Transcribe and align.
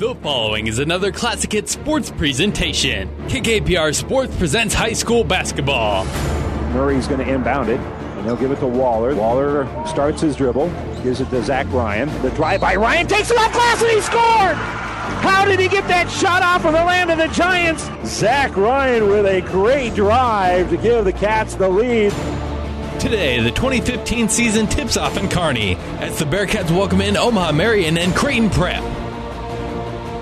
The 0.00 0.14
following 0.14 0.66
is 0.66 0.78
another 0.78 1.12
Classic 1.12 1.52
Hit 1.52 1.68
sports 1.68 2.10
presentation. 2.10 3.06
KKPR 3.26 3.94
Sports 3.94 4.34
presents 4.34 4.72
high 4.72 4.94
school 4.94 5.24
basketball. 5.24 6.06
Murray's 6.72 7.06
going 7.06 7.22
to 7.22 7.30
inbound 7.30 7.68
it, 7.68 7.78
and 7.78 8.24
he'll 8.24 8.34
give 8.34 8.50
it 8.50 8.60
to 8.60 8.66
Waller. 8.66 9.14
Waller 9.14 9.68
starts 9.86 10.22
his 10.22 10.36
dribble, 10.36 10.70
gives 11.02 11.20
it 11.20 11.28
to 11.28 11.44
Zach 11.44 11.66
Ryan. 11.70 12.08
The 12.22 12.30
drive 12.30 12.62
by 12.62 12.76
Ryan 12.76 13.08
takes 13.08 13.30
it 13.30 13.36
off 13.36 13.52
glass, 13.52 13.82
and 13.82 13.90
he 13.90 14.00
scored! 14.00 14.56
How 15.20 15.44
did 15.44 15.60
he 15.60 15.68
get 15.68 15.86
that 15.88 16.10
shot 16.10 16.42
off 16.42 16.64
of 16.64 16.72
the 16.72 16.82
land 16.82 17.10
of 17.10 17.18
the 17.18 17.28
Giants? 17.34 17.90
Zach 18.06 18.56
Ryan 18.56 19.08
with 19.08 19.26
a 19.26 19.42
great 19.42 19.94
drive 19.94 20.70
to 20.70 20.78
give 20.78 21.04
the 21.04 21.12
Cats 21.12 21.56
the 21.56 21.68
lead. 21.68 22.12
Today, 22.98 23.38
the 23.40 23.50
2015 23.50 24.30
season 24.30 24.66
tips 24.66 24.96
off 24.96 25.18
in 25.18 25.28
Kearney 25.28 25.76
as 25.98 26.18
the 26.18 26.24
Bearcats 26.24 26.70
welcome 26.70 27.02
in 27.02 27.18
Omaha 27.18 27.52
Marian 27.52 27.98
and 27.98 28.16
Creighton 28.16 28.48
Prep. 28.48 28.99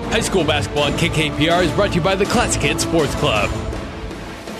High 0.09 0.21
school 0.21 0.43
basketball 0.43 0.85
on 0.85 0.93
KKPR 0.93 1.63
is 1.63 1.71
brought 1.73 1.89
to 1.89 1.95
you 1.97 2.01
by 2.01 2.15
the 2.15 2.25
Classic 2.25 2.59
Hit 2.59 2.81
Sports 2.81 3.13
Club. 3.15 3.47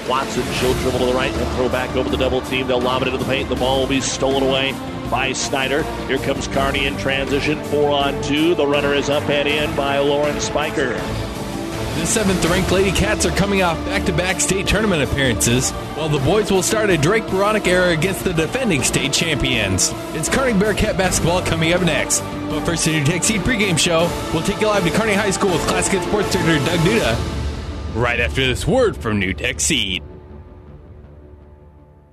Watson, 0.08 0.44
she'll 0.54 0.76
dribble 0.76 1.00
to 1.00 1.06
the 1.08 1.14
right 1.14 1.34
and 1.34 1.56
throw 1.56 1.68
back 1.68 1.96
over 1.96 2.08
the 2.08 2.18
double 2.18 2.42
team. 2.42 2.68
They'll 2.68 2.80
lob 2.80 3.02
it 3.02 3.08
into 3.08 3.18
the 3.18 3.26
paint. 3.26 3.50
The 3.50 3.56
ball 3.56 3.80
will 3.80 3.88
be 3.88 4.00
stolen 4.00 4.44
away 4.44 4.74
by 5.10 5.34
Snyder. 5.34 5.82
Here 6.06 6.20
comes 6.20 6.48
Kearney 6.48 6.86
in 6.86 6.98
transition. 6.98 7.64
Four 7.66 7.90
on 7.90 8.22
two. 8.22 8.54
The 8.54 8.68
runner 8.68 8.94
is 8.94 9.10
up 9.10 9.28
and 9.28 9.48
in 9.48 9.76
by 9.76 9.98
Lauren 9.98 10.40
Spiker. 10.40 10.94
The 10.94 12.06
seventh 12.06 12.46
ranked 12.46 12.72
Lady 12.72 12.92
Cats 12.92 13.26
are 13.26 13.36
coming 13.36 13.64
off 13.64 13.84
back 13.88 14.06
to 14.06 14.14
back 14.14 14.40
state 14.40 14.68
tournament 14.68 15.02
appearances, 15.02 15.72
while 15.72 16.10
the 16.10 16.20
boys 16.20 16.52
will 16.52 16.62
start 16.62 16.92
a 16.92 16.98
Drake 16.98 17.24
Beranek 17.24 17.66
era 17.66 17.90
against 17.90 18.24
the 18.24 18.34
defending 18.34 18.84
state 18.84 19.14
champions. 19.14 19.92
It's 20.14 20.30
Kearney 20.30 20.58
Bearcat 20.58 20.96
basketball 20.96 21.42
coming 21.42 21.74
up 21.74 21.82
next. 21.82 22.22
But 22.50 22.66
first, 22.66 22.88
NuTech 22.88 23.24
Seed 23.24 23.42
pregame 23.42 23.78
show. 23.78 24.10
We'll 24.34 24.44
take 24.44 24.60
you 24.60 24.68
live 24.68 24.84
to 24.84 24.90
Kearney 24.92 25.14
High 25.14 25.30
School 25.30 25.52
with 25.52 25.62
Classic 25.68 26.02
Sports 26.02 26.32
Director 26.32 26.58
Doug 26.66 26.80
Duda 26.80 27.40
right 27.96 28.20
after 28.20 28.46
this 28.46 28.66
word 28.66 28.98
from 28.98 29.22
NuTech 29.22 29.60
Seed. 29.60 30.04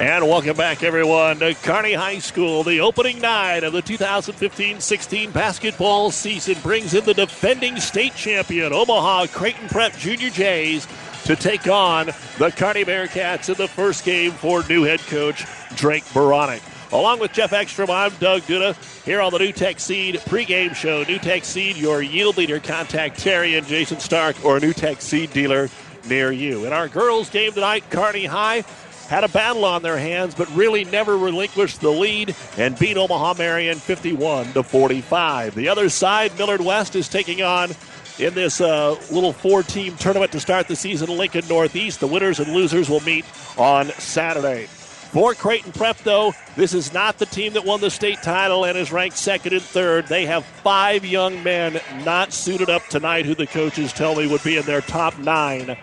And 0.00 0.26
welcome 0.26 0.56
back, 0.56 0.82
everyone, 0.82 1.40
to 1.40 1.52
Kearney 1.52 1.92
High 1.92 2.20
School. 2.20 2.64
The 2.64 2.80
opening 2.80 3.20
night 3.20 3.64
of 3.64 3.74
the 3.74 3.82
2015 3.82 4.80
16 4.80 5.30
basketball 5.30 6.10
season 6.10 6.56
brings 6.62 6.94
in 6.94 7.04
the 7.04 7.12
defending 7.12 7.78
state 7.78 8.14
champion, 8.14 8.72
Omaha 8.72 9.26
Creighton 9.26 9.68
Prep 9.68 9.94
Junior 9.98 10.30
Jays, 10.30 10.88
to 11.24 11.36
take 11.36 11.68
on 11.68 12.06
the 12.38 12.50
Kearney 12.50 12.86
Bearcats 12.86 13.50
in 13.50 13.56
the 13.56 13.68
first 13.68 14.06
game 14.06 14.30
for 14.30 14.66
new 14.70 14.84
head 14.84 15.00
coach 15.00 15.44
Drake 15.76 16.04
Beranek. 16.14 16.62
Along 16.94 17.20
with 17.20 17.34
Jeff 17.34 17.52
Ekstrom, 17.52 17.90
I'm 17.90 18.14
Doug 18.14 18.40
Duda 18.44 18.74
here 19.04 19.20
on 19.20 19.32
the 19.32 19.38
NuTech 19.38 19.78
Seed 19.78 20.14
pregame 20.20 20.74
show. 20.74 21.04
NuTech 21.04 21.44
Seed, 21.44 21.76
your 21.76 22.00
yield 22.00 22.38
leader. 22.38 22.58
Contact 22.58 23.18
Terry 23.18 23.54
and 23.54 23.66
Jason 23.66 24.00
Stark 24.00 24.42
or 24.46 24.56
a 24.56 24.60
NuTech 24.62 25.02
Seed 25.02 25.30
dealer 25.34 25.68
near 26.08 26.32
you. 26.32 26.64
In 26.64 26.72
our 26.72 26.88
girls' 26.88 27.28
game 27.28 27.52
tonight, 27.52 27.84
Kearney 27.90 28.24
High 28.24 28.64
had 29.10 29.24
a 29.24 29.28
battle 29.28 29.64
on 29.64 29.82
their 29.82 29.98
hands, 29.98 30.36
but 30.36 30.48
really 30.54 30.84
never 30.84 31.18
relinquished 31.18 31.80
the 31.80 31.90
lead 31.90 32.36
and 32.56 32.78
beat 32.78 32.96
Omaha 32.96 33.34
Marian 33.36 33.76
51 33.76 34.52
to 34.52 34.62
45. 34.62 35.56
The 35.56 35.68
other 35.68 35.88
side, 35.88 36.38
Millard 36.38 36.60
West 36.60 36.94
is 36.94 37.08
taking 37.08 37.42
on 37.42 37.72
in 38.20 38.34
this 38.34 38.60
uh, 38.60 38.90
little 39.10 39.32
four-team 39.32 39.96
tournament 39.96 40.30
to 40.30 40.38
start 40.38 40.68
the 40.68 40.76
season. 40.76 41.08
Lincoln 41.08 41.46
Northeast. 41.48 41.98
The 41.98 42.06
winners 42.06 42.38
and 42.38 42.52
losers 42.52 42.88
will 42.88 43.00
meet 43.00 43.24
on 43.58 43.86
Saturday. 43.98 44.66
For 45.10 45.34
Creighton 45.34 45.72
Prep, 45.72 45.98
though, 45.98 46.32
this 46.54 46.72
is 46.72 46.92
not 46.94 47.18
the 47.18 47.26
team 47.26 47.54
that 47.54 47.64
won 47.64 47.80
the 47.80 47.90
state 47.90 48.22
title 48.22 48.64
and 48.64 48.78
is 48.78 48.92
ranked 48.92 49.16
second 49.16 49.54
and 49.54 49.62
third. 49.62 50.06
They 50.06 50.24
have 50.26 50.44
five 50.44 51.04
young 51.04 51.42
men 51.42 51.80
not 52.04 52.32
suited 52.32 52.70
up 52.70 52.86
tonight 52.86 53.26
who 53.26 53.34
the 53.34 53.48
coaches 53.48 53.92
tell 53.92 54.14
me 54.14 54.28
would 54.28 54.44
be 54.44 54.56
in 54.56 54.64
their 54.66 54.82
top 54.82 55.18
nine. 55.18 55.76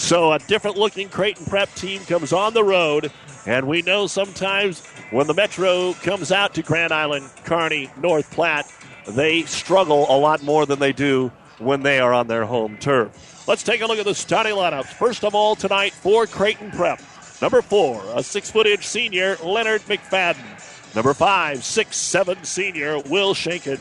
So 0.00 0.32
a 0.32 0.38
different 0.40 0.76
looking 0.76 1.08
Creighton 1.08 1.44
Prep 1.44 1.72
team 1.74 2.02
comes 2.04 2.32
on 2.32 2.54
the 2.54 2.64
road, 2.64 3.12
and 3.46 3.68
we 3.68 3.82
know 3.82 4.06
sometimes 4.08 4.84
when 5.10 5.28
the 5.28 5.34
Metro 5.34 5.92
comes 5.92 6.32
out 6.32 6.54
to 6.54 6.62
Grand 6.62 6.90
Island, 6.90 7.30
Kearney, 7.44 7.90
North 8.00 8.28
Platte, 8.32 8.66
they 9.06 9.42
struggle 9.42 10.06
a 10.08 10.18
lot 10.18 10.42
more 10.42 10.66
than 10.66 10.80
they 10.80 10.92
do 10.92 11.30
when 11.58 11.82
they 11.82 12.00
are 12.00 12.14
on 12.14 12.26
their 12.26 12.44
home 12.44 12.76
turf. 12.78 13.46
Let's 13.46 13.62
take 13.62 13.82
a 13.82 13.86
look 13.86 13.98
at 13.98 14.06
the 14.06 14.14
starting 14.14 14.54
lineups. 14.54 14.86
First 14.86 15.22
of 15.22 15.34
all, 15.34 15.54
tonight 15.54 15.92
for 15.92 16.26
Creighton 16.26 16.72
Prep. 16.72 17.00
Number 17.40 17.62
four, 17.62 18.02
a 18.14 18.22
six 18.22 18.50
foot 18.50 18.66
inch 18.66 18.88
senior, 18.88 19.36
Leonard 19.44 19.82
McFadden. 19.82 20.94
Number 20.96 21.14
five, 21.14 21.62
six 21.62 21.96
seven 21.98 22.42
senior, 22.42 22.98
Will 23.00 23.34
Shankin. 23.34 23.78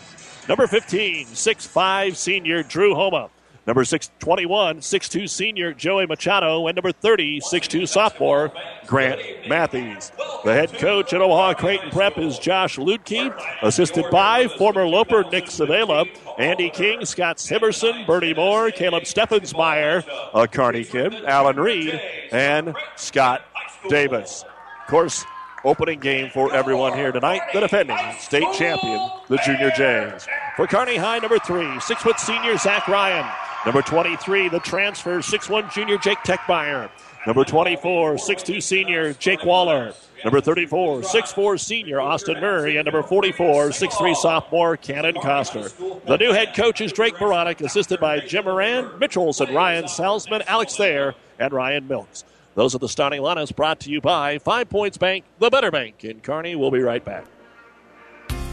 Number 0.49 0.67
15, 0.67 1.27
six 1.27 1.65
five 1.65 2.17
senior, 2.17 2.61
Drew 2.61 2.93
Homa. 2.93 3.29
Number 3.67 3.83
621, 3.83 4.79
6'2 4.79 5.29
senior 5.29 5.73
Joey 5.73 6.07
Machado, 6.07 6.65
and 6.67 6.75
number 6.75 6.91
30, 6.91 7.41
6'2 7.41 7.87
sophomore 7.87 8.51
Grant 8.87 9.21
Matthews. 9.47 10.11
The 10.43 10.53
head 10.53 10.73
coach 10.73 11.13
at 11.13 11.21
Omaha 11.21 11.53
Creighton 11.55 11.91
Prep 11.91 12.17
is 12.17 12.39
Josh 12.39 12.77
Luedtke, 12.77 13.33
assisted 13.61 14.05
by 14.09 14.47
former 14.47 14.87
Loper 14.87 15.23
Nick 15.31 15.45
Savela, 15.45 16.07
Andy 16.39 16.69
King, 16.69 17.05
Scott 17.05 17.37
Simerson, 17.37 18.07
Bernie 18.07 18.33
Moore, 18.33 18.71
Caleb 18.71 19.03
Steffensmeyer, 19.03 20.03
a 20.33 20.47
Kearney 20.47 20.85
kid, 20.85 21.13
Alan 21.25 21.57
Reed, 21.57 21.99
and 22.31 22.75
Scott 22.95 23.43
Davis. 23.89 24.45
Of 24.81 24.87
course, 24.87 25.25
opening 25.63 25.99
game 25.99 26.29
for 26.31 26.53
everyone 26.53 26.93
here 26.93 27.11
tonight. 27.11 27.41
The 27.53 27.59
defending 27.59 27.97
state 28.17 28.51
champion, 28.53 29.09
the 29.27 29.37
Junior 29.37 29.71
Jays. 29.71 30.27
For 30.55 30.67
Kearney 30.67 30.95
High, 30.95 31.19
number 31.19 31.39
three, 31.39 31.79
six 31.81 32.01
foot 32.01 32.19
senior 32.19 32.57
Zach 32.57 32.87
Ryan. 32.87 33.25
Number 33.65 33.81
23, 33.81 34.49
the 34.49 34.59
transfer, 34.59 35.19
6'1 35.19 35.71
junior 35.73 35.97
Jake 35.97 36.19
Techmeyer. 36.19 36.89
Number 37.27 37.43
24, 37.43 38.15
6'2 38.15 38.63
senior 38.63 39.13
Jake 39.13 39.43
Waller. 39.43 39.93
Number 40.23 40.39
34, 40.39 41.01
6'4 41.01 41.59
senior 41.59 41.99
Austin 41.99 42.39
Murray. 42.39 42.77
And 42.77 42.85
number 42.85 43.03
44, 43.03 43.69
6'3 43.69 44.15
sophomore 44.15 44.77
Cannon 44.77 45.15
Coster. 45.15 45.67
The 46.07 46.17
new 46.17 46.31
head 46.31 46.55
coach 46.55 46.79
is 46.79 46.93
Drake 46.93 47.15
Beranek, 47.15 47.59
assisted 47.59 47.99
by 47.99 48.21
Jim 48.21 48.45
Moran, 48.45 48.97
Mitch 48.97 49.17
Olson, 49.17 49.53
Ryan 49.53 49.85
Salzman, 49.85 50.43
Alex 50.47 50.77
Thayer, 50.77 51.13
and 51.37 51.51
Ryan 51.51 51.87
Milks. 51.87 52.23
Those 52.55 52.75
are 52.75 52.79
the 52.79 52.89
starting 52.89 53.21
lineups 53.21 53.55
brought 53.55 53.81
to 53.81 53.89
you 53.89 53.99
by 53.99 54.39
Five 54.39 54.69
Points 54.69 54.97
Bank, 54.97 55.25
the 55.39 55.49
better 55.49 55.71
bank 55.71 56.03
in 56.05 56.21
Kearney. 56.21 56.55
We'll 56.55 56.71
be 56.71 56.81
right 56.81 57.03
back. 57.03 57.25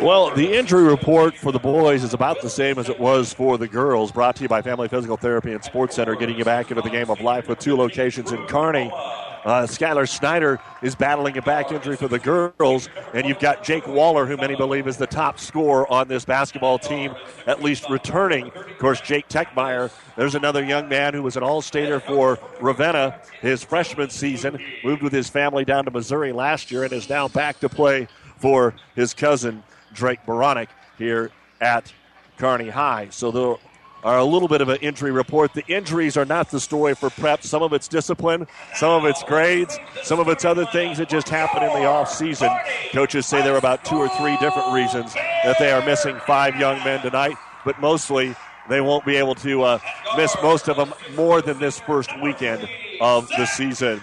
Well, 0.00 0.30
the 0.34 0.52
injury 0.52 0.82
report 0.82 1.38
for 1.38 1.52
the 1.52 1.58
boys 1.58 2.04
is 2.04 2.12
about 2.12 2.42
the 2.42 2.50
same 2.50 2.78
as 2.78 2.90
it 2.90 3.00
was 3.00 3.32
for 3.32 3.56
the 3.56 3.66
girls. 3.66 4.12
Brought 4.12 4.36
to 4.36 4.42
you 4.42 4.48
by 4.48 4.60
Family 4.60 4.88
Physical 4.88 5.16
Therapy 5.16 5.52
and 5.52 5.64
Sports 5.64 5.96
Center, 5.96 6.14
getting 6.14 6.36
you 6.36 6.44
back 6.44 6.70
into 6.70 6.82
the 6.82 6.90
game 6.90 7.08
of 7.08 7.22
life 7.22 7.48
with 7.48 7.60
two 7.60 7.74
locations 7.76 8.30
in 8.30 8.46
Kearney. 8.46 8.90
Uh, 8.92 9.62
Skylar 9.62 10.06
Snyder 10.06 10.60
is 10.82 10.94
battling 10.94 11.38
a 11.38 11.42
back 11.42 11.72
injury 11.72 11.96
for 11.96 12.08
the 12.08 12.18
girls, 12.18 12.90
and 13.14 13.26
you've 13.26 13.38
got 13.38 13.64
Jake 13.64 13.86
Waller, 13.86 14.26
who 14.26 14.36
many 14.36 14.54
believe 14.54 14.86
is 14.86 14.98
the 14.98 15.06
top 15.06 15.38
scorer 15.38 15.90
on 15.90 16.08
this 16.08 16.26
basketball 16.26 16.78
team, 16.78 17.14
at 17.46 17.62
least 17.62 17.88
returning. 17.88 18.48
Of 18.48 18.78
course, 18.78 19.00
Jake 19.00 19.30
Techmeyer, 19.30 19.90
there's 20.14 20.34
another 20.34 20.62
young 20.62 20.90
man 20.90 21.14
who 21.14 21.22
was 21.22 21.38
an 21.38 21.42
All-Stater 21.42 22.00
for 22.00 22.38
Ravenna 22.60 23.18
his 23.40 23.64
freshman 23.64 24.10
season, 24.10 24.58
moved 24.84 25.02
with 25.02 25.12
his 25.12 25.30
family 25.30 25.64
down 25.64 25.86
to 25.86 25.90
Missouri 25.90 26.32
last 26.32 26.70
year, 26.70 26.84
and 26.84 26.92
is 26.92 27.08
now 27.08 27.28
back 27.28 27.60
to 27.60 27.70
play 27.70 28.08
for 28.36 28.74
his 28.94 29.14
cousin 29.14 29.62
Drake 29.96 30.20
Beranek 30.26 30.68
here 30.98 31.30
at 31.60 31.92
Kearney 32.38 32.68
High. 32.68 33.08
So 33.10 33.30
there 33.30 33.56
are 34.04 34.18
a 34.18 34.24
little 34.24 34.46
bit 34.46 34.60
of 34.60 34.68
an 34.68 34.76
injury 34.76 35.10
report. 35.10 35.54
The 35.54 35.66
injuries 35.66 36.16
are 36.16 36.24
not 36.24 36.50
the 36.50 36.60
story 36.60 36.94
for 36.94 37.10
prep. 37.10 37.42
Some 37.42 37.62
of 37.62 37.72
it's 37.72 37.88
discipline, 37.88 38.46
some 38.74 38.92
of 38.92 39.04
it's 39.04 39.22
grades, 39.24 39.78
some 40.04 40.20
of 40.20 40.28
it's 40.28 40.44
other 40.44 40.66
things 40.66 40.98
that 40.98 41.08
just 41.08 41.28
happen 41.28 41.62
in 41.62 41.70
the 41.70 41.86
off 41.86 42.12
season. 42.12 42.50
Coaches 42.92 43.26
say 43.26 43.42
there 43.42 43.54
are 43.54 43.58
about 43.58 43.84
two 43.84 43.96
or 43.96 44.08
three 44.10 44.36
different 44.36 44.72
reasons 44.72 45.14
that 45.14 45.56
they 45.58 45.72
are 45.72 45.84
missing 45.84 46.16
five 46.26 46.54
young 46.56 46.78
men 46.84 47.00
tonight, 47.00 47.36
but 47.64 47.80
mostly 47.80 48.36
they 48.68 48.80
won't 48.80 49.04
be 49.04 49.16
able 49.16 49.34
to 49.36 49.62
uh, 49.62 49.78
miss 50.16 50.36
most 50.42 50.68
of 50.68 50.76
them 50.76 50.92
more 51.14 51.40
than 51.40 51.58
this 51.58 51.80
first 51.80 52.10
weekend 52.20 52.68
of 53.00 53.28
the 53.30 53.46
season. 53.46 54.00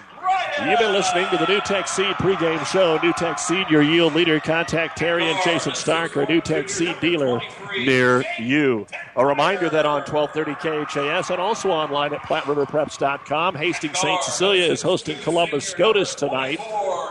You've 0.62 0.78
been 0.78 0.92
listening 0.92 1.26
to 1.30 1.36
the 1.36 1.46
NuTech 1.46 1.88
Seed 1.88 2.14
pregame 2.14 2.64
show. 2.64 2.96
NuTech 2.98 3.40
Seed, 3.40 3.68
your 3.68 3.82
yield 3.82 4.14
leader. 4.14 4.38
Contact 4.38 4.96
Terry 4.96 5.28
and 5.28 5.38
Jason 5.44 5.74
Stark, 5.74 6.16
or 6.16 6.24
Tech 6.40 6.68
Seed 6.68 6.98
dealer 7.00 7.40
near 7.76 8.24
you. 8.38 8.86
A 9.16 9.26
reminder 9.26 9.68
that 9.68 9.84
on 9.84 10.02
1230 10.02 10.54
KHAS 10.86 11.30
and 11.30 11.40
also 11.40 11.70
online 11.70 12.14
at 12.14 12.20
PlatteRiverPreps.com, 12.22 13.56
Hastings 13.56 13.98
St. 13.98 14.22
Cecilia 14.22 14.70
is 14.70 14.80
hosting 14.80 15.18
Columbus 15.18 15.66
SCOTUS 15.66 16.14
tonight. 16.14 16.60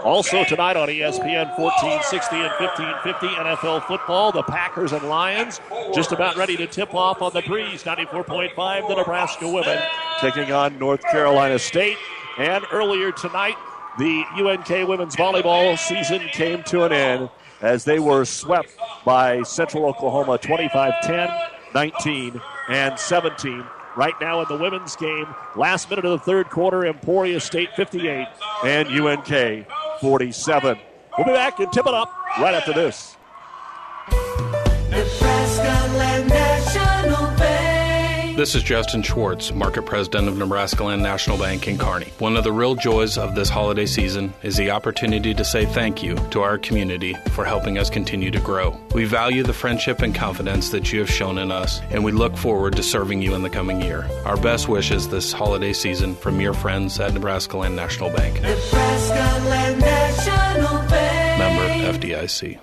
Also 0.04 0.45
tonight 0.45 0.78
on 0.78 0.88
ESPN 0.88 1.57
1460 1.60 2.36
and 2.38 2.51
1550 2.60 3.28
NFL 3.28 3.86
football, 3.88 4.31
the 4.31 4.44
Packers 4.44 4.94
and 4.94 5.04
Lions 5.10 5.60
just 5.94 6.13
about 6.13 6.38
ready 6.38 6.56
to 6.56 6.66
tip 6.66 6.94
off 6.95 7.22
on 7.22 7.34
the 7.34 7.42
breeze. 7.42 7.84
94.5, 7.84 8.88
the 8.88 8.95
Nebraska 8.95 9.50
women 9.50 9.80
taking 10.22 10.51
on 10.54 10.80
North 10.80 11.01
Carolina 11.04 11.60
State. 11.60 11.98
And 12.38 12.65
earlier 12.71 13.12
tonight, 13.12 13.57
the 14.00 14.24
UNK 14.35 14.88
women's 14.88 15.15
volleyball 15.15 15.77
season 15.77 16.27
came 16.30 16.63
to 16.63 16.83
an 16.83 16.91
end 16.91 17.30
as 17.62 17.85
they 17.85 18.00
were 18.00 18.25
swept 18.25 18.69
by 19.06 19.44
Central 19.44 19.85
Oklahoma 19.85 20.38
25 20.39 20.94
10, 21.03 21.30
19, 21.74 22.41
and 22.69 23.00
17. 23.00 23.63
Right 23.95 24.13
now 24.19 24.41
in 24.41 24.47
the 24.47 24.57
women's 24.57 24.95
game, 24.95 25.27
last 25.56 25.89
minute 25.89 26.06
of 26.06 26.12
the 26.12 26.25
third 26.25 26.50
quarter, 26.50 26.85
Emporia 26.85 27.39
State 27.39 27.69
58 27.75 28.27
and 28.65 28.88
UNK 28.89 29.68
47. 30.01 30.80
We'll 31.15 31.27
be 31.27 31.33
back 31.33 31.59
and 31.59 31.71
tip 31.71 31.85
it 31.85 31.94
up 31.94 32.12
right 32.39 32.56
after 32.56 32.74
this. 32.74 33.15
Nebraska. 34.89 36.12
This 38.35 38.56
is 38.56 38.63
Justin 38.63 39.03
Schwartz, 39.03 39.53
Market 39.53 39.85
President 39.85 40.27
of 40.27 40.39
Nebraska 40.39 40.83
Land 40.83 41.03
National 41.03 41.38
Bank 41.38 41.68
in 41.68 41.77
Kearney. 41.77 42.07
One 42.18 42.35
of 42.35 42.44
the 42.44 42.51
real 42.51 42.74
joys 42.74 43.15
of 43.15 43.35
this 43.35 43.47
holiday 43.47 43.85
season 43.85 44.33
is 44.41 44.57
the 44.57 44.71
opportunity 44.71 45.35
to 45.35 45.45
say 45.45 45.68
thank 45.68 46.01
you 46.01 46.15
to 46.31 46.41
our 46.41 46.57
community 46.57 47.13
for 47.33 47.45
helping 47.45 47.77
us 47.77 47.91
continue 47.91 48.31
to 48.31 48.39
grow. 48.39 48.75
We 48.95 49.06
value 49.06 49.44
the 49.44 49.53
friendship 49.53 50.01
and 50.01 50.15
confidence 50.15 50.69
that 50.71 50.91
you 50.91 51.00
have 51.00 51.12
shown 51.12 51.38
in 51.38 51.51
us, 51.51 51.80
and 51.91 52.03
we 52.03 52.12
look 52.12 52.35
forward 52.35 52.75
to 52.77 52.83
serving 52.83 53.21
you 53.21 53.35
in 53.35 53.44
the 53.44 53.51
coming 53.51 53.80
year. 53.81 54.09
Our 54.25 54.38
best 54.38 54.68
wishes 54.68 55.07
this 55.07 55.31
holiday 55.31 55.71
season 55.71 56.15
from 56.15 56.41
your 56.41 56.56
friends 56.56 57.00
at 57.00 57.13
Nebraska 57.13 57.57
Land 57.57 57.75
National 57.75 58.09
Bank. 58.09 58.41
Nebraska 58.41 59.47
Land 59.47 59.80
National 59.80 60.89
Bank. 60.89 61.38
Member 61.38 62.00
FDIC. 62.00 62.59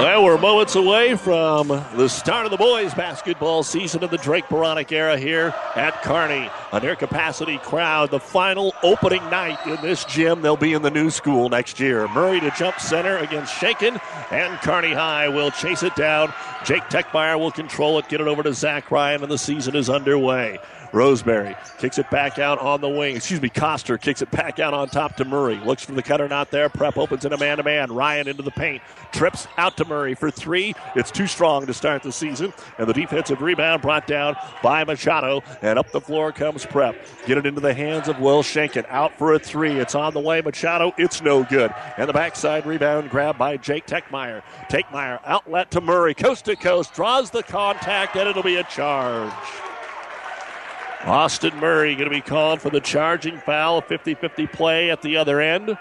Well, 0.00 0.24
we're 0.24 0.38
moments 0.38 0.76
away 0.76 1.14
from 1.14 1.68
the 1.68 2.08
start 2.08 2.46
of 2.46 2.50
the 2.50 2.56
boys' 2.56 2.94
basketball 2.94 3.62
season 3.62 4.02
of 4.02 4.10
the 4.10 4.16
Drake 4.16 4.46
Beranek 4.46 4.90
era 4.92 5.18
here 5.18 5.52
at 5.76 6.02
Kearney. 6.02 6.48
A 6.72 6.80
near 6.80 6.96
capacity 6.96 7.58
crowd, 7.58 8.10
the 8.10 8.18
final 8.18 8.74
opening 8.82 9.22
night 9.24 9.58
in 9.66 9.76
this 9.82 10.06
gym. 10.06 10.40
They'll 10.40 10.56
be 10.56 10.72
in 10.72 10.80
the 10.80 10.90
new 10.90 11.10
school 11.10 11.50
next 11.50 11.78
year. 11.78 12.08
Murray 12.08 12.40
to 12.40 12.50
jump 12.52 12.80
center 12.80 13.18
against 13.18 13.54
Shaken, 13.58 14.00
and 14.30 14.58
Kearney 14.62 14.94
High 14.94 15.28
will 15.28 15.50
chase 15.50 15.82
it 15.82 15.94
down. 15.96 16.32
Jake 16.64 16.84
Techmeyer 16.84 17.38
will 17.38 17.50
control 17.50 17.98
it, 17.98 18.08
get 18.08 18.22
it 18.22 18.26
over 18.26 18.42
to 18.42 18.54
Zach 18.54 18.90
Ryan, 18.90 19.22
and 19.22 19.30
the 19.30 19.36
season 19.36 19.76
is 19.76 19.90
underway. 19.90 20.58
Roseberry 20.92 21.56
kicks 21.78 21.98
it 21.98 22.10
back 22.10 22.38
out 22.38 22.58
on 22.58 22.80
the 22.80 22.88
wing. 22.88 23.16
Excuse 23.16 23.40
me, 23.40 23.48
Coster 23.48 23.98
kicks 23.98 24.22
it 24.22 24.30
back 24.30 24.58
out 24.58 24.74
on 24.74 24.88
top 24.88 25.16
to 25.16 25.24
Murray. 25.24 25.56
Looks 25.56 25.84
for 25.84 25.92
the 25.92 26.02
cutter, 26.02 26.28
not 26.28 26.50
there. 26.50 26.68
Prep 26.68 26.96
opens 26.98 27.24
in 27.24 27.32
a 27.32 27.38
man 27.38 27.58
to 27.58 27.62
man. 27.62 27.92
Ryan 27.92 28.28
into 28.28 28.42
the 28.42 28.50
paint. 28.50 28.82
Trips 29.12 29.46
out 29.56 29.76
to 29.76 29.84
Murray 29.84 30.14
for 30.14 30.30
three. 30.30 30.74
It's 30.96 31.10
too 31.10 31.26
strong 31.26 31.66
to 31.66 31.74
start 31.74 32.02
the 32.02 32.12
season. 32.12 32.52
And 32.78 32.88
the 32.88 32.92
defensive 32.92 33.42
rebound 33.42 33.82
brought 33.82 34.06
down 34.06 34.36
by 34.62 34.84
Machado. 34.84 35.42
And 35.62 35.78
up 35.78 35.90
the 35.90 36.00
floor 36.00 36.32
comes 36.32 36.64
Prep. 36.64 36.96
Get 37.26 37.38
it 37.38 37.46
into 37.46 37.60
the 37.60 37.74
hands 37.74 38.08
of 38.08 38.18
Will 38.20 38.42
Shankin. 38.42 38.86
Out 38.88 39.16
for 39.16 39.34
a 39.34 39.38
three. 39.38 39.78
It's 39.78 39.94
on 39.94 40.14
the 40.14 40.20
way. 40.20 40.40
Machado. 40.40 40.92
It's 40.96 41.22
no 41.22 41.44
good. 41.44 41.72
And 41.96 42.08
the 42.08 42.12
backside 42.12 42.66
rebound 42.66 43.10
grabbed 43.10 43.38
by 43.38 43.56
Jake 43.56 43.86
Techmeyer. 43.86 44.42
Techmeyer 44.70 45.20
outlet 45.24 45.70
to 45.72 45.80
Murray. 45.80 46.14
Coast 46.14 46.44
to 46.46 46.56
coast. 46.56 46.94
Draws 46.94 47.30
the 47.30 47.42
contact. 47.42 48.16
And 48.16 48.28
it'll 48.28 48.42
be 48.42 48.56
a 48.56 48.64
charge. 48.64 49.32
Austin 51.04 51.56
Murray 51.56 51.94
going 51.94 52.08
to 52.08 52.14
be 52.14 52.20
called 52.20 52.60
for 52.60 52.70
the 52.70 52.80
charging 52.80 53.38
foul, 53.38 53.80
50 53.80 54.14
50 54.14 54.46
play 54.48 54.90
at 54.90 55.02
the 55.02 55.16
other 55.16 55.40
end. 55.40 55.76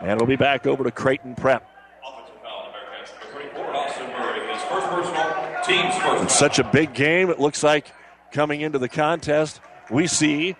And 0.00 0.20
we'll 0.20 0.26
be 0.26 0.36
back 0.36 0.66
over 0.66 0.84
to 0.84 0.90
Creighton 0.90 1.34
Prep. 1.34 1.68
It's 5.68 6.38
such 6.38 6.58
a 6.58 6.64
big 6.64 6.94
game. 6.94 7.30
It 7.30 7.40
looks 7.40 7.62
like 7.62 7.92
coming 8.32 8.60
into 8.60 8.78
the 8.78 8.88
contest, 8.88 9.60
we 9.90 10.06
see 10.06 10.56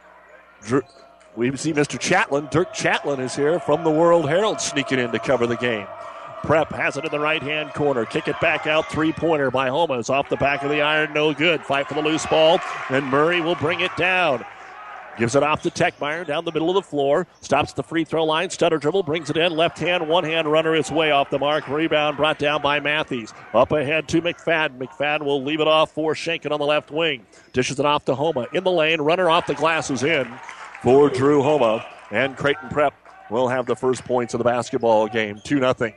we 1.37 1.55
see 1.57 1.73
Mr. 1.73 1.99
Chatelain. 1.99 2.51
Dirk 2.51 2.75
Chatelain 2.75 3.21
is 3.21 3.37
here 3.37 3.61
from 3.61 3.85
the 3.85 3.91
World 3.91 4.29
Herald 4.29 4.61
sneaking 4.61 4.99
in 4.99 5.13
to 5.13 5.19
cover 5.19 5.47
the 5.47 5.57
game. 5.57 5.87
Prep 6.43 6.73
has 6.73 6.97
it 6.97 7.05
in 7.05 7.11
the 7.11 7.19
right 7.19 7.43
hand 7.43 7.73
corner. 7.75 8.05
Kick 8.05 8.29
it 8.29 8.41
back 8.41 8.67
out. 8.67 8.91
Three 8.91 9.13
pointer 9.13 9.51
by 9.51 9.69
Homas 9.69 10.11
off 10.11 10.29
the 10.29 10.37
back 10.37 10.63
of 10.63 10.71
the 10.71 10.81
iron. 10.81 11.13
No 11.13 11.35
good. 11.35 11.63
Fight 11.63 11.89
for 11.89 11.95
the 11.95 12.03
loose 12.03 12.27
ball. 12.27 12.61
And 12.89 13.07
Murray 13.07 13.41
will 13.41 13.55
bring 13.57 13.81
it 13.81 13.95
down. 13.97 14.45
Gives 15.17 15.35
it 15.35 15.43
off 15.43 15.63
to 15.63 15.71
Techmeyer 15.71 16.27
down 16.27 16.45
the 16.45 16.53
middle 16.53 16.69
of 16.69 16.75
the 16.75 16.83
floor. 16.83 17.27
Stops 17.41 17.73
the 17.73 17.83
free 17.83 18.05
throw 18.05 18.25
line. 18.25 18.51
Stutter 18.51 18.79
dribble. 18.79 19.03
Brings 19.03 19.31
it 19.31 19.37
in. 19.37 19.57
Left 19.57 19.79
hand, 19.79 20.07
one 20.07 20.25
hand 20.25 20.51
runner. 20.51 20.77
It's 20.77 20.91
way 20.91 21.11
off 21.11 21.31
the 21.31 21.39
mark. 21.39 21.67
Rebound 21.69 22.17
brought 22.19 22.39
down 22.39 22.61
by 22.61 22.81
Matthews. 22.81 23.33
Up 23.55 23.73
ahead 23.73 24.09
to 24.09 24.21
McFadden. 24.21 24.77
McFadden 24.79 25.23
will 25.23 25.43
leave 25.43 25.61
it 25.61 25.69
off 25.69 25.91
for 25.93 26.15
Shankin 26.15 26.53
on 26.53 26.61
the 26.61 26.67
left 26.67 26.91
wing. 26.91 27.25
Dishes 27.55 27.81
it 27.81 27.87
off 27.87 28.05
to 28.05 28.15
Homa. 28.15 28.47
In 28.53 28.63
the 28.63 28.71
lane. 28.71 29.01
Runner 29.01 29.31
off 29.31 29.47
the 29.47 29.55
glass 29.55 29.91
is 29.91 30.03
in 30.03 30.31
for 30.83 31.09
Drew 31.09 31.43
Homa. 31.43 31.85
And 32.11 32.37
Creighton 32.37 32.69
Prep 32.69 32.95
will 33.31 33.49
have 33.49 33.67
the 33.67 33.75
first 33.75 34.05
points 34.05 34.35
of 34.35 34.39
the 34.39 34.45
basketball 34.45 35.09
game. 35.09 35.41
2 35.43 35.59
0. 35.59 35.93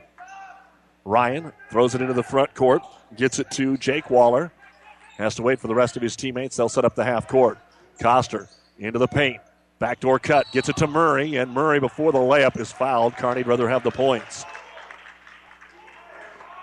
Ryan 1.04 1.52
throws 1.70 1.94
it 1.94 2.00
into 2.00 2.14
the 2.14 2.22
front 2.22 2.54
court, 2.54 2.82
gets 3.16 3.38
it 3.38 3.50
to 3.52 3.76
Jake 3.76 4.10
Waller. 4.10 4.52
Has 5.18 5.34
to 5.34 5.42
wait 5.42 5.60
for 5.60 5.68
the 5.68 5.74
rest 5.74 5.96
of 5.96 6.02
his 6.02 6.16
teammates. 6.16 6.56
They'll 6.56 6.70
set 6.70 6.84
up 6.84 6.94
the 6.94 7.04
half 7.04 7.28
court. 7.28 7.58
Coster 8.00 8.48
into 8.78 8.98
the 8.98 9.06
paint. 9.06 9.40
Backdoor 9.78 10.18
cut. 10.18 10.46
Gets 10.52 10.70
it 10.70 10.76
to 10.78 10.86
Murray, 10.86 11.36
and 11.36 11.52
Murray, 11.52 11.78
before 11.78 12.10
the 12.12 12.18
layup, 12.18 12.58
is 12.58 12.72
fouled. 12.72 13.16
Kearney'd 13.16 13.46
rather 13.46 13.68
have 13.68 13.82
the 13.82 13.90
points. 13.90 14.44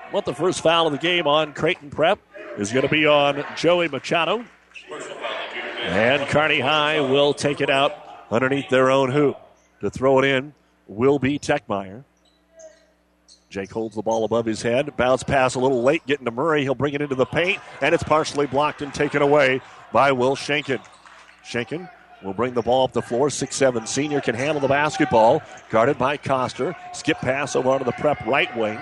What 0.09 0.25
the 0.25 0.33
first 0.33 0.61
foul 0.61 0.87
of 0.87 0.93
the 0.93 0.99
game 0.99 1.27
on 1.27 1.53
Creighton 1.53 1.89
Prep 1.89 2.19
is 2.57 2.71
going 2.71 2.83
to 2.83 2.91
be 2.91 3.05
on 3.05 3.43
Joey 3.55 3.89
Machado. 3.89 4.43
And 5.81 6.27
Kearney 6.29 6.59
High 6.59 6.99
will 7.01 7.33
take 7.33 7.61
it 7.61 7.69
out 7.69 7.93
underneath 8.31 8.69
their 8.69 8.89
own 8.89 9.11
hoop. 9.11 9.37
To 9.81 9.89
throw 9.89 10.19
it 10.19 10.25
in 10.25 10.53
will 10.87 11.19
be 11.19 11.37
Techmeyer. 11.37 12.05
Jake 13.57 13.71
holds 13.71 13.95
the 13.95 14.03
ball 14.03 14.23
above 14.23 14.45
his 14.45 14.61
head. 14.61 14.95
Bounce 14.97 15.23
pass 15.23 15.55
a 15.55 15.59
little 15.59 15.81
late, 15.81 16.05
getting 16.05 16.25
to 16.25 16.31
Murray. 16.31 16.61
He'll 16.61 16.75
bring 16.75 16.93
it 16.93 17.01
into 17.01 17.15
the 17.15 17.25
paint, 17.25 17.59
and 17.81 17.95
it's 17.95 18.03
partially 18.03 18.45
blocked 18.45 18.83
and 18.83 18.93
taken 18.93 19.23
away 19.23 19.61
by 19.91 20.11
Will 20.11 20.35
Schenken. 20.35 20.79
Schenken 21.43 21.89
will 22.23 22.35
bring 22.35 22.53
the 22.53 22.61
ball 22.61 22.83
up 22.83 22.93
the 22.93 23.01
floor. 23.01 23.31
Six-seven 23.31 23.87
senior 23.87 24.21
can 24.21 24.35
handle 24.35 24.61
the 24.61 24.67
basketball. 24.67 25.41
Guarded 25.71 25.97
by 25.97 26.17
Coster. 26.17 26.75
Skip 26.93 27.17
pass 27.17 27.55
over 27.55 27.71
onto 27.71 27.83
the 27.83 27.93
prep 27.93 28.23
right 28.27 28.55
wing. 28.55 28.77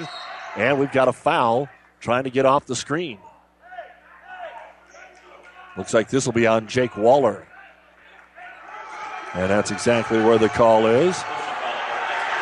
And 0.58 0.78
we've 0.78 0.92
got 0.92 1.08
a 1.08 1.14
foul 1.14 1.70
trying 2.02 2.26
to 2.26 2.30
get 2.30 2.46
off 2.46 2.66
the 2.66 2.76
screen. 2.76 3.18
Looks 5.78 5.94
like 5.94 6.10
this 6.10 6.26
will 6.26 6.34
be 6.34 6.48
on 6.48 6.68
Jake 6.68 6.98
Waller. 6.98 7.48
And 9.36 9.50
that's 9.50 9.72
exactly 9.72 10.22
where 10.22 10.38
the 10.38 10.50
call 10.50 10.86
is. 10.86 11.24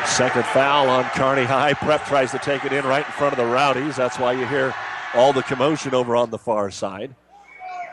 Second 0.06 0.46
foul 0.46 0.90
on 0.90 1.06
Kearney 1.16 1.44
High. 1.44 1.74
Prep 1.74 2.06
tries 2.06 2.32
to 2.32 2.38
take 2.38 2.66
it 2.66 2.74
in 2.74 2.86
right 2.86 3.06
in 3.06 3.12
front 3.14 3.34
of 3.34 3.38
the 3.38 3.46
Rowdies. 3.46 3.96
That's 3.96 4.20
why 4.20 4.34
you 4.34 4.46
hear 4.46 4.74
all 5.16 5.34
the 5.34 5.42
commotion 5.44 5.96
over 5.96 6.16
on 6.16 6.30
the 6.30 6.38
far 6.38 6.70
side. 6.70 7.16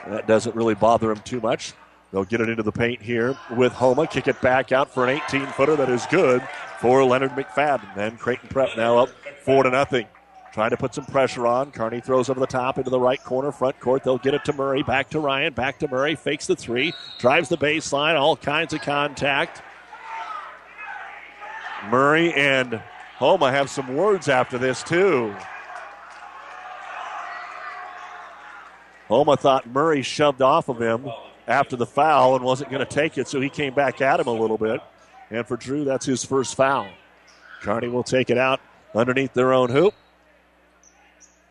That 0.09 0.27
doesn't 0.27 0.55
really 0.55 0.75
bother 0.75 1.09
them 1.09 1.23
too 1.25 1.41
much. 1.41 1.73
They'll 2.13 2.25
get 2.25 2.41
it 2.41 2.49
into 2.49 2.63
the 2.63 2.73
paint 2.73 3.01
here 3.01 3.39
with 3.57 3.73
Homa. 3.73 4.07
Kick 4.07 4.29
it 4.29 4.41
back 4.41 4.73
out 4.73 4.93
for 4.93 5.07
an 5.07 5.21
18 5.29 5.47
footer 5.47 5.77
that 5.77 5.89
is 5.89 6.05
good 6.07 6.43
for 6.79 7.05
Leonard 7.05 7.31
McFadden. 7.33 7.97
And 7.97 8.19
Creighton 8.19 8.49
Prep 8.49 8.77
now 8.77 8.99
up 8.99 9.11
four 9.45 9.63
to 9.63 9.71
nothing. 9.71 10.07
Trying 10.53 10.71
to 10.71 10.77
put 10.77 10.95
some 10.95 11.07
pressure 11.07 11.47
on. 11.47 11.71
Kearney 11.71 12.01
throws 12.01 12.29
over 12.29 12.41
the 12.41 12.47
top 12.47 12.77
into 12.77 12.91
the 12.91 12.99
right 12.99 13.23
corner, 13.23 13.53
front 13.53 13.79
court. 13.79 14.03
They'll 14.03 14.19
get 14.19 14.35
it 14.35 14.45
to 14.47 14.53
Murray. 14.53 14.83
Back 14.83 15.09
to 15.11 15.21
Ryan. 15.21 15.53
Back 15.53 15.79
to 15.79 15.89
Murray. 15.89 16.17
Fakes 16.17 16.49
the 16.49 16.57
three. 16.57 16.93
Drives 17.19 17.49
the 17.49 17.57
baseline. 17.57 18.19
All 18.19 18.37
kinds 18.37 18.75
of 18.75 18.81
contact. 18.83 19.63
Murray 21.89 22.33
and 22.35 22.81
Homa 23.17 23.51
have 23.51 23.71
some 23.71 23.95
words 23.97 24.29
after 24.29 24.59
this, 24.59 24.83
too. 24.83 25.35
Homa 29.09 29.37
thought 29.37 29.67
Murray 29.67 30.03
shoved 30.03 30.41
off 30.41 30.69
of 30.69 30.81
him 30.81 31.09
after 31.49 31.77
the 31.77 31.87
foul 31.87 32.37
and 32.37 32.45
wasn't 32.45 32.71
going 32.71 32.85
to 32.87 32.95
take 32.95 33.19
it, 33.19 33.27
so 33.27 33.41
he 33.41 33.49
came 33.49 33.75
back 33.75 34.01
at 34.01 34.21
him 34.21 34.29
a 34.29 34.33
little 34.33 34.59
bit. 34.59 34.81
And 35.31 35.47
for 35.47 35.57
Drew, 35.57 35.85
that's 35.85 36.07
his 36.07 36.25
first 36.25 36.55
foul. 36.55 36.89
Kearney 37.61 37.89
will 37.89 38.05
take 38.05 38.31
it 38.31 38.39
out 38.39 38.61
underneath 38.95 39.35
their 39.35 39.53
own 39.53 39.71
hoop. 39.71 39.95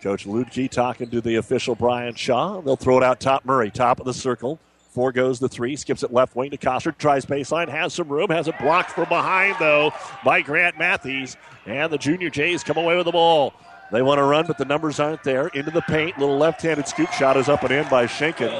Coach 0.01 0.25
Luedtke 0.25 0.69
talking 0.69 1.09
to 1.09 1.19
the 1.19 1.35
official 1.35 1.75
Brian 1.75 2.15
Shaw. 2.15 2.61
They'll 2.61 2.77
throw 2.77 2.97
it 2.97 3.03
out 3.03 3.19
top 3.19 3.43
Murray, 3.43 3.69
top 3.69 3.99
of 3.99 4.05
the 4.05 4.13
circle. 4.13 4.59
Four 4.89 5.11
goes 5.11 5.39
the 5.39 5.47
three, 5.47 5.75
skips 5.75 6.01
it 6.01 6.11
left 6.11 6.35
wing 6.35 6.49
to 6.51 6.57
Coster, 6.57 6.91
tries 6.91 7.25
baseline, 7.25 7.69
has 7.69 7.93
some 7.93 8.09
room, 8.09 8.29
has 8.29 8.47
it 8.47 8.57
blocked 8.59 8.91
from 8.91 9.07
behind 9.07 9.55
though 9.59 9.93
by 10.25 10.41
Grant 10.41 10.79
Matthews. 10.79 11.37
And 11.65 11.91
the 11.91 11.97
Junior 11.97 12.29
Jays 12.29 12.63
come 12.63 12.77
away 12.77 12.97
with 12.97 13.05
the 13.05 13.11
ball. 13.11 13.53
They 13.91 14.01
want 14.01 14.19
to 14.19 14.23
run, 14.23 14.45
but 14.47 14.57
the 14.57 14.65
numbers 14.65 14.99
aren't 14.99 15.23
there. 15.23 15.47
Into 15.49 15.71
the 15.71 15.81
paint, 15.81 16.17
little 16.17 16.37
left-handed 16.37 16.87
scoop 16.87 17.11
shot 17.11 17.37
is 17.37 17.49
up 17.49 17.63
and 17.63 17.71
in 17.71 17.87
by 17.89 18.05
Schenken. 18.05 18.53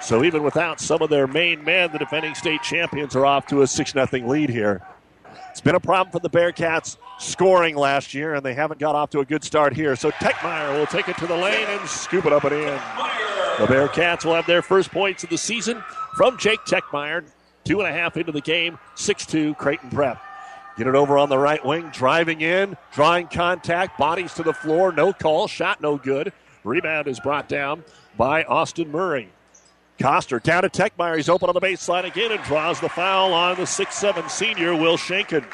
So 0.00 0.24
even 0.24 0.42
without 0.42 0.80
some 0.80 1.02
of 1.02 1.10
their 1.10 1.26
main 1.26 1.64
men, 1.64 1.90
the 1.90 1.98
defending 1.98 2.34
state 2.34 2.62
champions 2.62 3.16
are 3.16 3.26
off 3.26 3.46
to 3.48 3.62
a 3.62 3.66
6 3.66 3.92
0 3.92 4.06
lead 4.26 4.50
here. 4.50 4.82
It's 5.50 5.60
been 5.60 5.74
a 5.74 5.80
problem 5.80 6.12
for 6.12 6.20
the 6.20 6.30
Bearcats 6.30 6.98
scoring 7.18 7.76
last 7.76 8.12
year, 8.12 8.34
and 8.34 8.44
they 8.44 8.54
haven't 8.54 8.78
got 8.78 8.94
off 8.94 9.10
to 9.10 9.20
a 9.20 9.24
good 9.24 9.42
start 9.42 9.74
here. 9.74 9.96
So 9.96 10.10
Techmeyer 10.10 10.78
will 10.78 10.86
take 10.86 11.08
it 11.08 11.16
to 11.18 11.26
the 11.26 11.36
lane 11.36 11.66
and 11.68 11.88
scoop 11.88 12.26
it 12.26 12.32
up 12.32 12.44
and 12.44 12.54
in. 12.54 13.25
The 13.58 13.66
Bearcats 13.66 14.24
will 14.24 14.34
have 14.34 14.46
their 14.46 14.60
first 14.60 14.90
points 14.90 15.24
of 15.24 15.30
the 15.30 15.38
season 15.38 15.82
from 16.14 16.36
Jake 16.36 16.60
Techmeyer. 16.66 17.24
Two 17.64 17.80
and 17.80 17.88
a 17.88 17.92
half 17.92 18.18
into 18.18 18.30
the 18.30 18.42
game, 18.42 18.78
6 18.96 19.24
2 19.24 19.54
Creighton 19.54 19.88
Prep. 19.88 20.22
Get 20.76 20.86
it 20.86 20.94
over 20.94 21.16
on 21.16 21.30
the 21.30 21.38
right 21.38 21.64
wing, 21.64 21.88
driving 21.90 22.42
in, 22.42 22.76
drawing 22.92 23.28
contact, 23.28 23.98
bodies 23.98 24.34
to 24.34 24.42
the 24.42 24.52
floor, 24.52 24.92
no 24.92 25.14
call, 25.14 25.48
shot 25.48 25.80
no 25.80 25.96
good. 25.96 26.34
Rebound 26.64 27.08
is 27.08 27.18
brought 27.18 27.48
down 27.48 27.82
by 28.18 28.44
Austin 28.44 28.90
Murray. 28.90 29.30
Coster 29.98 30.38
down 30.38 30.62
to 30.62 30.68
Techmeyer. 30.68 31.16
He's 31.16 31.30
open 31.30 31.48
on 31.48 31.54
the 31.54 31.60
baseline 31.60 32.04
again 32.04 32.32
and 32.32 32.42
draws 32.42 32.78
the 32.80 32.90
foul 32.90 33.32
on 33.32 33.56
the 33.56 33.66
six-seven 33.66 34.28
senior, 34.28 34.76
Will 34.76 34.98
Schenken. 34.98 35.46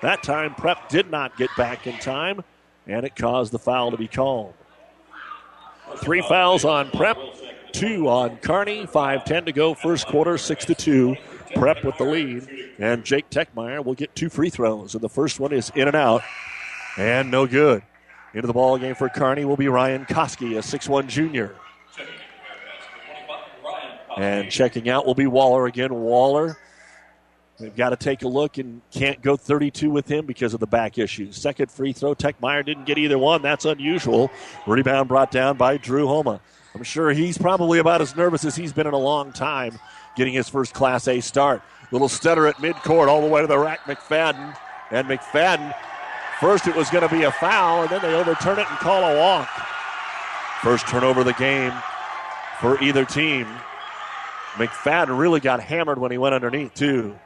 That 0.00 0.22
time, 0.22 0.54
Prep 0.54 0.88
did 0.88 1.10
not 1.10 1.36
get 1.36 1.50
back 1.58 1.86
in 1.86 1.98
time, 1.98 2.42
and 2.86 3.04
it 3.04 3.14
caused 3.14 3.52
the 3.52 3.58
foul 3.58 3.90
to 3.90 3.98
be 3.98 4.08
called. 4.08 4.54
Three 5.98 6.22
fouls 6.22 6.64
on 6.64 6.90
Prep, 6.90 7.18
two 7.72 8.08
on 8.08 8.36
Kearney. 8.38 8.86
5-10 8.86 9.46
to 9.46 9.52
go, 9.52 9.74
first 9.74 10.06
quarter, 10.06 10.38
6 10.38 10.64
to 10.66 10.74
2. 10.74 11.16
Prep 11.54 11.84
with 11.84 11.98
the 11.98 12.04
lead, 12.04 12.48
and 12.78 13.04
Jake 13.04 13.28
Techmeyer 13.28 13.84
will 13.84 13.92
get 13.92 14.14
two 14.14 14.30
free 14.30 14.48
throws, 14.48 14.94
and 14.94 15.02
the 15.02 15.08
first 15.08 15.38
one 15.38 15.52
is 15.52 15.70
in 15.74 15.86
and 15.86 15.94
out, 15.94 16.22
and 16.96 17.30
no 17.30 17.46
good. 17.46 17.82
Into 18.32 18.46
the 18.46 18.54
ball 18.54 18.78
game 18.78 18.94
for 18.94 19.10
Kearney 19.10 19.44
will 19.44 19.58
be 19.58 19.68
Ryan 19.68 20.06
Koski, 20.06 20.56
a 20.56 20.62
6'1 20.62 21.08
junior. 21.08 21.54
And 24.16 24.50
checking 24.50 24.88
out 24.88 25.06
will 25.06 25.14
be 25.14 25.26
Waller 25.26 25.66
again. 25.66 25.92
Waller, 25.94 26.58
they've 27.58 27.76
got 27.76 27.90
to 27.90 27.96
take 27.96 28.22
a 28.22 28.28
look 28.28 28.56
and 28.56 28.80
can't 28.90 29.20
go 29.20 29.36
32 29.36 29.90
with 29.90 30.08
him 30.08 30.24
because 30.24 30.54
of 30.54 30.60
the 30.60 30.66
back 30.66 30.96
issue. 30.96 31.32
Second 31.32 31.70
free 31.70 31.92
throw, 31.92 32.14
Techmeyer 32.14 32.64
didn't 32.64 32.84
get 32.84 32.96
either 32.96 33.18
one. 33.18 33.42
That's 33.42 33.66
unusual. 33.66 34.30
Rebound 34.66 35.08
brought 35.08 35.30
down 35.30 35.58
by 35.58 35.76
Drew 35.76 36.06
Homa. 36.06 36.40
I'm 36.74 36.82
sure 36.82 37.10
he's 37.10 37.36
probably 37.36 37.78
about 37.78 38.00
as 38.00 38.16
nervous 38.16 38.44
as 38.44 38.56
he's 38.56 38.72
been 38.72 38.86
in 38.86 38.94
a 38.94 38.98
long 38.98 39.32
time 39.32 39.78
getting 40.16 40.32
his 40.32 40.48
first 40.48 40.72
Class 40.74 41.06
A 41.08 41.20
start. 41.20 41.62
Little 41.90 42.08
stutter 42.08 42.46
at 42.46 42.56
midcourt 42.56 43.08
all 43.08 43.20
the 43.20 43.26
way 43.26 43.42
to 43.42 43.46
the 43.46 43.58
rack, 43.58 43.80
McFadden. 43.80 44.56
And 44.90 45.06
McFadden, 45.06 45.74
first 46.40 46.66
it 46.66 46.74
was 46.74 46.88
going 46.90 47.06
to 47.06 47.14
be 47.14 47.24
a 47.24 47.32
foul, 47.32 47.82
and 47.82 47.90
then 47.90 48.00
they 48.02 48.14
overturn 48.14 48.58
it 48.58 48.66
and 48.68 48.78
call 48.78 49.04
a 49.04 49.18
walk. 49.18 49.48
First 50.62 50.86
turnover 50.88 51.20
of 51.20 51.26
the 51.26 51.34
game 51.34 51.72
for 52.60 52.82
either 52.82 53.04
team. 53.04 53.46
McFadden 54.54 55.18
really 55.18 55.40
got 55.40 55.60
hammered 55.60 55.98
when 55.98 56.10
he 56.10 56.18
went 56.18 56.34
underneath, 56.34 56.74
too. 56.74 57.18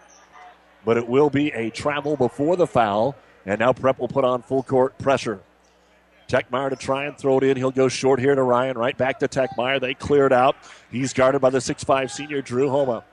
But 0.85 0.97
it 0.97 1.09
will 1.09 1.31
be 1.31 1.51
a 1.53 1.71
travel 1.71 2.17
before 2.17 2.57
the 2.57 2.67
foul, 2.67 3.17
and 3.45 3.61
now 3.61 3.73
Prep 3.73 3.99
will 3.99 4.09
put 4.09 4.25
on 4.25 4.43
full 4.43 4.63
court 4.63 4.97
pressure. 4.99 5.41
Techmeyer 6.29 6.71
to 6.71 6.77
try 6.77 7.05
and 7.05 7.17
throw 7.17 7.39
it 7.39 7.45
in. 7.45 7.57
He'll 7.57 7.71
go 7.71 7.89
short 7.89 8.21
here 8.21 8.35
to 8.35 8.43
Ryan. 8.43 8.77
Right 8.77 8.97
back 8.97 9.21
to 9.21 9.29
Techmeyer. 9.29 9.81
They 9.81 9.95
clear 9.95 10.27
it 10.27 10.33
out. 10.33 10.57
He's 10.91 11.13
guarded 11.13 11.41
by 11.41 11.51
the 11.51 11.59
6'5 11.59 12.11
senior 12.11 12.43
Drew 12.43 12.69
Homa. 12.69 13.05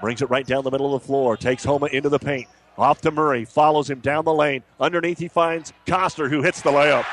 Brings 0.00 0.22
it 0.22 0.30
right 0.30 0.46
down 0.46 0.64
the 0.64 0.70
middle 0.70 0.94
of 0.94 1.02
the 1.02 1.06
floor. 1.06 1.36
Takes 1.36 1.64
Homa 1.64 1.86
into 1.86 2.08
the 2.08 2.18
paint. 2.18 2.48
Off 2.76 3.00
to 3.02 3.10
Murray. 3.10 3.44
Follows 3.44 3.90
him 3.90 4.00
down 4.00 4.24
the 4.24 4.34
lane. 4.34 4.62
Underneath 4.78 5.18
he 5.18 5.28
finds 5.28 5.72
Coster 5.86 6.28
who 6.28 6.42
hits 6.42 6.62
the 6.62 6.70
layup. 6.70 7.04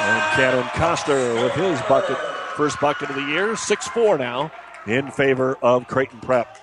And 0.00 0.22
Cannon 0.34 0.68
Coster 0.74 1.34
with 1.34 1.52
his 1.52 1.80
bucket. 1.82 2.16
First 2.56 2.80
bucket 2.80 3.10
of 3.10 3.16
the 3.16 3.22
year. 3.22 3.52
6-4 3.52 4.18
now 4.18 4.50
in 4.86 5.10
favor 5.10 5.56
of 5.62 5.86
Creighton 5.86 6.20
Prep. 6.20 6.58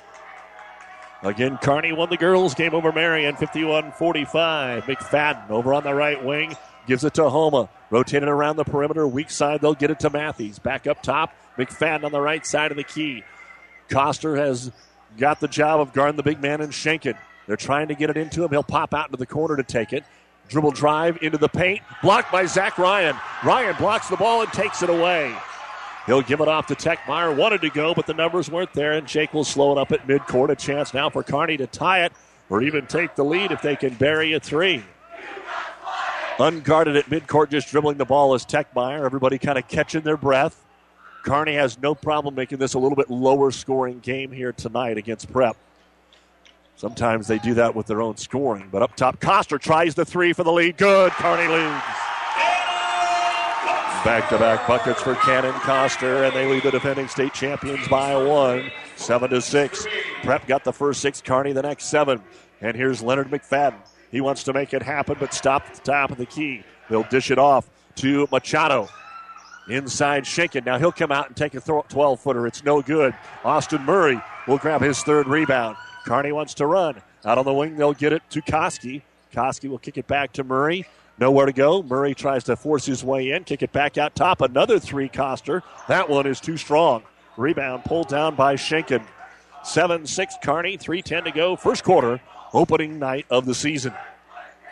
Again, 1.23 1.57
Kearney 1.57 1.93
won 1.93 2.09
the 2.09 2.17
girls' 2.17 2.53
game 2.53 2.75
over 2.75 2.91
Marian 2.91 3.35
51 3.35 3.91
45. 3.93 4.83
McFadden 4.83 5.49
over 5.49 5.73
on 5.73 5.83
the 5.83 5.93
right 5.93 6.23
wing 6.23 6.55
gives 6.87 7.03
it 7.03 7.13
to 7.15 7.29
Homa. 7.29 7.69
Rotated 7.89 8.27
around 8.27 8.55
the 8.55 8.63
perimeter, 8.63 9.07
weak 9.07 9.29
side, 9.29 9.61
they'll 9.61 9.73
get 9.73 9.91
it 9.91 9.99
to 10.01 10.09
Matthews. 10.09 10.59
Back 10.59 10.87
up 10.87 11.03
top, 11.03 11.33
McFadden 11.57 12.03
on 12.03 12.11
the 12.11 12.19
right 12.19 12.45
side 12.45 12.71
of 12.71 12.77
the 12.77 12.83
key. 12.83 13.23
Coster 13.89 14.35
has 14.35 14.71
got 15.17 15.39
the 15.39 15.47
job 15.47 15.79
of 15.79 15.93
guarding 15.93 16.17
the 16.17 16.23
big 16.23 16.41
man 16.41 16.61
and 16.61 16.71
Schenken. 16.71 17.15
They're 17.45 17.55
trying 17.55 17.87
to 17.87 17.95
get 17.95 18.09
it 18.09 18.17
into 18.17 18.43
him. 18.43 18.49
He'll 18.49 18.63
pop 18.63 18.93
out 18.93 19.07
into 19.07 19.17
the 19.17 19.25
corner 19.25 19.55
to 19.55 19.63
take 19.63 19.93
it. 19.93 20.03
Dribble 20.49 20.71
drive 20.71 21.21
into 21.21 21.37
the 21.37 21.49
paint, 21.49 21.81
blocked 22.01 22.31
by 22.31 22.45
Zach 22.45 22.77
Ryan. 22.77 23.15
Ryan 23.43 23.75
blocks 23.77 24.09
the 24.09 24.17
ball 24.17 24.41
and 24.41 24.51
takes 24.53 24.81
it 24.81 24.89
away. 24.89 25.35
He'll 26.05 26.21
give 26.21 26.39
it 26.39 26.47
off 26.47 26.67
to 26.67 26.75
Techmeyer. 26.75 27.35
Wanted 27.35 27.61
to 27.61 27.69
go, 27.69 27.93
but 27.93 28.07
the 28.07 28.13
numbers 28.13 28.49
weren't 28.49 28.71
there, 28.71 28.93
and 28.93 29.05
Jake 29.05 29.33
will 29.33 29.43
slow 29.43 29.73
it 29.73 29.77
up 29.77 29.91
at 29.91 30.07
midcourt. 30.07 30.49
A 30.49 30.55
chance 30.55 30.93
now 30.93 31.09
for 31.09 31.21
Kearney 31.21 31.57
to 31.57 31.67
tie 31.67 32.05
it 32.05 32.13
or 32.49 32.61
even 32.61 32.87
take 32.87 33.15
the 33.15 33.25
lead 33.25 33.51
if 33.51 33.61
they 33.61 33.75
can 33.75 33.93
bury 33.95 34.31
a 34.33 34.39
three. 34.39 34.83
Unguarded 36.39 36.95
at 36.95 37.05
midcourt, 37.05 37.49
just 37.49 37.69
dribbling 37.69 37.97
the 37.97 38.05
ball 38.05 38.35
is 38.35 38.45
Techmeyer. 38.45 39.03
Everybody 39.03 39.39
kind 39.39 39.57
of 39.57 39.67
catching 39.67 40.01
their 40.01 40.17
breath. 40.17 40.63
Kearney 41.23 41.55
has 41.55 41.79
no 41.79 41.95
problem 41.95 42.35
making 42.35 42.59
this 42.59 42.75
a 42.75 42.79
little 42.79 42.95
bit 42.95 43.09
lower 43.09 43.49
scoring 43.51 43.99
game 43.99 44.31
here 44.31 44.53
tonight 44.53 44.97
against 44.97 45.31
Prep. 45.31 45.57
Sometimes 46.75 47.27
they 47.27 47.39
do 47.39 47.55
that 47.55 47.73
with 47.73 47.87
their 47.87 48.01
own 48.01 48.17
scoring, 48.17 48.69
but 48.71 48.83
up 48.83 48.95
top, 48.95 49.19
Coster 49.19 49.57
tries 49.57 49.95
the 49.95 50.05
three 50.05 50.31
for 50.31 50.43
the 50.43 50.51
lead. 50.51 50.77
Good. 50.77 51.11
Kearney 51.13 51.51
leads. 51.51 51.83
Back 54.05 54.29
to 54.29 54.37
back 54.37 54.67
buckets 54.67 55.01
for 55.01 55.15
Cannon 55.15 55.53
Coster, 55.53 56.23
and 56.23 56.35
they 56.35 56.49
lead 56.49 56.61
the 56.61 56.71
defending 56.71 57.07
state 57.07 57.33
champions 57.33 57.87
by 57.87 58.15
one, 58.15 58.71
seven 58.95 59.31
to 59.31 59.41
six. 59.41 59.87
Prep 60.23 60.45
got 60.45 60.63
the 60.63 60.71
first 60.71 61.01
six, 61.01 61.19
Kearney 61.19 61.51
the 61.51 61.63
next 61.63 61.85
seven. 61.85 62.21
And 62.61 62.77
here's 62.77 63.01
Leonard 63.01 63.31
McFadden. 63.31 63.79
He 64.11 64.21
wants 64.21 64.43
to 64.43 64.53
make 64.53 64.73
it 64.73 64.81
happen, 64.81 65.17
but 65.19 65.33
stop 65.33 65.65
at 65.67 65.75
the 65.75 65.81
top 65.81 66.11
of 66.11 66.17
the 66.17 66.25
key. 66.25 66.63
They'll 66.89 67.03
dish 67.03 67.31
it 67.31 67.37
off 67.37 67.69
to 67.97 68.27
Machado. 68.31 68.87
Inside 69.69 70.23
Schenken. 70.23 70.65
Now 70.65 70.79
he'll 70.79 70.93
come 70.93 71.11
out 71.11 71.27
and 71.27 71.35
take 71.35 71.53
a 71.53 71.59
12 71.59 72.19
footer. 72.19 72.47
It's 72.47 72.63
no 72.63 72.81
good. 72.81 73.13
Austin 73.43 73.83
Murray 73.83 74.21
will 74.47 74.57
grab 74.57 74.81
his 74.81 75.03
third 75.03 75.27
rebound. 75.27 75.75
Kearney 76.05 76.31
wants 76.31 76.53
to 76.55 76.65
run. 76.65 77.01
Out 77.25 77.37
on 77.37 77.43
the 77.43 77.53
wing, 77.53 77.75
they'll 77.75 77.93
get 77.93 78.13
it 78.13 78.23
to 78.29 78.41
Koski. 78.41 79.01
Koski 79.33 79.69
will 79.69 79.77
kick 79.77 79.97
it 79.97 80.07
back 80.07 80.31
to 80.33 80.45
Murray. 80.45 80.85
Nowhere 81.19 81.47
to 81.47 81.51
go. 81.51 81.83
Murray 81.83 82.13
tries 82.13 82.43
to 82.45 82.55
force 82.55 82.85
his 82.85 83.03
way 83.03 83.31
in, 83.31 83.43
kick 83.43 83.63
it 83.63 83.71
back 83.73 83.97
out 83.97 84.15
top. 84.15 84.41
Another 84.41 84.79
three, 84.79 85.09
Coster. 85.09 85.63
That 85.87 86.09
one 86.09 86.27
is 86.27 86.39
too 86.39 86.57
strong. 86.57 87.03
Rebound 87.35 87.83
pulled 87.83 88.07
down 88.07 88.35
by 88.35 88.55
Schenken. 88.55 89.03
7 89.63 90.05
6 90.05 90.35
Kearney, 90.41 90.77
3.10 90.77 91.25
to 91.25 91.31
go. 91.31 91.55
First 91.55 91.83
quarter, 91.83 92.21
opening 92.57 92.97
night 92.97 93.27
of 93.29 93.45
the 93.45 93.53
season. 93.53 93.93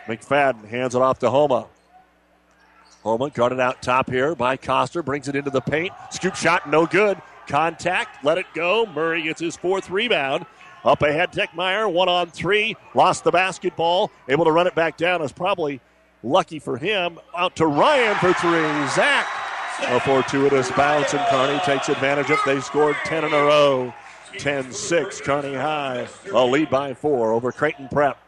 McFadden 0.06 0.66
hands 0.66 0.96
it 0.96 1.02
off 1.02 1.20
to 1.20 1.30
Homa. 1.30 1.66
Homa 3.04 3.30
guarded 3.30 3.60
out 3.60 3.80
top 3.80 4.10
here 4.10 4.34
by 4.34 4.56
Coster, 4.56 5.04
brings 5.04 5.28
it 5.28 5.36
into 5.36 5.50
the 5.50 5.60
paint. 5.60 5.92
Scoop 6.10 6.34
shot, 6.34 6.68
no 6.68 6.86
good. 6.86 7.16
Contact, 7.46 8.24
let 8.24 8.38
it 8.38 8.46
go. 8.54 8.86
Murray 8.86 9.22
gets 9.22 9.40
his 9.40 9.56
fourth 9.56 9.88
rebound. 9.88 10.46
Up 10.84 11.02
ahead, 11.02 11.30
Techmeyer, 11.30 11.90
one 11.90 12.08
on 12.08 12.28
three, 12.28 12.76
lost 12.94 13.22
the 13.22 13.30
basketball, 13.30 14.10
able 14.28 14.44
to 14.44 14.52
run 14.52 14.66
it 14.66 14.74
back 14.74 14.96
down. 14.96 15.22
Is 15.22 15.30
probably 15.30 15.80
lucky 16.24 16.58
for 16.58 16.76
him. 16.76 17.20
Out 17.36 17.54
to 17.56 17.66
Ryan 17.66 18.16
for 18.16 18.32
three. 18.32 18.88
Zach, 18.96 19.28
a 19.82 20.00
fortuitous 20.00 20.72
bounce, 20.72 21.14
and 21.14 21.24
Kearney 21.28 21.60
takes 21.60 21.88
advantage 21.88 22.30
of. 22.30 22.40
They 22.44 22.60
scored 22.60 22.96
10 23.04 23.24
in 23.24 23.32
a 23.32 23.44
row. 23.44 23.94
10 24.38 24.72
6, 24.72 25.20
Kearney 25.20 25.54
High. 25.54 26.08
A 26.32 26.44
lead 26.44 26.70
by 26.70 26.94
four 26.94 27.32
over 27.32 27.52
Creighton 27.52 27.88
Prep. 27.88 28.18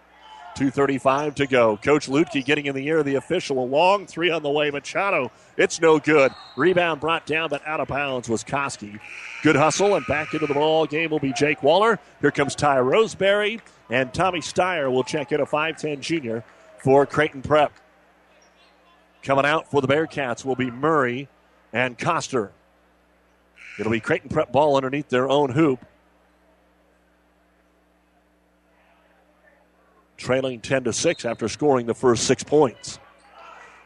2.35 0.58 1.36
to 1.36 1.46
go. 1.46 1.76
Coach 1.76 2.08
Luedtke 2.08 2.44
getting 2.44 2.66
in 2.66 2.74
the 2.74 2.88
air, 2.88 3.04
the 3.04 3.14
official. 3.14 3.62
A 3.62 3.64
long 3.64 4.06
three 4.06 4.28
on 4.28 4.42
the 4.42 4.50
way. 4.50 4.70
Machado, 4.72 5.30
it's 5.56 5.80
no 5.80 6.00
good. 6.00 6.32
Rebound 6.56 7.00
brought 7.00 7.26
down, 7.26 7.48
but 7.48 7.64
out 7.64 7.78
of 7.78 7.86
bounds 7.86 8.28
was 8.28 8.42
Koski. 8.42 8.98
Good 9.44 9.54
hustle, 9.54 9.94
and 9.94 10.04
back 10.06 10.34
into 10.34 10.48
the 10.48 10.54
ball 10.54 10.84
game 10.86 11.10
will 11.10 11.20
be 11.20 11.32
Jake 11.32 11.62
Waller. 11.62 12.00
Here 12.20 12.32
comes 12.32 12.56
Ty 12.56 12.80
Roseberry, 12.80 13.60
and 13.88 14.12
Tommy 14.12 14.40
Steyer 14.40 14.90
will 14.90 15.04
check 15.04 15.30
in 15.30 15.40
a 15.40 15.46
5'10 15.46 16.00
junior 16.00 16.42
for 16.82 17.06
Creighton 17.06 17.42
Prep. 17.42 17.72
Coming 19.22 19.44
out 19.44 19.70
for 19.70 19.80
the 19.80 19.88
Bearcats 19.88 20.44
will 20.44 20.56
be 20.56 20.72
Murray 20.72 21.28
and 21.72 21.96
Coster. 21.96 22.50
It'll 23.78 23.92
be 23.92 24.00
Creighton 24.00 24.28
Prep 24.28 24.52
ball 24.52 24.76
underneath 24.76 25.08
their 25.08 25.28
own 25.28 25.50
hoop. 25.50 25.84
trailing 30.18 30.60
10 30.60 30.84
to 30.84 30.92
6 30.92 31.24
after 31.24 31.48
scoring 31.48 31.86
the 31.86 31.94
first 31.94 32.24
six 32.24 32.44
points. 32.44 32.98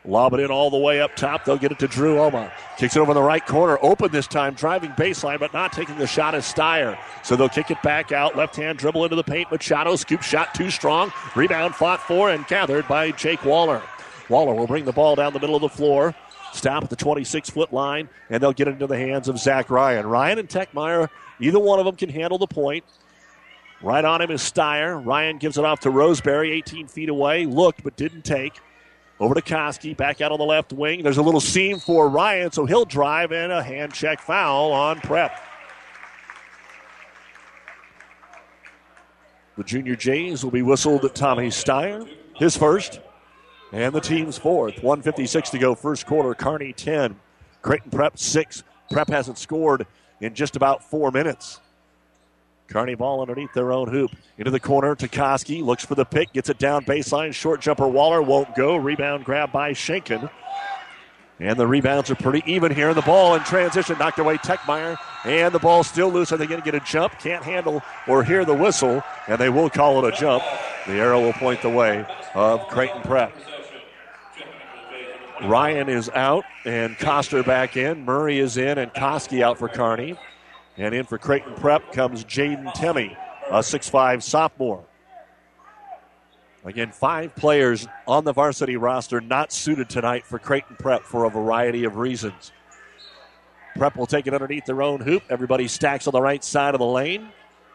Lob 0.04 0.34
it 0.34 0.40
in 0.40 0.50
all 0.50 0.70
the 0.70 0.78
way 0.78 1.00
up 1.00 1.14
top. 1.14 1.44
They'll 1.44 1.56
get 1.56 1.70
it 1.70 1.78
to 1.78 1.86
Drew 1.86 2.16
Homa. 2.16 2.50
Kicks 2.76 2.96
it 2.96 2.98
over 2.98 3.12
in 3.12 3.14
the 3.14 3.22
right 3.22 3.46
corner. 3.46 3.78
Open 3.82 4.10
this 4.10 4.26
time, 4.26 4.54
driving 4.54 4.90
baseline, 4.92 5.38
but 5.38 5.52
not 5.54 5.72
taking 5.72 5.96
the 5.96 6.08
shot 6.08 6.34
as 6.34 6.52
Steyer. 6.52 6.98
So 7.22 7.36
they'll 7.36 7.48
kick 7.48 7.70
it 7.70 7.80
back 7.84 8.10
out. 8.10 8.36
Left 8.36 8.56
hand 8.56 8.78
dribble 8.78 9.04
into 9.04 9.14
the 9.14 9.22
paint. 9.22 9.52
Machado 9.52 9.94
scoop 9.94 10.22
shot 10.22 10.56
too 10.56 10.70
strong. 10.70 11.12
Rebound 11.36 11.76
fought 11.76 12.00
for 12.00 12.30
and 12.30 12.44
gathered 12.48 12.88
by 12.88 13.12
Jake 13.12 13.44
Waller. 13.44 13.80
Waller 14.28 14.54
will 14.54 14.66
bring 14.66 14.84
the 14.84 14.92
ball 14.92 15.14
down 15.14 15.32
the 15.32 15.38
middle 15.38 15.54
of 15.54 15.62
the 15.62 15.68
floor. 15.68 16.12
Stop 16.52 16.84
at 16.84 16.90
the 16.90 16.96
26 16.96 17.50
foot 17.50 17.72
line, 17.72 18.08
and 18.28 18.42
they'll 18.42 18.52
get 18.52 18.68
it 18.68 18.72
into 18.72 18.86
the 18.86 18.98
hands 18.98 19.28
of 19.28 19.38
Zach 19.38 19.70
Ryan. 19.70 20.06
Ryan 20.06 20.38
and 20.38 20.48
Techmeyer, 20.48 21.08
either 21.40 21.58
one 21.58 21.78
of 21.78 21.86
them 21.86 21.96
can 21.96 22.10
handle 22.10 22.38
the 22.38 22.46
point. 22.46 22.84
Right 23.82 24.04
on 24.04 24.20
him 24.20 24.30
is 24.30 24.42
Steyer. 24.42 25.04
Ryan 25.04 25.38
gives 25.38 25.58
it 25.58 25.64
off 25.64 25.80
to 25.80 25.90
Roseberry, 25.90 26.52
18 26.52 26.86
feet 26.86 27.08
away. 27.08 27.46
Looked, 27.46 27.82
but 27.82 27.96
didn't 27.96 28.22
take. 28.22 28.60
Over 29.18 29.34
to 29.34 29.40
Koski, 29.42 29.96
back 29.96 30.20
out 30.20 30.30
on 30.30 30.38
the 30.38 30.44
left 30.44 30.72
wing. 30.72 31.02
There's 31.02 31.18
a 31.18 31.22
little 31.22 31.40
seam 31.40 31.78
for 31.78 32.08
Ryan, 32.08 32.52
so 32.52 32.66
he'll 32.66 32.84
drive 32.84 33.32
in 33.32 33.50
a 33.50 33.62
hand 33.62 33.92
check 33.92 34.20
foul 34.20 34.72
on 34.72 35.00
Prep. 35.00 35.40
The 39.56 39.64
junior 39.64 39.96
Jays 39.96 40.44
will 40.44 40.50
be 40.50 40.62
whistled 40.62 41.04
at 41.04 41.14
Tommy 41.14 41.48
Steyer, 41.48 42.08
his 42.36 42.56
first, 42.56 43.00
and 43.72 43.94
the 43.94 44.00
team's 44.00 44.38
fourth. 44.38 44.74
156 44.82 45.50
to 45.50 45.58
go, 45.58 45.74
first 45.74 46.06
quarter. 46.06 46.34
Kearney 46.34 46.72
10, 46.72 47.16
Creighton 47.62 47.90
Prep 47.90 48.18
6. 48.18 48.62
Prep 48.90 49.08
hasn't 49.08 49.38
scored 49.38 49.86
in 50.20 50.34
just 50.34 50.56
about 50.56 50.84
four 50.84 51.10
minutes. 51.10 51.60
Kearney 52.68 52.94
ball 52.94 53.20
underneath 53.20 53.52
their 53.52 53.72
own 53.72 53.88
hoop. 53.88 54.12
Into 54.38 54.50
the 54.50 54.60
corner, 54.60 54.94
Koski 54.96 55.62
looks 55.62 55.84
for 55.84 55.94
the 55.94 56.04
pick, 56.04 56.32
gets 56.32 56.48
it 56.48 56.58
down 56.58 56.84
baseline. 56.84 57.34
Short 57.34 57.60
jumper 57.60 57.88
Waller 57.88 58.22
won't 58.22 58.54
go. 58.54 58.76
Rebound 58.76 59.24
grab 59.24 59.52
by 59.52 59.72
Schenken. 59.72 60.30
And 61.38 61.58
the 61.58 61.66
rebounds 61.66 62.10
are 62.10 62.14
pretty 62.14 62.42
even 62.50 62.72
here. 62.72 62.94
The 62.94 63.02
ball 63.02 63.34
in 63.34 63.42
transition 63.42 63.98
knocked 63.98 64.20
away 64.20 64.36
Techmeyer. 64.38 64.96
And 65.24 65.52
the 65.52 65.58
ball 65.58 65.82
still 65.82 66.08
loose. 66.10 66.32
Are 66.32 66.36
they 66.36 66.46
going 66.46 66.60
to 66.60 66.64
get 66.64 66.74
a 66.74 66.84
jump? 66.84 67.18
Can't 67.18 67.42
handle 67.42 67.82
or 68.06 68.22
hear 68.22 68.44
the 68.44 68.54
whistle. 68.54 69.02
And 69.26 69.38
they 69.38 69.48
will 69.48 69.68
call 69.68 70.04
it 70.04 70.14
a 70.14 70.16
jump. 70.16 70.44
The 70.86 70.94
arrow 70.94 71.20
will 71.20 71.32
point 71.32 71.60
the 71.60 71.70
way 71.70 72.06
of 72.34 72.66
Creighton 72.68 73.02
Prep. 73.02 73.32
Ryan 75.44 75.88
is 75.88 76.08
out 76.10 76.44
and 76.64 76.96
Coster 76.98 77.42
back 77.42 77.76
in. 77.76 78.04
Murray 78.04 78.38
is 78.38 78.56
in 78.56 78.78
and 78.78 78.92
Koski 78.92 79.42
out 79.42 79.58
for 79.58 79.68
Carney. 79.68 80.16
And 80.76 80.94
in 80.94 81.04
for 81.04 81.18
Creighton 81.18 81.54
Prep 81.54 81.92
comes 81.92 82.24
Jaden 82.24 82.72
Temmie, 82.74 83.16
a 83.50 83.58
6'5 83.58 84.22
sophomore. 84.22 84.84
Again, 86.64 86.92
five 86.92 87.34
players 87.34 87.88
on 88.06 88.24
the 88.24 88.32
varsity 88.32 88.76
roster 88.76 89.20
not 89.20 89.52
suited 89.52 89.88
tonight 89.88 90.24
for 90.24 90.38
Creighton 90.38 90.76
Prep 90.76 91.02
for 91.02 91.24
a 91.24 91.30
variety 91.30 91.84
of 91.84 91.96
reasons. 91.96 92.52
Prep 93.76 93.96
will 93.96 94.06
take 94.06 94.26
it 94.26 94.34
underneath 94.34 94.64
their 94.64 94.80
own 94.80 95.00
hoop. 95.00 95.24
Everybody 95.28 95.66
stacks 95.66 96.06
on 96.06 96.12
the 96.12 96.22
right 96.22 96.42
side 96.44 96.74
of 96.74 96.78
the 96.78 96.86
lane. 96.86 97.30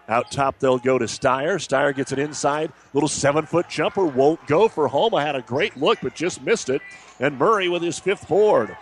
Out 0.10 0.32
top, 0.32 0.58
they'll 0.60 0.78
go 0.78 0.98
to 0.98 1.06
Steyer. 1.06 1.56
Steyer 1.56 1.94
gets 1.94 2.14
it 2.14 2.20
inside. 2.20 2.72
Little 2.94 3.10
seven 3.10 3.46
foot 3.46 3.68
jumper 3.68 4.06
won't 4.06 4.46
go 4.48 4.70
for 4.70 4.88
Homa. 4.88 5.22
Had 5.22 5.36
a 5.36 5.42
great 5.42 5.76
look, 5.76 6.00
but 6.02 6.16
just 6.16 6.42
missed 6.42 6.70
it. 6.70 6.82
And 7.20 7.38
Murray 7.38 7.70
with 7.70 7.82
his 7.82 8.00
fifth 8.00 8.28
board. 8.28 8.76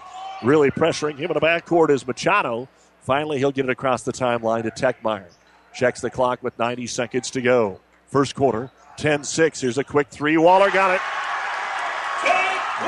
Really 0.43 0.69
pressuring 0.69 1.17
him 1.17 1.31
in 1.31 1.33
the 1.33 1.39
backcourt 1.39 1.89
is 1.89 2.05
Machado. 2.05 2.67
Finally, 3.01 3.37
he'll 3.37 3.51
get 3.51 3.65
it 3.65 3.71
across 3.71 4.03
the 4.03 4.11
timeline 4.11 4.63
to 4.63 4.71
Techmeyer. 4.71 5.31
Checks 5.73 6.01
the 6.01 6.09
clock 6.09 6.43
with 6.43 6.57
90 6.59 6.87
seconds 6.87 7.31
to 7.31 7.41
go. 7.41 7.79
First 8.07 8.35
quarter, 8.35 8.71
10 8.97 9.23
6. 9.23 9.61
Here's 9.61 9.77
a 9.77 9.83
quick 9.83 10.07
three. 10.09 10.37
Waller 10.37 10.71
got 10.71 10.95
it. 10.95 11.01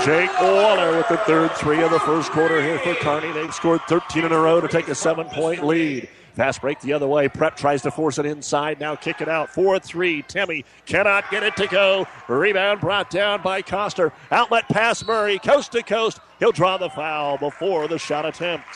Jake 0.03 0.31
Waller 0.41 0.97
with 0.97 1.07
the 1.07 1.17
third 1.17 1.51
three 1.53 1.81
of 1.81 1.91
the 1.91 1.99
first 1.99 2.31
quarter 2.31 2.61
here 2.61 2.77
for 2.79 2.93
Kearney. 2.95 3.31
They've 3.31 3.53
scored 3.53 3.81
13 3.87 4.25
in 4.25 4.31
a 4.31 4.39
row 4.39 4.61
to 4.61 4.67
take 4.67 4.87
a 4.89 4.95
seven 4.95 5.27
point 5.27 5.65
lead. 5.65 6.07
Fast 6.37 6.61
break 6.61 6.79
the 6.81 6.93
other 6.93 7.07
way. 7.07 7.27
Prep 7.27 7.57
tries 7.57 7.81
to 7.81 7.89
force 7.89 8.19
it 8.19 8.25
inside. 8.27 8.79
Now 8.79 8.95
kick 8.95 9.21
it 9.21 9.27
out. 9.27 9.49
4 9.49 9.79
3. 9.79 10.21
Timmy 10.27 10.65
cannot 10.85 11.31
get 11.31 11.41
it 11.41 11.55
to 11.55 11.65
go. 11.65 12.05
Rebound 12.27 12.79
brought 12.79 13.09
down 13.09 13.41
by 13.41 13.63
Coster. 13.63 14.13
Outlet 14.29 14.67
pass 14.69 15.03
Murray. 15.03 15.39
Coast 15.39 15.71
to 15.71 15.81
coast. 15.81 16.19
He'll 16.37 16.51
draw 16.51 16.77
the 16.77 16.91
foul 16.91 17.39
before 17.39 17.87
the 17.87 17.97
shot 17.97 18.23
attempt. 18.23 18.67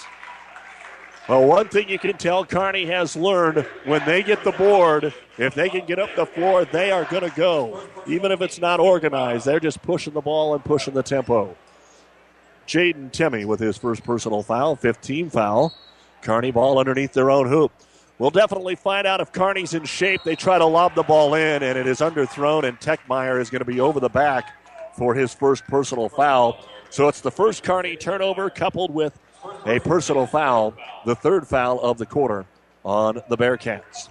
Well, 1.30 1.46
one 1.46 1.68
thing 1.68 1.88
you 1.88 2.00
can 2.00 2.18
tell 2.18 2.44
Kearney 2.44 2.88
has 2.88 3.16
learned 3.16 3.60
when 3.86 4.04
they 4.06 4.24
get 4.24 4.44
the 4.44 4.54
board, 4.54 5.14
if 5.38 5.54
they 5.54 5.70
can 5.70 5.86
get 5.86 6.00
up 6.00 6.10
the 6.16 6.26
floor, 6.26 6.66
they 6.66 6.90
are 6.90 7.06
going 7.06 7.30
to 7.30 7.36
go. 7.36 7.80
Even 8.08 8.32
if 8.32 8.42
it's 8.42 8.60
not 8.60 8.80
organized, 8.80 9.46
they're 9.46 9.60
just 9.60 9.84
pushing 9.84 10.14
the 10.14 10.22
ball 10.22 10.56
and 10.56 10.66
pushing 10.66 10.96
the 10.96 11.04
tempo. 11.04 11.56
Jaden 12.66 13.12
Timmy 13.12 13.46
with 13.46 13.60
his 13.60 13.78
first 13.78 14.04
personal 14.04 14.42
foul, 14.42 14.76
15 14.76 15.30
foul. 15.30 15.76
Kearney 16.22 16.52
ball 16.52 16.80
underneath 16.80 17.14
their 17.14 17.32
own 17.32 17.48
hoop. 17.48 17.72
We'll 18.20 18.30
definitely 18.30 18.76
find 18.76 19.08
out 19.08 19.20
if 19.20 19.32
Kearney's 19.32 19.74
in 19.74 19.84
shape. 19.86 20.22
They 20.24 20.36
try 20.36 20.60
to 20.60 20.66
lob 20.66 20.94
the 20.94 21.04
ball 21.04 21.34
in, 21.34 21.64
and 21.64 21.78
it 21.78 21.88
is 21.88 22.00
underthrown, 22.00 22.64
and 22.64 22.80
Techmeyer 22.80 23.42
is 23.42 23.50
going 23.50 23.62
to 23.62 23.66
be 23.66 23.80
over 23.80 24.00
the 24.00 24.10
back 24.10 24.56
for 24.96 25.16
his 25.16 25.34
first 25.34 25.66
personal 25.66 26.08
foul. 26.08 26.64
So 26.92 27.08
it's 27.08 27.22
the 27.22 27.32
first 27.32 27.64
Kearney 27.64 27.96
turnover 27.96 28.50
coupled 28.50 28.92
with 28.92 29.18
a 29.66 29.80
personal 29.80 30.28
foul, 30.28 30.76
the 31.06 31.16
third 31.16 31.48
foul 31.48 31.80
of 31.80 31.98
the 31.98 32.06
quarter 32.06 32.46
on 32.86 33.22
the 33.30 33.38
Bearcats. 33.38 34.10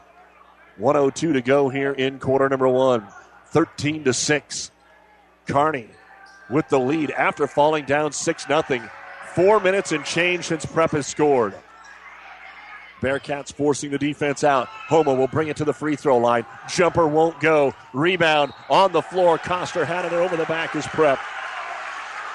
102 0.78 1.34
to 1.34 1.42
go 1.42 1.68
here 1.68 1.92
in 1.92 2.18
quarter 2.18 2.48
number 2.48 2.68
one. 2.68 3.06
13 3.48 4.04
to 4.04 4.12
6. 4.12 4.70
Kearney 5.46 5.88
with 6.48 6.68
the 6.68 6.78
lead 6.78 7.10
after 7.12 7.46
falling 7.46 7.84
down 7.84 8.12
6 8.12 8.46
0. 8.46 8.62
Four 9.34 9.60
minutes 9.60 9.92
and 9.92 10.04
change 10.04 10.46
since 10.46 10.66
Prep 10.66 10.90
has 10.92 11.06
scored. 11.06 11.54
Bearcats 13.00 13.52
forcing 13.52 13.90
the 13.90 13.98
defense 13.98 14.44
out. 14.44 14.68
Homa 14.68 15.14
will 15.14 15.28
bring 15.28 15.48
it 15.48 15.56
to 15.56 15.64
the 15.64 15.72
free 15.72 15.96
throw 15.96 16.18
line. 16.18 16.44
Jumper 16.68 17.06
won't 17.06 17.40
go. 17.40 17.74
Rebound 17.92 18.52
on 18.68 18.92
the 18.92 19.02
floor. 19.02 19.38
Coster 19.38 19.84
had 19.84 20.04
it 20.04 20.12
over 20.12 20.36
the 20.36 20.44
back 20.44 20.76
as 20.76 20.86
Prep. 20.86 21.18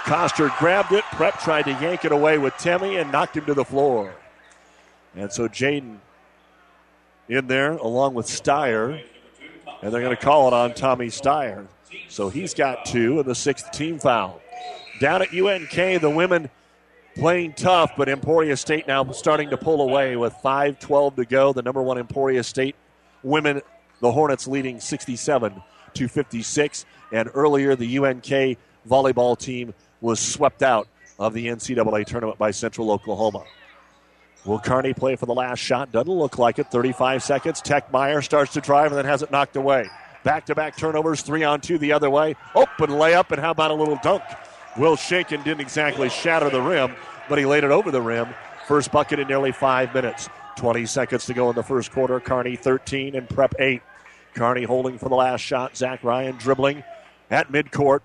Coster 0.04 0.52
grabbed 0.60 0.92
it. 0.92 1.04
Prep 1.14 1.40
tried 1.40 1.64
to 1.64 1.72
yank 1.72 2.06
it 2.06 2.12
away 2.12 2.38
with 2.38 2.54
Temmie 2.56 3.02
and 3.02 3.12
knocked 3.12 3.38
him 3.38 3.46
to 3.46 3.54
the 3.54 3.66
floor. 3.66 4.14
And 5.16 5.32
so 5.32 5.48
Jaden 5.48 5.98
in 7.30 7.48
there 7.48 7.72
along 7.72 8.14
with 8.14 8.28
Steyer. 8.28 9.02
And 9.82 9.94
they're 9.94 10.02
going 10.02 10.16
to 10.16 10.22
call 10.22 10.48
it 10.48 10.54
on 10.54 10.74
Tommy 10.74 11.08
Steyer. 11.08 11.68
So 12.08 12.30
he's 12.30 12.54
got 12.54 12.86
two 12.86 13.20
and 13.20 13.26
the 13.28 13.36
sixth 13.36 13.72
team 13.72 14.00
foul. 14.00 14.42
Down 15.00 15.22
at 15.22 15.34
UNK, 15.34 16.02
the 16.02 16.10
women 16.10 16.50
playing 17.16 17.54
tough, 17.54 17.94
but 17.98 18.10
Emporia 18.10 18.58
State 18.58 18.88
now 18.88 19.10
starting 19.12 19.50
to 19.50 19.58
pull 19.58 19.82
away 19.82 20.16
with 20.16 20.34
5 20.34 20.80
12 20.80 21.16
to 21.16 21.26
go. 21.26 21.54
The 21.54 21.62
number 21.62 21.82
one 21.82 21.98
Emporia 21.98 22.44
State 22.44 22.76
women, 23.24 23.62
the 24.02 24.12
Hornets 24.12 24.48
leading 24.48 24.80
67 24.80 25.62
to 25.96 26.08
56. 26.08 26.86
And 27.12 27.30
earlier, 27.34 27.76
the 27.76 27.98
UNK 27.98 28.58
volleyball 28.88 29.38
team 29.38 29.74
was 30.02 30.20
swept 30.20 30.62
out 30.62 30.88
of 31.18 31.34
the 31.34 31.48
NCAA 31.48 32.06
tournament 32.06 32.38
by 32.38 32.52
Central 32.52 32.92
Oklahoma. 32.92 33.44
Will 34.46 34.60
Kearney 34.60 34.94
play 34.94 35.16
for 35.16 35.26
the 35.26 35.34
last 35.34 35.60
shot? 35.60 35.92
Doesn't 35.92 36.12
look 36.12 36.38
like 36.38 36.60
it. 36.60 36.70
35 36.70 37.24
seconds. 37.24 37.62
Techmeyer 37.62 38.24
starts 38.24 38.54
to 38.54 38.62
drive 38.62 38.92
and 38.92 38.98
then 38.98 39.06
has 39.06 39.24
it 39.24 39.32
knocked 39.32 39.56
away. 39.56 39.90
Back 40.24 40.48
to 40.48 40.56
back 40.56 40.76
turnovers, 40.76 41.22
three 41.22 41.44
on 41.44 41.62
two 41.62 41.78
the 41.78 41.94
other 41.94 42.10
way. 42.10 42.36
Open 42.56 42.90
layup, 42.90 43.32
and 43.32 43.40
how 43.40 43.52
about 43.52 43.72
a 43.72 43.76
little 43.76 44.00
dunk? 44.04 44.24
Will 44.78 44.98
Shankin 44.98 45.44
didn't 45.44 45.62
exactly 45.62 46.10
shatter 46.10 46.50
the 46.50 46.62
rim, 46.62 46.96
but 47.30 47.38
he 47.38 47.46
laid 47.46 47.64
it 47.64 47.72
over 47.72 47.92
the 47.92 48.02
rim. 48.02 48.28
First 48.68 48.92
bucket 48.92 49.20
in 49.20 49.28
nearly 49.28 49.52
five 49.52 49.94
minutes. 49.94 50.30
20 50.58 50.86
seconds 50.86 51.26
to 51.26 51.34
go 51.34 51.50
in 51.50 51.56
the 51.56 51.64
first 51.64 51.92
quarter. 51.92 52.20
Kearney 52.20 52.56
13 52.56 53.16
and 53.16 53.30
Prep 53.30 53.54
8. 53.60 53.82
Kearney 54.34 54.64
holding 54.64 54.98
for 54.98 55.08
the 55.08 55.16
last 55.16 55.42
shot. 55.42 55.78
Zach 55.78 56.04
Ryan 56.04 56.36
dribbling 56.38 56.84
at 57.30 57.52
midcourt 57.52 58.02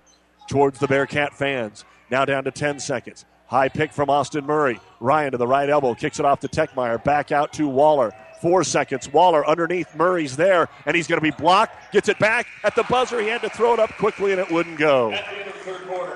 towards 0.47 0.79
the 0.79 0.87
Bearcat 0.87 1.33
fans. 1.33 1.83
Now 2.09 2.25
down 2.25 2.45
to 2.45 2.51
10 2.51 2.79
seconds. 2.79 3.25
High 3.47 3.67
pick 3.67 3.91
from 3.91 4.09
Austin 4.09 4.45
Murray. 4.45 4.79
Ryan 5.01 5.33
to 5.33 5.37
the 5.37 5.47
right 5.47 5.69
elbow, 5.69 5.93
kicks 5.93 6.19
it 6.19 6.25
off 6.25 6.39
to 6.39 6.47
Techmeyer. 6.47 7.03
Back 7.03 7.33
out 7.33 7.51
to 7.53 7.67
Waller. 7.67 8.13
Four 8.41 8.63
seconds. 8.63 9.07
Waller 9.13 9.47
underneath. 9.47 9.95
Murray's 9.95 10.35
there, 10.35 10.67
and 10.87 10.95
he's 10.95 11.07
going 11.07 11.21
to 11.21 11.23
be 11.23 11.31
blocked. 11.31 11.93
Gets 11.93 12.09
it 12.09 12.17
back 12.17 12.47
at 12.63 12.75
the 12.75 12.83
buzzer. 12.83 13.21
He 13.21 13.27
had 13.27 13.41
to 13.41 13.49
throw 13.49 13.73
it 13.73 13.79
up 13.79 13.91
quickly, 13.97 14.31
and 14.31 14.41
it 14.41 14.51
wouldn't 14.51 14.79
go. 14.79 15.15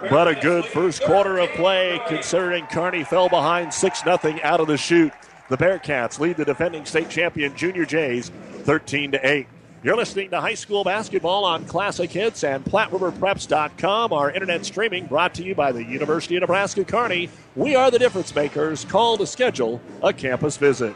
But 0.09 0.27
a 0.27 0.33
good 0.33 0.65
first 0.65 1.03
quarter 1.03 1.37
of 1.37 1.49
play, 1.51 2.01
considering 2.07 2.65
Kearney 2.65 3.03
fell 3.03 3.29
behind 3.29 3.71
6 3.71 4.01
0 4.01 4.19
out 4.43 4.59
of 4.59 4.67
the 4.67 4.77
shoot. 4.77 5.13
The 5.49 5.57
Bearcats 5.57 6.19
lead 6.19 6.37
the 6.37 6.45
defending 6.45 6.85
state 6.85 7.09
champion 7.09 7.55
Junior 7.55 7.85
Jays 7.85 8.31
13 8.63 9.11
to 9.11 9.27
8. 9.27 9.47
You're 9.83 9.95
listening 9.95 10.31
to 10.31 10.41
high 10.41 10.55
school 10.55 10.83
basketball 10.83 11.45
on 11.45 11.65
Classic 11.65 12.11
Hits 12.11 12.43
and 12.43 12.65
PlatteRiverPreps.com. 12.65 14.13
Our 14.13 14.31
internet 14.31 14.65
streaming 14.65 15.05
brought 15.05 15.35
to 15.35 15.43
you 15.43 15.53
by 15.53 15.71
the 15.71 15.83
University 15.83 16.35
of 16.37 16.41
Nebraska 16.41 16.83
Kearney. 16.83 17.29
We 17.55 17.75
are 17.75 17.91
the 17.91 17.99
difference 17.99 18.33
makers. 18.33 18.83
Call 18.83 19.15
to 19.17 19.27
schedule 19.27 19.79
a 20.01 20.11
campus 20.11 20.57
visit. 20.57 20.95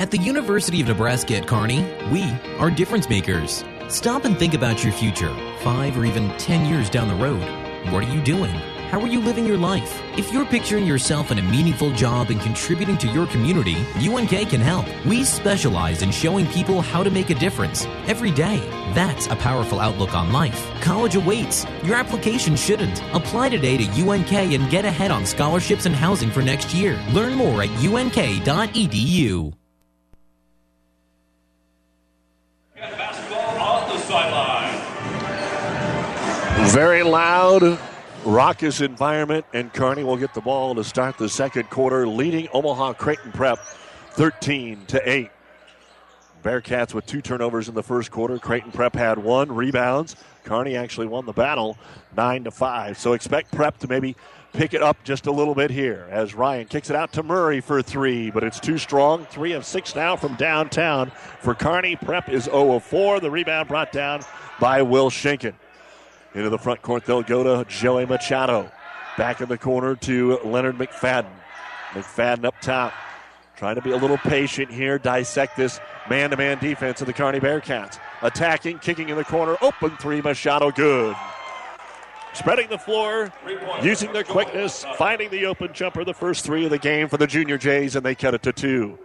At 0.00 0.10
the 0.10 0.16
University 0.16 0.80
of 0.80 0.88
Nebraska 0.88 1.36
at 1.36 1.46
Kearney, 1.46 1.82
we 2.10 2.22
are 2.56 2.70
difference 2.70 3.10
makers. 3.10 3.62
Stop 3.88 4.24
and 4.24 4.34
think 4.38 4.54
about 4.54 4.82
your 4.82 4.94
future, 4.94 5.28
five 5.60 5.94
or 5.98 6.06
even 6.06 6.30
ten 6.38 6.64
years 6.64 6.88
down 6.88 7.08
the 7.08 7.22
road. 7.22 7.42
What 7.92 8.04
are 8.04 8.10
you 8.10 8.22
doing? 8.22 8.54
How 8.88 8.98
are 8.98 9.06
you 9.06 9.20
living 9.20 9.44
your 9.44 9.58
life? 9.58 10.00
If 10.16 10.32
you're 10.32 10.46
picturing 10.46 10.86
yourself 10.86 11.30
in 11.30 11.38
a 11.38 11.42
meaningful 11.42 11.90
job 11.92 12.30
and 12.30 12.40
contributing 12.40 12.96
to 12.96 13.08
your 13.08 13.26
community, 13.26 13.76
UNK 13.98 14.30
can 14.48 14.62
help. 14.62 14.86
We 15.04 15.22
specialize 15.22 16.00
in 16.00 16.12
showing 16.12 16.46
people 16.46 16.80
how 16.80 17.02
to 17.02 17.10
make 17.10 17.28
a 17.28 17.34
difference 17.34 17.84
every 18.06 18.30
day. 18.30 18.60
That's 18.94 19.26
a 19.26 19.36
powerful 19.36 19.80
outlook 19.80 20.14
on 20.14 20.32
life. 20.32 20.66
College 20.80 21.16
awaits. 21.16 21.66
Your 21.84 21.96
application 21.96 22.56
shouldn't. 22.56 23.02
Apply 23.12 23.50
today 23.50 23.76
to 23.76 24.02
UNK 24.02 24.32
and 24.32 24.70
get 24.70 24.86
ahead 24.86 25.10
on 25.10 25.26
scholarships 25.26 25.84
and 25.84 25.94
housing 25.94 26.30
for 26.30 26.40
next 26.40 26.72
year. 26.72 26.98
Learn 27.12 27.34
more 27.34 27.62
at 27.62 27.68
unk.edu. 27.84 29.59
Very 36.68 37.02
loud, 37.02 37.78
raucous 38.24 38.80
environment, 38.80 39.44
and 39.52 39.72
Kearney 39.72 40.04
will 40.04 40.16
get 40.16 40.34
the 40.34 40.40
ball 40.40 40.74
to 40.76 40.84
start 40.84 41.18
the 41.18 41.28
second 41.28 41.68
quarter, 41.68 42.06
leading 42.06 42.48
Omaha 42.52 42.92
Creighton 42.92 43.32
Prep 43.32 43.58
13 44.12 44.86
to 44.86 45.10
8. 45.10 45.30
Bearcats 46.44 46.94
with 46.94 47.06
two 47.06 47.20
turnovers 47.20 47.68
in 47.68 47.74
the 47.74 47.82
first 47.82 48.10
quarter. 48.10 48.38
Creighton 48.38 48.72
Prep 48.72 48.94
had 48.94 49.18
one 49.18 49.50
rebounds. 49.50 50.16
Kearney 50.44 50.76
actually 50.76 51.06
won 51.06 51.26
the 51.26 51.32
battle 51.32 51.76
9 52.16 52.44
to 52.44 52.50
5. 52.50 52.98
So 52.98 53.14
expect 53.14 53.52
Prep 53.52 53.78
to 53.78 53.88
maybe 53.88 54.16
pick 54.52 54.72
it 54.72 54.82
up 54.82 55.02
just 55.04 55.26
a 55.26 55.32
little 55.32 55.54
bit 55.54 55.70
here 55.70 56.06
as 56.10 56.34
Ryan 56.34 56.66
kicks 56.66 56.88
it 56.88 56.96
out 56.96 57.12
to 57.14 57.22
Murray 57.22 57.60
for 57.60 57.82
three, 57.82 58.30
but 58.30 58.42
it's 58.42 58.60
too 58.60 58.78
strong. 58.78 59.24
Three 59.26 59.52
of 59.52 59.64
six 59.64 59.94
now 59.94 60.16
from 60.16 60.34
downtown 60.36 61.10
for 61.40 61.54
Kearney. 61.54 61.96
Prep 61.96 62.28
is 62.28 62.44
0 62.44 62.74
of 62.74 62.84
4. 62.84 63.20
The 63.20 63.30
rebound 63.30 63.68
brought 63.68 63.92
down 63.92 64.22
by 64.60 64.82
Will 64.82 65.10
Schenken. 65.10 65.54
Into 66.34 66.48
the 66.48 66.58
front 66.58 66.80
court, 66.82 67.04
they'll 67.06 67.22
go 67.22 67.42
to 67.42 67.68
Joey 67.68 68.06
Machado. 68.06 68.70
Back 69.18 69.40
in 69.40 69.48
the 69.48 69.58
corner 69.58 69.96
to 69.96 70.38
Leonard 70.44 70.76
McFadden. 70.78 71.30
McFadden 71.90 72.44
up 72.44 72.54
top. 72.60 72.92
Trying 73.56 73.74
to 73.74 73.82
be 73.82 73.90
a 73.90 73.96
little 73.96 74.16
patient 74.16 74.70
here, 74.70 74.98
dissect 74.98 75.56
this 75.56 75.80
man 76.08 76.30
to 76.30 76.36
man 76.36 76.58
defense 76.58 77.00
of 77.00 77.06
the 77.06 77.12
Kearney 77.12 77.40
Bearcats. 77.40 77.98
Attacking, 78.22 78.78
kicking 78.78 79.08
in 79.08 79.16
the 79.16 79.24
corner, 79.24 79.56
open 79.60 79.96
three, 79.98 80.22
Machado 80.22 80.70
good. 80.70 81.14
Spreading 82.32 82.68
the 82.68 82.78
floor, 82.78 83.32
using 83.82 84.12
their 84.12 84.24
quickness, 84.24 84.86
finding 84.96 85.28
the 85.30 85.46
open 85.46 85.72
jumper, 85.74 86.04
the 86.04 86.14
first 86.14 86.44
three 86.44 86.64
of 86.64 86.70
the 86.70 86.78
game 86.78 87.08
for 87.08 87.16
the 87.16 87.26
Junior 87.26 87.58
Jays, 87.58 87.96
and 87.96 88.06
they 88.06 88.14
cut 88.14 88.34
it 88.34 88.42
to 88.44 88.52
two. 88.52 88.98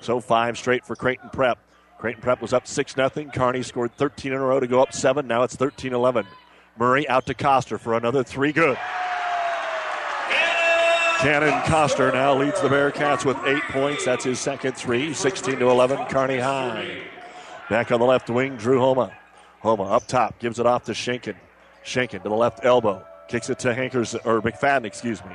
So 0.00 0.18
five 0.18 0.56
straight 0.56 0.84
for 0.84 0.96
Creighton 0.96 1.28
Prep. 1.30 1.58
Creighton 1.98 2.22
Prep 2.22 2.40
was 2.40 2.54
up 2.54 2.66
6 2.66 2.94
0. 2.94 3.10
Kearney 3.34 3.62
scored 3.62 3.94
13 3.94 4.32
in 4.32 4.38
a 4.38 4.40
row 4.40 4.58
to 4.58 4.66
go 4.66 4.80
up 4.80 4.94
7. 4.94 5.26
Now 5.26 5.42
it's 5.42 5.54
13 5.54 5.92
11. 5.92 6.26
Murray 6.78 7.08
out 7.08 7.26
to 7.26 7.34
Coster 7.34 7.78
for 7.78 7.94
another 7.94 8.22
three 8.22 8.52
good. 8.52 8.78
Cannon 11.20 11.60
Coster 11.66 12.10
now 12.12 12.34
leads 12.34 12.62
the 12.62 12.68
Bearcats 12.68 13.26
with 13.26 13.36
eight 13.44 13.62
points. 13.64 14.06
That's 14.06 14.24
his 14.24 14.40
second 14.40 14.72
three. 14.72 15.12
16 15.12 15.58
to 15.58 15.68
11, 15.68 16.06
Kearney 16.06 16.38
High. 16.38 17.02
Back 17.68 17.92
on 17.92 18.00
the 18.00 18.06
left 18.06 18.30
wing, 18.30 18.56
Drew 18.56 18.80
Homa. 18.80 19.12
Homa 19.60 19.82
up 19.82 20.06
top, 20.06 20.38
gives 20.38 20.58
it 20.58 20.64
off 20.64 20.84
to 20.84 20.92
Schenken. 20.92 21.36
Schenken 21.84 22.22
to 22.22 22.28
the 22.30 22.34
left 22.34 22.64
elbow, 22.64 23.04
kicks 23.28 23.50
it 23.50 23.58
to 23.58 23.74
Hankers 23.74 24.14
or 24.24 24.40
McFadden, 24.40 24.86
excuse 24.86 25.22
me. 25.24 25.32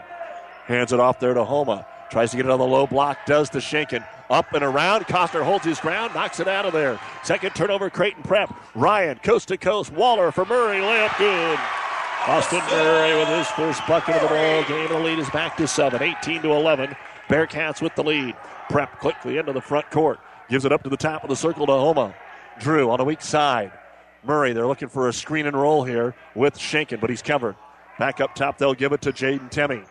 Hands 0.65 0.91
it 0.91 0.99
off 0.99 1.19
there 1.19 1.35
to 1.35 1.43
Homa. 1.43 1.85
Tries 2.15 2.31
to 2.31 2.37
get 2.37 2.45
it 2.45 2.49
on 2.49 2.59
the 2.59 2.65
low 2.65 2.87
block, 2.87 3.25
does 3.25 3.49
to 3.49 3.57
Schenken. 3.57 4.01
Up 4.29 4.53
and 4.53 4.63
around. 4.63 5.05
Coster 5.05 5.43
holds 5.43 5.65
his 5.65 5.81
ground, 5.81 6.15
knocks 6.15 6.39
it 6.39 6.47
out 6.47 6.65
of 6.65 6.71
there. 6.71 6.97
Second 7.25 7.53
turnover, 7.55 7.89
Creighton 7.89 8.23
Prep. 8.23 8.57
Ryan, 8.73 9.17
coast 9.17 9.49
to 9.49 9.57
coast. 9.57 9.91
Waller 9.91 10.31
for 10.31 10.45
Murray, 10.45 10.77
layup 10.77 11.17
good. 11.17 11.59
Austin 12.25 12.61
Murray 12.71 13.19
with 13.19 13.27
his 13.27 13.47
first 13.47 13.85
bucket 13.85 14.15
of 14.15 14.21
the 14.21 14.27
ball 14.29 14.63
game. 14.63 14.87
The 14.87 14.97
lead 14.97 15.19
is 15.19 15.29
back 15.31 15.57
to 15.57 15.67
seven, 15.67 16.01
18 16.01 16.41
to 16.43 16.53
11. 16.53 16.95
Bearcats 17.27 17.81
with 17.81 17.93
the 17.95 18.03
lead. 18.05 18.33
Prep 18.69 18.97
quickly 18.99 19.37
into 19.37 19.51
the 19.51 19.59
front 19.59 19.91
court. 19.91 20.21
Gives 20.47 20.63
it 20.63 20.71
up 20.71 20.83
to 20.83 20.89
the 20.89 20.95
top 20.95 21.21
of 21.23 21.29
the 21.29 21.35
circle 21.35 21.65
to 21.65 21.73
Homa. 21.73 22.15
Drew 22.61 22.91
on 22.91 22.99
the 22.99 23.03
weak 23.03 23.21
side. 23.21 23.73
Murray, 24.23 24.53
they're 24.53 24.67
looking 24.67 24.87
for 24.87 25.09
a 25.09 25.13
screen 25.13 25.47
and 25.47 25.61
roll 25.61 25.83
here 25.83 26.15
with 26.33 26.57
Schenken, 26.57 27.01
but 27.01 27.09
he's 27.09 27.21
covered. 27.21 27.57
Back 27.99 28.21
up 28.21 28.35
top, 28.35 28.57
they'll 28.57 28.73
give 28.73 28.93
it 28.93 29.01
to 29.01 29.11
Jaden 29.11 29.51
Temmie. 29.51 29.85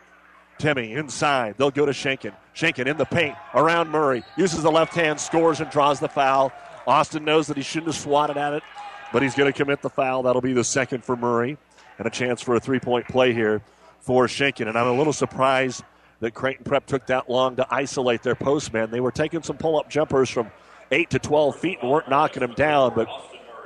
Temmie 0.58 0.96
inside. 0.96 1.54
They'll 1.56 1.70
go 1.70 1.86
to 1.86 1.92
Schenken. 1.92 2.32
Schenken 2.54 2.86
in 2.86 2.96
the 2.96 3.04
paint 3.04 3.36
around 3.54 3.90
Murray. 3.90 4.22
Uses 4.36 4.62
the 4.62 4.70
left 4.70 4.94
hand, 4.94 5.20
scores, 5.20 5.60
and 5.60 5.70
draws 5.70 6.00
the 6.00 6.08
foul. 6.08 6.52
Austin 6.86 7.24
knows 7.24 7.46
that 7.48 7.56
he 7.56 7.62
shouldn't 7.62 7.92
have 7.92 8.00
swatted 8.00 8.36
at 8.36 8.52
it, 8.52 8.62
but 9.12 9.22
he's 9.22 9.34
going 9.34 9.50
to 9.50 9.56
commit 9.56 9.82
the 9.82 9.90
foul. 9.90 10.22
That'll 10.22 10.42
be 10.42 10.52
the 10.52 10.64
second 10.64 11.04
for 11.04 11.16
Murray. 11.16 11.56
And 11.98 12.06
a 12.06 12.10
chance 12.10 12.42
for 12.42 12.54
a 12.56 12.60
three 12.60 12.80
point 12.80 13.06
play 13.08 13.32
here 13.32 13.62
for 14.00 14.26
Schenken. 14.26 14.68
And 14.68 14.76
I'm 14.76 14.86
a 14.86 14.92
little 14.92 15.12
surprised 15.12 15.82
that 16.20 16.34
Creighton 16.34 16.64
Prep 16.64 16.86
took 16.86 17.06
that 17.06 17.28
long 17.28 17.56
to 17.56 17.66
isolate 17.70 18.22
their 18.22 18.34
postman. 18.34 18.90
They 18.90 19.00
were 19.00 19.10
taking 19.10 19.42
some 19.42 19.56
pull 19.56 19.78
up 19.78 19.88
jumpers 19.88 20.30
from 20.30 20.50
8 20.90 21.10
to 21.10 21.18
12 21.18 21.56
feet 21.56 21.78
and 21.82 21.90
weren't 21.90 22.08
knocking 22.08 22.40
them 22.40 22.54
down, 22.54 22.94
but 22.94 23.08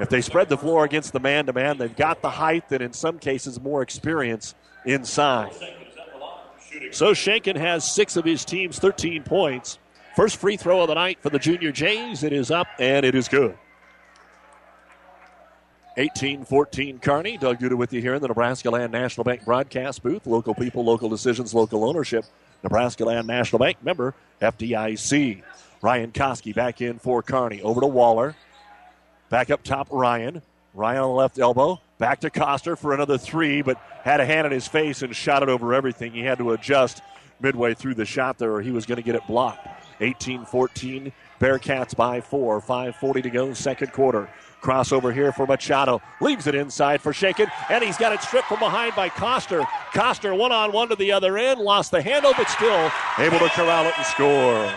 if 0.01 0.09
they 0.09 0.21
spread 0.21 0.49
the 0.49 0.57
floor 0.57 0.85
against 0.85 1.13
the 1.13 1.21
man 1.21 1.47
to 1.47 1.53
man, 1.53 1.79
they've 1.79 1.95
got 1.95 2.23
the 2.23 2.31
height 2.31 2.71
and 2.71 2.83
in 2.83 2.93
some 2.93 3.19
cases 3.19 3.61
more 3.61 3.83
experience 3.83 4.55
inside. 4.85 5.53
So 6.93 7.13
Schenken 7.13 7.57
has 7.57 7.91
six 7.91 8.17
of 8.17 8.25
his 8.25 8.45
team's 8.45 8.79
13 8.79 9.23
points. 9.23 9.79
First 10.17 10.37
free 10.37 10.57
throw 10.57 10.83
of 10.83 10.89
the 10.89 10.95
night 10.95 11.19
for 11.21 11.31
the 11.31 11.39
Junior 11.39 11.73
Jays. 11.73 12.23
It 12.23 12.33
is 12.33 12.51
up 12.51 12.67
and 12.79 13.07
it 13.07 13.15
is 13.15 13.29
good. 13.29 13.57
18 15.97 16.45
14 16.45 16.99
Kearney. 17.01 17.37
Doug 17.39 17.59
Duda 17.59 17.77
with 17.77 17.93
you 17.93 18.01
here 18.01 18.15
in 18.15 18.23
the 18.23 18.29
Nebraska 18.29 18.71
Land 18.71 18.93
National 18.93 19.25
Bank 19.25 19.45
broadcast 19.45 20.03
booth. 20.03 20.27
Local 20.27 20.55
people, 20.55 20.85
local 20.85 21.09
decisions, 21.09 21.55
local 21.55 21.85
ownership. 21.85 22.25
Nebraska 22.63 23.05
Land 23.05 23.27
National 23.27 23.59
Bank 23.59 23.79
member 23.83 24.15
FDIC. 24.41 25.43
Ryan 25.83 26.13
Koski 26.13 26.55
back 26.55 26.81
in 26.81 26.99
for 26.99 27.23
Kearney. 27.23 27.63
Over 27.63 27.81
to 27.81 27.87
Waller. 27.87 28.37
Back 29.29 29.51
up 29.51 29.63
top, 29.63 29.89
Ryan. 29.91 30.43
Ryan 30.75 31.03
on 31.03 31.09
the 31.11 31.15
left 31.15 31.39
elbow. 31.39 31.81
Back 31.99 32.21
to 32.21 32.31
Coster 32.31 32.77
for 32.77 32.95
another 32.95 33.19
three, 33.19 33.61
but 33.61 33.77
had 34.05 34.21
a 34.21 34.25
hand 34.25 34.47
in 34.47 34.53
his 34.53 34.69
face 34.69 35.03
and 35.03 35.15
shot 35.15 35.43
it 35.43 35.49
over 35.49 35.75
everything. 35.75 36.13
He 36.13 36.21
had 36.21 36.39
to 36.39 36.53
adjust 36.53 37.03
midway 37.41 37.75
through 37.75 37.95
the 37.95 38.05
shot 38.05 38.39
there, 38.39 38.53
or 38.53 38.63
he 38.63 38.71
was 38.71 38.87
going 38.87 38.97
to 38.97 39.03
get 39.03 39.17
it 39.17 39.27
blocked. 39.27 39.67
18 40.01 40.45
14, 40.45 41.13
Bearcats 41.41 41.97
by 41.97 42.21
four. 42.21 42.61
5.40 42.61 43.23
to 43.25 43.31
go, 43.31 43.53
second 43.53 43.93
quarter. 43.93 44.31
Crossover 44.63 45.13
here 45.13 45.33
for 45.33 45.47
Machado. 45.47 46.01
Leaves 46.21 46.47
it 46.47 46.55
inside 46.55 47.01
for 47.01 47.13
Shaken, 47.13 47.49
and 47.69 47.83
he's 47.83 47.97
got 47.97 48.13
it 48.13 48.23
stripped 48.23 48.47
from 48.47 48.61
behind 48.61 48.95
by 48.95 49.09
Coster. 49.09 49.67
Coster 49.93 50.35
one 50.35 50.53
on 50.53 50.73
one 50.73 50.89
to 50.89 50.97
the 50.97 51.11
other 51.11 51.37
end, 51.37 51.61
lost 51.61 51.91
the 51.91 52.03
handle, 52.03 52.33
but 52.37 52.49
still 52.49 52.91
able 53.19 53.39
to 53.41 53.49
corral 53.51 53.87
it 53.87 53.95
and 53.97 54.07
score. 54.07 54.73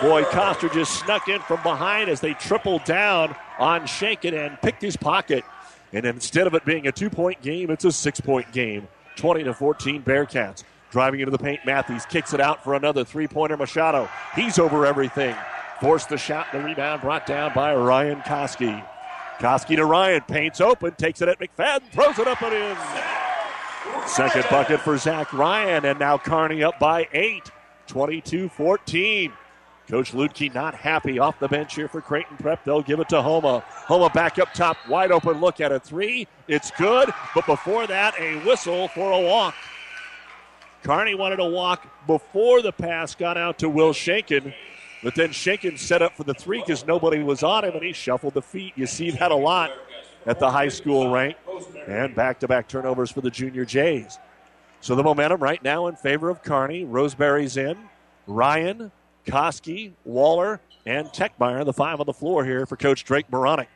Boy, 0.00 0.24
Coster 0.24 0.68
just 0.68 1.00
snuck 1.00 1.28
in 1.28 1.40
from 1.40 1.62
behind 1.62 2.08
as 2.08 2.20
they 2.20 2.34
tripled 2.34 2.84
down 2.84 3.34
on 3.58 3.86
Shaken 3.86 4.34
and 4.34 4.60
picked 4.60 4.82
his 4.82 4.96
pocket. 4.96 5.44
And 5.94 6.04
instead 6.04 6.46
of 6.48 6.54
it 6.54 6.64
being 6.64 6.86
a 6.88 6.92
two 6.92 7.08
point 7.08 7.40
game, 7.40 7.70
it's 7.70 7.84
a 7.84 7.92
six 7.92 8.20
point 8.20 8.50
game. 8.52 8.88
20 9.16 9.44
to 9.44 9.54
14 9.54 10.02
Bearcats. 10.02 10.64
Driving 10.90 11.20
into 11.20 11.30
the 11.30 11.38
paint, 11.38 11.60
Matthews 11.64 12.04
kicks 12.06 12.34
it 12.34 12.40
out 12.40 12.62
for 12.62 12.74
another 12.74 13.04
three 13.04 13.28
pointer. 13.28 13.56
Machado. 13.56 14.08
He's 14.34 14.58
over 14.58 14.84
everything. 14.84 15.34
Forced 15.80 16.08
the 16.08 16.18
shot, 16.18 16.46
the 16.52 16.60
rebound 16.60 17.00
brought 17.00 17.26
down 17.26 17.52
by 17.54 17.74
Ryan 17.74 18.20
Koski. 18.20 18.84
Koski 19.38 19.76
to 19.76 19.84
Ryan, 19.84 20.22
paints 20.22 20.60
open, 20.60 20.94
takes 20.94 21.20
it 21.20 21.28
at 21.28 21.38
McFadden, 21.40 21.90
throws 21.90 22.18
it 22.18 22.28
up 22.28 22.40
and 22.42 22.54
in. 22.54 24.06
Second 24.06 24.44
bucket 24.50 24.80
for 24.80 24.96
Zach 24.96 25.32
Ryan, 25.32 25.84
and 25.84 25.98
now 25.98 26.16
Kearney 26.16 26.62
up 26.62 26.78
by 26.78 27.08
eight, 27.12 27.50
22 27.88 28.48
14. 28.48 29.32
Coach 29.88 30.12
Luedtke 30.12 30.54
not 30.54 30.74
happy 30.74 31.18
off 31.18 31.38
the 31.38 31.48
bench 31.48 31.74
here 31.74 31.88
for 31.88 32.00
Creighton 32.00 32.36
Prep. 32.38 32.64
They'll 32.64 32.82
give 32.82 33.00
it 33.00 33.08
to 33.10 33.20
Homa. 33.20 33.60
Homa 33.60 34.08
back 34.10 34.38
up 34.38 34.52
top, 34.54 34.76
wide 34.88 35.12
open 35.12 35.40
look 35.40 35.60
at 35.60 35.72
a 35.72 35.78
three. 35.78 36.26
It's 36.48 36.70
good, 36.72 37.10
but 37.34 37.44
before 37.46 37.86
that, 37.86 38.18
a 38.18 38.36
whistle 38.44 38.88
for 38.88 39.12
a 39.12 39.20
walk. 39.20 39.54
Kearney 40.82 41.14
wanted 41.14 41.36
to 41.36 41.46
walk 41.46 41.86
before 42.06 42.62
the 42.62 42.72
pass 42.72 43.14
got 43.14 43.36
out 43.36 43.58
to 43.58 43.68
Will 43.68 43.92
Shaken, 43.92 44.54
but 45.02 45.14
then 45.14 45.32
Shaken 45.32 45.76
set 45.76 46.02
up 46.02 46.16
for 46.16 46.24
the 46.24 46.34
three 46.34 46.60
because 46.60 46.86
nobody 46.86 47.22
was 47.22 47.42
on 47.42 47.64
him 47.64 47.74
and 47.74 47.82
he 47.82 47.92
shuffled 47.92 48.34
the 48.34 48.42
feet. 48.42 48.72
You 48.76 48.86
see 48.86 49.10
that 49.12 49.30
a 49.30 49.36
lot 49.36 49.70
at 50.26 50.38
the 50.38 50.50
high 50.50 50.68
school 50.68 51.10
rank. 51.10 51.36
And 51.86 52.14
back 52.14 52.40
to 52.40 52.48
back 52.48 52.68
turnovers 52.68 53.10
for 53.10 53.20
the 53.20 53.30
Junior 53.30 53.64
Jays. 53.64 54.18
So 54.80 54.94
the 54.94 55.02
momentum 55.02 55.42
right 55.42 55.62
now 55.62 55.86
in 55.86 55.96
favor 55.96 56.30
of 56.30 56.42
Kearney. 56.42 56.84
Roseberry's 56.84 57.56
in. 57.56 57.78
Ryan, 58.26 58.90
Koski, 59.26 59.92
Waller, 60.04 60.60
and 60.86 61.08
Techmeyer, 61.08 61.64
the 61.64 61.72
five 61.72 62.00
on 62.00 62.06
the 62.06 62.12
floor 62.12 62.44
here 62.44 62.66
for 62.66 62.76
Coach 62.76 63.04
Drake 63.04 63.30
Beranek. 63.30 63.66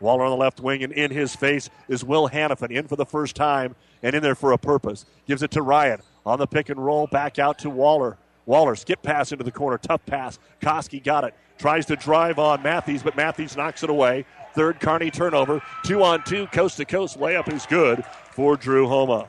Waller 0.00 0.24
on 0.24 0.30
the 0.30 0.36
left 0.36 0.60
wing, 0.60 0.82
and 0.82 0.92
in 0.92 1.10
his 1.10 1.34
face 1.34 1.70
is 1.88 2.04
Will 2.04 2.28
Hannafin, 2.28 2.70
in 2.70 2.86
for 2.86 2.96
the 2.96 3.06
first 3.06 3.34
time 3.34 3.74
and 4.02 4.14
in 4.14 4.22
there 4.22 4.34
for 4.34 4.52
a 4.52 4.58
purpose. 4.58 5.04
Gives 5.26 5.42
it 5.42 5.50
to 5.52 5.62
Ryan 5.62 6.00
on 6.24 6.38
the 6.38 6.46
pick 6.46 6.68
and 6.68 6.84
roll, 6.84 7.06
back 7.06 7.38
out 7.38 7.58
to 7.60 7.70
Waller. 7.70 8.16
Waller, 8.46 8.76
skip 8.76 9.02
pass 9.02 9.32
into 9.32 9.44
the 9.44 9.50
corner, 9.50 9.76
tough 9.76 10.04
pass. 10.06 10.38
Koski 10.60 11.02
got 11.02 11.24
it. 11.24 11.34
Tries 11.58 11.86
to 11.86 11.96
drive 11.96 12.38
on 12.38 12.62
Matthews, 12.62 13.02
but 13.02 13.16
Matthews 13.16 13.56
knocks 13.56 13.82
it 13.82 13.90
away. 13.90 14.24
Third 14.54 14.80
Kearney 14.80 15.10
turnover. 15.10 15.60
Two 15.84 16.02
on 16.02 16.22
two, 16.24 16.46
coast 16.48 16.76
to 16.78 16.84
coast 16.84 17.18
layup 17.18 17.52
is 17.52 17.66
good 17.66 18.04
for 18.30 18.56
Drew 18.56 18.86
Homa. 18.86 19.26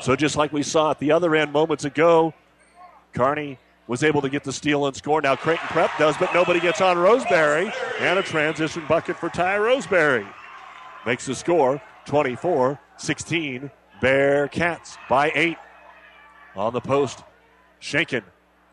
So 0.00 0.16
just 0.16 0.36
like 0.36 0.52
we 0.52 0.62
saw 0.62 0.90
at 0.90 0.98
the 0.98 1.12
other 1.12 1.34
end 1.36 1.52
moments 1.52 1.84
ago, 1.84 2.34
Kearney 3.12 3.58
was 3.90 4.04
able 4.04 4.22
to 4.22 4.28
get 4.28 4.44
the 4.44 4.52
steal 4.52 4.86
and 4.86 4.94
score. 4.94 5.20
Now 5.20 5.34
Creighton 5.34 5.66
Prep 5.66 5.90
does, 5.98 6.16
but 6.16 6.32
nobody 6.32 6.60
gets 6.60 6.80
on 6.80 6.96
Roseberry. 6.96 7.72
And 7.98 8.20
a 8.20 8.22
transition 8.22 8.84
bucket 8.88 9.16
for 9.16 9.28
Ty 9.28 9.58
Roseberry. 9.58 10.24
Makes 11.04 11.26
the 11.26 11.34
score 11.34 11.82
24 12.04 12.78
16. 12.98 13.68
Bearcats 14.00 14.96
by 15.08 15.32
eight. 15.34 15.56
On 16.54 16.72
the 16.72 16.80
post, 16.80 17.24
Shaken 17.80 18.22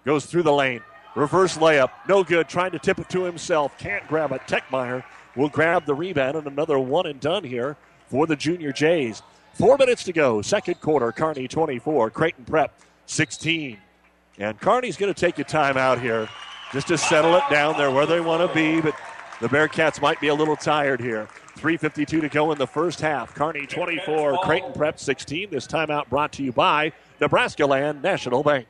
goes 0.05 0.27
through 0.27 0.43
the 0.43 0.53
lane. 0.53 0.81
Reverse 1.15 1.57
layup, 1.57 1.89
no 2.07 2.23
good. 2.23 2.47
Trying 2.47 2.73
to 2.73 2.79
tip 2.79 2.99
it 2.99 3.09
to 3.09 3.23
himself. 3.23 3.75
Can't 3.79 4.07
grab 4.07 4.31
it. 4.33 4.41
Techmeyer 4.47 5.03
will 5.35 5.49
grab 5.49 5.87
the 5.87 5.95
rebound 5.95 6.37
and 6.37 6.45
another 6.45 6.77
one 6.77 7.07
and 7.07 7.19
done 7.19 7.43
here 7.43 7.75
for 8.05 8.27
the 8.27 8.35
Junior 8.35 8.71
Jays. 8.71 9.23
Four 9.55 9.79
minutes 9.79 10.03
to 10.03 10.13
go. 10.13 10.43
Second 10.43 10.79
quarter. 10.79 11.11
Kearney 11.11 11.47
24. 11.47 12.11
Creighton 12.11 12.45
Prep 12.45 12.79
16. 13.07 13.79
And 14.37 14.59
Kearney's 14.59 14.97
going 14.97 15.13
to 15.13 15.19
take 15.19 15.39
a 15.39 15.43
timeout 15.43 16.01
here 16.01 16.29
just 16.71 16.87
to 16.87 16.97
settle 16.97 17.35
it 17.35 17.43
down 17.49 17.77
there 17.77 17.91
where 17.91 18.05
they 18.05 18.19
want 18.19 18.47
to 18.47 18.53
be, 18.53 18.81
but 18.81 18.95
the 19.41 19.47
Bearcats 19.47 20.01
might 20.01 20.19
be 20.19 20.27
a 20.27 20.35
little 20.35 20.55
tired 20.55 20.99
here. 20.99 21.27
3.52 21.57 22.21
to 22.21 22.29
go 22.29 22.51
in 22.51 22.57
the 22.57 22.67
first 22.67 23.01
half. 23.01 23.33
Kearney 23.33 23.65
24, 23.65 24.39
Creighton 24.43 24.73
Prep 24.73 24.99
16. 24.99 25.49
This 25.49 25.65
timeout 25.65 26.07
brought 26.09 26.31
to 26.33 26.43
you 26.43 26.51
by 26.51 26.91
Nebraska 27.19 27.65
Land 27.65 28.03
National 28.03 28.43
Bank. 28.43 28.67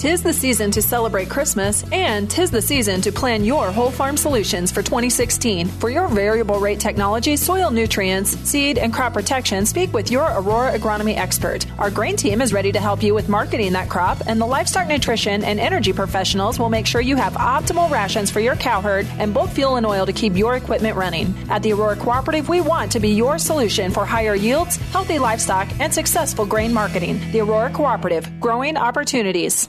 Tis 0.00 0.22
the 0.22 0.32
season 0.32 0.70
to 0.70 0.80
celebrate 0.80 1.28
Christmas, 1.28 1.84
and 1.92 2.30
tis 2.30 2.50
the 2.50 2.62
season 2.62 3.02
to 3.02 3.12
plan 3.12 3.44
your 3.44 3.70
whole 3.70 3.90
farm 3.90 4.16
solutions 4.16 4.72
for 4.72 4.82
2016. 4.82 5.68
For 5.68 5.90
your 5.90 6.08
variable 6.08 6.58
rate 6.58 6.80
technology, 6.80 7.36
soil 7.36 7.70
nutrients, 7.70 8.30
seed, 8.48 8.78
and 8.78 8.94
crop 8.94 9.12
protection, 9.12 9.66
speak 9.66 9.92
with 9.92 10.10
your 10.10 10.24
Aurora 10.24 10.72
agronomy 10.72 11.18
expert. 11.18 11.66
Our 11.78 11.90
grain 11.90 12.16
team 12.16 12.40
is 12.40 12.54
ready 12.54 12.72
to 12.72 12.80
help 12.80 13.02
you 13.02 13.12
with 13.12 13.28
marketing 13.28 13.74
that 13.74 13.90
crop, 13.90 14.22
and 14.26 14.40
the 14.40 14.46
livestock 14.46 14.88
nutrition 14.88 15.44
and 15.44 15.60
energy 15.60 15.92
professionals 15.92 16.58
will 16.58 16.70
make 16.70 16.86
sure 16.86 17.02
you 17.02 17.16
have 17.16 17.34
optimal 17.34 17.90
rations 17.90 18.30
for 18.30 18.40
your 18.40 18.56
cow 18.56 18.80
herd 18.80 19.06
and 19.18 19.34
bulk 19.34 19.50
fuel 19.50 19.76
and 19.76 19.84
oil 19.84 20.06
to 20.06 20.14
keep 20.14 20.34
your 20.34 20.56
equipment 20.56 20.96
running. 20.96 21.34
At 21.50 21.62
the 21.62 21.74
Aurora 21.74 21.96
Cooperative, 21.96 22.48
we 22.48 22.62
want 22.62 22.90
to 22.92 23.00
be 23.00 23.10
your 23.10 23.36
solution 23.36 23.90
for 23.90 24.06
higher 24.06 24.34
yields, 24.34 24.76
healthy 24.76 25.18
livestock, 25.18 25.68
and 25.78 25.92
successful 25.92 26.46
grain 26.46 26.72
marketing. 26.72 27.20
The 27.32 27.40
Aurora 27.42 27.70
Cooperative, 27.70 28.40
growing 28.40 28.78
opportunities. 28.78 29.68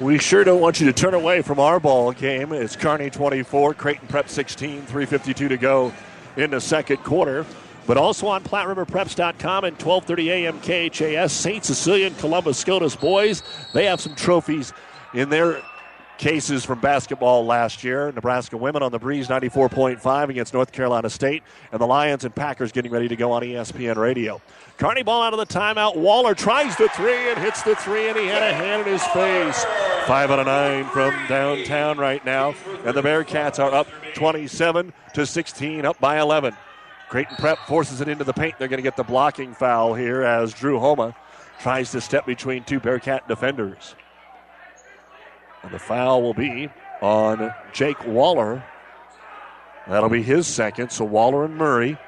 We 0.00 0.18
sure 0.18 0.44
don't 0.44 0.60
want 0.60 0.78
you 0.78 0.86
to 0.86 0.92
turn 0.92 1.14
away 1.14 1.42
from 1.42 1.58
our 1.58 1.80
ball 1.80 2.12
game. 2.12 2.52
It's 2.52 2.76
Kearney 2.76 3.10
24, 3.10 3.74
Creighton 3.74 4.06
Prep 4.06 4.28
16, 4.28 4.82
3.52 4.82 5.48
to 5.48 5.56
go 5.56 5.92
in 6.36 6.52
the 6.52 6.60
second 6.60 6.98
quarter. 6.98 7.44
But 7.84 7.96
also 7.96 8.28
on 8.28 8.44
PlatteRiverPreps.com 8.44 9.64
and 9.64 9.82
1230 9.82 10.30
AM 10.30 10.60
KHAS, 10.60 11.32
St. 11.32 11.64
Cecilia 11.64 12.06
and 12.06 12.18
Columbus 12.18 12.58
SCOTUS 12.58 12.94
boys, 12.94 13.42
they 13.72 13.86
have 13.86 14.00
some 14.00 14.14
trophies 14.14 14.72
in 15.14 15.30
their 15.30 15.62
cases 16.18 16.64
from 16.64 16.80
basketball 16.80 17.46
last 17.46 17.82
year. 17.82 18.12
Nebraska 18.12 18.56
women 18.56 18.82
on 18.82 18.92
the 18.92 18.98
breeze 18.98 19.28
94.5 19.28 20.28
against 20.28 20.52
North 20.52 20.72
Carolina 20.72 21.08
State, 21.08 21.42
and 21.72 21.80
the 21.80 21.86
Lions 21.86 22.24
and 22.24 22.34
Packers 22.34 22.72
getting 22.72 22.92
ready 22.92 23.08
to 23.08 23.16
go 23.16 23.32
on 23.32 23.42
ESPN 23.42 23.96
radio. 23.96 24.40
Kearney 24.76 25.02
ball 25.02 25.22
out 25.22 25.32
of 25.32 25.38
the 25.38 25.46
timeout. 25.46 25.96
Waller 25.96 26.34
tries 26.34 26.76
the 26.76 26.88
three 26.90 27.30
and 27.30 27.38
hits 27.38 27.62
the 27.62 27.76
three, 27.76 28.08
and 28.08 28.18
he 28.18 28.26
had 28.26 28.42
a 28.42 28.52
hand 28.52 28.86
in 28.86 28.92
his 28.92 29.04
face. 29.06 29.64
Five 30.06 30.30
out 30.30 30.40
of 30.40 30.46
nine 30.46 30.84
from 30.86 31.14
downtown 31.28 31.98
right 31.98 32.24
now, 32.24 32.54
and 32.84 32.94
the 32.94 33.02
Bearcats 33.02 33.58
are 33.58 33.72
up 33.72 33.86
27 34.14 34.92
to 35.14 35.24
16, 35.26 35.84
up 35.84 35.98
by 36.00 36.20
11. 36.20 36.54
Creighton 37.08 37.36
Prep 37.36 37.58
forces 37.66 38.00
it 38.00 38.08
into 38.08 38.24
the 38.24 38.34
paint. 38.34 38.58
They're 38.58 38.68
going 38.68 38.78
to 38.78 38.82
get 38.82 38.96
the 38.96 39.04
blocking 39.04 39.54
foul 39.54 39.94
here 39.94 40.22
as 40.22 40.52
Drew 40.52 40.78
Homa 40.78 41.14
tries 41.60 41.90
to 41.92 42.00
step 42.00 42.26
between 42.26 42.64
two 42.64 42.80
Bearcat 42.80 43.26
defenders. 43.28 43.94
And 45.68 45.74
the 45.74 45.78
foul 45.78 46.22
will 46.22 46.32
be 46.32 46.70
on 47.02 47.54
Jake 47.74 48.02
Waller. 48.06 48.64
That'll 49.86 50.08
be 50.08 50.22
his 50.22 50.46
second. 50.46 50.90
So 50.90 51.04
Waller 51.04 51.44
and 51.44 51.56
Murray, 51.56 51.98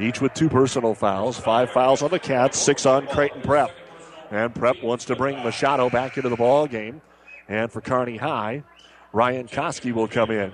each 0.00 0.22
with 0.22 0.32
two 0.32 0.48
personal 0.48 0.94
fouls. 0.94 1.38
Five 1.38 1.68
fouls 1.68 2.00
on 2.00 2.10
the 2.10 2.18
Cats, 2.18 2.58
six 2.58 2.86
on 2.86 3.06
Creighton 3.08 3.42
Prep. 3.42 3.70
And 4.30 4.54
Prep 4.54 4.82
wants 4.82 5.04
to 5.04 5.14
bring 5.14 5.36
Machado 5.44 5.90
back 5.90 6.16
into 6.16 6.30
the 6.30 6.36
ball 6.36 6.66
game. 6.66 7.02
And 7.50 7.70
for 7.70 7.82
Kearney 7.82 8.16
High, 8.16 8.64
Ryan 9.12 9.46
Koski 9.46 9.92
will 9.92 10.08
come 10.08 10.30
in. 10.30 10.50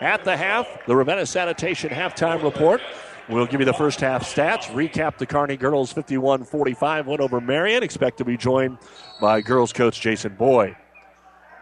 At 0.00 0.24
the 0.24 0.36
half, 0.36 0.66
the 0.88 0.96
Ravenna 0.96 1.24
Sanitation 1.24 1.90
halftime 1.90 2.42
report. 2.42 2.80
We'll 3.28 3.46
give 3.46 3.60
you 3.60 3.66
the 3.66 3.72
first 3.72 4.00
half 4.00 4.24
stats, 4.24 4.64
recap 4.72 5.18
the 5.18 5.26
Kearney 5.26 5.56
girls 5.56 5.92
51 5.92 6.42
45 6.42 7.06
win 7.06 7.20
over 7.20 7.40
Marian. 7.40 7.84
Expect 7.84 8.18
to 8.18 8.24
be 8.24 8.36
joined 8.36 8.78
by 9.20 9.40
girls 9.40 9.72
coach 9.72 10.00
Jason 10.00 10.34
Boyd. 10.34 10.74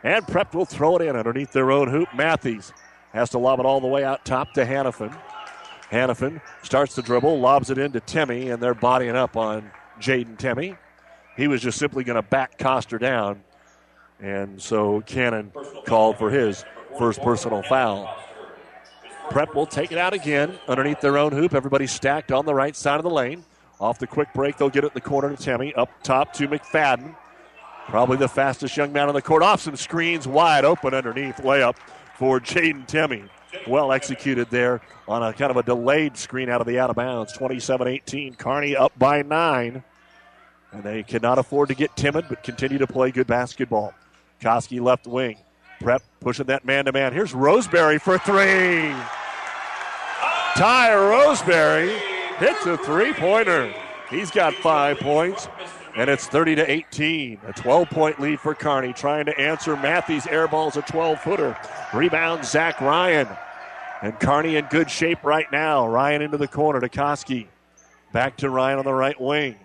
And 0.02 0.26
Prep 0.26 0.54
will 0.54 0.64
throw 0.64 0.96
it 0.96 1.02
in 1.02 1.16
underneath 1.16 1.52
their 1.52 1.70
own 1.70 1.88
hoop. 1.88 2.08
Matthews 2.14 2.72
Has 3.12 3.30
to 3.30 3.38
lob 3.38 3.58
it 3.60 3.66
all 3.66 3.80
the 3.80 3.88
way 3.88 4.04
out 4.04 4.24
top 4.24 4.52
to 4.52 4.64
Hannafin. 4.64 5.16
Hannafin 5.90 6.40
starts 6.62 6.94
the 6.94 7.02
dribble, 7.02 7.40
lobs 7.40 7.70
it 7.70 7.78
into 7.78 8.00
Timmy, 8.00 8.50
and 8.50 8.62
they're 8.62 8.74
bodying 8.74 9.16
up 9.16 9.36
on 9.36 9.70
Jaden 9.98 10.38
Timmy. 10.38 10.76
He 11.36 11.48
was 11.48 11.60
just 11.60 11.78
simply 11.78 12.04
going 12.04 12.16
to 12.16 12.22
back 12.22 12.58
Coster 12.58 12.98
down. 12.98 13.42
And 14.20 14.60
so 14.60 15.00
Cannon 15.00 15.52
called 15.86 16.18
for 16.18 16.30
his 16.30 16.64
first 16.98 17.20
personal 17.22 17.62
foul. 17.62 18.14
Prep 19.30 19.54
will 19.54 19.66
take 19.66 19.90
it 19.90 19.98
out 19.98 20.12
again 20.12 20.58
underneath 20.68 21.00
their 21.00 21.18
own 21.18 21.32
hoop. 21.32 21.54
Everybody's 21.54 21.92
stacked 21.92 22.30
on 22.30 22.46
the 22.46 22.54
right 22.54 22.76
side 22.76 22.98
of 22.98 23.04
the 23.04 23.10
lane. 23.10 23.44
Off 23.80 23.98
the 23.98 24.06
quick 24.06 24.32
break, 24.34 24.56
they'll 24.58 24.68
get 24.68 24.84
it 24.84 24.88
in 24.88 24.94
the 24.94 25.00
corner 25.00 25.34
to 25.34 25.36
Timmy. 25.36 25.74
Up 25.74 25.90
top 26.02 26.32
to 26.34 26.46
McFadden. 26.46 27.16
Probably 27.90 28.18
the 28.18 28.29
fastest 28.29 28.76
young 28.76 28.92
man 28.92 29.09
on 29.09 29.14
the 29.14 29.22
court. 29.22 29.42
Off 29.42 29.62
some 29.62 29.74
screens, 29.74 30.29
wide 30.29 30.64
open 30.64 30.94
underneath. 30.94 31.38
Layup 31.38 31.74
for 32.14 32.38
Jaden 32.38 32.87
Timmy. 32.87 33.24
Well 33.66 33.90
executed 33.90 34.48
there 34.48 34.81
on 35.09 35.24
a 35.24 35.33
kind 35.33 35.50
of 35.50 35.57
a 35.57 35.64
delayed 35.64 36.16
screen 36.16 36.48
out 36.48 36.61
of 36.61 36.68
the 36.68 36.79
out 36.79 36.90
of 36.90 36.94
bounds. 36.94 37.33
27 37.33 37.88
18. 37.88 38.35
Kearney 38.35 38.76
up 38.76 38.96
by 38.96 39.22
nine. 39.22 39.83
And 40.70 40.85
they 40.85 41.03
cannot 41.03 41.38
afford 41.38 41.68
to 41.70 41.74
get 41.74 41.96
timid, 41.96 42.26
but 42.29 42.44
continue 42.44 42.79
to 42.79 42.87
play 42.87 43.11
good 43.11 43.26
basketball. 43.26 43.92
Koski 44.40 44.81
left 44.81 45.09
wing. 45.09 45.37
Prep 45.81 46.03
pushing 46.20 46.46
that 46.46 46.64
man 46.64 46.85
to 46.85 46.92
man. 46.92 47.12
Here's 47.12 47.35
Roseberry 47.35 47.98
for 47.98 48.18
three. 48.18 48.94
Ty 50.55 50.94
Roseberry 50.94 51.98
hits 52.38 52.64
a 52.66 52.76
three 52.79 53.12
pointer. 53.14 53.74
He's 54.11 54.31
got 54.31 54.55
five 54.55 54.98
points, 55.00 55.48
and 56.00 56.08
it's 56.08 56.26
30 56.26 56.54
to 56.54 56.70
18. 56.70 57.40
A 57.46 57.52
12 57.52 57.90
point 57.90 58.18
lead 58.18 58.40
for 58.40 58.54
Kearney, 58.54 58.94
trying 58.94 59.26
to 59.26 59.38
answer 59.38 59.76
Matthews' 59.76 60.26
air 60.26 60.48
ball's 60.48 60.78
a 60.78 60.82
12 60.82 61.20
footer. 61.20 61.54
Rebound, 61.92 62.42
Zach 62.42 62.80
Ryan. 62.80 63.28
And 64.00 64.18
Kearney 64.18 64.56
in 64.56 64.64
good 64.70 64.90
shape 64.90 65.22
right 65.24 65.44
now. 65.52 65.86
Ryan 65.86 66.22
into 66.22 66.38
the 66.38 66.48
corner 66.48 66.80
to 66.80 66.88
Koski. 66.88 67.48
Back 68.14 68.38
to 68.38 68.48
Ryan 68.48 68.78
on 68.78 68.86
the 68.86 68.94
right 68.94 69.20
wing. 69.20 69.56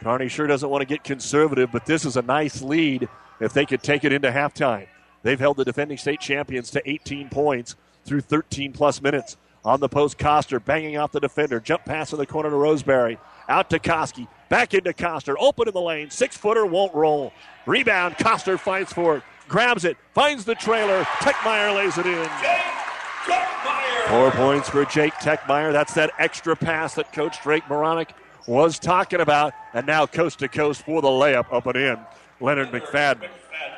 Kearney 0.00 0.26
sure 0.26 0.48
doesn't 0.48 0.68
want 0.68 0.82
to 0.82 0.86
get 0.86 1.04
conservative, 1.04 1.70
but 1.70 1.86
this 1.86 2.04
is 2.04 2.16
a 2.16 2.22
nice 2.22 2.62
lead 2.62 3.08
if 3.38 3.52
they 3.52 3.64
could 3.64 3.84
take 3.84 4.02
it 4.02 4.12
into 4.12 4.28
halftime. 4.32 4.88
They've 5.22 5.38
held 5.38 5.56
the 5.56 5.64
defending 5.64 5.98
state 5.98 6.18
champions 6.18 6.72
to 6.72 6.82
18 6.84 7.28
points 7.28 7.76
through 8.04 8.22
13 8.22 8.72
plus 8.72 9.00
minutes. 9.00 9.36
On 9.64 9.78
the 9.78 9.88
post, 9.88 10.18
Coster 10.18 10.58
banging 10.58 10.96
off 10.96 11.12
the 11.12 11.20
defender. 11.20 11.60
Jump 11.60 11.84
pass 11.84 12.12
in 12.12 12.18
the 12.18 12.26
corner 12.26 12.50
to 12.50 12.56
Roseberry. 12.56 13.18
Out 13.48 13.70
to 13.70 13.78
Koski. 13.78 14.26
Back 14.50 14.74
into 14.74 14.92
Coster. 14.92 15.38
Open 15.38 15.68
in 15.68 15.74
the 15.74 15.80
lane. 15.80 16.10
Six 16.10 16.36
footer 16.36 16.66
won't 16.66 16.92
roll. 16.92 17.32
Rebound. 17.66 18.18
Coster 18.18 18.58
fights 18.58 18.92
for 18.92 19.18
it. 19.18 19.22
Grabs 19.48 19.84
it. 19.84 19.96
Finds 20.12 20.44
the 20.44 20.56
trailer. 20.56 21.04
Techmeyer 21.04 21.74
lays 21.74 21.96
it 21.96 22.04
in. 22.04 22.26
Techmeyer. 22.26 24.08
Four 24.08 24.32
points 24.32 24.68
for 24.68 24.84
Jake 24.84 25.14
Techmeyer. 25.14 25.72
That's 25.72 25.94
that 25.94 26.10
extra 26.18 26.56
pass 26.56 26.96
that 26.96 27.12
Coach 27.12 27.40
Drake 27.44 27.62
Beranek 27.64 28.10
was 28.48 28.80
talking 28.80 29.20
about. 29.20 29.54
And 29.72 29.86
now 29.86 30.04
coast 30.06 30.40
to 30.40 30.48
coast 30.48 30.82
for 30.82 31.00
the 31.00 31.08
layup 31.08 31.52
up 31.52 31.66
and 31.66 31.76
in. 31.76 31.98
Leonard 32.40 32.72
McFadden. 32.72 33.28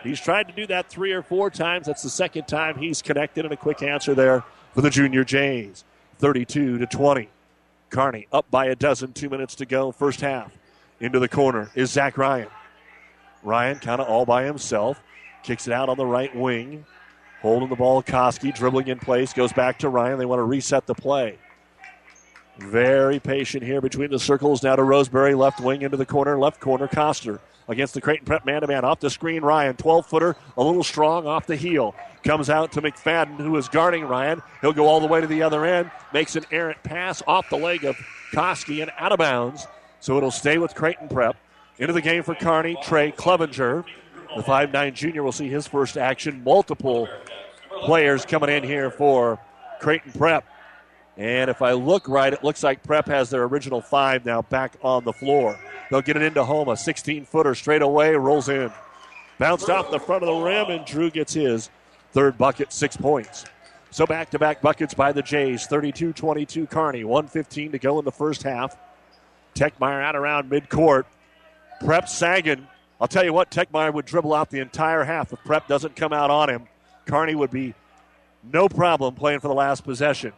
He's 0.02 0.20
tried 0.20 0.48
to 0.48 0.54
do 0.54 0.66
that 0.68 0.88
three 0.88 1.12
or 1.12 1.22
four 1.22 1.50
times. 1.50 1.86
That's 1.86 2.02
the 2.02 2.08
second 2.08 2.48
time 2.48 2.78
he's 2.78 3.02
connected, 3.02 3.44
and 3.44 3.52
a 3.52 3.58
quick 3.58 3.82
answer 3.82 4.14
there 4.14 4.42
for 4.72 4.80
the 4.80 4.88
Junior 4.88 5.22
Jays. 5.22 5.84
32 6.18 6.78
to 6.78 6.86
20. 6.86 7.28
Kearney 7.90 8.26
up 8.32 8.50
by 8.50 8.66
a 8.66 8.74
dozen, 8.74 9.12
two 9.12 9.28
minutes 9.28 9.54
to 9.56 9.66
go, 9.66 9.92
first 9.92 10.22
half. 10.22 10.56
Into 11.02 11.18
the 11.18 11.28
corner 11.28 11.68
is 11.74 11.90
Zach 11.90 12.16
Ryan. 12.16 12.46
Ryan 13.42 13.80
kind 13.80 14.00
of 14.00 14.06
all 14.06 14.24
by 14.24 14.44
himself. 14.44 15.02
Kicks 15.42 15.66
it 15.66 15.72
out 15.72 15.88
on 15.88 15.96
the 15.96 16.06
right 16.06 16.34
wing. 16.34 16.86
Holding 17.40 17.68
the 17.68 17.74
ball, 17.74 18.04
Koski 18.04 18.54
dribbling 18.54 18.86
in 18.86 19.00
place, 19.00 19.32
goes 19.32 19.52
back 19.52 19.80
to 19.80 19.88
Ryan. 19.88 20.16
They 20.16 20.26
want 20.26 20.38
to 20.38 20.44
reset 20.44 20.86
the 20.86 20.94
play. 20.94 21.38
Very 22.58 23.18
patient 23.18 23.64
here 23.64 23.80
between 23.80 24.12
the 24.12 24.18
circles. 24.20 24.62
Now 24.62 24.76
to 24.76 24.84
Roseberry, 24.84 25.34
left 25.34 25.60
wing 25.60 25.82
into 25.82 25.96
the 25.96 26.06
corner, 26.06 26.38
left 26.38 26.60
corner, 26.60 26.86
Coster 26.86 27.40
against 27.66 27.94
the 27.94 28.00
Creighton 28.00 28.24
Prep 28.24 28.46
man 28.46 28.60
to 28.60 28.68
man. 28.68 28.84
Off 28.84 29.00
the 29.00 29.10
screen, 29.10 29.42
Ryan, 29.42 29.74
12 29.74 30.06
footer, 30.06 30.36
a 30.56 30.62
little 30.62 30.84
strong 30.84 31.26
off 31.26 31.48
the 31.48 31.56
heel. 31.56 31.96
Comes 32.22 32.48
out 32.48 32.70
to 32.72 32.82
McFadden, 32.82 33.38
who 33.38 33.56
is 33.56 33.68
guarding 33.68 34.04
Ryan. 34.04 34.40
He'll 34.60 34.72
go 34.72 34.86
all 34.86 35.00
the 35.00 35.08
way 35.08 35.20
to 35.20 35.26
the 35.26 35.42
other 35.42 35.64
end, 35.64 35.90
makes 36.12 36.36
an 36.36 36.44
errant 36.52 36.80
pass 36.84 37.24
off 37.26 37.50
the 37.50 37.56
leg 37.56 37.84
of 37.84 37.96
Koski 38.32 38.82
and 38.82 38.92
out 38.98 39.10
of 39.10 39.18
bounds. 39.18 39.66
So 40.02 40.16
it'll 40.16 40.32
stay 40.32 40.58
with 40.58 40.74
Creighton 40.74 41.08
Prep. 41.08 41.36
Into 41.78 41.92
the 41.92 42.00
game 42.00 42.24
for 42.24 42.34
Kearney, 42.34 42.76
Trey 42.82 43.12
Clevenger. 43.12 43.84
The 44.34 44.42
5'9 44.42 44.94
junior 44.94 45.22
will 45.22 45.30
see 45.30 45.48
his 45.48 45.68
first 45.68 45.96
action. 45.96 46.42
Multiple 46.42 47.08
players 47.82 48.24
coming 48.24 48.50
in 48.50 48.64
here 48.64 48.90
for 48.90 49.38
Creighton 49.78 50.10
Prep. 50.10 50.44
And 51.16 51.48
if 51.48 51.62
I 51.62 51.74
look 51.74 52.08
right, 52.08 52.32
it 52.32 52.42
looks 52.42 52.64
like 52.64 52.82
Prep 52.82 53.06
has 53.06 53.30
their 53.30 53.44
original 53.44 53.80
five 53.80 54.26
now 54.26 54.42
back 54.42 54.76
on 54.82 55.04
the 55.04 55.12
floor. 55.12 55.56
They'll 55.88 56.02
get 56.02 56.16
it 56.16 56.22
into 56.22 56.44
Homa. 56.44 56.76
16 56.76 57.24
footer 57.24 57.54
straight 57.54 57.82
away, 57.82 58.16
rolls 58.16 58.48
in. 58.48 58.72
Bounced 59.38 59.70
off 59.70 59.92
the 59.92 60.00
front 60.00 60.24
of 60.24 60.34
the 60.34 60.42
rim, 60.42 60.68
and 60.70 60.84
Drew 60.84 61.10
gets 61.12 61.34
his 61.34 61.70
third 62.10 62.36
bucket, 62.36 62.72
six 62.72 62.96
points. 62.96 63.44
So 63.92 64.04
back 64.04 64.30
to 64.30 64.38
back 64.40 64.62
buckets 64.62 64.94
by 64.94 65.12
the 65.12 65.22
Jays. 65.22 65.66
32 65.66 66.12
22 66.12 66.66
Kearney, 66.66 67.04
115 67.04 67.70
to 67.70 67.78
go 67.78 68.00
in 68.00 68.04
the 68.04 68.10
first 68.10 68.42
half. 68.42 68.76
Techmeyer 69.54 70.02
out 70.02 70.16
around 70.16 70.50
midcourt. 70.50 71.04
Prep 71.84 72.08
sagging. 72.08 72.66
I'll 73.00 73.08
tell 73.08 73.24
you 73.24 73.32
what, 73.32 73.50
Techmeyer 73.50 73.92
would 73.92 74.04
dribble 74.04 74.32
out 74.32 74.50
the 74.50 74.60
entire 74.60 75.04
half 75.04 75.32
if 75.32 75.42
Prep 75.44 75.66
doesn't 75.66 75.96
come 75.96 76.12
out 76.12 76.30
on 76.30 76.48
him. 76.48 76.68
Kearney 77.06 77.34
would 77.34 77.50
be 77.50 77.74
no 78.42 78.68
problem 78.68 79.14
playing 79.14 79.40
for 79.40 79.48
the 79.48 79.54
last 79.54 79.84
possession. 79.84 80.32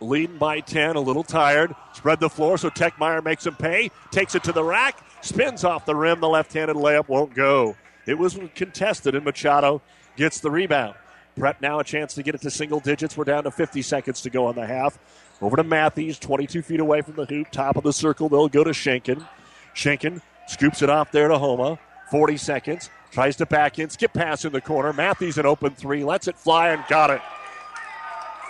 Leading 0.00 0.36
by 0.36 0.60
10, 0.60 0.96
a 0.96 1.00
little 1.00 1.22
tired. 1.22 1.74
Spread 1.94 2.20
the 2.20 2.28
floor 2.28 2.58
so 2.58 2.68
Techmeyer 2.68 3.24
makes 3.24 3.46
him 3.46 3.54
pay. 3.54 3.90
Takes 4.10 4.34
it 4.34 4.44
to 4.44 4.52
the 4.52 4.62
rack. 4.62 4.98
Spins 5.22 5.64
off 5.64 5.86
the 5.86 5.94
rim. 5.94 6.20
The 6.20 6.28
left 6.28 6.52
handed 6.52 6.76
layup 6.76 7.08
won't 7.08 7.34
go. 7.34 7.76
It 8.06 8.18
was 8.18 8.38
contested, 8.54 9.14
and 9.14 9.24
Machado 9.24 9.80
gets 10.16 10.40
the 10.40 10.50
rebound. 10.50 10.94
Prep 11.36 11.60
now 11.60 11.78
a 11.80 11.84
chance 11.84 12.14
to 12.14 12.22
get 12.22 12.34
it 12.34 12.42
to 12.42 12.50
single 12.50 12.80
digits. 12.80 13.16
We're 13.16 13.24
down 13.24 13.44
to 13.44 13.50
50 13.50 13.82
seconds 13.82 14.20
to 14.22 14.30
go 14.30 14.46
on 14.46 14.54
the 14.54 14.66
half. 14.66 14.98
Over 15.44 15.56
to 15.56 15.62
Matthews, 15.62 16.18
22 16.18 16.62
feet 16.62 16.80
away 16.80 17.02
from 17.02 17.16
the 17.16 17.26
hoop. 17.26 17.50
Top 17.50 17.76
of 17.76 17.84
the 17.84 17.92
circle, 17.92 18.30
they'll 18.30 18.48
go 18.48 18.64
to 18.64 18.70
Schenken. 18.70 19.28
Schenken 19.74 20.22
scoops 20.46 20.80
it 20.80 20.88
off 20.88 21.12
there 21.12 21.28
to 21.28 21.36
Homa. 21.36 21.78
40 22.10 22.38
seconds. 22.38 22.88
Tries 23.10 23.36
to 23.36 23.44
back 23.44 23.78
in. 23.78 23.90
Skip 23.90 24.14
pass 24.14 24.46
in 24.46 24.52
the 24.52 24.62
corner. 24.62 24.94
Matthews 24.94 25.36
an 25.36 25.44
open 25.44 25.74
three. 25.74 26.02
Lets 26.02 26.28
it 26.28 26.38
fly 26.38 26.70
and 26.70 26.82
got 26.88 27.10
it. 27.10 27.20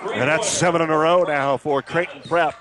And 0.03 0.23
that's 0.23 0.47
seven 0.49 0.83
in 0.83 0.91
a 0.91 0.97
row 0.97 1.25
now 1.25 1.57
for 1.57 1.83
Creighton 1.83 2.23
Prep. 2.29 2.55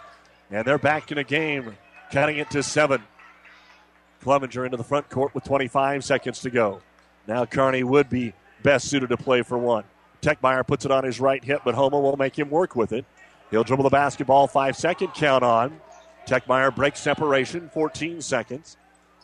And 0.50 0.66
they're 0.66 0.80
back 0.80 1.12
in 1.12 1.20
a 1.20 1.24
game, 1.24 1.78
cutting 2.12 2.38
it 2.38 2.50
to 2.52 2.64
seven. 2.64 3.04
Clevenger 4.22 4.66
into 4.66 4.78
the 4.78 4.84
front 4.84 5.12
court 5.12 5.36
with 5.36 5.44
25 5.44 6.04
seconds 6.04 6.40
to 6.42 6.50
go. 6.50 6.82
Now 7.28 7.46
Kearney 7.46 7.84
would 7.84 8.10
be 8.10 8.34
best 8.64 8.90
suited 8.90 9.10
to 9.10 9.18
play 9.18 9.44
for 9.44 9.60
one. 9.60 9.84
Techmeyer 10.24 10.66
puts 10.66 10.86
it 10.86 10.92
on 10.92 11.04
his 11.04 11.20
right 11.20 11.44
hip, 11.44 11.62
but 11.64 11.76
Homa 11.76 12.00
will 12.00 12.18
make 12.18 12.40
him 12.40 12.50
work 12.50 12.76
with 12.76 12.94
it. 12.94 13.06
He'll 13.54 13.64
dribble 13.64 13.84
the 13.84 13.92
basketball, 13.92 14.48
five 14.48 14.76
second 14.76 15.14
count 15.14 15.44
on. 15.44 15.80
Techmeyer 16.26 16.76
breaks 16.76 17.00
separation, 17.00 17.70
14 17.72 18.20
seconds. 18.20 18.78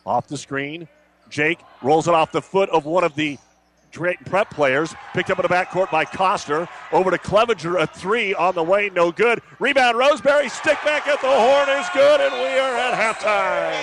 Off 0.06 0.28
the 0.28 0.38
screen. 0.38 0.86
Jake 1.28 1.58
rolls 1.82 2.06
it 2.06 2.14
off 2.14 2.30
the 2.30 2.40
foot 2.40 2.70
of 2.70 2.84
one 2.84 3.02
of 3.02 3.16
the 3.16 3.38
Prep 3.90 4.48
players. 4.50 4.94
Picked 5.14 5.30
up 5.30 5.40
in 5.40 5.42
the 5.42 5.48
backcourt 5.48 5.90
by 5.90 6.04
Coster. 6.04 6.68
Over 6.92 7.10
to 7.10 7.18
Clevenger, 7.18 7.78
a 7.78 7.88
three 7.88 8.32
on 8.32 8.54
the 8.54 8.62
way, 8.62 8.88
no 8.94 9.10
good. 9.10 9.42
Rebound, 9.58 9.98
Roseberry, 9.98 10.48
stick 10.48 10.78
back 10.84 11.08
at 11.08 11.20
the 11.20 11.26
horn 11.26 11.68
is 11.80 11.88
good, 11.92 12.20
and 12.20 12.32
we 12.32 12.56
are 12.56 12.76
at 12.76 12.94
halftime. 12.94 13.74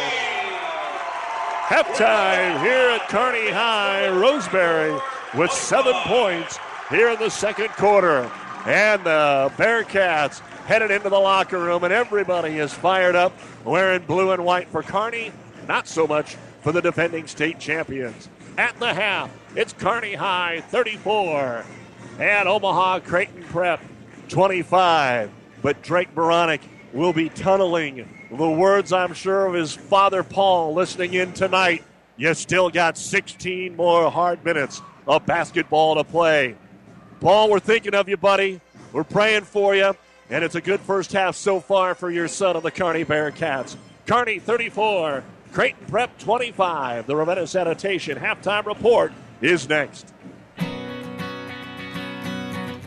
Halftime 1.67 2.61
here 2.61 2.91
at 2.91 3.09
Kearney 3.09 3.51
High. 3.51 4.07
Roseberry 4.07 4.97
with 5.35 5.51
seven 5.51 5.93
points 6.05 6.57
here 6.89 7.09
in 7.09 7.19
the 7.19 7.29
second 7.29 7.67
quarter. 7.71 8.31
And 8.67 9.05
the 9.05 9.49
Bearcats 9.55 10.39
headed 10.65 10.91
into 10.91 11.07
the 11.09 11.17
locker 11.17 11.57
room, 11.57 11.85
and 11.85 11.93
everybody 11.93 12.57
is 12.57 12.73
fired 12.73 13.15
up 13.15 13.31
wearing 13.63 14.03
blue 14.03 14.31
and 14.31 14.43
white 14.43 14.67
for 14.67 14.83
Kearney, 14.83 15.31
Not 15.69 15.87
so 15.87 16.05
much 16.05 16.35
for 16.59 16.73
the 16.73 16.81
defending 16.81 17.27
state 17.27 17.59
champions. 17.59 18.27
At 18.57 18.77
the 18.77 18.93
half, 18.93 19.31
it's 19.55 19.71
Kearney 19.71 20.15
High 20.15 20.59
34 20.67 21.63
and 22.19 22.49
Omaha 22.49 22.99
Creighton 22.99 23.43
Prep 23.43 23.79
25. 24.27 25.31
But 25.61 25.81
Drake 25.81 26.13
Beranek 26.13 26.59
will 26.91 27.13
be 27.13 27.29
tunneling 27.29 28.27
the 28.29 28.49
words, 28.49 28.91
I'm 28.91 29.13
sure, 29.13 29.45
of 29.45 29.53
his 29.53 29.75
father 29.75 30.23
Paul 30.23 30.73
listening 30.73 31.13
in 31.13 31.31
tonight. 31.31 31.85
You 32.17 32.33
still 32.33 32.69
got 32.69 32.97
16 32.97 33.77
more 33.77 34.11
hard 34.11 34.43
minutes 34.43 34.81
of 35.07 35.25
basketball 35.25 35.95
to 35.95 36.03
play. 36.03 36.57
Paul, 37.19 37.49
we're 37.49 37.59
thinking 37.59 37.95
of 37.95 38.07
you, 38.09 38.17
buddy. 38.17 38.61
We're 38.93 39.03
praying 39.03 39.43
for 39.43 39.75
you. 39.75 39.93
And 40.29 40.43
it's 40.43 40.55
a 40.55 40.61
good 40.61 40.81
first 40.81 41.13
half 41.13 41.35
so 41.35 41.59
far 41.59 41.95
for 41.95 42.11
your 42.11 42.27
son 42.27 42.55
of 42.55 42.63
the 42.63 42.71
Kearney 42.71 43.05
Bearcats. 43.05 43.75
Kearney 44.05 44.39
34, 44.39 45.23
Creighton 45.53 45.85
Prep 45.87 46.17
25. 46.19 47.07
The 47.07 47.15
Ravenna 47.15 47.47
Sanitation 47.47 48.17
halftime 48.17 48.65
report 48.65 49.13
is 49.41 49.69
next. 49.69 50.13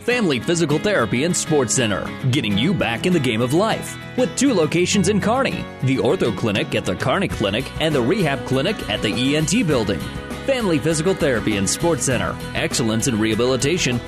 Family 0.01 0.41
Physical 0.41 0.79
Therapy 0.79 1.25
and 1.25 1.37
Sports 1.37 1.75
Center, 1.75 2.05
getting 2.31 2.59
you 2.59 2.75
back 2.75 3.07
in 3.07 3.13
the 3.13 3.21
game 3.21 3.41
of 3.41 3.53
life. 3.55 3.97
With 4.17 4.35
two 4.37 4.53
locations 4.55 5.09
in 5.09 5.21
Kearney 5.21 5.65
the 5.83 5.97
Ortho 5.97 6.37
Clinic 6.37 6.75
at 6.75 6.85
the 6.85 6.97
Kearney 6.97 7.29
Clinic 7.29 7.71
and 7.81 7.95
the 7.95 8.03
Rehab 8.03 8.45
Clinic 8.47 8.77
at 8.91 9.03
the 9.03 9.37
ENT 9.37 9.67
Building. 9.67 10.01
Family 10.47 10.79
Physical 10.79 11.15
Therapy 11.15 11.59
and 11.59 11.69
Sports 11.69 12.05
Center, 12.05 12.37
excellence 12.55 13.07
in 13.07 13.19
rehabilitation. 13.19 14.01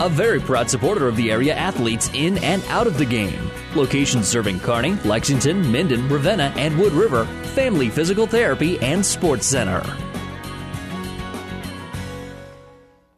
A 0.00 0.08
very 0.08 0.40
proud 0.40 0.68
supporter 0.68 1.06
of 1.06 1.16
the 1.16 1.30
area 1.30 1.54
athletes 1.54 2.10
in 2.14 2.38
and 2.38 2.64
out 2.64 2.86
of 2.86 2.98
the 2.98 3.04
game. 3.04 3.50
Locations 3.76 4.26
serving 4.26 4.60
Kearney, 4.60 4.94
Lexington, 5.04 5.70
Minden, 5.70 6.08
Ravenna, 6.08 6.52
and 6.56 6.76
Wood 6.78 6.92
River. 6.92 7.26
Family 7.54 7.90
Physical 7.90 8.26
Therapy 8.26 8.78
and 8.80 9.04
Sports 9.04 9.46
Center. 9.46 9.82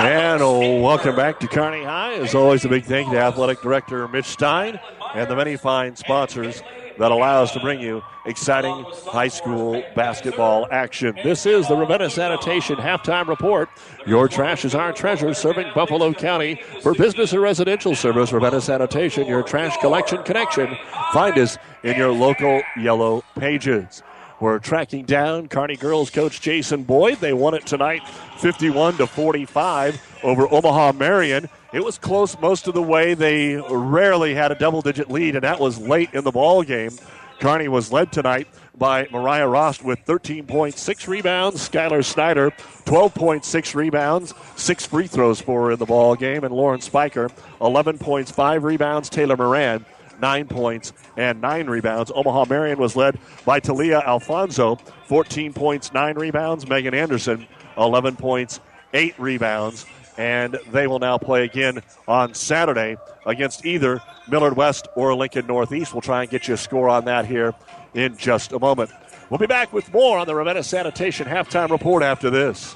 And 0.00 0.40
welcome 0.82 1.14
back 1.14 1.40
to 1.40 1.46
Kearney 1.46 1.84
High. 1.84 2.14
As 2.14 2.34
always, 2.34 2.64
a 2.64 2.70
big 2.70 2.84
thank 2.84 3.08
you 3.08 3.12
to 3.16 3.20
Athletic 3.20 3.60
Director 3.60 4.08
Mitch 4.08 4.24
Stein 4.24 4.80
and 5.14 5.30
the 5.30 5.36
many 5.36 5.56
fine 5.58 5.94
sponsors 5.94 6.62
that 6.98 7.10
allow 7.10 7.42
us 7.42 7.52
to 7.52 7.60
bring 7.60 7.80
you 7.80 8.02
exciting 8.24 8.82
high 9.08 9.28
school 9.28 9.82
basketball 9.94 10.66
action. 10.70 11.14
This 11.22 11.44
is 11.44 11.68
the 11.68 11.76
Ravenna 11.76 12.08
Sanitation 12.08 12.76
halftime 12.76 13.28
report. 13.28 13.68
Your 14.06 14.26
trash 14.26 14.64
is 14.64 14.74
our 14.74 14.94
treasure, 14.94 15.34
serving 15.34 15.70
Buffalo 15.74 16.14
County 16.14 16.62
for 16.80 16.94
business 16.94 17.34
and 17.34 17.42
residential 17.42 17.94
service. 17.94 18.32
Ravenna 18.32 18.62
Sanitation, 18.62 19.26
your 19.26 19.42
trash 19.42 19.76
collection 19.82 20.22
connection. 20.22 20.78
Find 21.12 21.36
us 21.36 21.58
in 21.82 21.98
your 21.98 22.12
local 22.12 22.62
yellow 22.78 23.22
pages. 23.38 24.02
We're 24.40 24.58
tracking 24.58 25.04
down 25.04 25.48
Kearney 25.48 25.76
girls 25.76 26.08
coach 26.08 26.40
Jason 26.40 26.84
Boyd. 26.84 27.18
They 27.18 27.34
won 27.34 27.52
it 27.52 27.66
tonight 27.66 28.08
51 28.38 28.96
to 28.96 29.06
45 29.06 30.20
over 30.22 30.50
Omaha 30.50 30.92
Marian. 30.92 31.50
It 31.74 31.84
was 31.84 31.98
close 31.98 32.40
most 32.40 32.66
of 32.66 32.72
the 32.72 32.82
way. 32.82 33.12
They 33.12 33.56
rarely 33.56 34.34
had 34.34 34.50
a 34.50 34.54
double 34.54 34.80
digit 34.80 35.10
lead, 35.10 35.34
and 35.34 35.44
that 35.44 35.60
was 35.60 35.78
late 35.78 36.14
in 36.14 36.24
the 36.24 36.30
ball 36.30 36.62
game. 36.62 36.92
Kearney 37.38 37.68
was 37.68 37.92
led 37.92 38.12
tonight 38.12 38.48
by 38.78 39.06
Mariah 39.10 39.46
Rost 39.46 39.84
with 39.84 39.98
13 40.00 40.46
points, 40.46 40.80
six 40.80 41.06
rebounds. 41.06 41.68
Skylar 41.68 42.02
Snyder, 42.02 42.50
12.6 42.86 43.74
rebounds, 43.74 44.32
six 44.56 44.86
free 44.86 45.06
throws 45.06 45.40
for 45.40 45.66
her 45.66 45.72
in 45.72 45.78
the 45.78 45.86
ball 45.86 46.16
game, 46.16 46.44
and 46.44 46.54
Lauren 46.54 46.80
Spiker, 46.80 47.30
11 47.60 47.98
points, 47.98 48.30
five 48.30 48.64
rebounds. 48.64 49.10
Taylor 49.10 49.36
Moran, 49.36 49.84
nine 50.20 50.46
points 50.46 50.92
and 51.16 51.40
nine 51.40 51.68
rebounds. 51.68 52.12
Omaha 52.14 52.46
Marian 52.48 52.78
was 52.78 52.96
led 52.96 53.18
by 53.44 53.60
Talia 53.60 54.00
Alfonso, 54.00 54.76
14 55.06 55.52
points, 55.52 55.92
nine 55.92 56.16
rebounds. 56.16 56.68
Megan 56.68 56.94
Anderson, 56.94 57.46
11 57.76 58.16
points, 58.16 58.60
eight 58.94 59.18
rebounds. 59.18 59.86
And 60.18 60.58
they 60.70 60.86
will 60.86 60.98
now 60.98 61.16
play 61.16 61.44
again 61.44 61.82
on 62.06 62.34
Saturday 62.34 62.96
against 63.24 63.64
either 63.64 64.02
Millard 64.28 64.56
West 64.56 64.88
or 64.94 65.14
Lincoln 65.14 65.46
Northeast. 65.46 65.94
We'll 65.94 66.02
try 66.02 66.22
and 66.22 66.30
get 66.30 66.46
you 66.46 66.54
a 66.54 66.58
score 66.58 66.88
on 66.88 67.06
that 67.06 67.24
here 67.26 67.54
in 67.94 68.16
just 68.16 68.52
a 68.52 68.58
moment. 68.58 68.90
We'll 69.30 69.38
be 69.38 69.46
back 69.46 69.72
with 69.72 69.92
more 69.92 70.18
on 70.18 70.26
the 70.26 70.34
Ravenna 70.34 70.62
Sanitation 70.62 71.26
halftime 71.26 71.70
report 71.70 72.02
after 72.02 72.30
this. 72.30 72.74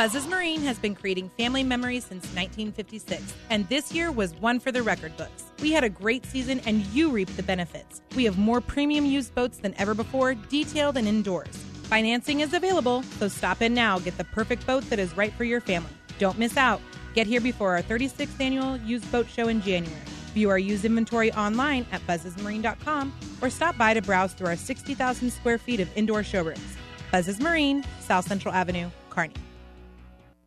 Buzz's 0.00 0.26
Marine 0.26 0.62
has 0.62 0.78
been 0.78 0.94
creating 0.94 1.28
family 1.36 1.62
memories 1.62 2.06
since 2.06 2.24
1956, 2.28 3.34
and 3.50 3.68
this 3.68 3.92
year 3.92 4.10
was 4.10 4.34
one 4.36 4.58
for 4.58 4.72
the 4.72 4.82
record 4.82 5.14
books. 5.18 5.44
We 5.60 5.72
had 5.72 5.84
a 5.84 5.90
great 5.90 6.24
season, 6.24 6.58
and 6.60 6.86
you 6.86 7.10
reap 7.10 7.28
the 7.36 7.42
benefits. 7.42 8.00
We 8.16 8.24
have 8.24 8.38
more 8.38 8.62
premium 8.62 9.04
used 9.04 9.34
boats 9.34 9.58
than 9.58 9.74
ever 9.76 9.92
before, 9.92 10.32
detailed 10.32 10.96
and 10.96 11.06
indoors. 11.06 11.54
Financing 11.82 12.40
is 12.40 12.54
available, 12.54 13.02
so 13.18 13.28
stop 13.28 13.60
in 13.60 13.74
now. 13.74 13.98
Get 13.98 14.16
the 14.16 14.24
perfect 14.24 14.66
boat 14.66 14.88
that 14.88 14.98
is 14.98 15.14
right 15.18 15.34
for 15.34 15.44
your 15.44 15.60
family. 15.60 15.92
Don't 16.18 16.38
miss 16.38 16.56
out. 16.56 16.80
Get 17.12 17.26
here 17.26 17.42
before 17.42 17.76
our 17.76 17.82
36th 17.82 18.40
annual 18.40 18.78
used 18.78 19.12
boat 19.12 19.28
show 19.28 19.48
in 19.48 19.60
January. 19.60 20.00
View 20.32 20.48
our 20.48 20.58
used 20.58 20.86
inventory 20.86 21.30
online 21.34 21.84
at 21.92 22.00
buzzesmarine.com 22.06 23.12
or 23.42 23.50
stop 23.50 23.76
by 23.76 23.92
to 23.92 24.00
browse 24.00 24.32
through 24.32 24.46
our 24.46 24.56
60,000 24.56 25.30
square 25.30 25.58
feet 25.58 25.78
of 25.78 25.94
indoor 25.94 26.22
showrooms. 26.22 26.74
Buzzes 27.12 27.38
Marine, 27.38 27.84
South 28.00 28.26
Central 28.26 28.54
Avenue, 28.54 28.88
Kearney. 29.10 29.34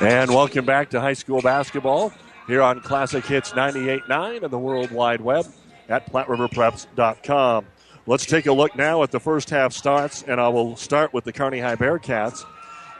And 0.00 0.30
welcome 0.30 0.64
back 0.64 0.90
to 0.90 1.00
high 1.00 1.14
school 1.14 1.40
basketball 1.40 2.12
here 2.46 2.62
on 2.62 2.80
Classic 2.80 3.24
Hits 3.24 3.52
98.9 3.52 4.42
and 4.42 4.52
the 4.52 4.58
World 4.58 4.90
Wide 4.90 5.20
Web 5.20 5.46
at 5.88 6.10
PlatteRiverPreps.com. 6.12 7.66
Let's 8.06 8.26
take 8.26 8.46
a 8.46 8.52
look 8.52 8.76
now 8.76 9.02
at 9.02 9.10
the 9.10 9.18
first 9.18 9.50
half 9.50 9.72
starts, 9.72 10.22
and 10.22 10.40
I 10.40 10.48
will 10.48 10.76
start 10.76 11.12
with 11.12 11.24
the 11.24 11.32
Kearney 11.32 11.60
High 11.60 11.76
Bearcats. 11.76 12.44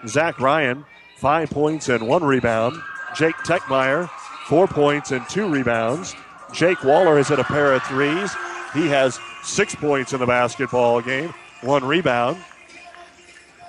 Zach 0.09 0.41
Ryan, 0.41 0.85
five 1.19 1.51
points 1.51 1.89
and 1.89 2.09
one 2.09 2.25
rebound. 2.25 2.81
Jake 3.15 3.37
Techmeyer, 3.37 4.09
four 4.47 4.67
points 4.67 5.13
and 5.13 5.27
two 5.29 5.49
rebounds. 5.49 6.15
Jake 6.53 6.83
Waller 6.83 7.17
has 7.17 7.29
hit 7.29 7.39
a 7.39 7.45
pair 7.45 7.73
of 7.73 7.83
threes. 7.85 8.35
He 8.73 8.89
has 8.89 9.21
six 9.43 9.75
points 9.75 10.13
in 10.13 10.19
the 10.19 10.27
basketball 10.27 11.01
game, 11.01 11.33
one 11.61 11.85
rebound. 11.85 12.39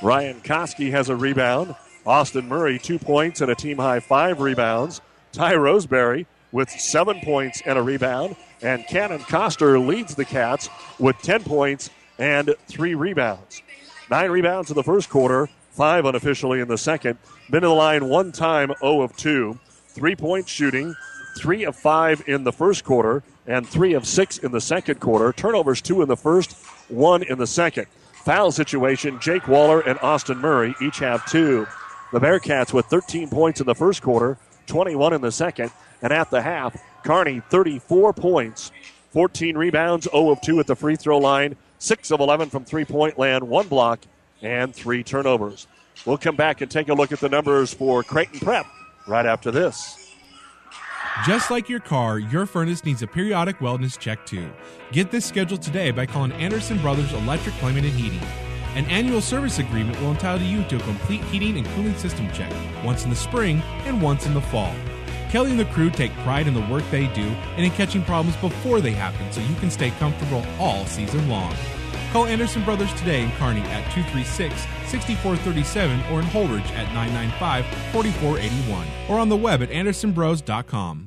Ryan 0.01 0.41
Koski 0.41 0.91
has 0.91 1.09
a 1.09 1.15
rebound. 1.15 1.75
Austin 2.07 2.47
Murray, 2.47 2.79
two 2.79 2.97
points 2.97 3.41
and 3.41 3.51
a 3.51 3.55
team 3.55 3.77
high 3.77 3.99
five 3.99 4.39
rebounds. 4.39 5.01
Ty 5.33 5.55
Roseberry 5.55 6.25
with 6.53 6.69
seven 6.69 7.19
points 7.19 7.61
and 7.65 7.77
a 7.77 7.81
rebound. 7.81 8.37
And 8.61 8.87
Cannon 8.87 9.19
Coster 9.19 9.77
leads 9.77 10.15
the 10.15 10.23
Cats 10.23 10.69
with 10.99 11.17
10 11.17 11.43
points 11.43 11.89
and 12.17 12.55
three 12.67 12.95
rebounds. 12.95 13.61
Nine 14.09 14.31
rebounds 14.31 14.69
in 14.71 14.75
the 14.75 14.83
first 14.83 15.09
quarter, 15.09 15.49
five 15.71 16.05
unofficially 16.05 16.61
in 16.61 16.69
the 16.69 16.77
second. 16.77 17.19
Been 17.51 17.61
to 17.61 17.67
the 17.67 17.73
line 17.73 18.07
one 18.07 18.31
time, 18.31 18.71
0 18.79 19.01
of 19.01 19.15
2. 19.17 19.59
Three 19.89 20.15
point 20.15 20.47
shooting, 20.47 20.95
three 21.37 21.65
of 21.65 21.75
five 21.75 22.23
in 22.25 22.45
the 22.45 22.53
first 22.53 22.85
quarter, 22.85 23.21
and 23.45 23.67
three 23.67 23.93
of 23.93 24.07
six 24.07 24.37
in 24.37 24.51
the 24.53 24.61
second 24.61 25.01
quarter. 25.01 25.33
Turnovers, 25.33 25.81
two 25.81 26.01
in 26.01 26.07
the 26.07 26.15
first, 26.15 26.53
one 26.87 27.21
in 27.23 27.37
the 27.37 27.47
second. 27.47 27.87
Foul 28.23 28.51
situation, 28.51 29.19
Jake 29.19 29.47
Waller 29.47 29.81
and 29.81 29.99
Austin 29.99 30.37
Murray 30.37 30.73
each 30.81 30.99
have 30.99 31.25
two. 31.25 31.67
The 32.13 32.19
Bearcats 32.19 32.71
with 32.71 32.85
13 32.85 33.29
points 33.29 33.59
in 33.59 33.65
the 33.65 33.75
first 33.75 34.01
quarter, 34.01 34.37
21 34.67 35.13
in 35.13 35.21
the 35.21 35.31
second, 35.31 35.71
and 36.01 36.13
at 36.13 36.29
the 36.29 36.41
half, 36.41 36.75
Kearney 37.03 37.41
34 37.49 38.13
points, 38.13 38.71
14 39.11 39.57
rebounds, 39.57 40.07
0 40.09 40.29
of 40.29 40.41
2 40.41 40.59
at 40.59 40.67
the 40.67 40.75
free 40.75 40.95
throw 40.95 41.17
line, 41.17 41.57
6 41.79 42.11
of 42.11 42.21
11 42.21 42.49
from 42.49 42.63
three 42.63 42.85
point 42.85 43.19
land, 43.19 43.43
one 43.47 43.67
block, 43.67 43.99
and 44.41 44.73
three 44.73 45.03
turnovers. 45.03 45.67
We'll 46.05 46.17
come 46.17 46.35
back 46.35 46.61
and 46.61 46.71
take 46.71 46.87
a 46.87 46.93
look 46.93 47.11
at 47.11 47.19
the 47.19 47.29
numbers 47.29 47.73
for 47.73 48.03
Creighton 48.03 48.39
Prep 48.39 48.65
right 49.07 49.25
after 49.25 49.51
this. 49.51 50.13
Just 51.25 51.49
like 51.49 51.67
your 51.67 51.79
car, 51.79 52.19
your 52.19 52.45
furnace 52.45 52.85
needs 52.85 53.01
a 53.01 53.07
periodic 53.07 53.57
wellness 53.57 53.97
check 53.97 54.25
too. 54.25 54.49
Get 54.91 55.11
this 55.11 55.25
scheduled 55.25 55.61
today 55.61 55.91
by 55.91 56.05
calling 56.05 56.31
Anderson 56.33 56.79
Brothers 56.81 57.11
Electric 57.11 57.55
Plumbing 57.55 57.85
and 57.85 57.93
Heating. 57.93 58.46
An 58.77 58.85
annual 58.91 59.21
service 59.21 59.57
agreement 59.57 59.99
will 59.99 60.11
entitle 60.11 60.45
you 60.45 60.63
to 60.65 60.75
a 60.75 60.79
complete 60.81 61.23
heating 61.23 61.57
and 61.57 61.65
cooling 61.69 61.95
system 61.95 62.31
check, 62.31 62.53
once 62.85 63.03
in 63.03 63.09
the 63.09 63.15
spring 63.15 63.59
and 63.87 63.99
once 63.99 64.27
in 64.27 64.35
the 64.35 64.41
fall. 64.41 64.71
Kelly 65.31 65.49
and 65.49 65.59
the 65.59 65.65
crew 65.65 65.89
take 65.89 66.13
pride 66.17 66.45
in 66.45 66.53
the 66.53 66.61
work 66.67 66.83
they 66.91 67.07
do 67.07 67.23
and 67.23 67.65
in 67.65 67.71
catching 67.71 68.03
problems 68.03 68.37
before 68.37 68.79
they 68.79 68.91
happen 68.91 69.31
so 69.31 69.41
you 69.41 69.55
can 69.55 69.71
stay 69.71 69.89
comfortable 69.97 70.45
all 70.59 70.85
season 70.85 71.27
long. 71.27 71.55
Call 72.11 72.27
Anderson 72.27 72.63
Brothers 72.63 72.93
today 72.93 73.23
in 73.23 73.31
Kearney 73.31 73.61
at 73.61 73.91
236 73.93 74.53
6437 74.91 76.13
or 76.13 76.19
in 76.19 76.27
Holdrege 76.27 76.69
at 76.73 76.93
995 76.93 77.65
4481 77.91 78.87
or 79.09 79.17
on 79.17 79.29
the 79.29 79.35
web 79.35 79.63
at 79.63 79.71
andersonbros.com. 79.71 81.06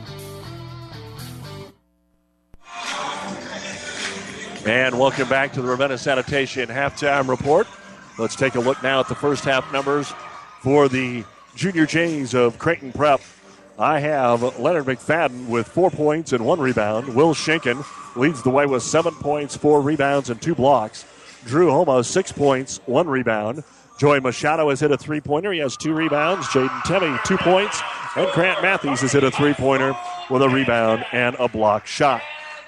And 4.65 4.99
welcome 4.99 5.27
back 5.27 5.53
to 5.53 5.61
the 5.61 5.67
Ravenna 5.67 5.97
Sanitation 5.97 6.69
halftime 6.69 7.27
report. 7.27 7.65
Let's 8.19 8.35
take 8.35 8.53
a 8.53 8.59
look 8.59 8.81
now 8.83 8.99
at 8.99 9.07
the 9.07 9.15
first 9.15 9.43
half 9.43 9.71
numbers 9.73 10.13
for 10.61 10.87
the 10.87 11.23
Junior 11.55 11.87
Jays 11.87 12.35
of 12.35 12.59
Creighton 12.59 12.91
Prep. 12.91 13.21
I 13.79 13.99
have 13.99 14.59
Leonard 14.59 14.85
McFadden 14.85 15.47
with 15.47 15.67
four 15.67 15.89
points 15.89 16.31
and 16.31 16.45
one 16.45 16.59
rebound. 16.59 17.15
Will 17.15 17.33
Schenken 17.33 17.83
leads 18.15 18.43
the 18.43 18.51
way 18.51 18.67
with 18.67 18.83
seven 18.83 19.15
points, 19.15 19.57
four 19.57 19.81
rebounds, 19.81 20.29
and 20.29 20.39
two 20.39 20.53
blocks. 20.53 21.05
Drew 21.45 21.71
Homa, 21.71 22.03
six 22.03 22.31
points, 22.31 22.79
one 22.85 23.07
rebound. 23.07 23.63
Joey 23.99 24.19
Machado 24.19 24.69
has 24.69 24.79
hit 24.79 24.91
a 24.91 24.97
three 24.97 25.21
pointer. 25.21 25.51
He 25.51 25.59
has 25.59 25.75
two 25.75 25.93
rebounds. 25.93 26.45
Jaden 26.47 26.69
Temmie, 26.81 27.23
two 27.23 27.37
points. 27.37 27.81
And 28.15 28.31
Grant 28.33 28.61
Matthews 28.61 29.01
has 29.01 29.11
hit 29.11 29.23
a 29.23 29.31
three 29.31 29.53
pointer 29.53 29.95
with 30.29 30.43
a 30.43 30.49
rebound 30.49 31.03
and 31.11 31.35
a 31.39 31.47
block 31.47 31.87
shot. 31.87 32.21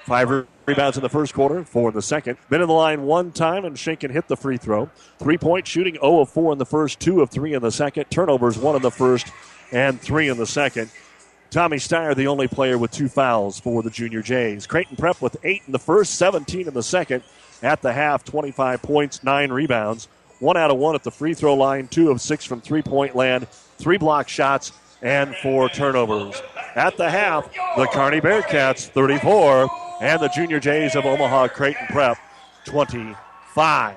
Five 0.06 0.28
rebounds 0.66 0.96
in 0.96 1.02
the 1.02 1.08
first 1.08 1.34
quarter, 1.34 1.64
four 1.64 1.88
in 1.88 1.94
the 1.94 2.02
second. 2.02 2.38
Been 2.48 2.62
in 2.62 2.68
the 2.68 2.74
line 2.74 3.02
one 3.02 3.32
time, 3.32 3.64
and 3.64 3.76
Schenken 3.76 4.10
hit 4.10 4.28
the 4.28 4.36
free 4.36 4.56
throw. 4.56 4.90
Three 5.18 5.38
point 5.38 5.66
shooting, 5.66 5.94
0 5.94 6.20
of 6.20 6.30
4 6.30 6.52
in 6.52 6.58
the 6.58 6.66
first, 6.66 7.00
2 7.00 7.20
of 7.20 7.30
3 7.30 7.54
in 7.54 7.62
the 7.62 7.72
second. 7.72 8.10
Turnovers, 8.10 8.58
1 8.58 8.76
in 8.76 8.82
the 8.82 8.90
first, 8.90 9.28
and 9.72 10.00
3 10.00 10.28
in 10.28 10.36
the 10.36 10.46
second. 10.46 10.90
Tommy 11.50 11.76
Steyer, 11.76 12.16
the 12.16 12.26
only 12.26 12.48
player 12.48 12.76
with 12.76 12.90
two 12.90 13.08
fouls 13.08 13.60
for 13.60 13.82
the 13.82 13.90
Junior 13.90 14.22
Jays. 14.22 14.66
Creighton 14.66 14.96
Prep 14.96 15.22
with 15.22 15.36
8 15.44 15.62
in 15.66 15.72
the 15.72 15.78
first, 15.78 16.16
17 16.16 16.66
in 16.66 16.74
the 16.74 16.82
second. 16.82 17.22
At 17.62 17.80
the 17.80 17.92
half, 17.92 18.24
25 18.24 18.82
points, 18.82 19.22
9 19.22 19.52
rebounds. 19.52 20.08
1 20.40 20.56
out 20.56 20.70
of 20.70 20.78
1 20.78 20.94
at 20.96 21.04
the 21.04 21.12
free 21.12 21.32
throw 21.32 21.54
line, 21.54 21.86
2 21.86 22.10
of 22.10 22.20
6 22.20 22.44
from 22.44 22.60
three 22.60 22.82
point 22.82 23.14
land, 23.14 23.46
3 23.78 23.96
block 23.98 24.28
shots, 24.28 24.72
and 25.00 25.34
4 25.36 25.68
turnovers. 25.68 26.42
At 26.74 26.96
the 26.96 27.08
half, 27.08 27.48
the 27.76 27.86
Kearney 27.86 28.20
Bearcats 28.20 28.88
34 28.88 29.68
and 30.04 30.20
the 30.20 30.28
Junior 30.28 30.60
Jays 30.60 30.94
of 30.96 31.06
Omaha 31.06 31.48
Creighton 31.48 31.86
Prep 31.86 32.18
25. 32.66 33.96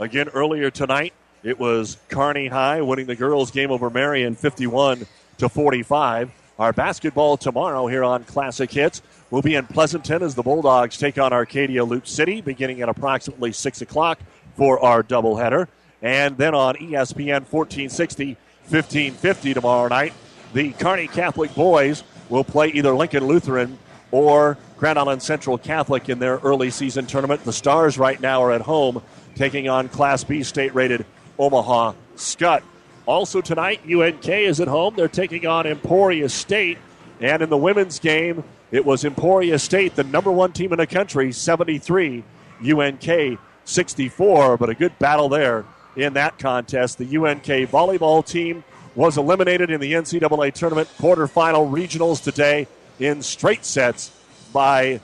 Again, 0.00 0.28
earlier 0.30 0.72
tonight, 0.72 1.12
it 1.44 1.56
was 1.56 1.98
Kearney 2.08 2.48
High 2.48 2.80
winning 2.80 3.06
the 3.06 3.14
girls' 3.14 3.52
game 3.52 3.70
over 3.70 3.90
Marian 3.90 4.34
51 4.34 5.06
to 5.38 5.48
45. 5.48 6.32
Our 6.58 6.72
basketball 6.72 7.36
tomorrow 7.36 7.86
here 7.86 8.02
on 8.02 8.24
Classic 8.24 8.68
Hits 8.68 9.02
will 9.30 9.40
be 9.40 9.54
in 9.54 9.68
Pleasanton 9.68 10.20
as 10.24 10.34
the 10.34 10.42
Bulldogs 10.42 10.96
take 10.98 11.16
on 11.16 11.32
Arcadia 11.32 11.84
Loop 11.84 12.08
City 12.08 12.40
beginning 12.40 12.82
at 12.82 12.88
approximately 12.88 13.52
6 13.52 13.82
o'clock 13.82 14.18
for 14.56 14.80
our 14.80 15.04
doubleheader. 15.04 15.68
And 16.02 16.36
then 16.36 16.56
on 16.56 16.74
ESPN 16.74 17.46
1460, 17.48 18.36
1550 18.68 19.54
tomorrow 19.54 19.86
night, 19.86 20.12
the 20.52 20.72
Kearney 20.72 21.06
Catholic 21.06 21.54
boys 21.54 22.02
will 22.28 22.42
play 22.42 22.70
either 22.70 22.96
Lincoln 22.96 23.28
Lutheran 23.28 23.78
or 24.14 24.56
Grand 24.78 24.96
Island 24.96 25.20
Central 25.20 25.58
Catholic 25.58 26.08
in 26.08 26.20
their 26.20 26.36
early 26.36 26.70
season 26.70 27.04
tournament. 27.04 27.42
The 27.42 27.52
Stars 27.52 27.98
right 27.98 28.20
now 28.20 28.44
are 28.44 28.52
at 28.52 28.60
home 28.60 29.02
taking 29.34 29.68
on 29.68 29.88
Class 29.88 30.22
B 30.22 30.44
state 30.44 30.72
rated 30.72 31.04
Omaha 31.36 31.94
Scott. 32.14 32.62
Also 33.06 33.40
tonight, 33.40 33.80
UNK 33.84 34.28
is 34.28 34.60
at 34.60 34.68
home. 34.68 34.94
They're 34.94 35.08
taking 35.08 35.48
on 35.48 35.66
Emporia 35.66 36.28
State. 36.28 36.78
And 37.20 37.42
in 37.42 37.50
the 37.50 37.56
women's 37.56 37.98
game, 37.98 38.44
it 38.70 38.84
was 38.86 39.04
Emporia 39.04 39.58
State, 39.58 39.96
the 39.96 40.04
number 40.04 40.30
one 40.30 40.52
team 40.52 40.72
in 40.72 40.78
the 40.78 40.86
country, 40.86 41.32
73, 41.32 42.22
UNK 42.64 43.38
64. 43.64 44.56
But 44.56 44.68
a 44.70 44.74
good 44.74 44.96
battle 45.00 45.28
there 45.28 45.64
in 45.96 46.12
that 46.12 46.38
contest. 46.38 46.98
The 46.98 47.16
UNK 47.16 47.46
volleyball 47.68 48.24
team 48.24 48.62
was 48.94 49.18
eliminated 49.18 49.70
in 49.70 49.80
the 49.80 49.94
NCAA 49.94 50.54
tournament 50.54 50.88
quarterfinal 50.98 51.68
regionals 51.68 52.22
today 52.22 52.68
in 52.98 53.22
straight 53.22 53.64
sets 53.64 54.10
by 54.52 55.00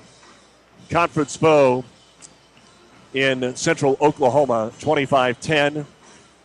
Conference 0.91 1.37
Foe 1.37 1.85
in 3.15 3.55
central 3.57 3.97
Oklahoma 4.01 4.73
25 4.81 5.41
10, 5.41 5.87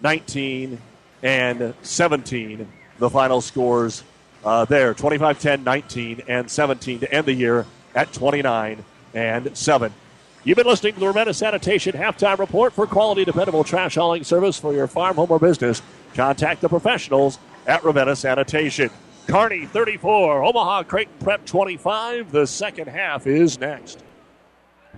19, 0.01 0.81
and 1.23 1.73
17. 1.81 2.67
The 2.97 3.09
final 3.09 3.41
scores 3.41 4.03
uh, 4.43 4.65
there 4.65 4.93
25 4.93 5.39
10, 5.39 5.63
19, 5.63 6.21
and 6.27 6.49
17 6.49 6.99
to 6.99 7.13
end 7.13 7.25
the 7.25 7.33
year 7.33 7.65
at 7.93 8.13
29 8.13 8.83
and 9.13 9.57
7. 9.57 9.93
You've 10.43 10.57
been 10.57 10.67
listening 10.67 10.93
to 10.93 10.99
the 10.99 11.07
Ravenna 11.07 11.33
Sanitation 11.33 11.95
Halftime 11.95 12.37
Report 12.37 12.71
for 12.71 12.85
quality, 12.85 13.25
dependable 13.25 13.63
trash 13.63 13.95
hauling 13.95 14.23
service 14.23 14.59
for 14.59 14.73
your 14.73 14.85
farm, 14.85 15.15
home, 15.15 15.31
or 15.31 15.39
business. 15.39 15.81
Contact 16.13 16.61
the 16.61 16.69
professionals 16.69 17.39
at 17.65 17.83
Ravenna 17.83 18.15
Sanitation. 18.15 18.91
Kearney 19.27 19.65
34, 19.65 20.43
Omaha 20.43 20.83
Creighton 20.83 21.15
Prep 21.19 21.45
25. 21.45 22.31
The 22.31 22.45
second 22.45 22.87
half 22.87 23.25
is 23.25 23.59
next. 23.59 24.04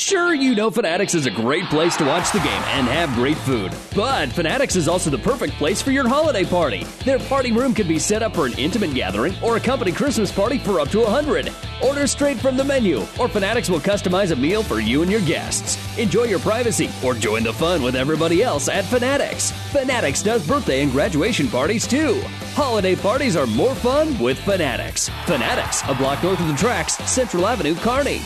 Sure, 0.00 0.32
you 0.32 0.54
know 0.54 0.70
Fanatics 0.70 1.14
is 1.14 1.26
a 1.26 1.30
great 1.30 1.66
place 1.66 1.94
to 1.98 2.06
watch 2.06 2.32
the 2.32 2.38
game 2.38 2.62
and 2.68 2.86
have 2.86 3.12
great 3.12 3.36
food. 3.36 3.70
But 3.94 4.30
Fanatics 4.30 4.74
is 4.74 4.88
also 4.88 5.10
the 5.10 5.18
perfect 5.18 5.52
place 5.56 5.82
for 5.82 5.90
your 5.90 6.08
holiday 6.08 6.42
party. 6.42 6.84
Their 7.04 7.18
party 7.18 7.52
room 7.52 7.74
can 7.74 7.86
be 7.86 7.98
set 7.98 8.22
up 8.22 8.34
for 8.34 8.46
an 8.46 8.54
intimate 8.54 8.94
gathering 8.94 9.34
or 9.42 9.58
a 9.58 9.60
company 9.60 9.92
Christmas 9.92 10.32
party 10.32 10.56
for 10.56 10.80
up 10.80 10.88
to 10.92 11.00
100. 11.00 11.52
Order 11.84 12.06
straight 12.06 12.38
from 12.38 12.56
the 12.56 12.64
menu, 12.64 13.00
or 13.18 13.28
Fanatics 13.28 13.68
will 13.68 13.78
customize 13.78 14.30
a 14.30 14.36
meal 14.36 14.62
for 14.62 14.80
you 14.80 15.02
and 15.02 15.10
your 15.10 15.20
guests. 15.20 15.76
Enjoy 15.98 16.24
your 16.24 16.40
privacy 16.40 16.88
or 17.04 17.12
join 17.12 17.42
the 17.42 17.52
fun 17.52 17.82
with 17.82 17.94
everybody 17.94 18.42
else 18.42 18.70
at 18.70 18.86
Fanatics. 18.86 19.50
Fanatics 19.70 20.22
does 20.22 20.46
birthday 20.48 20.82
and 20.82 20.92
graduation 20.92 21.46
parties 21.46 21.86
too. 21.86 22.22
Holiday 22.54 22.96
parties 22.96 23.36
are 23.36 23.46
more 23.46 23.74
fun 23.74 24.18
with 24.18 24.38
Fanatics. 24.38 25.10
Fanatics, 25.26 25.82
a 25.86 25.94
block 25.94 26.22
north 26.22 26.40
of 26.40 26.48
the 26.48 26.56
tracks, 26.56 26.96
Central 27.04 27.46
Avenue, 27.46 27.74
Kearney. 27.74 28.22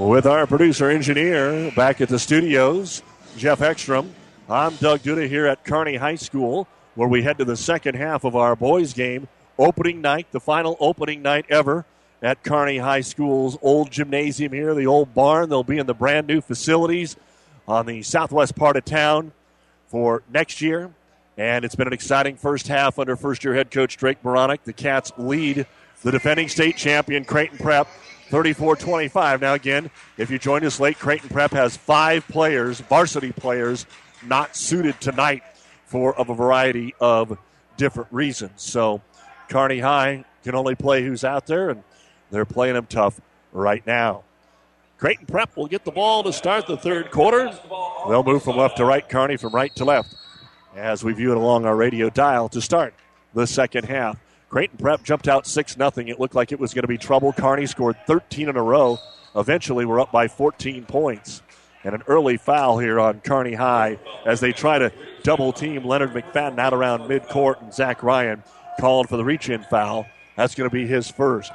With 0.00 0.24
our 0.24 0.46
producer 0.46 0.88
engineer 0.88 1.70
back 1.72 2.00
at 2.00 2.08
the 2.08 2.18
studios, 2.18 3.02
Jeff 3.36 3.60
Ekstrom. 3.60 4.14
I'm 4.48 4.74
Doug 4.76 5.00
Duda 5.00 5.28
here 5.28 5.46
at 5.46 5.62
Kearney 5.62 5.96
High 5.96 6.14
School, 6.14 6.66
where 6.94 7.06
we 7.06 7.22
head 7.22 7.36
to 7.36 7.44
the 7.44 7.54
second 7.54 7.96
half 7.96 8.24
of 8.24 8.34
our 8.34 8.56
boys' 8.56 8.94
game. 8.94 9.28
Opening 9.58 10.00
night, 10.00 10.26
the 10.32 10.40
final 10.40 10.78
opening 10.80 11.20
night 11.20 11.44
ever 11.50 11.84
at 12.22 12.42
Kearney 12.42 12.78
High 12.78 13.02
School's 13.02 13.58
old 13.60 13.90
gymnasium 13.90 14.54
here, 14.54 14.74
the 14.74 14.86
old 14.86 15.12
barn. 15.12 15.50
They'll 15.50 15.62
be 15.62 15.76
in 15.76 15.86
the 15.86 15.92
brand 15.92 16.26
new 16.26 16.40
facilities 16.40 17.16
on 17.68 17.84
the 17.84 18.00
southwest 18.02 18.56
part 18.56 18.78
of 18.78 18.86
town 18.86 19.32
for 19.88 20.22
next 20.32 20.62
year. 20.62 20.94
And 21.36 21.62
it's 21.62 21.74
been 21.74 21.86
an 21.86 21.92
exciting 21.92 22.36
first 22.36 22.68
half 22.68 22.98
under 22.98 23.16
first 23.16 23.44
year 23.44 23.52
head 23.52 23.70
coach 23.70 23.98
Drake 23.98 24.22
Beranek. 24.22 24.60
The 24.64 24.72
Cats 24.72 25.12
lead 25.18 25.66
the 26.02 26.10
defending 26.10 26.48
state 26.48 26.78
champion 26.78 27.26
Creighton 27.26 27.58
Prep 27.58 27.86
34 28.30 28.76
25. 28.76 29.40
Now, 29.40 29.54
again, 29.54 29.90
if 30.16 30.30
you 30.30 30.38
joined 30.38 30.64
us 30.64 30.80
late, 30.80 30.98
Creighton 30.98 31.28
Prep 31.28 31.50
has 31.50 31.76
five 31.76 32.26
players, 32.28 32.80
varsity 32.80 33.32
players, 33.32 33.86
not 34.24 34.56
suited 34.56 35.00
tonight 35.00 35.42
for 35.84 36.14
of 36.14 36.30
a 36.30 36.34
variety 36.34 36.94
of 37.00 37.36
different 37.76 38.12
reasons. 38.12 38.62
So, 38.62 39.02
Kearney 39.48 39.80
High 39.80 40.24
can 40.44 40.54
only 40.54 40.76
play 40.76 41.02
who's 41.02 41.24
out 41.24 41.46
there, 41.46 41.70
and 41.70 41.82
they're 42.30 42.44
playing 42.44 42.74
them 42.74 42.86
tough 42.86 43.20
right 43.52 43.84
now. 43.86 44.22
Creighton 44.96 45.26
Prep 45.26 45.56
will 45.56 45.66
get 45.66 45.84
the 45.84 45.90
ball 45.90 46.22
to 46.22 46.32
start 46.32 46.66
the 46.66 46.76
third 46.76 47.10
quarter. 47.10 47.50
They'll 48.08 48.22
move 48.22 48.44
from 48.44 48.56
left 48.56 48.76
to 48.76 48.84
right, 48.84 49.06
Kearney 49.08 49.38
from 49.38 49.52
right 49.52 49.74
to 49.76 49.84
left 49.84 50.14
as 50.76 51.02
we 51.02 51.12
view 51.12 51.32
it 51.32 51.36
along 51.36 51.64
our 51.64 51.74
radio 51.74 52.10
dial 52.10 52.48
to 52.50 52.60
start 52.60 52.94
the 53.34 53.46
second 53.46 53.86
half. 53.86 54.18
Creighton 54.50 54.78
Prep 54.78 55.04
jumped 55.04 55.28
out 55.28 55.46
6 55.46 55.74
0. 55.74 55.90
It 55.96 56.18
looked 56.18 56.34
like 56.34 56.50
it 56.50 56.58
was 56.58 56.74
going 56.74 56.82
to 56.82 56.88
be 56.88 56.98
trouble. 56.98 57.32
Kearney 57.32 57.66
scored 57.66 57.96
13 58.06 58.48
in 58.48 58.56
a 58.56 58.62
row. 58.62 58.98
Eventually, 59.36 59.86
we're 59.86 60.00
up 60.00 60.10
by 60.10 60.26
14 60.26 60.84
points. 60.86 61.42
And 61.84 61.94
an 61.94 62.02
early 62.08 62.36
foul 62.36 62.78
here 62.78 63.00
on 63.00 63.20
Kearney 63.20 63.54
High 63.54 63.98
as 64.26 64.40
they 64.40 64.52
try 64.52 64.78
to 64.78 64.92
double 65.22 65.52
team 65.52 65.84
Leonard 65.84 66.12
McFadden 66.12 66.58
out 66.58 66.74
around 66.74 67.08
midcourt, 67.08 67.62
and 67.62 67.72
Zach 67.72 68.02
Ryan 68.02 68.42
called 68.78 69.08
for 69.08 69.16
the 69.16 69.24
reach 69.24 69.48
in 69.48 69.62
foul. 69.62 70.04
That's 70.36 70.54
going 70.54 70.68
to 70.68 70.74
be 70.74 70.86
his 70.86 71.08
first. 71.08 71.52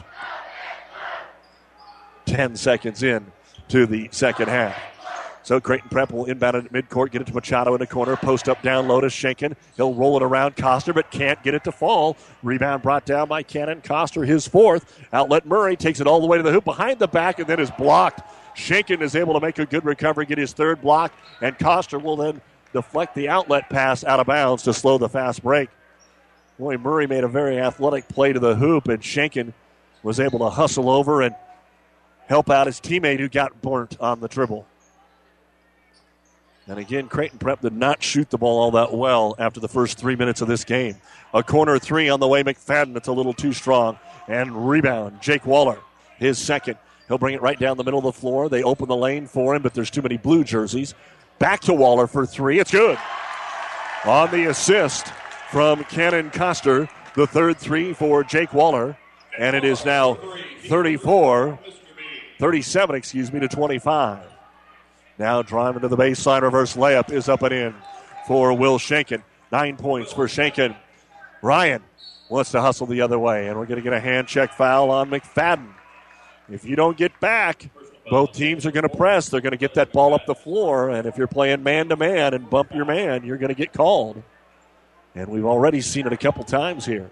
10 2.26 2.56
seconds 2.56 3.04
in 3.04 3.32
to 3.68 3.86
the 3.86 4.10
second 4.12 4.48
half. 4.48 4.95
So 5.46 5.60
Creighton 5.60 5.90
Prep 5.90 6.12
will 6.12 6.26
inbound 6.26 6.56
it 6.56 6.66
at 6.66 6.74
midcourt, 6.74 7.12
get 7.12 7.22
it 7.22 7.28
to 7.28 7.34
Machado 7.36 7.76
in 7.76 7.80
the 7.80 7.86
corner, 7.86 8.16
post 8.16 8.50
up 8.50 8.64
down 8.64 8.88
low 8.88 9.00
to 9.00 9.12
Schenken. 9.12 9.56
He'll 9.76 9.94
roll 9.94 10.18
it 10.18 10.24
around 10.24 10.56
Coster, 10.56 10.92
but 10.92 11.12
can't 11.12 11.42
get 11.44 11.54
it 11.54 11.64
to 11.66 11.72
fall. 11.72 12.18
Rebound 12.42 12.82
brought 12.82 13.06
down 13.06 13.28
by 13.28 13.44
Cannon. 13.44 13.82
Coster, 13.82 14.24
his 14.24 14.48
fourth. 14.48 15.00
Outlet 15.14 15.46
Murray 15.46 15.76
takes 15.76 16.00
it 16.02 16.08
all 16.08 16.20
the 16.20 16.26
way 16.26 16.38
to 16.38 16.44
the 16.44 16.52
hoop 16.52 16.66
behind 16.66 16.98
the 16.98 17.08
back 17.08 17.38
and 17.38 17.48
then 17.48 17.60
is 17.60 17.70
blocked. 17.70 18.24
Schenken 18.56 19.04
is 19.04 19.16
able 19.16 19.36
to 19.36 19.40
make 19.40 19.60
a 19.60 19.68
good 19.68 19.86
recovery, 19.86 20.26
get 20.26 20.40
his 20.40 20.52
third 20.52 20.82
block, 20.82 21.14
and 21.42 21.60
Coster 21.60 22.00
will 22.00 22.16
then 22.16 22.42
deflect 22.74 23.14
the 23.14 23.30
outlet 23.30 23.70
pass 23.70 24.04
out 24.04 24.20
of 24.20 24.26
bounds 24.26 24.64
to 24.64 24.74
slow 24.74 24.98
the 24.98 25.10
fast 25.10 25.44
break. 25.44 25.70
Boy, 26.58 26.78
Murray 26.78 27.06
made 27.06 27.24
a 27.24 27.28
very 27.28 27.60
athletic 27.60 28.08
play 28.08 28.34
to 28.34 28.40
the 28.40 28.56
hoop, 28.56 28.88
and 28.88 29.04
Schenken 29.04 29.54
was 30.02 30.20
able 30.20 30.40
to 30.40 30.50
hustle 30.50 30.90
over 30.90 31.22
and 31.22 31.36
help 32.26 32.50
out 32.50 32.66
his 32.66 32.80
teammate 32.80 33.20
who 33.20 33.30
got 33.30 33.62
burnt 33.62 33.96
on 34.00 34.22
the 34.22 34.28
dribble. 34.28 34.66
And 36.68 36.80
again, 36.80 37.08
Creighton 37.08 37.38
Prep 37.38 37.62
did 37.62 37.74
not 37.74 38.02
shoot 38.02 38.30
the 38.30 38.38
ball 38.38 38.60
all 38.60 38.72
that 38.72 38.94
well 38.94 39.36
after 39.38 39.60
the 39.60 39.68
first 39.68 40.00
three 40.00 40.16
minutes 40.16 40.42
of 40.42 40.48
this 40.48 40.64
game. 40.64 40.96
A 41.34 41.44
corner 41.44 41.78
three 41.78 42.10
on 42.10 42.20
the 42.20 42.28
way, 42.28 42.44
McFadden. 42.44 42.96
It's 42.98 43.08
a 43.08 43.12
little 43.12 43.34
too 43.34 43.54
strong. 43.54 44.00
And 44.28 44.68
rebound, 44.68 45.22
Jake 45.22 45.46
Waller, 45.46 45.78
his 46.18 46.40
second. 46.40 46.78
He'll 47.08 47.20
bring 47.20 47.36
it 47.36 47.42
right 47.42 47.60
down 47.60 47.78
the 47.78 47.84
middle 47.84 48.00
of 48.00 48.06
the 48.06 48.20
floor. 48.20 48.50
They 48.50 48.64
open 48.64 48.88
the 48.88 48.96
lane 48.96 49.28
for 49.28 49.54
him, 49.54 49.62
but 49.62 49.76
there's 49.76 49.92
too 49.92 50.02
many 50.02 50.18
blue 50.18 50.44
jerseys. 50.44 50.96
Back 51.38 51.60
to 51.62 51.74
Waller 51.74 52.08
for 52.08 52.26
three. 52.26 52.60
It's 52.60 52.72
good. 52.72 52.98
On 54.06 54.32
the 54.32 54.46
assist 54.50 55.08
from 55.52 55.84
Cannon 55.84 56.32
Coster, 56.32 56.90
the 57.16 57.28
third 57.28 57.58
three 57.58 57.94
for 57.94 58.24
Jake 58.24 58.54
Waller. 58.54 58.98
And 59.38 59.56
it 59.56 59.64
is 59.64 59.86
now 59.86 60.18
34, 60.68 61.60
37, 62.40 62.96
excuse 62.96 63.32
me, 63.32 63.40
to 63.42 63.48
25. 63.48 64.35
Now 65.18 65.42
driving 65.42 65.82
to 65.82 65.88
the 65.88 65.98
baseline, 65.98 66.42
reverse 66.42 66.76
layup 66.76 67.12
is 67.12 67.30
up 67.30 67.42
and 67.44 67.54
in 67.54 67.76
for 68.28 68.54
Will 68.54 68.78
Schenken. 68.78 69.24
Nine 69.52 69.78
points 69.78 70.12
for 70.12 70.28
Schenken. 70.28 70.76
Ryan 71.42 71.84
wants 72.30 72.52
to 72.52 72.62
hustle 72.62 72.88
the 72.88 73.02
other 73.02 73.20
way, 73.20 73.48
and 73.48 73.58
we're 73.58 73.66
going 73.66 73.78
to 73.78 73.84
get 73.84 73.94
a 73.94 74.00
hand 74.00 74.28
check 74.28 74.54
foul 74.54 74.90
on 74.92 75.10
McFadden. 75.10 75.74
If 76.50 76.66
you 76.66 76.76
don't 76.76 76.98
get 76.98 77.20
back, 77.20 77.70
both 78.10 78.34
teams 78.34 78.66
are 78.66 78.72
going 78.72 78.88
to 78.88 78.96
press. 78.96 79.30
They're 79.30 79.42
going 79.42 79.52
to 79.52 79.58
get 79.58 79.76
that 79.76 79.92
ball 79.92 80.14
up 80.14 80.26
the 80.26 80.36
floor, 80.36 80.90
and 80.90 81.08
if 81.08 81.18
you're 81.18 81.28
playing 81.28 81.64
man 81.64 81.90
to 81.90 81.96
man 81.96 82.34
and 82.34 82.50
bump 82.50 82.74
your 82.74 82.86
man, 82.86 83.24
you're 83.24 83.38
going 83.38 83.50
to 83.50 83.56
get 83.56 83.74
called. 83.74 84.22
And 85.14 85.30
we've 85.30 85.46
already 85.46 85.82
seen 85.82 86.06
it 86.06 86.14
a 86.14 86.18
couple 86.18 86.44
times 86.44 86.86
here. 86.86 87.10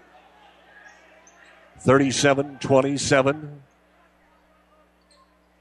37 1.80 2.58
27. 2.60 3.62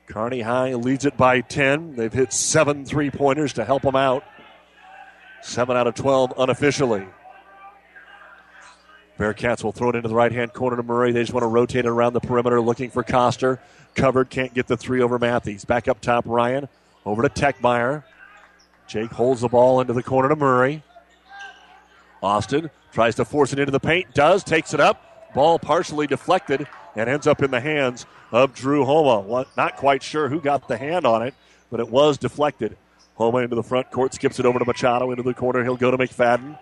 Kearney 0.07 0.41
High 0.41 0.73
leads 0.73 1.05
it 1.05 1.17
by 1.17 1.41
10. 1.41 1.95
They've 1.95 2.11
hit 2.11 2.33
seven 2.33 2.85
three 2.85 3.09
pointers 3.09 3.53
to 3.53 3.65
help 3.65 3.83
them 3.83 3.95
out. 3.95 4.23
Seven 5.41 5.75
out 5.75 5.87
of 5.87 5.95
12 5.95 6.33
unofficially. 6.37 7.05
Bearcats 9.17 9.63
will 9.63 9.71
throw 9.71 9.89
it 9.89 9.95
into 9.95 10.09
the 10.09 10.15
right 10.15 10.31
hand 10.31 10.53
corner 10.53 10.75
to 10.75 10.83
Murray. 10.83 11.11
They 11.11 11.21
just 11.21 11.33
want 11.33 11.43
to 11.43 11.47
rotate 11.47 11.85
it 11.85 11.89
around 11.89 12.13
the 12.13 12.19
perimeter 12.19 12.59
looking 12.59 12.89
for 12.89 13.03
Coster. 13.03 13.59
Covered, 13.95 14.29
can't 14.29 14.53
get 14.53 14.67
the 14.67 14.75
three 14.75 15.01
over 15.01 15.19
Matthews. 15.19 15.65
Back 15.65 15.87
up 15.87 16.01
top, 16.01 16.25
Ryan. 16.25 16.67
Over 17.05 17.21
to 17.21 17.29
Techmeyer. 17.29 18.03
Jake 18.87 19.11
holds 19.11 19.41
the 19.41 19.47
ball 19.47 19.81
into 19.81 19.93
the 19.93 20.03
corner 20.03 20.29
to 20.29 20.35
Murray. 20.35 20.83
Austin 22.21 22.69
tries 22.91 23.15
to 23.15 23.25
force 23.25 23.53
it 23.53 23.59
into 23.59 23.71
the 23.71 23.79
paint, 23.79 24.13
does, 24.13 24.43
takes 24.43 24.73
it 24.73 24.79
up. 24.79 25.33
Ball 25.33 25.59
partially 25.59 26.07
deflected 26.07 26.67
and 26.95 27.09
ends 27.09 27.27
up 27.27 27.41
in 27.41 27.51
the 27.51 27.59
hands 27.59 28.05
of 28.31 28.53
Drew 28.53 28.85
Homa. 28.85 29.45
Not 29.57 29.77
quite 29.77 30.03
sure 30.03 30.29
who 30.29 30.39
got 30.39 30.67
the 30.67 30.77
hand 30.77 31.05
on 31.05 31.21
it, 31.21 31.33
but 31.69 31.79
it 31.79 31.89
was 31.89 32.17
deflected. 32.17 32.77
Homa 33.15 33.39
into 33.39 33.55
the 33.55 33.63
front 33.63 33.91
court, 33.91 34.13
skips 34.13 34.39
it 34.39 34.45
over 34.45 34.59
to 34.59 34.65
Machado 34.65 35.11
into 35.11 35.23
the 35.23 35.33
corner. 35.33 35.63
He'll 35.63 35.77
go 35.77 35.91
to 35.91 35.97
McFadden. 35.97 36.57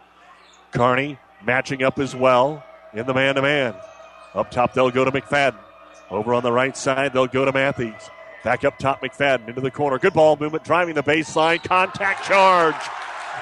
Kearney 0.72 1.18
matching 1.46 1.84
up 1.84 2.00
as 2.00 2.16
well 2.16 2.64
in 2.94 3.06
the 3.06 3.14
man 3.14 3.36
to 3.36 3.42
man. 3.42 3.76
Up 4.34 4.52
top, 4.52 4.74
they'll 4.74 4.92
go 4.92 5.06
to 5.06 5.12
McFadden. 5.12 5.58
Over 6.10 6.34
on 6.34 6.44
the 6.44 6.52
right 6.52 6.76
side, 6.76 7.14
they'll 7.14 7.28
go 7.28 7.46
to 7.46 7.52
Matthews. 7.52 8.10
Back 8.44 8.64
up 8.66 8.78
top, 8.80 9.02
McFadden 9.02 9.48
into 9.50 9.62
the 9.62 9.72
corner. 9.72 10.00
Good 10.00 10.14
ball 10.14 10.36
movement, 10.36 10.64
driving 10.64 10.96
the 10.96 11.04
baseline. 11.04 11.64
Contact 11.64 12.26
charge. 12.26 12.76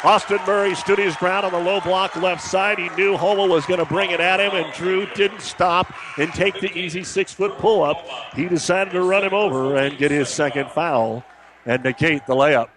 Austin 0.03 0.39
Murray 0.47 0.75
stood 0.75 0.97
his 0.97 1.15
ground 1.17 1.45
on 1.45 1.51
the 1.51 1.59
low 1.59 1.81
block 1.81 2.15
left 2.15 2.41
side. 2.41 2.79
He 2.79 2.87
knew 2.89 3.17
Homa 3.17 3.45
was 3.45 3.65
going 3.65 3.79
to 3.79 3.85
bring 3.85 4.11
it 4.11 4.21
at 4.21 4.39
him, 4.39 4.51
and 4.53 4.73
Drew 4.73 5.05
didn't 5.07 5.41
stop 5.41 5.93
and 6.17 6.33
take 6.33 6.59
the 6.61 6.71
easy 6.77 7.03
six 7.03 7.33
foot 7.33 7.57
pull 7.57 7.83
up. 7.83 8.05
He 8.33 8.45
decided 8.45 8.91
to 8.91 9.01
run 9.01 9.25
him 9.25 9.33
over 9.33 9.75
and 9.75 9.97
get 9.97 10.11
his 10.11 10.29
second 10.29 10.71
foul 10.71 11.25
and 11.65 11.83
negate 11.83 12.25
the 12.27 12.33
layup. 12.33 12.69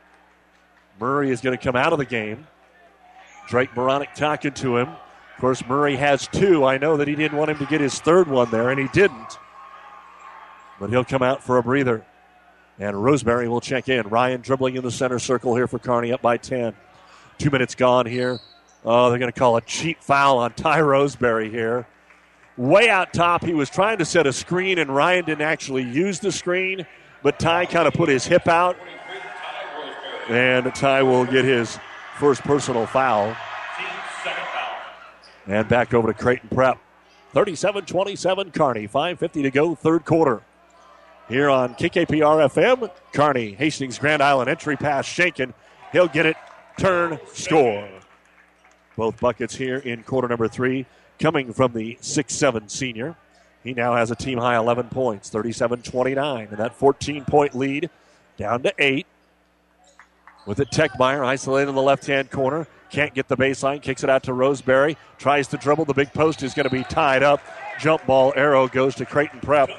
Murray 0.99 1.31
is 1.31 1.41
going 1.41 1.57
to 1.57 1.63
come 1.63 1.77
out 1.77 1.93
of 1.93 2.01
the 2.01 2.05
game. 2.05 2.47
Drake 3.49 3.71
Beranek 3.71 4.15
talking 4.15 4.53
to 4.55 4.79
him. 4.79 4.89
Of 4.89 5.41
course, 5.41 5.65
Murray 5.67 5.97
has 5.97 6.27
two. 6.27 6.65
I 6.65 6.79
know 6.79 6.97
that 6.97 7.07
he 7.07 7.15
didn't 7.15 7.39
want 7.39 7.51
him 7.51 7.59
to 7.59 7.67
get 7.67 7.81
his 7.81 8.01
third 8.01 8.27
one 8.27 8.51
there, 8.51 8.71
and 8.71 8.81
he 8.81 8.89
didn't. 8.89 9.39
But 10.81 10.91
he'll 10.91 11.05
come 11.05 11.23
out 11.23 11.45
for 11.45 11.59
a 11.59 11.63
breather. 11.63 12.05
And 12.81 13.03
Roseberry 13.03 13.49
will 13.49 13.61
check 13.61 13.89
in. 13.89 14.09
Ryan 14.09 14.41
dribbling 14.41 14.75
in 14.75 14.83
the 14.83 14.91
center 14.91 15.21
circle 15.21 15.55
here 15.55 15.69
for 15.69 15.79
Kearney 15.79 16.13
up 16.13 16.23
by 16.23 16.37
10. 16.37 16.75
Two 17.43 17.51
minutes 17.51 17.75
gone 17.75 18.07
here. 18.07 18.39
Oh, 18.85 19.11
they're 19.11 19.19
going 19.19 19.33
to 19.33 19.37
call 19.37 19.57
a 19.57 19.61
cheap 19.63 20.01
foul 20.01 20.39
on 20.39 20.53
Ty 20.53 20.81
Roseberry 20.83 21.51
here. 21.51 21.89
Way 22.57 22.89
out 22.89 23.13
top, 23.13 23.45
he 23.45 23.53
was 23.53 23.69
trying 23.69 23.99
to 23.99 24.05
set 24.05 24.29
a 24.29 24.33
screen, 24.33 24.79
and 24.79 24.95
Ryan 24.95 25.25
didn't 25.25 25.43
actually 25.43 25.83
use 25.83 26.21
the 26.21 26.31
screen, 26.31 26.87
but 27.21 27.41
Ty 27.41 27.67
kind 27.67 27.89
of 27.89 27.95
put 27.95 28.09
his 28.09 28.25
hip 28.25 28.47
out. 28.47 28.77
And 30.29 30.73
Ty 30.73 31.03
will 31.03 31.25
get 31.25 31.45
his 31.45 31.81
first 32.17 32.43
personal 32.43 32.87
foul. 32.87 33.37
And 35.49 35.69
back 35.69 35.95
over 35.95 36.13
to 36.13 36.15
Creighton 36.17 36.49
Prep. 36.49 36.79
37 37.33 37.87
27 37.87 38.53
Kearney. 38.53 38.87
5.50 38.87 39.43
to 39.43 39.51
go, 39.51 39.75
third 39.75 40.05
quarter. 40.05 40.43
Here 41.29 41.51
on 41.51 41.75
KKPR 41.75 42.49
FM, 42.53 42.89
Kearney, 43.13 43.55
Hastings 43.55 43.99
Grand 43.99 44.23
Island 44.23 44.49
entry 44.49 44.77
pass 44.77 45.09
Schenken. 45.09 45.55
He'll 45.91 46.07
get 46.07 46.25
it, 46.25 46.37
turn, 46.79 47.19
score. 47.33 47.89
Both 48.97 49.21
buckets 49.21 49.55
here 49.55 49.79
in 49.79 50.03
quarter 50.03 50.29
number 50.29 50.49
three 50.49 50.87
coming 51.19 51.53
from 51.53 51.73
the 51.73 51.99
6 52.01 52.35
7 52.35 52.69
senior. 52.69 53.17
He 53.63 53.75
now 53.75 53.95
has 53.95 54.11
a 54.11 54.17
team 54.17 54.39
high 54.39 54.57
11 54.57 54.89
points, 54.89 55.31
37 55.31 55.83
29. 55.83 56.49
And 56.49 56.59
that 56.59 56.75
14 56.75 57.25
point 57.25 57.55
lead 57.55 57.91
down 58.37 58.63
to 58.65 58.75
8. 58.79 59.07
With 60.45 60.59
it, 60.59 60.71
Techmeyer 60.71 61.25
isolated 61.25 61.69
in 61.69 61.77
the 61.77 61.83
left 61.83 62.07
hand 62.07 62.31
corner. 62.31 62.67
Can't 62.91 63.15
get 63.15 63.29
the 63.29 63.37
baseline, 63.37 63.81
kicks 63.81 64.05
it 64.05 64.11
out 64.11 64.25
to 64.25 64.35
Roseberry. 64.35 64.99
Tries 65.17 65.47
to 65.49 65.57
dribble. 65.57 65.85
The 65.85 65.95
big 65.95 66.13
post 66.13 66.43
is 66.43 66.53
going 66.53 66.69
to 66.69 66.75
be 66.75 66.83
tied 66.85 67.23
up. 67.23 67.41
Jump 67.79 68.05
ball 68.05 68.33
arrow 68.37 68.69
goes 68.69 68.95
to 68.97 69.07
Creighton 69.07 69.41
Prep. 69.41 69.71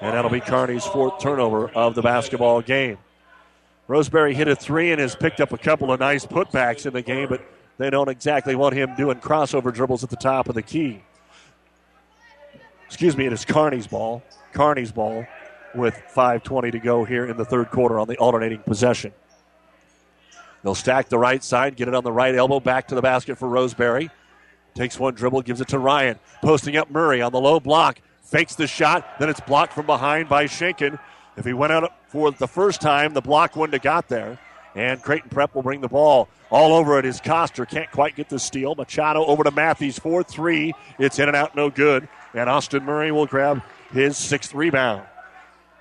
And 0.00 0.14
that'll 0.14 0.30
be 0.30 0.40
Kearney's 0.40 0.84
fourth 0.84 1.20
turnover 1.20 1.68
of 1.70 1.94
the 1.94 2.02
basketball 2.02 2.60
game. 2.60 2.98
Roseberry 3.90 4.34
hit 4.34 4.46
a 4.46 4.54
three 4.54 4.92
and 4.92 5.00
has 5.00 5.16
picked 5.16 5.40
up 5.40 5.50
a 5.52 5.58
couple 5.58 5.90
of 5.90 5.98
nice 5.98 6.24
putbacks 6.24 6.86
in 6.86 6.92
the 6.92 7.02
game, 7.02 7.28
but 7.28 7.42
they 7.76 7.90
don't 7.90 8.08
exactly 8.08 8.54
want 8.54 8.72
him 8.72 8.94
doing 8.94 9.18
crossover 9.18 9.74
dribbles 9.74 10.04
at 10.04 10.10
the 10.10 10.16
top 10.16 10.48
of 10.48 10.54
the 10.54 10.62
key. 10.62 11.02
Excuse 12.86 13.16
me, 13.16 13.26
it 13.26 13.32
is 13.32 13.44
Kearney's 13.44 13.88
ball. 13.88 14.22
Kearney's 14.52 14.92
ball 14.92 15.26
with 15.74 16.00
5.20 16.14 16.70
to 16.70 16.78
go 16.78 17.04
here 17.04 17.26
in 17.26 17.36
the 17.36 17.44
third 17.44 17.72
quarter 17.72 17.98
on 17.98 18.06
the 18.06 18.16
alternating 18.18 18.60
possession. 18.60 19.12
They'll 20.62 20.76
stack 20.76 21.08
the 21.08 21.18
right 21.18 21.42
side, 21.42 21.74
get 21.74 21.88
it 21.88 21.94
on 21.96 22.04
the 22.04 22.12
right 22.12 22.36
elbow, 22.36 22.60
back 22.60 22.86
to 22.88 22.94
the 22.94 23.02
basket 23.02 23.38
for 23.38 23.48
Roseberry. 23.48 24.08
Takes 24.76 25.00
one 25.00 25.14
dribble, 25.14 25.42
gives 25.42 25.60
it 25.60 25.66
to 25.66 25.80
Ryan. 25.80 26.16
Posting 26.42 26.76
up 26.76 26.92
Murray 26.92 27.22
on 27.22 27.32
the 27.32 27.40
low 27.40 27.58
block. 27.58 28.00
Fakes 28.22 28.54
the 28.54 28.68
shot, 28.68 29.18
then 29.18 29.28
it's 29.28 29.40
blocked 29.40 29.72
from 29.72 29.86
behind 29.86 30.28
by 30.28 30.44
Schenken. 30.44 30.96
If 31.40 31.46
he 31.46 31.54
went 31.54 31.72
out 31.72 31.90
for 32.08 32.30
the 32.30 32.46
first 32.46 32.82
time, 32.82 33.14
the 33.14 33.22
block 33.22 33.56
wouldn't 33.56 33.72
have 33.72 33.82
got 33.82 34.08
there. 34.08 34.38
And 34.74 35.02
Creighton 35.02 35.30
Prep 35.30 35.54
will 35.54 35.62
bring 35.62 35.80
the 35.80 35.88
ball 35.88 36.28
all 36.50 36.74
over 36.74 36.98
it 36.98 37.06
is 37.06 37.18
Coster. 37.18 37.64
Can't 37.64 37.90
quite 37.90 38.14
get 38.14 38.28
the 38.28 38.38
steal. 38.38 38.74
Machado 38.74 39.24
over 39.24 39.42
to 39.44 39.50
Matthews. 39.50 39.98
4 39.98 40.22
3. 40.22 40.74
It's 40.98 41.18
in 41.18 41.28
and 41.28 41.36
out, 41.36 41.56
no 41.56 41.70
good. 41.70 42.08
And 42.34 42.50
Austin 42.50 42.84
Murray 42.84 43.10
will 43.10 43.24
grab 43.24 43.62
his 43.90 44.18
sixth 44.18 44.54
rebound. 44.54 45.02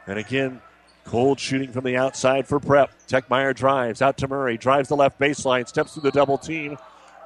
And 0.07 0.17
again, 0.17 0.61
Cold 1.03 1.41
shooting 1.41 1.73
from 1.73 1.83
the 1.83 1.97
outside 1.97 2.47
for 2.47 2.61
Prep. 2.61 2.91
Techmeyer 3.09 3.53
drives 3.53 4.01
out 4.01 4.15
to 4.19 4.29
Murray, 4.29 4.57
drives 4.57 4.87
the 4.87 4.95
left 4.95 5.19
baseline, 5.19 5.67
steps 5.67 5.93
through 5.93 6.03
the 6.03 6.11
double 6.11 6.37
team, 6.37 6.77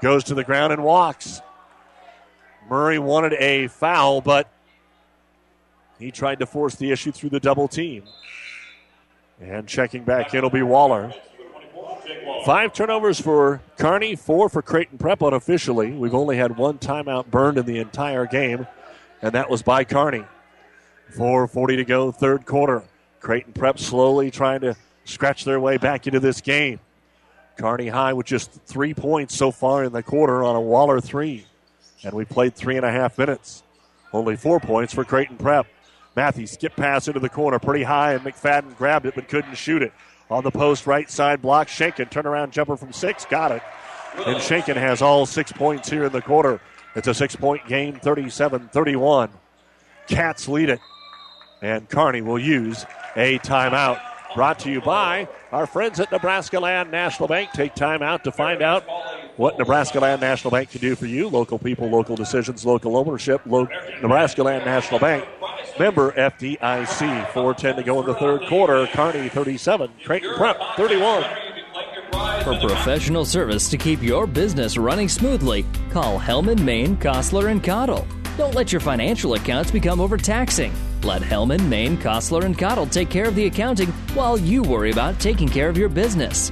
goes 0.01 0.23
to 0.23 0.33
the 0.33 0.43
ground 0.43 0.73
and 0.73 0.83
walks. 0.83 1.39
Murray 2.67 2.97
wanted 2.97 3.33
a 3.33 3.67
foul, 3.67 4.21
but 4.21 4.49
he 6.03 6.11
tried 6.11 6.39
to 6.39 6.45
force 6.45 6.75
the 6.75 6.91
issue 6.91 7.11
through 7.11 7.29
the 7.29 7.39
double 7.39 7.67
team. 7.67 8.03
And 9.39 9.67
checking 9.67 10.03
back 10.03 10.33
in 10.33 10.41
will 10.41 10.49
be 10.49 10.61
Waller. 10.61 11.13
Five 12.45 12.73
turnovers 12.73 13.19
for 13.19 13.61
Kearney, 13.77 14.15
four 14.15 14.49
for 14.49 14.61
Creighton 14.61 14.97
Prep 14.97 15.21
unofficially. 15.21 15.91
We've 15.91 16.13
only 16.13 16.35
had 16.37 16.57
one 16.57 16.77
timeout 16.77 17.27
burned 17.27 17.57
in 17.57 17.65
the 17.65 17.79
entire 17.79 18.25
game, 18.25 18.67
and 19.21 19.31
that 19.31 19.49
was 19.49 19.61
by 19.61 19.85
Kearney. 19.85 20.25
4.40 21.15 21.77
to 21.77 21.85
go, 21.85 22.11
third 22.11 22.45
quarter. 22.45 22.83
Creighton 23.21 23.53
Prep 23.53 23.79
slowly 23.79 24.29
trying 24.29 24.61
to 24.61 24.75
scratch 25.05 25.45
their 25.45 25.59
way 25.59 25.77
back 25.77 26.05
into 26.05 26.19
this 26.19 26.41
game. 26.41 26.79
Kearney 27.57 27.87
High 27.87 28.13
with 28.13 28.25
just 28.25 28.51
three 28.65 28.93
points 28.93 29.35
so 29.35 29.51
far 29.51 29.83
in 29.83 29.93
the 29.93 30.03
quarter 30.03 30.43
on 30.43 30.55
a 30.55 30.61
Waller 30.61 30.99
three. 30.99 31.45
And 32.03 32.13
we 32.13 32.25
played 32.25 32.55
three 32.55 32.75
and 32.75 32.85
a 32.85 32.91
half 32.91 33.17
minutes. 33.17 33.63
Only 34.11 34.35
four 34.35 34.59
points 34.59 34.93
for 34.93 35.03
Creighton 35.03 35.37
Prep. 35.37 35.67
Matthews 36.15 36.51
skip 36.51 36.75
pass 36.75 37.07
into 37.07 37.19
the 37.19 37.29
corner 37.29 37.59
pretty 37.59 37.83
high, 37.83 38.13
and 38.13 38.23
McFadden 38.23 38.77
grabbed 38.77 39.05
it 39.05 39.15
but 39.15 39.27
couldn't 39.27 39.55
shoot 39.55 39.81
it. 39.81 39.93
On 40.29 40.43
the 40.43 40.51
post, 40.51 40.87
right 40.87 41.09
side 41.09 41.41
block, 41.41 41.67
Shankin. 41.67 42.09
Turnaround 42.09 42.51
jumper 42.51 42.77
from 42.77 42.93
six, 42.93 43.25
got 43.25 43.51
it. 43.51 43.61
And 44.25 44.37
Shankin 44.37 44.75
has 44.75 45.01
all 45.01 45.25
six 45.25 45.51
points 45.51 45.89
here 45.89 46.05
in 46.05 46.11
the 46.11 46.21
quarter. 46.21 46.61
It's 46.95 47.07
a 47.07 47.13
six 47.13 47.35
point 47.35 47.67
game, 47.67 47.99
37 47.99 48.69
31. 48.69 49.29
Cats 50.07 50.47
lead 50.47 50.69
it. 50.69 50.79
And 51.61 51.89
Kearney 51.89 52.21
will 52.21 52.39
use 52.39 52.85
a 53.15 53.39
timeout. 53.39 53.99
Brought 54.35 54.59
to 54.59 54.71
you 54.71 54.81
by 54.81 55.27
our 55.51 55.67
friends 55.67 55.99
at 55.99 56.11
Nebraska 56.11 56.59
Land 56.59 56.89
National 56.89 57.27
Bank. 57.27 57.51
Take 57.53 57.75
time 57.75 58.01
out 58.01 58.23
to 58.23 58.31
find 58.31 58.63
out 58.63 58.83
what 59.37 59.57
Nebraska 59.57 59.99
Land 59.99 60.21
National 60.21 60.51
Bank 60.51 60.69
can 60.71 60.81
do 60.81 60.95
for 60.95 61.05
you. 61.05 61.27
Local 61.27 61.57
people, 61.57 61.89
local 61.89 62.15
decisions, 62.15 62.65
local 62.65 62.97
ownership. 62.97 63.41
Lo- 63.45 63.67
Nebraska 64.01 64.43
Land 64.43 64.65
National 64.65 64.99
Bank. 64.99 65.25
Member 65.79 66.11
FDIC. 66.11 67.25
4.10 67.27 67.75
to 67.77 67.83
go 67.83 67.99
in 68.01 68.05
the 68.05 68.15
third 68.15 68.45
quarter. 68.47 68.87
Kearney 68.87 69.29
37. 69.29 69.91
Creighton 70.03 70.35
Prep 70.35 70.57
31. 70.75 71.23
For 72.43 72.59
professional 72.59 73.25
service 73.25 73.69
to 73.69 73.77
keep 73.77 74.01
your 74.03 74.27
business 74.27 74.77
running 74.77 75.07
smoothly, 75.09 75.65
call 75.89 76.19
Hellman, 76.19 76.59
Maine, 76.59 76.95
Kostler, 76.97 77.49
and 77.49 77.63
Cottle. 77.63 78.05
Don't 78.37 78.53
let 78.53 78.71
your 78.71 78.81
financial 78.81 79.33
accounts 79.35 79.71
become 79.71 80.01
overtaxing. 80.01 80.73
Let 81.03 81.21
Hellman, 81.21 81.67
Maine, 81.67 81.97
Kostler, 81.97 82.43
and 82.43 82.57
Cottle 82.57 82.85
take 82.85 83.09
care 83.09 83.27
of 83.27 83.35
the 83.35 83.45
accounting 83.45 83.89
while 84.13 84.37
you 84.37 84.61
worry 84.61 84.91
about 84.91 85.19
taking 85.19 85.47
care 85.47 85.69
of 85.69 85.77
your 85.77 85.89
business. 85.89 86.51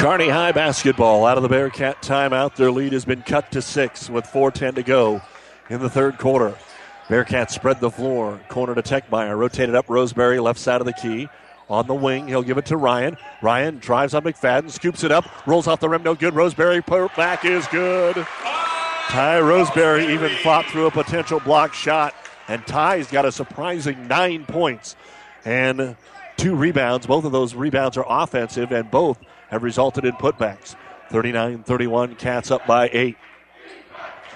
Kearney 0.00 0.30
High 0.30 0.52
basketball 0.52 1.26
out 1.26 1.36
of 1.36 1.42
the 1.42 1.50
Bearcat 1.50 2.00
timeout. 2.00 2.56
Their 2.56 2.70
lead 2.70 2.94
has 2.94 3.04
been 3.04 3.20
cut 3.20 3.52
to 3.52 3.60
six 3.60 4.08
with 4.08 4.24
4.10 4.24 4.76
to 4.76 4.82
go 4.82 5.20
in 5.68 5.80
the 5.80 5.90
third 5.90 6.16
quarter. 6.16 6.56
Bearcats 7.08 7.50
spread 7.50 7.80
the 7.80 7.90
floor. 7.90 8.40
Corner 8.48 8.74
to 8.74 8.80
Techmeyer. 8.80 9.36
Rotated 9.36 9.74
up 9.74 9.90
Roseberry, 9.90 10.40
left 10.40 10.58
side 10.58 10.80
of 10.80 10.86
the 10.86 10.94
key. 10.94 11.28
On 11.68 11.86
the 11.86 11.94
wing, 11.94 12.28
he'll 12.28 12.42
give 12.42 12.56
it 12.56 12.64
to 12.66 12.78
Ryan. 12.78 13.18
Ryan 13.42 13.76
drives 13.76 14.14
on 14.14 14.22
McFadden, 14.22 14.70
scoops 14.70 15.04
it 15.04 15.12
up, 15.12 15.26
rolls 15.46 15.66
off 15.66 15.80
the 15.80 15.88
rim, 15.90 16.02
no 16.02 16.14
good. 16.14 16.34
Roseberry 16.34 16.80
put 16.80 17.14
back 17.14 17.44
is 17.44 17.66
good. 17.66 18.16
Ty 18.16 19.40
Roseberry 19.40 20.14
even 20.14 20.30
fought 20.36 20.64
through 20.64 20.86
a 20.86 20.90
potential 20.90 21.40
block 21.40 21.74
shot, 21.74 22.14
and 22.48 22.66
Ty's 22.66 23.10
got 23.10 23.26
a 23.26 23.32
surprising 23.32 24.08
nine 24.08 24.46
points 24.46 24.96
and 25.44 25.94
two 26.38 26.54
rebounds. 26.56 27.06
Both 27.06 27.26
of 27.26 27.32
those 27.32 27.54
rebounds 27.54 27.98
are 27.98 28.06
offensive, 28.08 28.72
and 28.72 28.90
both 28.90 29.18
have 29.50 29.62
resulted 29.62 30.04
in 30.04 30.12
putbacks. 30.12 30.76
39 31.10 31.64
31, 31.64 32.14
Cats 32.16 32.50
up 32.50 32.66
by 32.66 32.88
eight. 32.92 33.16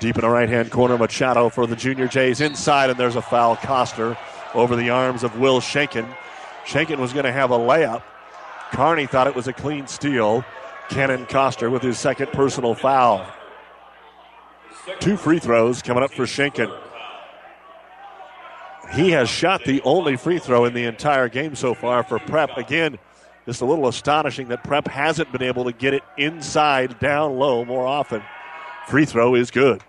Deep 0.01 0.17
in 0.17 0.23
the 0.23 0.29
right 0.29 0.49
hand 0.49 0.71
corner, 0.71 0.99
Machado 0.99 1.49
for 1.49 1.67
the 1.67 1.77
Junior 1.77 2.09
Jays 2.09 2.41
inside, 2.41 2.91
and 2.91 2.99
there's 2.99 3.17
a 3.17 3.23
foul. 3.23 3.57
Coster 3.57 4.17
over 4.53 4.77
the 4.77 4.91
arms 4.91 5.23
of 5.23 5.39
Will 5.39 5.61
Shankin. 5.61 6.07
Shankin 6.67 6.99
was 6.99 7.13
going 7.13 7.25
to 7.25 7.33
have 7.33 7.51
a 7.51 7.59
layup. 7.59 8.03
Carney 8.73 9.07
thought 9.07 9.27
it 9.27 9.35
was 9.35 9.47
a 9.47 9.53
clean 9.53 9.87
steal. 9.87 10.45
Cannon 10.89 11.27
Coster 11.27 11.71
with 11.71 11.83
his 11.83 11.99
second 11.99 12.33
personal 12.33 12.75
foul. 12.75 13.27
Two 15.01 15.17
free 15.17 15.39
throws 15.39 15.81
coming 15.81 16.03
up 16.03 16.13
for 16.13 16.25
Shankin. 16.25 16.77
He 18.93 19.11
has 19.11 19.29
shot 19.29 19.65
the 19.65 19.81
only 19.83 20.17
free 20.17 20.39
throw 20.39 20.65
in 20.67 20.75
the 20.75 20.85
entire 20.85 21.29
game 21.29 21.55
so 21.55 21.75
far 21.75 22.03
for 22.03 22.19
Prep. 22.19 22.57
Again, 22.57 22.99
just 23.47 23.61
a 23.61 23.65
little 23.65 23.89
astonishing 23.89 24.49
that 24.49 24.65
Prep 24.65 24.89
hasn't 24.89 25.31
been 25.33 25.43
able 25.43 25.65
to 25.65 25.73
get 25.73 25.95
it 25.95 26.03
inside, 26.17 26.99
down 26.99 27.37
low 27.37 27.65
more 27.65 27.87
often. 27.87 28.23
Free 28.89 29.05
throw 29.05 29.35
is 29.35 29.51
good. 29.51 29.83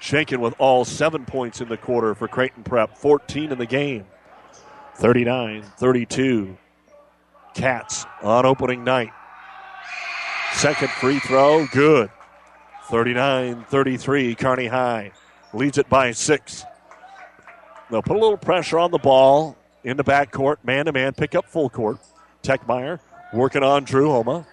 Shankin 0.00 0.38
with 0.38 0.54
all 0.58 0.84
seven 0.84 1.24
points 1.24 1.60
in 1.60 1.68
the 1.68 1.76
quarter 1.76 2.14
for 2.14 2.28
Creighton 2.28 2.62
Prep, 2.62 2.96
14 2.96 3.52
in 3.52 3.58
the 3.58 3.66
game. 3.66 4.06
39 4.96 5.62
32. 5.62 6.56
Cats 7.54 8.06
on 8.22 8.46
opening 8.46 8.84
night. 8.84 9.10
Second 10.54 10.90
free 10.90 11.18
throw, 11.20 11.66
good. 11.68 12.10
39 12.84 13.64
33, 13.68 14.34
Kearney 14.34 14.66
High 14.66 15.12
leads 15.52 15.78
it 15.78 15.88
by 15.88 16.12
six. 16.12 16.64
They'll 17.90 18.02
put 18.02 18.16
a 18.16 18.20
little 18.20 18.36
pressure 18.36 18.78
on 18.78 18.90
the 18.90 18.98
ball 18.98 19.56
in 19.84 19.96
the 19.96 20.04
backcourt, 20.04 20.56
man 20.64 20.86
to 20.86 20.92
man, 20.92 21.12
pick 21.14 21.34
up 21.34 21.46
full 21.46 21.70
court. 21.70 21.98
Techmeyer 22.42 23.00
working 23.32 23.62
on 23.62 23.84
Drew 23.84 24.10
Homa. 24.10 24.46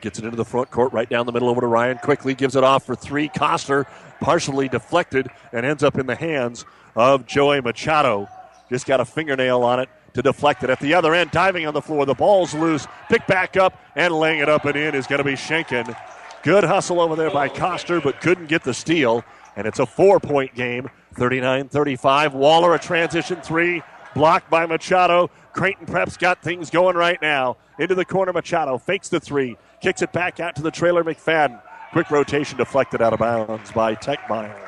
Gets 0.00 0.18
it 0.18 0.24
into 0.24 0.36
the 0.36 0.44
front 0.44 0.70
court, 0.70 0.92
right 0.92 1.08
down 1.08 1.24
the 1.24 1.32
middle 1.32 1.48
over 1.48 1.60
to 1.60 1.66
Ryan. 1.66 1.98
Quickly 1.98 2.34
gives 2.34 2.56
it 2.56 2.64
off 2.64 2.84
for 2.84 2.94
three. 2.94 3.28
Coster 3.28 3.86
partially 4.20 4.68
deflected 4.68 5.28
and 5.52 5.64
ends 5.64 5.82
up 5.82 5.98
in 5.98 6.06
the 6.06 6.14
hands 6.14 6.64
of 6.94 7.26
Joey 7.26 7.60
Machado. 7.60 8.28
Just 8.68 8.86
got 8.86 9.00
a 9.00 9.04
fingernail 9.04 9.62
on 9.62 9.80
it 9.80 9.88
to 10.14 10.22
deflect 10.22 10.62
it. 10.62 10.70
At 10.70 10.80
the 10.80 10.94
other 10.94 11.14
end, 11.14 11.30
diving 11.30 11.66
on 11.66 11.74
the 11.74 11.82
floor. 11.82 12.06
The 12.06 12.14
ball's 12.14 12.54
loose. 12.54 12.86
Pick 13.08 13.26
back 13.26 13.56
up 13.56 13.78
and 13.96 14.14
laying 14.14 14.40
it 14.40 14.48
up 14.48 14.64
and 14.64 14.76
in 14.76 14.94
is 14.94 15.06
going 15.06 15.18
to 15.18 15.24
be 15.24 15.32
Shankin. 15.32 15.96
Good 16.42 16.64
hustle 16.64 17.00
over 17.00 17.16
there 17.16 17.30
by 17.30 17.48
Coster, 17.48 18.00
but 18.00 18.20
couldn't 18.20 18.46
get 18.46 18.62
the 18.64 18.74
steal. 18.74 19.24
And 19.56 19.66
it's 19.66 19.78
a 19.78 19.86
four 19.86 20.20
point 20.20 20.54
game 20.54 20.90
39 21.14 21.68
35. 21.68 22.34
Waller, 22.34 22.74
a 22.74 22.78
transition 22.78 23.40
three, 23.40 23.82
blocked 24.14 24.50
by 24.50 24.66
Machado. 24.66 25.30
Creighton 25.52 25.86
Prep's 25.86 26.16
got 26.16 26.42
things 26.42 26.70
going 26.70 26.96
right 26.96 27.20
now. 27.20 27.56
Into 27.78 27.94
the 27.94 28.04
corner, 28.04 28.32
Machado 28.32 28.78
fakes 28.78 29.08
the 29.08 29.20
three, 29.20 29.56
kicks 29.80 30.02
it 30.02 30.12
back 30.12 30.40
out 30.40 30.56
to 30.56 30.62
the 30.62 30.70
trailer, 30.70 31.04
McFadden. 31.04 31.60
Quick 31.92 32.10
rotation 32.10 32.58
deflected 32.58 33.02
out 33.02 33.12
of 33.12 33.18
bounds 33.18 33.70
by 33.72 33.94
Techmeyer. 33.94 34.58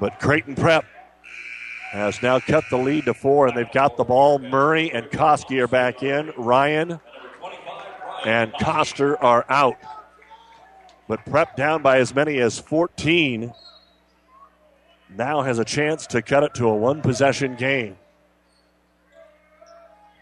But 0.00 0.18
Creighton 0.18 0.54
Prep 0.54 0.84
has 1.90 2.22
now 2.22 2.38
cut 2.38 2.64
the 2.70 2.76
lead 2.78 3.04
to 3.06 3.14
four, 3.14 3.48
and 3.48 3.56
they've 3.56 3.70
got 3.72 3.96
the 3.96 4.04
ball. 4.04 4.38
Murray 4.38 4.92
and 4.92 5.06
Koski 5.06 5.60
are 5.60 5.68
back 5.68 6.02
in. 6.02 6.32
Ryan 6.36 7.00
and 8.24 8.52
Coster 8.60 9.20
are 9.22 9.44
out. 9.48 9.76
But 11.08 11.24
Prep 11.26 11.56
down 11.56 11.82
by 11.82 11.98
as 11.98 12.14
many 12.14 12.38
as 12.38 12.58
14 12.58 13.52
now 15.16 15.42
has 15.42 15.58
a 15.58 15.64
chance 15.64 16.06
to 16.08 16.22
cut 16.22 16.42
it 16.42 16.54
to 16.54 16.68
a 16.68 16.74
one 16.74 17.02
possession 17.02 17.56
game. 17.56 17.96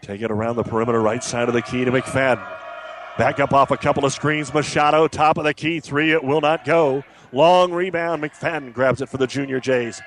Take 0.01 0.21
it 0.21 0.31
around 0.31 0.55
the 0.55 0.63
perimeter, 0.63 1.01
right 1.01 1.23
side 1.23 1.47
of 1.47 1.53
the 1.53 1.61
key 1.61 1.85
to 1.85 1.91
McFadden. 1.91 2.45
Back 3.17 3.39
up 3.39 3.53
off 3.53 3.71
a 3.71 3.77
couple 3.77 4.05
of 4.05 4.13
screens. 4.13 4.53
Machado, 4.53 5.07
top 5.07 5.37
of 5.37 5.43
the 5.43 5.53
key, 5.53 5.79
three. 5.79 6.13
It 6.13 6.23
will 6.23 6.41
not 6.41 6.63
go. 6.63 7.03
Long 7.33 7.73
rebound. 7.73 8.23
McFadden 8.23 8.73
grabs 8.73 9.01
it 9.01 9.09
for 9.09 9.17
the 9.17 9.27
Junior 9.27 9.59
Jays. 9.59 10.01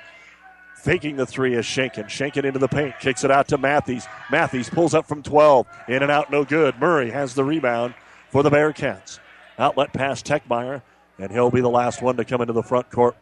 Faking 0.83 1.15
the 1.15 1.25
three 1.25 1.53
is 1.53 1.63
Shankin. 1.63 2.05
Shankin 2.05 2.43
into 2.43 2.59
the 2.59 2.67
paint, 2.67 2.95
kicks 2.99 3.23
it 3.23 3.31
out 3.31 3.47
to 3.49 3.57
Matthews. 3.57 4.05
Matthews 4.29 4.69
pulls 4.69 4.93
up 4.93 5.07
from 5.07 5.23
12. 5.23 5.65
In 5.87 6.03
and 6.03 6.11
out, 6.11 6.29
no 6.31 6.43
good. 6.43 6.77
Murray 6.79 7.11
has 7.11 7.35
the 7.35 7.43
rebound 7.43 7.93
for 8.29 8.43
the 8.43 8.49
Bearcats. 8.49 9.19
Outlet 9.57 9.93
pass 9.93 10.21
Techmeyer, 10.21 10.81
and 11.19 11.31
he'll 11.31 11.51
be 11.51 11.61
the 11.61 11.69
last 11.69 12.01
one 12.01 12.17
to 12.17 12.25
come 12.25 12.41
into 12.41 12.51
the 12.51 12.63
front 12.63 12.89
court. 12.89 13.15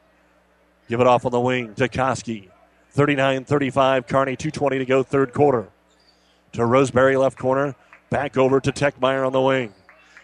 Give 0.89 0.99
it 0.99 1.07
off 1.07 1.25
on 1.25 1.31
the 1.31 1.39
wing 1.39 1.73
to 1.75 1.87
Koski. 1.87 2.49
39 2.91 3.45
35, 3.45 4.07
Kearney, 4.07 4.35
2.20 4.35 4.79
to 4.79 4.85
go, 4.85 5.03
third 5.03 5.33
quarter. 5.33 5.69
To 6.53 6.65
Roseberry, 6.65 7.15
left 7.15 7.37
corner. 7.37 7.75
Back 8.09 8.37
over 8.37 8.59
to 8.59 8.71
Techmeyer 8.71 9.25
on 9.25 9.31
the 9.31 9.41
wing. 9.41 9.73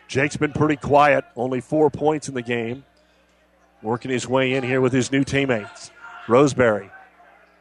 Jake's 0.10 0.36
been 0.36 0.52
pretty 0.52 0.76
quiet, 0.76 1.24
only 1.38 1.62
four 1.62 1.90
points 1.90 2.28
in 2.28 2.34
the 2.34 2.42
game. 2.42 2.84
Working 3.82 4.12
his 4.12 4.28
way 4.28 4.54
in 4.54 4.64
here 4.64 4.82
with 4.82 4.92
his 4.92 5.12
new 5.12 5.24
teammates. 5.24 5.92
Roseberry 6.28 6.90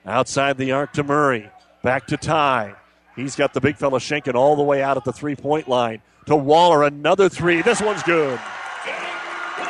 outside 0.07 0.57
the 0.57 0.73
arc 0.73 0.93
to 0.95 1.03
Murray. 1.03 1.51
Back 1.83 2.07
to 2.09 2.17
Ty. 2.17 2.75
He's 3.15 3.37
got 3.37 3.55
the 3.55 3.61
big 3.61 3.77
fella 3.77 3.99
Shankin 3.99 4.35
all 4.35 4.57
the 4.57 4.63
way 4.63 4.83
out 4.83 4.97
at 4.97 5.05
the 5.05 5.13
three 5.13 5.37
point 5.37 5.69
line. 5.69 6.03
To 6.27 6.37
Waller, 6.37 6.85
another 6.85 7.29
three. 7.29 7.63
This 7.63 7.81
one's 7.81 8.03
good. 8.03 8.39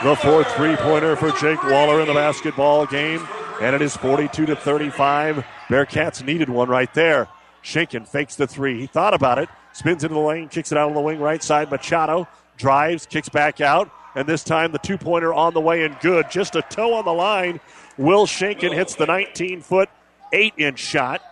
The 0.05 0.15
fourth 0.15 0.55
three 0.55 0.77
pointer 0.77 1.17
for 1.17 1.31
Jake 1.33 1.63
Waller 1.65 2.03
in 2.03 2.07
the 2.07 2.13
basketball 2.13 2.85
game. 2.85 3.27
And 3.63 3.75
it 3.75 3.81
is 3.81 3.97
42 3.97 4.45
to 4.45 4.55
35. 4.55 5.43
Bearcats 5.69 6.23
needed 6.23 6.51
one 6.51 6.69
right 6.69 6.93
there. 6.93 7.29
Shankin 7.63 8.07
fakes 8.07 8.37
the 8.37 8.47
three. 8.47 8.79
He 8.79 8.87
thought 8.87 9.15
about 9.15 9.39
it. 9.39 9.49
Spins 9.73 10.05
into 10.05 10.15
the 10.15 10.21
lane, 10.21 10.49
kicks 10.49 10.71
it 10.71 10.77
out 10.77 10.89
on 10.89 10.95
the 10.95 11.01
wing 11.01 11.19
right 11.19 11.43
side. 11.43 11.71
Machado 11.71 12.29
drives, 12.59 13.07
kicks 13.07 13.31
back 13.31 13.63
out. 13.63 13.91
And 14.15 14.29
this 14.29 14.45
time 14.45 14.71
the 14.71 14.79
two 14.79 14.99
pointer 14.99 15.33
on 15.33 15.55
the 15.55 15.63
way 15.63 15.85
and 15.85 15.99
good. 16.01 16.31
Just 16.31 16.57
a 16.57 16.63
toe 16.63 16.93
on 16.93 17.07
the 17.07 17.13
line. 17.15 17.59
Will 17.97 18.27
Shankin 18.27 18.75
hits 18.75 18.97
the 18.97 19.07
19 19.07 19.63
foot, 19.63 19.89
8 20.33 20.53
inch 20.59 20.79
shot. 20.79 21.23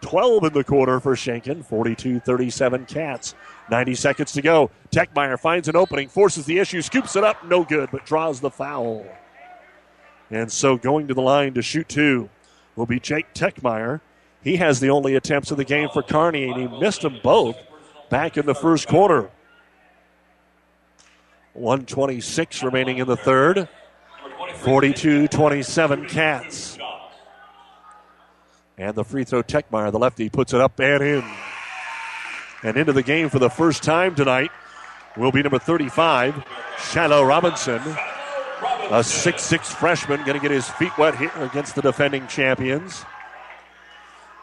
12 0.00 0.44
in 0.44 0.52
the 0.54 0.64
quarter 0.64 1.00
for 1.00 1.16
Shankin. 1.16 1.62
42 1.64 2.20
37 2.20 2.86
Cats. 2.86 3.34
90 3.70 3.94
seconds 3.94 4.32
to 4.32 4.42
go. 4.42 4.70
Techmeyer 4.96 5.38
finds 5.38 5.68
an 5.68 5.76
opening, 5.76 6.08
forces 6.08 6.46
the 6.46 6.58
issue, 6.58 6.80
scoops 6.80 7.16
it 7.16 7.22
up, 7.22 7.44
no 7.44 7.64
good, 7.64 7.90
but 7.92 8.06
draws 8.06 8.40
the 8.40 8.48
foul. 8.48 9.04
And 10.30 10.50
so 10.50 10.78
going 10.78 11.08
to 11.08 11.14
the 11.14 11.20
line 11.20 11.52
to 11.52 11.60
shoot 11.60 11.86
two 11.86 12.30
will 12.76 12.86
be 12.86 12.98
Jake 12.98 13.34
Techmeyer. 13.34 14.00
He 14.42 14.56
has 14.56 14.80
the 14.80 14.88
only 14.88 15.14
attempts 15.14 15.50
of 15.50 15.58
the 15.58 15.66
game 15.66 15.90
for 15.92 16.02
Kearney, 16.02 16.48
and 16.48 16.58
he 16.58 16.80
missed 16.80 17.02
them 17.02 17.20
both 17.22 17.58
back 18.08 18.38
in 18.38 18.46
the 18.46 18.54
first 18.54 18.88
quarter. 18.88 19.30
126 21.52 22.62
remaining 22.62 22.96
in 22.96 23.06
the 23.06 23.18
third. 23.18 23.68
42 24.60 25.28
27 25.28 26.06
Cats. 26.06 26.78
And 28.78 28.94
the 28.94 29.04
free 29.04 29.24
throw, 29.24 29.42
Techmeyer, 29.42 29.92
the 29.92 29.98
lefty, 29.98 30.30
puts 30.30 30.54
it 30.54 30.62
up 30.62 30.80
and 30.80 31.02
in. 31.02 31.24
And 32.62 32.78
into 32.78 32.94
the 32.94 33.02
game 33.02 33.28
for 33.28 33.38
the 33.38 33.50
first 33.50 33.82
time 33.82 34.14
tonight 34.14 34.50
will 35.16 35.32
be 35.32 35.42
number 35.42 35.58
35, 35.58 36.44
Shiloh 36.90 37.24
Robinson. 37.24 37.80
A 38.90 39.02
six-six 39.02 39.72
freshman 39.72 40.20
going 40.20 40.34
to 40.34 40.40
get 40.40 40.50
his 40.50 40.68
feet 40.68 40.96
wet 40.96 41.16
here 41.16 41.32
against 41.36 41.74
the 41.74 41.82
defending 41.82 42.26
champions. 42.28 43.04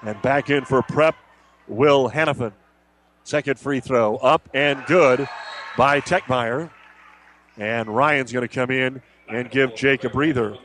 And 0.02 0.22
back 0.22 0.50
in 0.50 0.66
for 0.66 0.82
prep, 0.82 1.16
Will 1.68 2.10
Hannafin. 2.10 2.52
Second 3.24 3.58
free 3.58 3.80
throw 3.80 4.18
up 4.18 4.50
and 4.54 4.86
good 4.86 5.28
by 5.78 6.02
Techmeyer. 6.02 6.70
And 7.58 7.88
Ryan's 7.88 8.32
going 8.32 8.48
to 8.48 8.54
come 8.54 8.70
in 8.70 9.02
and 9.30 9.50
give 9.50 9.76
Jake 9.76 10.04
a 10.04 10.10
breather. 10.10 10.58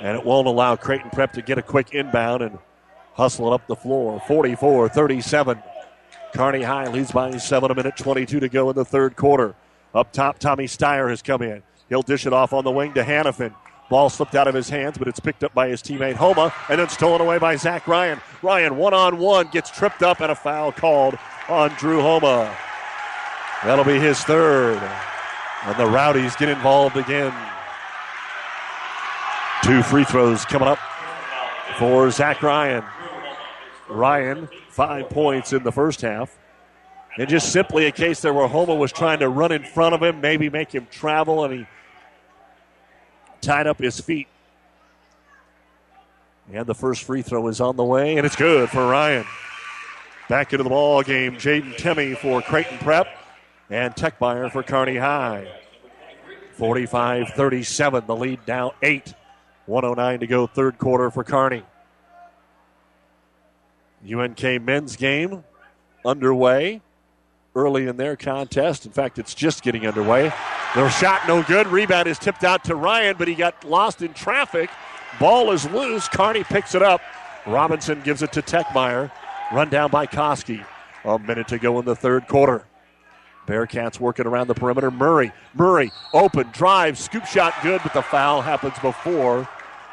And 0.00 0.16
it 0.16 0.24
won't 0.24 0.46
allow 0.46 0.76
Creighton 0.76 1.10
Prep 1.10 1.32
to 1.34 1.42
get 1.42 1.58
a 1.58 1.62
quick 1.62 1.92
inbound 1.92 2.42
and 2.42 2.58
hustle 3.14 3.48
it 3.48 3.54
up 3.54 3.66
the 3.66 3.76
floor. 3.76 4.22
44 4.26 4.88
37. 4.88 5.62
Kearney 6.34 6.62
High 6.62 6.88
leads 6.88 7.12
by 7.12 7.36
seven, 7.38 7.70
a 7.70 7.74
minute 7.74 7.96
22 7.96 8.40
to 8.40 8.48
go 8.48 8.70
in 8.70 8.76
the 8.76 8.84
third 8.84 9.16
quarter. 9.16 9.54
Up 9.94 10.12
top, 10.12 10.38
Tommy 10.38 10.66
Steyer 10.66 11.08
has 11.08 11.22
come 11.22 11.42
in. 11.42 11.62
He'll 11.88 12.02
dish 12.02 12.26
it 12.26 12.32
off 12.32 12.52
on 12.52 12.64
the 12.64 12.70
wing 12.70 12.92
to 12.94 13.02
Hannafin. 13.02 13.54
Ball 13.88 14.10
slipped 14.10 14.34
out 14.34 14.46
of 14.46 14.54
his 14.54 14.68
hands, 14.68 14.98
but 14.98 15.08
it's 15.08 15.18
picked 15.18 15.42
up 15.42 15.54
by 15.54 15.68
his 15.68 15.82
teammate 15.82 16.16
Homa 16.16 16.52
and 16.68 16.78
then 16.78 16.88
stolen 16.90 17.22
away 17.22 17.38
by 17.38 17.56
Zach 17.56 17.88
Ryan. 17.88 18.20
Ryan, 18.42 18.76
one 18.76 18.92
on 18.92 19.18
one, 19.18 19.48
gets 19.48 19.70
tripped 19.70 20.02
up 20.02 20.20
and 20.20 20.30
a 20.30 20.34
foul 20.34 20.72
called 20.72 21.16
on 21.48 21.70
Drew 21.70 22.02
Homa. 22.02 22.54
That'll 23.64 23.84
be 23.84 23.98
his 23.98 24.20
third. 24.20 24.76
And 25.64 25.76
the 25.76 25.86
Rowdies 25.86 26.36
get 26.36 26.50
involved 26.50 26.98
again. 26.98 27.32
Two 29.62 29.82
free 29.82 30.04
throws 30.04 30.44
coming 30.44 30.68
up 30.68 30.78
for 31.78 32.10
Zach 32.10 32.42
Ryan. 32.42 32.84
Ryan, 33.88 34.48
five 34.78 35.10
points 35.10 35.52
in 35.52 35.64
the 35.64 35.72
first 35.72 36.02
half. 36.02 36.38
And 37.18 37.28
just 37.28 37.50
simply 37.52 37.86
a 37.86 37.90
case 37.90 38.20
there 38.20 38.32
where 38.32 38.46
Homa 38.46 38.76
was 38.76 38.92
trying 38.92 39.18
to 39.18 39.28
run 39.28 39.50
in 39.50 39.64
front 39.64 39.92
of 39.92 40.00
him, 40.00 40.20
maybe 40.20 40.48
make 40.50 40.72
him 40.72 40.86
travel, 40.88 41.42
and 41.42 41.52
he 41.52 41.66
tied 43.40 43.66
up 43.66 43.80
his 43.80 43.98
feet. 43.98 44.28
And 46.52 46.64
the 46.64 46.76
first 46.76 47.02
free 47.02 47.22
throw 47.22 47.48
is 47.48 47.60
on 47.60 47.74
the 47.74 47.82
way, 47.82 48.18
and 48.18 48.24
it's 48.24 48.36
good 48.36 48.70
for 48.70 48.86
Ryan. 48.86 49.24
Back 50.28 50.52
into 50.52 50.62
the 50.62 50.70
ball 50.70 51.02
game, 51.02 51.34
Jaden 51.34 51.76
Timmy 51.76 52.14
for 52.14 52.40
Creighton 52.40 52.78
Prep 52.78 53.08
and 53.68 53.96
Techmeyer 53.96 54.50
for 54.52 54.62
Kearney 54.62 54.96
High. 54.96 55.52
45 56.52 57.30
37, 57.30 58.06
the 58.06 58.14
lead 58.14 58.38
now 58.46 58.74
8. 58.80 59.12
109 59.66 60.20
to 60.20 60.26
go, 60.28 60.46
third 60.46 60.78
quarter 60.78 61.10
for 61.10 61.24
Kearney. 61.24 61.64
UNK 64.04 64.62
men's 64.62 64.96
game 64.96 65.44
underway 66.04 66.80
early 67.54 67.86
in 67.86 67.96
their 67.96 68.16
contest. 68.16 68.86
In 68.86 68.92
fact, 68.92 69.18
it's 69.18 69.34
just 69.34 69.62
getting 69.62 69.86
underway. 69.86 70.32
The 70.74 70.88
shot 70.90 71.26
no 71.26 71.42
good. 71.42 71.66
Rebound 71.66 72.08
is 72.08 72.18
tipped 72.18 72.44
out 72.44 72.64
to 72.64 72.76
Ryan, 72.76 73.16
but 73.18 73.26
he 73.26 73.34
got 73.34 73.64
lost 73.64 74.02
in 74.02 74.12
traffic. 74.12 74.70
Ball 75.18 75.50
is 75.50 75.68
loose. 75.70 76.08
Kearney 76.08 76.44
picks 76.44 76.74
it 76.74 76.82
up. 76.82 77.00
Robinson 77.46 78.00
gives 78.02 78.22
it 78.22 78.32
to 78.32 78.42
Techmeyer. 78.42 79.10
Run 79.52 79.70
down 79.70 79.90
by 79.90 80.06
Koski. 80.06 80.64
A 81.04 81.18
minute 81.18 81.48
to 81.48 81.58
go 81.58 81.78
in 81.78 81.84
the 81.84 81.96
third 81.96 82.28
quarter. 82.28 82.64
Bearcats 83.46 83.98
working 83.98 84.26
around 84.26 84.48
the 84.48 84.54
perimeter. 84.54 84.90
Murray. 84.90 85.32
Murray 85.54 85.90
open 86.12 86.48
drive. 86.52 86.98
Scoop 86.98 87.24
shot 87.24 87.54
good, 87.62 87.80
but 87.82 87.94
the 87.94 88.02
foul 88.02 88.42
happens 88.42 88.78
before 88.80 89.48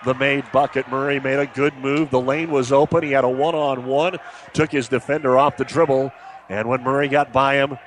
the 0.06 0.14
made 0.14 0.50
bucket. 0.52 0.88
Murray 0.88 1.20
made 1.20 1.40
a 1.40 1.48
good 1.48 1.76
move. 1.78 2.12
The 2.12 2.22
lane 2.22 2.52
was 2.52 2.72
open. 2.72 3.04
He 3.04 3.12
had 3.12 3.24
a 3.24 3.30
one 3.30 3.56
on 3.56 3.86
one. 3.86 4.18
Took 4.54 4.72
his 4.72 4.88
defender 4.88 5.38
off 5.38 5.58
the 5.58 5.66
dribble. 5.66 6.12
And 6.50 6.70
when 6.70 6.84
Murray 6.84 7.08
got 7.08 7.34
by 7.34 7.56
him, 7.56 7.78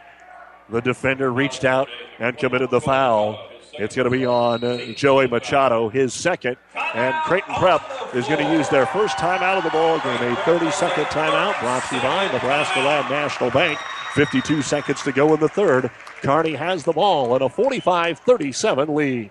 the 0.68 0.80
defender 0.80 1.32
reached 1.32 1.64
out 1.64 1.88
and 2.18 2.36
committed 2.36 2.70
the 2.70 2.80
foul. 2.80 3.48
It's 3.74 3.94
going 3.94 4.04
to 4.04 4.10
be 4.10 4.26
on 4.26 4.60
Joey 4.96 5.28
Machado, 5.28 5.88
his 5.88 6.12
second. 6.12 6.56
And 6.94 7.14
Creighton 7.22 7.54
Prep 7.54 7.80
is 8.12 8.26
going 8.26 8.44
to 8.44 8.52
use 8.52 8.68
their 8.68 8.86
first 8.86 9.16
timeout 9.16 9.58
of 9.58 9.64
the 9.64 9.70
ball 9.70 10.00
game, 10.00 10.32
a 10.32 10.36
30 10.44 10.70
second 10.72 11.04
timeout 11.04 11.58
brought 11.60 11.88
to 11.88 11.94
you 11.94 12.02
by 12.02 12.30
Nebraska 12.32 12.80
Land 12.80 13.08
National 13.08 13.50
Bank. 13.50 13.78
52 14.14 14.62
seconds 14.62 15.02
to 15.02 15.12
go 15.12 15.32
in 15.32 15.38
the 15.38 15.48
third. 15.48 15.90
Kearney 16.22 16.54
has 16.54 16.82
the 16.82 16.92
ball 16.92 17.36
in 17.36 17.42
a 17.42 17.48
45 17.48 18.18
37 18.18 18.94
lead. 18.94 19.30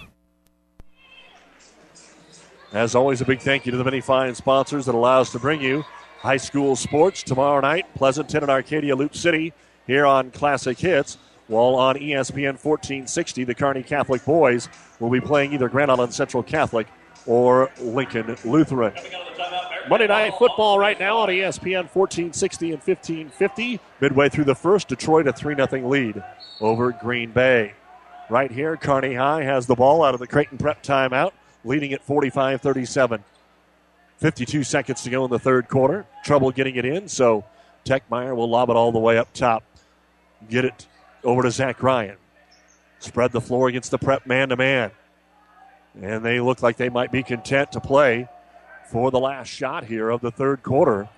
As 2.73 2.95
always, 2.95 3.19
a 3.19 3.25
big 3.25 3.41
thank 3.41 3.65
you 3.65 3.71
to 3.73 3.77
the 3.77 3.83
many 3.83 3.99
fine 3.99 4.33
sponsors 4.33 4.85
that 4.85 4.95
allow 4.95 5.19
us 5.19 5.29
to 5.33 5.39
bring 5.39 5.61
you 5.61 5.83
high 6.19 6.37
school 6.37 6.77
sports 6.77 7.21
tomorrow 7.21 7.59
night, 7.59 7.85
Pleasanton 7.95 8.43
and 8.43 8.51
Arcadia 8.51 8.95
Loop 8.95 9.13
City 9.13 9.51
here 9.87 10.05
on 10.05 10.31
Classic 10.31 10.77
Hits. 10.79 11.17
While 11.47 11.75
on 11.75 11.97
ESPN 11.97 12.63
1460, 12.63 13.43
the 13.43 13.53
Kearney 13.53 13.83
Catholic 13.83 14.23
boys 14.23 14.69
will 15.01 15.09
be 15.09 15.19
playing 15.19 15.51
either 15.51 15.67
Grand 15.67 15.91
Island 15.91 16.13
Central 16.13 16.43
Catholic 16.43 16.87
or 17.25 17.69
Lincoln 17.81 18.37
Lutheran. 18.45 18.93
Monday 19.89 20.07
Night 20.07 20.33
Football 20.37 20.79
right 20.79 20.97
now 20.97 21.17
on 21.17 21.27
ESPN 21.27 21.93
1460 21.93 22.71
and 22.71 22.81
1550. 22.81 23.81
Midway 23.99 24.29
through 24.29 24.45
the 24.45 24.55
first, 24.55 24.87
Detroit 24.87 25.27
a 25.27 25.33
3 25.33 25.55
0 25.55 25.89
lead 25.89 26.23
over 26.61 26.93
Green 26.93 27.31
Bay. 27.31 27.73
Right 28.29 28.49
here, 28.49 28.77
Kearney 28.77 29.15
High 29.15 29.43
has 29.43 29.67
the 29.67 29.75
ball 29.75 30.05
out 30.05 30.13
of 30.13 30.21
the 30.21 30.27
Creighton 30.27 30.57
Prep 30.57 30.81
timeout, 30.81 31.33
leading 31.63 31.93
at 31.93 32.03
45 32.03 32.61
37. 32.61 33.23
52 34.17 34.63
seconds 34.63 35.01
to 35.01 35.09
go 35.09 35.25
in 35.25 35.31
the 35.31 35.39
third 35.39 35.67
quarter. 35.67 36.05
Trouble 36.23 36.51
getting 36.51 36.75
it 36.75 36.85
in, 36.85 37.07
so 37.07 37.43
Techmeyer 37.85 38.35
will 38.35 38.49
lob 38.49 38.69
it 38.69 38.75
all 38.75 38.91
the 38.91 38.99
way 38.99 39.17
up 39.17 39.33
top. 39.33 39.63
Get 40.47 40.63
it 40.65 40.85
over 41.23 41.41
to 41.41 41.51
Zach 41.51 41.81
Ryan. 41.81 42.17
Spread 42.99 43.31
the 43.31 43.41
floor 43.41 43.67
against 43.67 43.89
the 43.89 43.97
prep 43.97 44.27
man 44.27 44.49
to 44.49 44.55
man. 44.55 44.91
And 45.99 46.23
they 46.23 46.39
look 46.39 46.61
like 46.61 46.77
they 46.77 46.89
might 46.89 47.11
be 47.11 47.23
content 47.23 47.71
to 47.71 47.79
play 47.79 48.29
for 48.91 49.09
the 49.09 49.19
last 49.19 49.47
shot 49.47 49.85
here 49.85 50.09
of 50.09 50.21
the 50.21 50.31
third 50.31 50.61
quarter. 50.61 51.09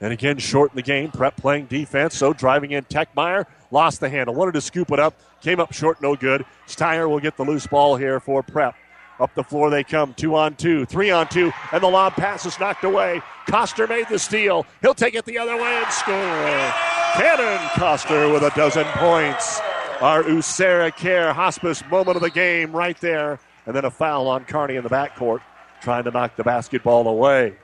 And 0.00 0.12
again, 0.12 0.38
short 0.38 0.72
in 0.72 0.76
the 0.76 0.82
game. 0.82 1.10
Prep 1.10 1.36
playing 1.36 1.66
defense, 1.66 2.16
so 2.16 2.32
driving 2.32 2.72
in 2.72 2.84
Techmeyer. 2.84 3.46
Lost 3.70 4.00
the 4.00 4.08
handle. 4.08 4.34
Wanted 4.34 4.52
to 4.52 4.60
scoop 4.60 4.90
it 4.92 4.98
up. 4.98 5.14
Came 5.40 5.60
up 5.60 5.72
short, 5.72 6.02
no 6.02 6.16
good. 6.16 6.44
Steyer 6.66 7.08
will 7.08 7.20
get 7.20 7.36
the 7.36 7.44
loose 7.44 7.66
ball 7.66 7.96
here 7.96 8.20
for 8.20 8.42
Prep. 8.42 8.74
Up 9.20 9.34
the 9.34 9.44
floor 9.44 9.68
they 9.68 9.84
come. 9.84 10.14
Two 10.14 10.34
on 10.34 10.56
two, 10.56 10.86
three 10.86 11.10
on 11.10 11.28
two, 11.28 11.52
and 11.72 11.82
the 11.82 11.88
lob 11.88 12.14
pass 12.14 12.46
is 12.46 12.58
knocked 12.58 12.84
away. 12.84 13.20
Coster 13.46 13.86
made 13.86 14.08
the 14.08 14.18
steal. 14.18 14.66
He'll 14.80 14.94
take 14.94 15.14
it 15.14 15.26
the 15.26 15.38
other 15.38 15.56
way 15.56 15.82
and 15.82 15.92
score. 15.92 16.72
Cannon 17.14 17.68
Coster 17.74 18.32
with 18.32 18.42
a 18.42 18.50
dozen 18.56 18.86
points. 18.94 19.60
Our 20.00 20.22
AseraCare 20.22 21.34
Hospice 21.34 21.84
moment 21.90 22.16
of 22.16 22.22
the 22.22 22.30
game 22.30 22.72
right 22.72 22.98
there. 23.00 23.38
And 23.66 23.76
then 23.76 23.84
a 23.84 23.90
foul 23.90 24.26
on 24.26 24.44
Kearney 24.46 24.76
in 24.76 24.82
the 24.82 24.88
backcourt, 24.88 25.40
trying 25.82 26.04
to 26.04 26.10
knock 26.10 26.36
the 26.36 26.44
basketball 26.44 27.06
away. 27.06 27.56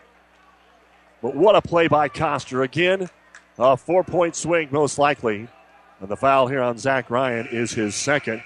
But 1.23 1.35
what 1.35 1.57
a 1.57 1.63
play 1.63 1.89
by 1.89 2.09
Coster. 2.09 2.63
Again, 2.63 3.09
a 3.59 3.77
four 3.79 4.05
point 4.05 4.37
swing, 4.37 4.69
most 4.71 4.99
likely. 4.99 5.49
And 6.01 6.09
the 6.11 6.17
foul 6.17 6.47
here 6.49 6.61
on 6.61 6.77
Zach 6.77 7.09
Ryan 7.09 7.49
is 7.51 7.73
his 7.73 7.95
second. 7.95 8.43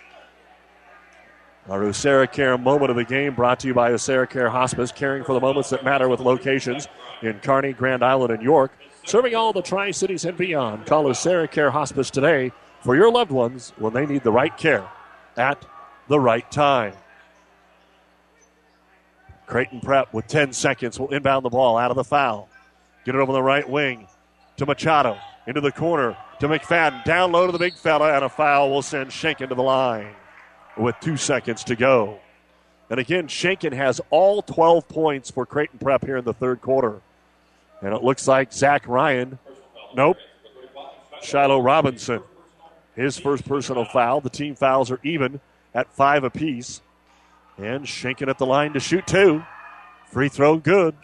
Our 1.68 1.80
AseraCare 1.80 2.60
moment 2.60 2.90
of 2.90 2.96
the 2.96 3.04
game 3.04 3.34
brought 3.34 3.60
to 3.60 3.68
you 3.68 3.74
by 3.74 3.92
AseraCare 3.92 4.50
Hospice, 4.50 4.90
caring 4.92 5.24
for 5.24 5.34
the 5.34 5.40
moments 5.40 5.70
that 5.70 5.84
matter 5.84 6.08
with 6.08 6.18
locations 6.18 6.88
in 7.22 7.38
Kearney, 7.40 7.74
Grand 7.74 8.02
Island, 8.02 8.32
and 8.32 8.42
York. 8.42 8.72
Serving 9.04 9.34
all 9.34 9.52
the 9.52 9.62
Tri 9.62 9.90
Cities 9.90 10.24
and 10.24 10.36
beyond. 10.36 10.86
Call 10.86 11.04
AseraCare 11.04 11.70
Hospice 11.70 12.10
today 12.10 12.50
for 12.80 12.96
your 12.96 13.12
loved 13.12 13.30
ones 13.30 13.72
when 13.76 13.92
they 13.92 14.06
need 14.06 14.24
the 14.24 14.32
right 14.32 14.56
care 14.56 14.88
at 15.36 15.64
the 16.08 16.18
right 16.18 16.50
time. 16.50 16.94
Creighton 19.46 19.80
Prep 19.80 20.14
with 20.14 20.26
10 20.28 20.52
seconds 20.52 20.98
will 20.98 21.08
inbound 21.08 21.44
the 21.44 21.50
ball 21.50 21.76
out 21.76 21.90
of 21.90 21.96
the 21.96 22.04
foul. 22.04 22.48
Get 23.04 23.14
it 23.14 23.18
over 23.20 23.32
the 23.32 23.42
right 23.42 23.68
wing 23.68 24.08
to 24.56 24.66
Machado. 24.66 25.18
Into 25.46 25.60
the 25.60 25.72
corner 25.72 26.16
to 26.38 26.48
McFadden. 26.48 27.04
Down 27.04 27.32
low 27.32 27.46
to 27.46 27.52
the 27.52 27.58
big 27.58 27.74
fella, 27.74 28.14
and 28.14 28.24
a 28.24 28.28
foul 28.28 28.70
will 28.70 28.82
send 28.82 29.10
Schenken 29.10 29.48
to 29.48 29.54
the 29.54 29.62
line 29.62 30.14
with 30.76 30.96
two 31.00 31.16
seconds 31.16 31.64
to 31.64 31.76
go. 31.76 32.18
And 32.88 32.98
again, 32.98 33.28
Schenken 33.28 33.72
has 33.72 34.00
all 34.10 34.42
12 34.42 34.88
points 34.88 35.30
for 35.30 35.46
Creighton 35.46 35.78
Prep 35.78 36.04
here 36.04 36.16
in 36.16 36.24
the 36.24 36.34
third 36.34 36.60
quarter. 36.60 37.00
And 37.82 37.94
it 37.94 38.02
looks 38.02 38.26
like 38.26 38.52
Zach 38.52 38.86
Ryan, 38.86 39.38
nope, 39.94 40.16
Shiloh 41.22 41.60
Robinson, 41.60 42.22
his 42.96 43.18
first 43.18 43.46
personal 43.46 43.84
foul. 43.84 44.20
The 44.20 44.30
team 44.30 44.54
fouls 44.54 44.90
are 44.90 45.00
even 45.02 45.40
at 45.74 45.92
five 45.92 46.24
apiece. 46.24 46.82
And 47.56 47.84
Schenken 47.84 48.28
at 48.28 48.38
the 48.38 48.46
line 48.46 48.72
to 48.72 48.80
shoot 48.80 49.06
two. 49.06 49.44
Free 50.06 50.28
throw 50.28 50.56
good. 50.56 50.96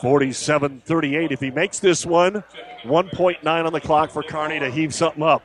47 0.00 0.82
38. 0.84 1.32
If 1.32 1.40
he 1.40 1.50
makes 1.50 1.80
this 1.80 2.06
one, 2.06 2.44
1.9 2.84 3.44
on 3.44 3.72
the 3.72 3.80
clock 3.80 4.10
for 4.10 4.22
Kearney 4.22 4.60
to 4.60 4.70
heave 4.70 4.94
something 4.94 5.22
up. 5.22 5.42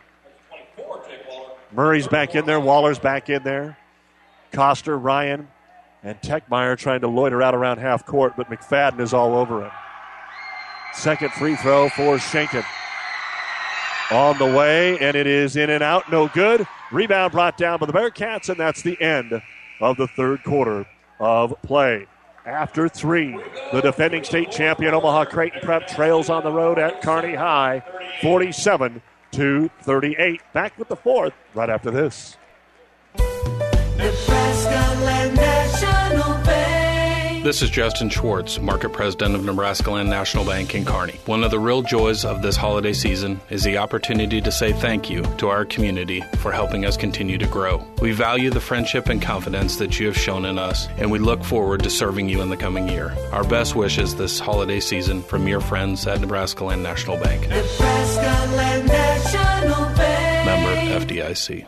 Murray's 1.73 2.07
back 2.07 2.35
in 2.35 2.45
there. 2.45 2.59
Waller's 2.59 2.99
back 2.99 3.29
in 3.29 3.43
there. 3.43 3.77
Coster, 4.51 4.97
Ryan, 4.97 5.47
and 6.03 6.19
Techmeyer 6.21 6.77
trying 6.77 7.01
to 7.01 7.07
loiter 7.07 7.41
out 7.41 7.55
around 7.55 7.79
half 7.79 8.05
court, 8.05 8.33
but 8.37 8.49
McFadden 8.49 8.99
is 8.99 9.13
all 9.13 9.35
over 9.35 9.63
him. 9.63 9.71
Second 10.93 11.31
free 11.33 11.55
throw 11.55 11.89
for 11.89 12.17
Schenken. 12.19 12.63
On 14.11 14.37
the 14.37 14.45
way, 14.45 14.99
and 14.99 15.15
it 15.15 15.25
is 15.25 15.55
in 15.55 15.71
and 15.71 15.81
out. 15.81 16.11
No 16.11 16.27
good. 16.27 16.67
Rebound 16.91 17.31
brought 17.31 17.57
down 17.57 17.79
by 17.79 17.87
the 17.87 17.93
Bearcats, 17.93 18.49
and 18.49 18.59
that's 18.59 18.83
the 18.83 19.01
end 19.01 19.41
of 19.81 19.97
the 19.97 20.07
third 20.07 20.43
quarter 20.43 20.85
of 21.19 21.55
play. 21.63 22.05
After 22.45 22.89
three, 22.89 23.39
the 23.71 23.81
defending 23.81 24.23
state 24.23 24.51
champion 24.51 24.93
Omaha 24.93 25.25
Creighton 25.25 25.61
Prep 25.61 25.87
trails 25.87 26.29
on 26.29 26.43
the 26.43 26.51
road 26.51 26.77
at 26.77 27.01
Kearney 27.01 27.33
High, 27.33 27.81
47 28.21 29.01
to 29.33 29.69
38. 29.81 30.41
Back 30.53 30.77
with 30.79 30.87
the 30.87 30.95
fourth 30.95 31.33
right 31.53 31.69
after 31.69 31.91
this. 31.91 32.37
Nebraska 33.97 35.03
Land 35.03 35.35
National. 35.35 35.92
This 37.43 37.61
is 37.61 37.69
Justin 37.69 38.07
Schwartz, 38.07 38.57
Market 38.61 38.93
President 38.93 39.35
of 39.35 39.43
Nebraska 39.43 39.91
Land 39.91 40.09
National 40.09 40.45
Bank 40.45 40.75
in 40.75 40.85
Kearney. 40.85 41.19
One 41.25 41.43
of 41.43 41.51
the 41.51 41.59
real 41.59 41.81
joys 41.81 42.23
of 42.23 42.41
this 42.41 42.55
holiday 42.55 42.93
season 42.93 43.41
is 43.49 43.63
the 43.63 43.79
opportunity 43.79 44.39
to 44.39 44.49
say 44.49 44.71
thank 44.71 45.09
you 45.09 45.23
to 45.39 45.49
our 45.49 45.65
community 45.65 46.21
for 46.37 46.53
helping 46.53 46.85
us 46.85 46.95
continue 46.95 47.37
to 47.37 47.45
grow. 47.47 47.85
We 47.99 48.13
value 48.13 48.49
the 48.49 48.61
friendship 48.61 49.09
and 49.09 49.21
confidence 49.21 49.75
that 49.75 49.99
you 49.99 50.05
have 50.05 50.17
shown 50.17 50.45
in 50.45 50.57
us, 50.57 50.87
and 50.95 51.11
we 51.11 51.19
look 51.19 51.43
forward 51.43 51.83
to 51.83 51.89
serving 51.89 52.29
you 52.29 52.41
in 52.41 52.49
the 52.49 52.55
coming 52.55 52.87
year. 52.87 53.13
Our 53.33 53.43
best 53.43 53.75
wishes 53.75 54.15
this 54.15 54.39
holiday 54.39 54.79
season 54.79 55.21
from 55.21 55.45
your 55.45 55.59
friends 55.59 56.07
at 56.07 56.21
Nebraska 56.21 56.63
Land 56.63 56.81
National 56.81 57.17
Bank. 57.17 57.41
Nebraska 57.49 58.55
Land 58.55 58.87
National 58.87 59.85
Bank. 59.97 60.45
Member 60.45 61.05
FDIC. 61.05 61.67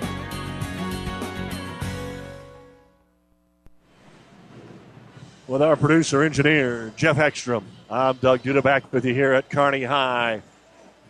With 5.51 5.61
our 5.61 5.75
producer 5.75 6.23
engineer 6.23 6.93
Jeff 6.95 7.19
Ekstrom. 7.19 7.65
I'm 7.89 8.15
Doug 8.15 8.41
Duda 8.41 8.63
back 8.63 8.89
with 8.93 9.03
you 9.03 9.13
here 9.13 9.33
at 9.33 9.49
Kearney 9.49 9.83
High. 9.83 10.43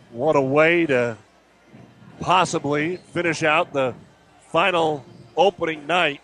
What 0.09 0.35
a 0.35 0.41
way 0.41 0.87
to 0.87 1.15
possibly 2.19 2.97
finish 2.97 3.43
out 3.43 3.71
the 3.71 3.93
final 4.47 5.05
opening 5.37 5.85
night 5.85 6.21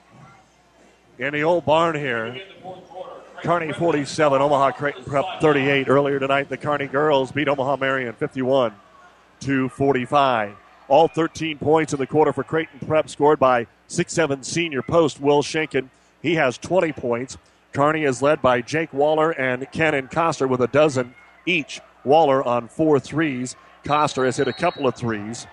in 1.20 1.32
the 1.32 1.44
old 1.44 1.64
barn 1.66 1.94
here. 1.94 2.42
Kearney 3.44 3.72
47, 3.72 4.42
Omaha 4.42 4.72
Creighton 4.72 5.04
Prep 5.04 5.26
38. 5.40 5.88
Earlier 5.88 6.18
tonight, 6.18 6.50
the 6.50 6.58
Kearney 6.58 6.88
girls 6.88 7.32
beat 7.32 7.48
Omaha 7.48 7.76
Marian 7.76 8.14
51 8.14 8.74
to 9.42 9.70
45. 9.70 10.56
All 10.88 11.08
13 11.08 11.60
points 11.60 11.94
in 11.94 12.00
the 12.00 12.08
quarter 12.08 12.34
for 12.34 12.44
Creighton 12.44 12.80
Prep 12.80 13.10
scored 13.10 13.38
by 13.38 13.68
6'7 13.90 14.44
senior 14.44 14.82
post 14.82 15.22
Will 15.22 15.44
Schenken. 15.44 15.92
He 16.24 16.34
has 16.34 16.58
20 16.58 16.94
points. 16.94 17.38
Kearney 17.78 18.06
is 18.06 18.24
led 18.24 18.42
by 18.42 18.60
Jake 18.62 18.92
Waller 18.92 19.30
and 19.30 19.72
Cannon 19.72 20.08
Coster 20.08 20.48
with 20.48 20.62
a 20.62 20.68
dozen 20.68 21.14
each. 21.46 21.80
Waller 22.04 22.44
on 22.44 22.68
four 22.68 23.00
threes. 23.00 23.56
Coster 23.84 24.26
has 24.26 24.38
hit 24.38 24.48
a 24.48 24.52
couple 24.52 24.88
of 24.88 24.96
threes. 24.96 25.46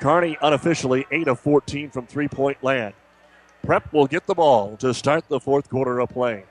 Kearney 0.00 0.38
unofficially 0.40 1.06
8 1.10 1.26
of 1.26 1.40
14 1.40 1.90
from 1.90 2.06
three 2.06 2.28
point 2.28 2.62
land. 2.62 2.94
Prep 3.64 3.92
will 3.92 4.06
get 4.06 4.28
the 4.28 4.34
ball 4.36 4.76
to 4.76 4.94
start 4.94 5.28
the 5.28 5.40
fourth 5.40 5.68
quarter 5.68 5.98
of 5.98 6.10
play. 6.10 6.44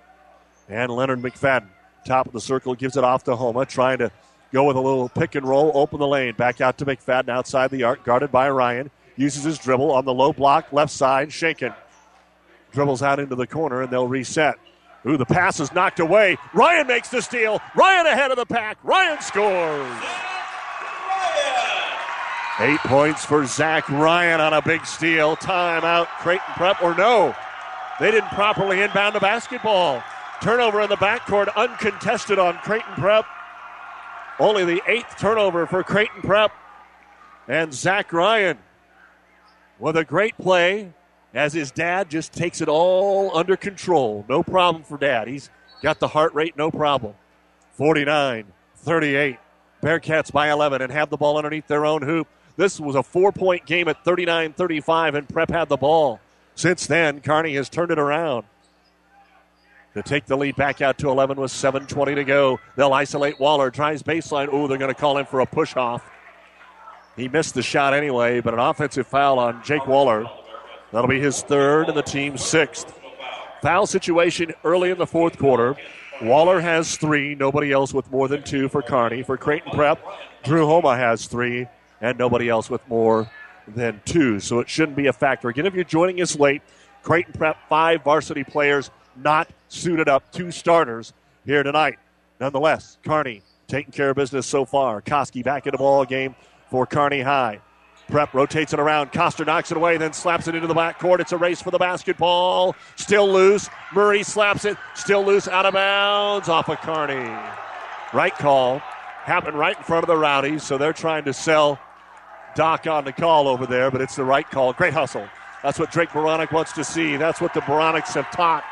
And 0.67 0.91
Leonard 0.91 1.21
McFadden, 1.21 1.69
top 2.05 2.27
of 2.27 2.33
the 2.33 2.41
circle, 2.41 2.75
gives 2.75 2.97
it 2.97 3.05
off 3.05 3.23
to 3.23 3.37
Homa, 3.37 3.65
trying 3.65 3.99
to 3.99 4.11
go 4.51 4.65
with 4.65 4.75
a 4.75 4.81
little 4.81 5.07
pick 5.07 5.35
and 5.35 5.47
roll, 5.47 5.71
open 5.75 6.01
the 6.01 6.07
lane. 6.07 6.33
Back 6.35 6.59
out 6.59 6.77
to 6.79 6.85
McFadden 6.85 7.29
outside 7.29 7.71
the 7.71 7.83
arc, 7.83 8.03
guarded 8.03 8.33
by 8.33 8.49
Ryan. 8.49 8.91
Uses 9.15 9.45
his 9.45 9.59
dribble 9.59 9.93
on 9.93 10.03
the 10.03 10.13
low 10.13 10.33
block, 10.33 10.73
left 10.73 10.91
side, 10.91 11.29
Schenken. 11.29 11.73
Dribbles 12.73 13.01
out 13.01 13.21
into 13.21 13.35
the 13.35 13.47
corner, 13.47 13.81
and 13.81 13.89
they'll 13.89 14.09
reset. 14.09 14.55
Ooh, 15.07 15.17
the 15.17 15.25
pass 15.25 15.59
is 15.59 15.71
knocked 15.71 15.99
away. 15.99 16.37
Ryan 16.53 16.87
makes 16.87 17.09
the 17.09 17.21
steal. 17.21 17.61
Ryan 17.75 18.07
ahead 18.07 18.31
of 18.31 18.37
the 18.37 18.45
pack. 18.45 18.77
Ryan 18.83 19.21
scores. 19.21 20.03
Eight 22.59 22.79
points 22.79 23.25
for 23.25 23.45
Zach 23.45 23.87
Ryan 23.89 24.39
on 24.39 24.53
a 24.53 24.61
big 24.61 24.85
steal. 24.85 25.35
Timeout, 25.35 26.07
Creighton 26.19 26.53
Prep, 26.55 26.81
or 26.81 26.95
no. 26.95 27.35
They 27.99 28.11
didn't 28.11 28.29
properly 28.29 28.81
inbound 28.81 29.13
the 29.13 29.19
basketball. 29.19 30.01
Turnover 30.41 30.81
in 30.81 30.89
the 30.89 30.97
backcourt, 30.97 31.53
uncontested 31.55 32.39
on 32.39 32.57
Creighton 32.59 32.93
Prep. 32.95 33.25
Only 34.39 34.65
the 34.65 34.81
eighth 34.87 35.17
turnover 35.17 35.65
for 35.65 35.83
Creighton 35.83 36.21
Prep. 36.21 36.51
And 37.47 37.73
Zach 37.73 38.11
Ryan 38.11 38.57
with 39.77 39.97
a 39.97 40.03
great 40.03 40.37
play 40.37 40.93
as 41.35 41.53
his 41.53 41.69
dad 41.69 42.09
just 42.09 42.33
takes 42.33 42.61
it 42.61 42.69
all 42.69 43.35
under 43.37 43.57
control. 43.57 44.25
No 44.27 44.41
problem 44.41 44.83
for 44.83 44.97
dad. 44.97 45.27
He's 45.27 45.49
got 45.81 45.99
the 45.99 46.07
heart 46.07 46.33
rate, 46.33 46.57
no 46.57 46.71
problem. 46.71 47.13
49 47.73 48.45
38. 48.77 49.37
Bearcats 49.83 50.31
by 50.31 50.51
11 50.51 50.81
and 50.81 50.91
have 50.91 51.09
the 51.09 51.17
ball 51.17 51.37
underneath 51.37 51.67
their 51.67 51.85
own 51.85 52.01
hoop. 52.01 52.27
This 52.55 52.79
was 52.79 52.95
a 52.95 53.03
four 53.03 53.31
point 53.31 53.65
game 53.65 53.87
at 53.87 54.03
39 54.05 54.53
35, 54.53 55.15
and 55.15 55.29
Prep 55.29 55.49
had 55.51 55.67
the 55.67 55.77
ball. 55.77 56.21
Since 56.55 56.87
then, 56.87 57.19
Kearney 57.19 57.53
has 57.55 57.67
turned 57.67 57.91
it 57.91 57.99
around 57.99 58.45
to 59.93 60.01
take 60.01 60.25
the 60.25 60.37
lead 60.37 60.55
back 60.55 60.81
out 60.81 60.97
to 60.99 61.09
11 61.09 61.39
with 61.39 61.51
7.20 61.51 62.15
to 62.15 62.23
go. 62.23 62.59
They'll 62.77 62.93
isolate 62.93 63.39
Waller, 63.39 63.71
tries 63.71 64.01
baseline. 64.03 64.47
Oh, 64.51 64.67
they're 64.67 64.77
going 64.77 64.93
to 64.93 64.99
call 64.99 65.17
him 65.17 65.25
for 65.25 65.41
a 65.41 65.45
push 65.45 65.75
off. 65.75 66.09
He 67.17 67.27
missed 67.27 67.55
the 67.55 67.61
shot 67.61 67.93
anyway, 67.93 68.39
but 68.39 68.53
an 68.53 68.59
offensive 68.59 69.07
foul 69.07 69.39
on 69.39 69.61
Jake 69.63 69.85
Waller. 69.85 70.25
That'll 70.95 71.09
be 71.09 71.19
his 71.19 71.41
third 71.41 71.89
and 71.89 71.97
the 71.97 72.01
team's 72.01 72.41
sixth. 72.41 72.97
Foul 73.61 73.85
situation 73.85 74.53
early 74.63 74.91
in 74.91 74.97
the 74.97 75.05
fourth 75.05 75.37
quarter. 75.37 75.75
Waller 76.21 76.61
has 76.61 76.95
three, 76.95 77.35
nobody 77.35 77.73
else 77.73 77.93
with 77.93 78.09
more 78.09 78.29
than 78.29 78.43
two 78.43 78.69
for 78.69 78.81
Kearney. 78.81 79.21
For 79.21 79.35
Creighton 79.35 79.73
Prep, 79.73 79.99
Drew 80.45 80.65
Homa 80.65 80.95
has 80.95 81.25
three, 81.25 81.67
and 81.99 82.17
nobody 82.17 82.47
else 82.47 82.69
with 82.69 82.87
more 82.87 83.29
than 83.67 84.01
two. 84.05 84.39
So 84.39 84.59
it 84.59 84.69
shouldn't 84.69 84.95
be 84.95 85.07
a 85.07 85.11
factor. 85.11 85.49
Again, 85.49 85.65
if 85.65 85.73
you're 85.73 85.83
joining 85.83 86.21
us 86.21 86.39
late, 86.39 86.61
Creighton 87.03 87.33
Prep, 87.33 87.57
five 87.67 88.01
varsity 88.01 88.45
players 88.45 88.89
not 89.17 89.49
suited 89.67 90.07
up, 90.07 90.31
two 90.31 90.49
starters 90.49 91.11
here 91.45 91.61
tonight. 91.61 91.99
Nonetheless, 92.39 92.99
Kearney 93.03 93.41
taking 93.67 93.91
care 93.91 94.11
of 94.11 94.15
business 94.15 94.47
so 94.47 94.63
far. 94.63 95.01
Koski 95.01 95.43
back 95.43 95.67
in 95.67 95.73
the 95.73 95.77
ball 95.77 96.05
game 96.05 96.35
for 96.71 96.85
Kearney 96.85 97.19
High. 97.19 97.59
Prep 98.07 98.33
rotates 98.33 98.73
it 98.73 98.79
around. 98.79 99.11
Coster 99.11 99.45
knocks 99.45 99.71
it 99.71 99.77
away, 99.77 99.97
then 99.97 100.13
slaps 100.13 100.47
it 100.47 100.55
into 100.55 100.67
the 100.67 100.73
back 100.73 100.99
court. 100.99 101.19
It's 101.19 101.31
a 101.31 101.37
race 101.37 101.61
for 101.61 101.71
the 101.71 101.79
basketball. 101.79 102.75
Still 102.95 103.27
loose. 103.27 103.69
Murray 103.93 104.23
slaps 104.23 104.65
it. 104.65 104.77
Still 104.93 105.23
loose. 105.25 105.47
Out 105.47 105.65
of 105.65 105.73
bounds. 105.73 106.49
Off 106.49 106.69
of 106.69 106.79
Kearney. 106.81 107.29
Right 108.13 108.35
call. 108.35 108.79
Happened 109.23 109.57
right 109.57 109.75
in 109.75 109.83
front 109.83 110.03
of 110.03 110.07
the 110.07 110.17
Rowdies, 110.17 110.61
so 110.61 110.77
they're 110.77 110.93
trying 110.93 111.25
to 111.25 111.33
sell 111.33 111.79
Doc 112.55 112.85
on 112.85 113.05
the 113.05 113.11
call 113.11 113.47
over 113.47 113.65
there, 113.65 113.89
but 113.89 114.01
it's 114.01 114.15
the 114.15 114.23
right 114.23 114.49
call. 114.49 114.71
Great 114.73 114.93
hustle. 114.93 115.27
That's 115.63 115.79
what 115.79 115.91
Drake 115.91 116.09
Beranek 116.09 116.51
wants 116.51 116.73
to 116.73 116.83
see. 116.83 117.17
That's 117.17 117.41
what 117.41 117.53
the 117.55 117.61
Beraneks 117.61 118.13
have 118.13 118.29
taught. 118.29 118.63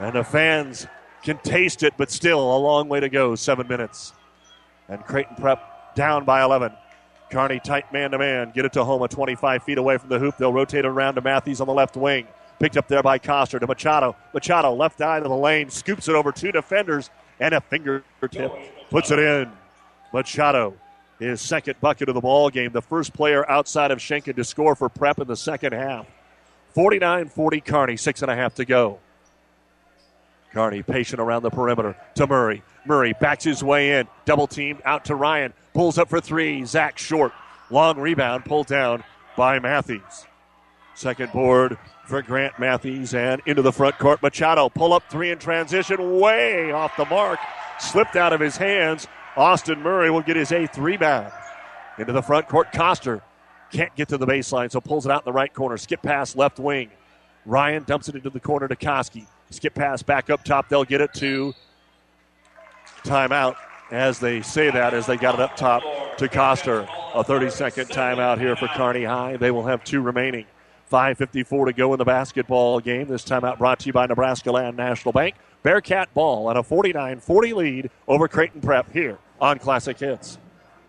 And 0.00 0.14
the 0.14 0.24
fans 0.24 0.88
can 1.22 1.38
taste 1.38 1.84
it, 1.84 1.94
but 1.96 2.10
still 2.10 2.40
a 2.40 2.58
long 2.58 2.88
way 2.88 2.98
to 2.98 3.08
go. 3.08 3.36
Seven 3.36 3.68
minutes. 3.68 4.12
And 4.88 5.04
Creighton 5.04 5.36
Prep 5.36 5.94
down 5.94 6.24
by 6.24 6.42
11. 6.42 6.72
Kearney 7.30 7.60
tight 7.60 7.92
man 7.92 8.12
to 8.12 8.18
man. 8.18 8.52
Get 8.54 8.64
it 8.64 8.72
to 8.74 8.84
Homa 8.84 9.08
25 9.08 9.62
feet 9.62 9.78
away 9.78 9.98
from 9.98 10.08
the 10.08 10.18
hoop. 10.18 10.36
They'll 10.36 10.52
rotate 10.52 10.86
around 10.86 11.16
to 11.16 11.20
Matthews 11.20 11.60
on 11.60 11.66
the 11.66 11.74
left 11.74 11.96
wing. 11.96 12.26
Picked 12.58 12.76
up 12.76 12.88
there 12.88 13.02
by 13.02 13.18
Coster 13.18 13.58
to 13.58 13.66
Machado. 13.66 14.16
Machado 14.32 14.72
left 14.72 15.00
eye 15.00 15.20
to 15.20 15.28
the 15.28 15.34
lane. 15.34 15.68
Scoops 15.68 16.08
it 16.08 16.14
over 16.14 16.32
two 16.32 16.52
defenders 16.52 17.10
and 17.40 17.54
a 17.54 17.60
fingertip. 17.60 18.52
Puts 18.90 19.10
it 19.10 19.18
in. 19.18 19.50
Machado, 20.12 20.74
his 21.18 21.40
second 21.40 21.80
bucket 21.80 22.08
of 22.08 22.14
the 22.14 22.20
ball 22.20 22.48
game. 22.48 22.72
The 22.72 22.80
first 22.80 23.12
player 23.12 23.48
outside 23.50 23.90
of 23.90 23.98
Schenken 23.98 24.36
to 24.36 24.44
score 24.44 24.74
for 24.74 24.88
Prep 24.88 25.18
in 25.18 25.26
the 25.26 25.36
second 25.36 25.72
half. 25.72 26.06
49 26.74 27.28
40 27.28 27.60
Kearney. 27.60 27.96
Six 27.96 28.22
and 28.22 28.30
a 28.30 28.36
half 28.36 28.54
to 28.54 28.64
go. 28.64 29.00
Kearney 30.52 30.82
patient 30.82 31.20
around 31.20 31.42
the 31.42 31.50
perimeter 31.50 31.96
to 32.14 32.26
Murray. 32.26 32.62
Murray 32.86 33.14
backs 33.20 33.44
his 33.44 33.62
way 33.62 33.98
in. 33.98 34.08
Double 34.24 34.46
team 34.46 34.78
out 34.84 35.04
to 35.06 35.14
Ryan. 35.14 35.52
Pulls 35.74 35.98
up 35.98 36.08
for 36.08 36.20
three. 36.20 36.64
Zach 36.64 36.98
short. 36.98 37.32
Long 37.70 37.98
rebound 37.98 38.44
pulled 38.44 38.66
down 38.66 39.04
by 39.36 39.58
Matthews. 39.58 40.26
Second 40.94 41.32
board 41.32 41.78
for 42.06 42.22
Grant 42.22 42.58
Matthews 42.58 43.14
and 43.14 43.42
into 43.46 43.62
the 43.62 43.72
front 43.72 43.98
court. 43.98 44.22
Machado 44.22 44.68
pull 44.68 44.92
up 44.92 45.02
three 45.10 45.30
in 45.30 45.38
transition. 45.38 46.18
Way 46.18 46.72
off 46.72 46.96
the 46.96 47.04
mark. 47.04 47.38
Slipped 47.78 48.16
out 48.16 48.32
of 48.32 48.40
his 48.40 48.56
hands. 48.56 49.06
Austin 49.36 49.82
Murray 49.82 50.10
will 50.10 50.22
get 50.22 50.36
his 50.36 50.52
eighth 50.52 50.78
rebound. 50.78 51.32
Into 51.98 52.12
the 52.12 52.22
front 52.22 52.48
court. 52.48 52.72
Coster 52.72 53.22
can't 53.70 53.94
get 53.96 54.08
to 54.08 54.16
the 54.16 54.26
baseline, 54.26 54.70
so 54.70 54.80
pulls 54.80 55.06
it 55.06 55.12
out 55.12 55.22
in 55.22 55.24
the 55.26 55.32
right 55.32 55.52
corner. 55.52 55.76
Skip 55.76 56.02
pass 56.02 56.36
left 56.36 56.58
wing. 56.58 56.90
Ryan 57.44 57.84
dumps 57.84 58.08
it 58.08 58.14
into 58.14 58.30
the 58.30 58.40
corner 58.40 58.68
to 58.68 58.76
Koski. 58.76 59.26
Skip 59.50 59.74
pass 59.74 60.02
back 60.02 60.30
up 60.30 60.44
top. 60.44 60.68
They'll 60.68 60.84
get 60.84 61.00
it 61.00 61.12
to 61.14 61.54
timeout 63.06 63.56
as 63.90 64.18
they 64.18 64.42
say 64.42 64.70
that 64.70 64.94
as 64.94 65.06
they 65.06 65.16
got 65.16 65.34
it 65.34 65.40
up 65.40 65.56
top 65.56 65.82
to 66.18 66.28
Coster. 66.28 66.88
A 67.14 67.22
30 67.22 67.50
second 67.50 67.88
timeout 67.88 68.38
here 68.38 68.56
for 68.56 68.68
Kearney 68.68 69.04
High. 69.04 69.36
They 69.36 69.50
will 69.50 69.64
have 69.64 69.84
two 69.84 70.00
remaining. 70.00 70.46
5.54 70.90 71.66
to 71.66 71.72
go 71.72 71.92
in 71.94 71.98
the 71.98 72.04
basketball 72.04 72.80
game. 72.80 73.08
This 73.08 73.24
timeout 73.24 73.58
brought 73.58 73.80
to 73.80 73.86
you 73.86 73.92
by 73.92 74.06
Nebraska 74.06 74.52
Land 74.52 74.76
National 74.76 75.12
Bank. 75.12 75.34
Bearcat 75.62 76.12
ball 76.14 76.46
on 76.48 76.56
a 76.56 76.62
49 76.62 77.20
40 77.20 77.54
lead 77.54 77.90
over 78.06 78.28
Creighton 78.28 78.60
Prep 78.60 78.92
here 78.92 79.18
on 79.40 79.58
Classic 79.58 79.98
Hits. 79.98 80.38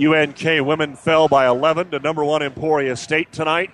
UNK 0.00 0.42
women 0.64 0.96
fell 0.96 1.28
by 1.28 1.46
11 1.46 1.90
to 1.90 1.98
number 1.98 2.24
one 2.24 2.42
Emporia 2.42 2.96
State 2.96 3.30
tonight. 3.32 3.70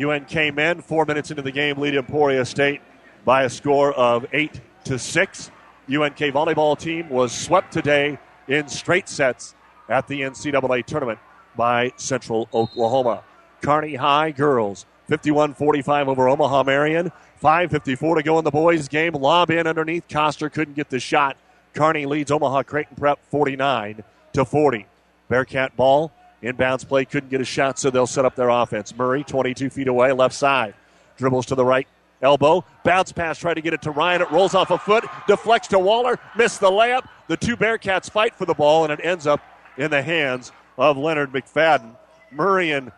UNK 0.00 0.54
men, 0.54 0.80
four 0.80 1.04
minutes 1.04 1.32
into 1.32 1.42
the 1.42 1.50
game, 1.50 1.78
lead 1.78 1.96
Emporia 1.96 2.44
State 2.44 2.80
by 3.24 3.42
a 3.42 3.50
score 3.50 3.92
of 3.94 4.24
eight 4.32 4.60
to 4.84 5.00
six. 5.00 5.50
UNK 5.88 6.16
volleyball 6.16 6.78
team 6.78 7.08
was 7.08 7.32
swept 7.32 7.72
today 7.72 8.16
in 8.46 8.68
straight 8.68 9.08
sets 9.08 9.56
at 9.88 10.06
the 10.06 10.20
NCAA 10.20 10.86
tournament 10.86 11.18
by 11.56 11.92
Central 11.96 12.48
Oklahoma. 12.54 13.24
Kearney 13.60 13.96
High 13.96 14.30
girls 14.30 14.86
51-45 15.10 16.06
over 16.06 16.28
Omaha 16.28 16.62
Marian. 16.62 17.10
5:54 17.42 18.16
to 18.16 18.22
go 18.22 18.38
in 18.38 18.44
the 18.44 18.50
boys' 18.52 18.86
game. 18.86 19.14
Lob 19.14 19.50
in 19.50 19.66
underneath. 19.66 20.06
Coster 20.08 20.48
couldn't 20.48 20.74
get 20.74 20.88
the 20.90 21.00
shot. 21.00 21.36
Kearney 21.74 22.06
leads 22.06 22.30
Omaha 22.30 22.62
Creighton 22.62 22.94
Prep 22.96 23.18
49 23.28 24.04
to 24.34 24.44
40. 24.44 24.86
Bearcat 25.34 25.76
ball. 25.76 26.12
Inbounds 26.44 26.86
play 26.86 27.04
couldn't 27.04 27.28
get 27.28 27.40
a 27.40 27.44
shot, 27.44 27.76
so 27.76 27.90
they'll 27.90 28.06
set 28.06 28.24
up 28.24 28.36
their 28.36 28.50
offense. 28.50 28.96
Murray, 28.96 29.24
22 29.24 29.68
feet 29.68 29.88
away, 29.88 30.12
left 30.12 30.32
side. 30.32 30.74
Dribbles 31.16 31.46
to 31.46 31.56
the 31.56 31.64
right 31.64 31.88
elbow. 32.22 32.64
Bounce 32.84 33.10
pass, 33.10 33.36
try 33.36 33.52
to 33.52 33.60
get 33.60 33.72
it 33.72 33.82
to 33.82 33.90
Ryan. 33.90 34.22
It 34.22 34.30
rolls 34.30 34.54
off 34.54 34.70
a 34.70 34.78
foot, 34.78 35.04
deflects 35.26 35.66
to 35.68 35.80
Waller, 35.80 36.20
missed 36.36 36.60
the 36.60 36.70
layup. 36.70 37.08
The 37.26 37.36
two 37.36 37.56
Bearcats 37.56 38.08
fight 38.08 38.36
for 38.36 38.44
the 38.44 38.54
ball, 38.54 38.84
and 38.84 38.92
it 38.92 39.00
ends 39.02 39.26
up 39.26 39.40
in 39.76 39.90
the 39.90 40.02
hands 40.02 40.52
of 40.78 40.96
Leonard 40.96 41.32
McFadden. 41.32 41.96
Murray 42.30 42.70
and 42.70 42.92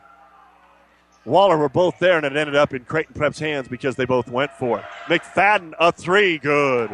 Waller 1.24 1.56
were 1.56 1.70
both 1.70 1.98
there, 2.00 2.18
and 2.18 2.26
it 2.26 2.36
ended 2.36 2.54
up 2.54 2.74
in 2.74 2.84
Creighton 2.84 3.14
Prep's 3.14 3.38
hands 3.38 3.66
because 3.66 3.96
they 3.96 4.04
both 4.04 4.28
went 4.28 4.52
for 4.52 4.80
it. 4.80 4.84
McFadden, 5.06 5.72
a 5.80 5.90
three, 5.90 6.36
good. 6.36 6.90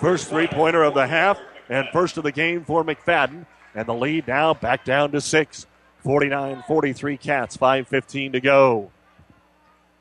First 0.00 0.30
three 0.30 0.46
pointer 0.46 0.82
of 0.84 0.94
the 0.94 1.06
half, 1.06 1.38
and 1.68 1.86
first 1.92 2.16
of 2.16 2.24
the 2.24 2.32
game 2.32 2.64
for 2.64 2.82
McFadden. 2.82 3.44
And 3.74 3.86
the 3.86 3.94
lead 3.94 4.28
now 4.28 4.54
back 4.54 4.84
down 4.84 5.12
to 5.12 5.20
six. 5.20 5.66
49 6.04 6.64
43 6.68 7.16
Cats, 7.16 7.56
5.15 7.56 8.32
to 8.32 8.40
go. 8.40 8.90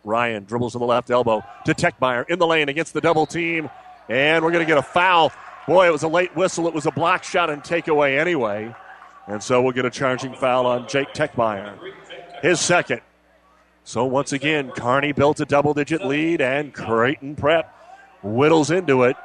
Ryan 0.03 0.43
dribbles 0.43 0.73
to 0.73 0.79
the 0.79 0.85
left 0.85 1.09
elbow 1.09 1.43
to 1.65 1.73
Techmeyer 1.73 2.29
in 2.29 2.39
the 2.39 2.45
lane 2.45 2.67
against 2.67 2.93
the 2.93 2.99
double 2.99 3.25
team. 3.25 3.69
And 4.09 4.43
we're 4.43 4.51
going 4.51 4.65
to 4.65 4.69
get 4.69 4.77
a 4.77 4.83
foul. 4.83 5.31
Boy, 5.65 5.87
it 5.87 5.91
was 5.91 6.03
a 6.03 6.09
late 6.09 6.35
whistle. 6.35 6.67
It 6.67 6.73
was 6.73 6.85
a 6.85 6.91
block 6.91 7.23
shot 7.23 7.49
and 7.49 7.63
takeaway 7.63 8.19
anyway. 8.19 8.75
And 9.27 9.41
so 9.41 9.61
we'll 9.61 9.71
get 9.71 9.85
a 9.85 9.89
charging 9.89 10.33
foul 10.33 10.65
on 10.65 10.89
Jake 10.89 11.13
Techmeyer. 11.13 11.77
His 12.41 12.59
second. 12.59 12.99
So 13.85 14.03
once 14.03 14.33
again, 14.33 14.71
Kearney 14.71 15.13
built 15.13 15.39
a 15.39 15.45
double 15.45 15.73
digit 15.73 16.05
lead 16.05 16.41
and 16.41 16.73
Creighton 16.73 17.37
Prep 17.37 17.73
whittles 18.21 18.71
into 18.71 19.03
it. 19.03 19.15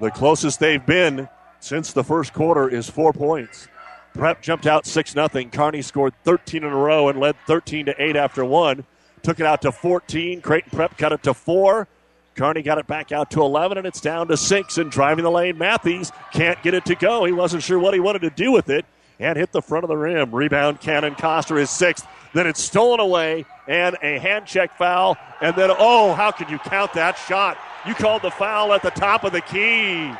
The 0.00 0.10
closest 0.10 0.58
they've 0.58 0.84
been 0.84 1.28
since 1.60 1.92
the 1.92 2.04
first 2.04 2.32
quarter 2.32 2.68
is 2.68 2.88
four 2.88 3.12
points. 3.12 3.68
Prep 4.14 4.40
jumped 4.40 4.66
out 4.66 4.86
6 4.86 5.12
0. 5.12 5.28
Kearney 5.52 5.82
scored 5.82 6.14
13 6.24 6.64
in 6.64 6.72
a 6.72 6.76
row 6.76 7.08
and 7.08 7.20
led 7.20 7.36
13 7.46 7.86
to 7.86 8.02
8 8.02 8.16
after 8.16 8.44
one. 8.44 8.84
Took 9.22 9.40
it 9.40 9.46
out 9.46 9.62
to 9.62 9.72
14. 9.72 10.40
Creighton 10.40 10.70
Prep 10.70 10.96
cut 10.96 11.12
it 11.12 11.22
to 11.24 11.34
4. 11.34 11.86
Kearney 12.34 12.62
got 12.62 12.78
it 12.78 12.86
back 12.86 13.12
out 13.12 13.30
to 13.30 13.40
11, 13.40 13.78
and 13.78 13.86
it's 13.86 14.00
down 14.00 14.28
to 14.28 14.36
6. 14.36 14.78
And 14.78 14.90
driving 14.90 15.24
the 15.24 15.30
lane, 15.30 15.58
Matthews 15.58 16.12
can't 16.32 16.62
get 16.62 16.74
it 16.74 16.84
to 16.86 16.94
go. 16.94 17.24
He 17.24 17.32
wasn't 17.32 17.62
sure 17.62 17.78
what 17.78 17.94
he 17.94 18.00
wanted 18.00 18.22
to 18.22 18.30
do 18.30 18.52
with 18.52 18.68
it 18.68 18.84
and 19.18 19.38
hit 19.38 19.52
the 19.52 19.62
front 19.62 19.84
of 19.84 19.88
the 19.88 19.96
rim. 19.96 20.34
Rebound, 20.34 20.80
Cannon 20.80 21.14
Coster 21.14 21.58
is 21.58 21.70
sixth. 21.70 22.06
Then 22.34 22.46
it's 22.46 22.62
stolen 22.62 23.00
away 23.00 23.46
and 23.66 23.96
a 24.02 24.18
hand 24.18 24.46
check 24.46 24.76
foul. 24.76 25.16
And 25.40 25.56
then, 25.56 25.70
oh, 25.70 26.12
how 26.12 26.30
could 26.30 26.50
you 26.50 26.58
count 26.58 26.92
that 26.94 27.16
shot? 27.18 27.56
You 27.86 27.94
called 27.94 28.22
the 28.22 28.30
foul 28.30 28.72
at 28.72 28.82
the 28.82 28.90
top 28.90 29.24
of 29.24 29.32
the 29.32 29.40
key. 29.40 30.12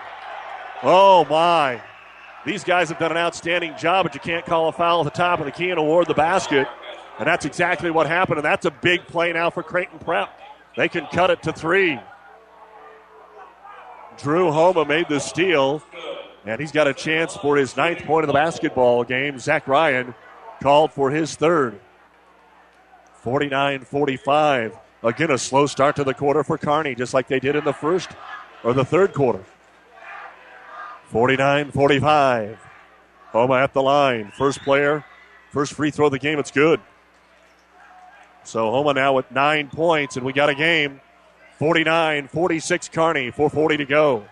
Oh, 0.83 1.25
my. 1.29 1.81
These 2.45 2.63
guys 2.63 2.89
have 2.91 2.99
done 2.99 3.11
an 3.11 3.17
outstanding 3.17 3.75
job, 3.77 4.05
but 4.05 4.15
you 4.15 4.21
can't 4.21 4.47
call 4.47 4.69
a 4.69 4.73
foul 4.73 5.01
at 5.01 5.05
the 5.05 5.11
top 5.11 5.41
of 5.41 5.47
the 5.47 5.53
key 5.53 5.71
and 5.71 5.79
award 5.79 6.07
the 6.07 6.15
basket. 6.15 6.69
And 7.19 7.27
that's 7.27 7.45
exactly 7.45 7.91
what 7.91 8.07
happened. 8.07 8.39
And 8.39 8.45
that's 8.45 8.67
a 8.67 8.71
big 8.71 9.07
play 9.07 9.33
now 9.33 9.51
for 9.51 9.63
Creighton 9.63 9.99
Prep. 9.99 10.29
They 10.77 10.89
can 10.89 11.07
cut 11.07 11.31
it 11.31 11.43
to 11.43 11.53
three. 11.53 11.99
Drew 14.19 14.51
Homa 14.51 14.85
made 14.85 15.09
the 15.09 15.19
steal, 15.19 15.83
and 16.45 16.61
he's 16.61 16.73
got 16.73 16.87
a 16.87 16.95
chance 16.95 17.37
for 17.37 17.57
his 17.57 17.77
ninth 17.77 18.05
point 18.05 18.25
of 18.25 18.29
the 18.29 18.35
basketball 18.35 19.05
game. 19.05 19.39
Zach 19.39 19.67
Ryan 19.67 20.15
called 20.63 20.93
for 20.93 21.11
his 21.11 21.35
third. 21.35 21.81
49 23.15 23.81
45. 23.81 24.79
Again, 25.03 25.31
a 25.31 25.39
slow 25.39 25.67
start 25.67 25.97
to 25.97 26.05
the 26.05 26.15
quarter 26.15 26.45
for 26.45 26.57
Kearney, 26.57 26.95
just 26.95 27.13
like 27.13 27.29
they 27.29 27.41
did 27.41 27.57
in 27.57 27.65
the 27.65 27.73
first 27.73 28.11
or 28.63 28.73
the 28.73 28.85
third 28.85 29.13
quarter. 29.13 29.45
49 31.07 31.71
45. 31.71 32.59
Homa 33.31 33.55
at 33.55 33.73
the 33.73 33.83
line. 33.83 34.33
First 34.37 34.61
player, 34.63 35.05
first 35.53 35.75
free 35.75 35.91
throw 35.91 36.07
of 36.07 36.13
the 36.13 36.19
game. 36.19 36.39
It's 36.39 36.51
good. 36.51 36.81
So 38.45 38.71
Homa 38.71 38.95
now 38.95 39.15
with 39.15 39.31
nine 39.31 39.69
points, 39.69 40.17
and 40.17 40.25
we 40.25 40.33
got 40.33 40.49
a 40.49 40.55
game. 40.55 41.01
49 41.59 42.29
46 42.29 42.89
Kearney, 42.89 43.31
440 43.31 43.77
to 43.79 43.85
go. 43.85 44.25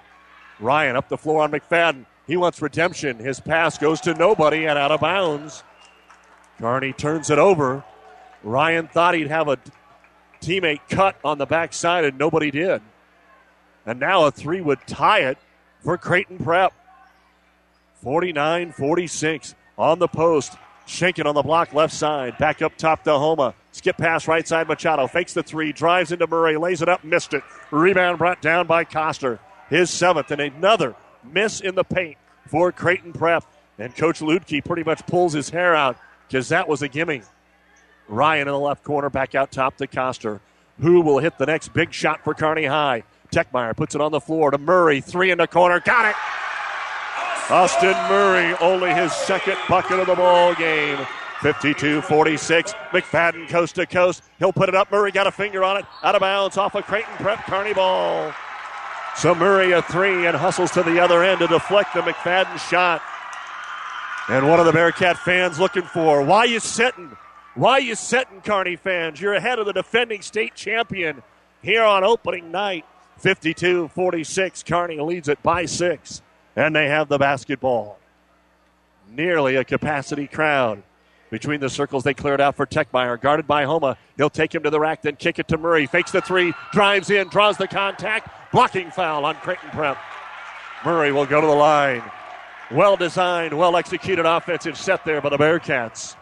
Ryan 0.60 0.96
up 0.96 1.08
the 1.08 1.18
floor 1.18 1.42
on 1.42 1.50
McFadden. 1.50 2.06
He 2.26 2.36
wants 2.36 2.62
redemption. 2.62 3.18
His 3.18 3.40
pass 3.40 3.78
goes 3.78 4.00
to 4.02 4.14
nobody 4.14 4.66
and 4.66 4.78
out 4.78 4.90
of 4.90 5.00
bounds. 5.00 5.62
Kearney 6.58 6.92
turns 6.92 7.30
it 7.30 7.38
over. 7.38 7.84
Ryan 8.42 8.88
thought 8.88 9.14
he'd 9.14 9.28
have 9.28 9.48
a 9.48 9.58
teammate 10.40 10.80
cut 10.88 11.16
on 11.24 11.38
the 11.38 11.46
backside, 11.46 12.04
and 12.04 12.18
nobody 12.18 12.50
did. 12.50 12.82
And 13.86 14.00
now 14.00 14.24
a 14.24 14.30
three 14.30 14.60
would 14.60 14.86
tie 14.86 15.20
it 15.20 15.38
for 15.84 15.98
Creighton 15.98 16.38
Prep. 16.38 16.72
49 18.02 18.72
46 18.72 19.54
on 19.78 19.98
the 19.98 20.08
post. 20.08 20.56
Schenken 20.86 21.26
on 21.26 21.34
the 21.34 21.42
block 21.42 21.72
left 21.72 21.94
side. 21.94 22.36
Back 22.38 22.60
up 22.60 22.76
top 22.76 23.04
to 23.04 23.12
Homa. 23.12 23.54
Skip 23.72 23.96
pass 23.96 24.28
right 24.28 24.46
side. 24.46 24.68
Machado 24.68 25.06
fakes 25.06 25.32
the 25.32 25.42
three. 25.42 25.72
Drives 25.72 26.12
into 26.12 26.26
Murray. 26.26 26.56
Lays 26.56 26.82
it 26.82 26.88
up. 26.88 27.04
Missed 27.04 27.34
it. 27.34 27.42
Rebound 27.70 28.18
brought 28.18 28.42
down 28.42 28.66
by 28.66 28.84
Coster. 28.84 29.38
His 29.70 29.90
seventh. 29.90 30.30
And 30.30 30.40
another 30.40 30.94
miss 31.22 31.60
in 31.60 31.74
the 31.74 31.84
paint 31.84 32.18
for 32.48 32.70
Creighton 32.72 33.12
Prep. 33.12 33.44
And 33.78 33.96
Coach 33.96 34.20
Luedtke 34.20 34.64
pretty 34.64 34.84
much 34.84 35.06
pulls 35.06 35.32
his 35.32 35.48
hair 35.48 35.74
out 35.74 35.96
because 36.28 36.50
that 36.50 36.68
was 36.68 36.82
a 36.82 36.88
gimme. 36.88 37.22
Ryan 38.06 38.48
in 38.48 38.52
the 38.52 38.58
left 38.58 38.84
corner. 38.84 39.08
Back 39.08 39.34
out 39.34 39.50
top 39.50 39.78
to 39.78 39.86
Coster. 39.86 40.40
Who 40.80 41.00
will 41.00 41.18
hit 41.18 41.38
the 41.38 41.46
next 41.46 41.72
big 41.72 41.92
shot 41.92 42.22
for 42.24 42.34
Kearney 42.34 42.66
High? 42.66 43.04
Techmeyer 43.34 43.76
puts 43.76 43.96
it 43.96 44.00
on 44.00 44.12
the 44.12 44.20
floor 44.20 44.52
to 44.52 44.58
Murray. 44.58 45.00
Three 45.00 45.32
in 45.32 45.38
the 45.38 45.48
corner. 45.48 45.80
Got 45.80 46.10
it. 46.10 46.16
Austin 47.50 47.94
Murray, 48.08 48.54
only 48.60 48.94
his 48.94 49.12
second 49.12 49.58
bucket 49.68 49.98
of 49.98 50.06
the 50.06 50.14
ball 50.14 50.54
game. 50.54 50.98
52 51.42 52.00
46. 52.02 52.72
McFadden 52.92 53.48
coast 53.48 53.74
to 53.74 53.86
coast. 53.86 54.22
He'll 54.38 54.52
put 54.52 54.68
it 54.68 54.74
up. 54.76 54.90
Murray 54.92 55.10
got 55.10 55.26
a 55.26 55.32
finger 55.32 55.64
on 55.64 55.76
it. 55.76 55.84
Out 56.04 56.14
of 56.14 56.20
bounds 56.20 56.56
off 56.56 56.74
a 56.74 56.78
of 56.78 56.86
Creighton 56.86 57.12
Prep 57.16 57.44
Kearney 57.46 57.74
ball. 57.74 58.32
So 59.16 59.34
Murray 59.34 59.72
a 59.72 59.82
three 59.82 60.26
and 60.26 60.36
hustles 60.36 60.70
to 60.70 60.82
the 60.82 61.00
other 61.00 61.22
end 61.22 61.40
to 61.40 61.48
deflect 61.48 61.92
the 61.92 62.00
McFadden 62.00 62.58
shot. 62.70 63.02
And 64.28 64.48
one 64.48 64.58
of 64.58 64.64
the 64.64 64.72
Bearcat 64.72 65.18
fans 65.18 65.58
looking 65.58 65.82
for 65.82 66.22
why 66.22 66.44
you 66.44 66.60
sitting? 66.60 67.16
Why 67.56 67.78
you 67.78 67.94
sitting, 67.94 68.40
Kearney 68.40 68.76
fans? 68.76 69.20
You're 69.20 69.34
ahead 69.34 69.58
of 69.58 69.66
the 69.66 69.72
defending 69.72 70.22
state 70.22 70.54
champion 70.54 71.22
here 71.62 71.82
on 71.82 72.04
opening 72.04 72.50
night. 72.50 72.84
52 73.18 73.88
46. 73.88 74.62
Kearney 74.62 75.00
leads 75.00 75.28
it 75.28 75.42
by 75.42 75.66
six 75.66 76.22
and 76.56 76.74
they 76.74 76.88
have 76.88 77.08
the 77.08 77.18
basketball. 77.18 77.98
Nearly 79.10 79.56
a 79.56 79.64
capacity 79.64 80.26
crowd. 80.26 80.82
Between 81.30 81.58
the 81.58 81.68
circles, 81.68 82.04
they 82.04 82.14
clear 82.14 82.34
it 82.34 82.40
out 82.40 82.54
for 82.54 82.66
Techmeyer. 82.66 83.20
Guarded 83.20 83.46
by 83.46 83.64
Homa. 83.64 83.96
He'll 84.16 84.30
take 84.30 84.54
him 84.54 84.62
to 84.62 84.70
the 84.70 84.78
rack, 84.78 85.02
then 85.02 85.16
kick 85.16 85.38
it 85.38 85.48
to 85.48 85.58
Murray. 85.58 85.86
Fakes 85.86 86.12
the 86.12 86.20
three, 86.20 86.52
drives 86.72 87.10
in, 87.10 87.28
draws 87.28 87.56
the 87.56 87.66
contact. 87.66 88.52
Blocking 88.52 88.90
foul 88.90 89.24
on 89.24 89.34
Creighton 89.36 89.70
Prep. 89.70 89.98
Murray 90.84 91.10
will 91.10 91.26
go 91.26 91.40
to 91.40 91.46
the 91.46 91.52
line. 91.52 92.02
Well 92.70 92.96
designed, 92.96 93.56
well 93.56 93.76
executed 93.76 94.26
offensive 94.26 94.78
set 94.78 95.04
there 95.04 95.20
by 95.20 95.30
the 95.30 95.36
Bearcats. 95.36 96.14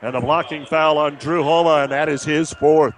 And 0.00 0.16
a 0.16 0.20
blocking 0.20 0.64
foul 0.64 0.96
on 0.96 1.16
Drew 1.16 1.42
Homa, 1.42 1.82
and 1.82 1.92
that 1.92 2.08
is 2.08 2.24
his 2.24 2.52
fourth. 2.54 2.94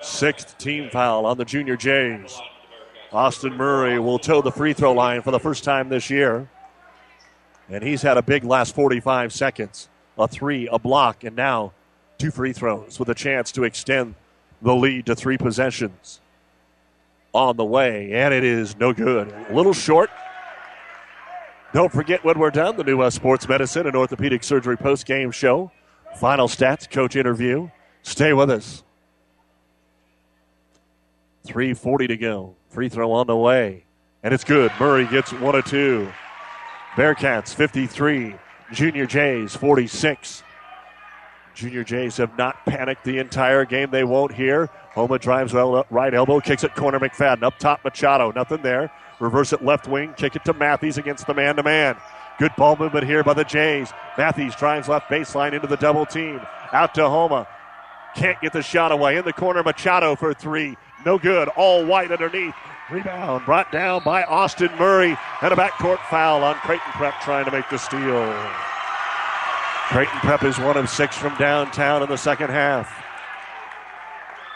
Sixth 0.00 0.56
team 0.58 0.90
foul 0.90 1.26
on 1.26 1.38
the 1.38 1.44
Junior 1.44 1.76
Jays. 1.76 2.38
Austin 3.12 3.54
Murray 3.54 3.98
will 3.98 4.18
toe 4.18 4.42
the 4.42 4.52
free 4.52 4.72
throw 4.72 4.92
line 4.92 5.22
for 5.22 5.30
the 5.30 5.40
first 5.40 5.64
time 5.64 5.88
this 5.88 6.10
year. 6.10 6.48
And 7.68 7.82
he's 7.82 8.02
had 8.02 8.16
a 8.16 8.22
big 8.22 8.44
last 8.44 8.74
45 8.74 9.32
seconds. 9.32 9.88
A 10.18 10.28
three, 10.28 10.68
a 10.68 10.78
block, 10.78 11.24
and 11.24 11.36
now 11.36 11.72
two 12.18 12.30
free 12.30 12.52
throws 12.52 12.98
with 12.98 13.08
a 13.08 13.14
chance 13.14 13.52
to 13.52 13.64
extend 13.64 14.14
the 14.62 14.74
lead 14.74 15.06
to 15.06 15.14
three 15.14 15.36
possessions. 15.36 16.20
On 17.32 17.56
the 17.56 17.64
way, 17.64 18.12
and 18.12 18.32
it 18.32 18.44
is 18.44 18.76
no 18.78 18.94
good. 18.94 19.30
A 19.50 19.54
little 19.54 19.74
short. 19.74 20.10
Don't 21.74 21.92
forget 21.92 22.24
when 22.24 22.38
we're 22.38 22.50
done, 22.50 22.76
the 22.76 22.84
new 22.84 23.02
uh, 23.02 23.10
Sports 23.10 23.46
Medicine 23.46 23.86
and 23.86 23.94
Orthopedic 23.94 24.42
Surgery 24.42 24.78
post 24.78 25.04
game 25.04 25.30
show. 25.30 25.70
Final 26.16 26.48
stats, 26.48 26.88
coach 26.90 27.14
interview. 27.14 27.68
Stay 28.02 28.32
with 28.32 28.50
us. 28.50 28.82
3.40 31.46 32.08
to 32.08 32.16
go. 32.16 32.56
Free 32.68 32.88
throw 32.88 33.12
on 33.12 33.26
the 33.26 33.36
way. 33.36 33.84
And 34.22 34.34
it's 34.34 34.44
good. 34.44 34.72
Murray 34.78 35.06
gets 35.06 35.32
one 35.32 35.54
or 35.54 35.62
two. 35.62 36.12
Bearcats 36.94 37.54
53. 37.54 38.34
Junior 38.72 39.06
Jays 39.06 39.54
46. 39.54 40.42
Junior 41.54 41.84
Jays 41.84 42.16
have 42.18 42.36
not 42.36 42.66
panicked 42.66 43.04
the 43.04 43.18
entire 43.18 43.64
game. 43.64 43.90
They 43.90 44.04
won't 44.04 44.34
here. 44.34 44.68
Homa 44.94 45.18
drives 45.18 45.54
right 45.54 46.14
elbow, 46.14 46.40
kicks 46.40 46.64
it 46.64 46.74
corner 46.74 46.98
McFadden. 46.98 47.42
Up 47.42 47.58
top, 47.58 47.84
Machado. 47.84 48.32
Nothing 48.32 48.62
there. 48.62 48.90
Reverse 49.20 49.52
it 49.52 49.64
left 49.64 49.88
wing, 49.88 50.12
kick 50.16 50.36
it 50.36 50.44
to 50.44 50.52
Matthews 50.52 50.98
against 50.98 51.26
the 51.26 51.34
man 51.34 51.56
to 51.56 51.62
man. 51.62 51.96
Good 52.38 52.52
ball 52.56 52.76
movement 52.76 53.06
here 53.06 53.24
by 53.24 53.32
the 53.32 53.44
Jays. 53.44 53.90
Matthews 54.18 54.54
drives 54.56 54.88
left 54.88 55.08
baseline 55.08 55.54
into 55.54 55.66
the 55.66 55.76
double 55.76 56.04
team. 56.04 56.40
Out 56.72 56.94
to 56.96 57.08
Homa. 57.08 57.48
Can't 58.14 58.40
get 58.40 58.52
the 58.52 58.62
shot 58.62 58.92
away. 58.92 59.16
In 59.16 59.24
the 59.24 59.32
corner, 59.32 59.62
Machado 59.62 60.16
for 60.16 60.34
three. 60.34 60.76
No 61.06 61.18
good. 61.18 61.46
All 61.50 61.86
white 61.86 62.10
underneath. 62.10 62.54
Rebound 62.90 63.46
brought 63.46 63.70
down 63.70 64.02
by 64.04 64.24
Austin 64.24 64.70
Murray. 64.76 65.16
And 65.40 65.52
a 65.52 65.56
backcourt 65.56 66.00
foul 66.10 66.42
on 66.42 66.56
Creighton 66.56 66.92
Prep 66.94 67.20
trying 67.20 67.44
to 67.44 67.52
make 67.52 67.70
the 67.70 67.78
steal. 67.78 68.34
Creighton 69.86 70.18
Prep 70.18 70.42
is 70.42 70.58
one 70.58 70.76
of 70.76 70.90
six 70.90 71.16
from 71.16 71.36
downtown 71.36 72.02
in 72.02 72.08
the 72.08 72.18
second 72.18 72.50
half. 72.50 72.92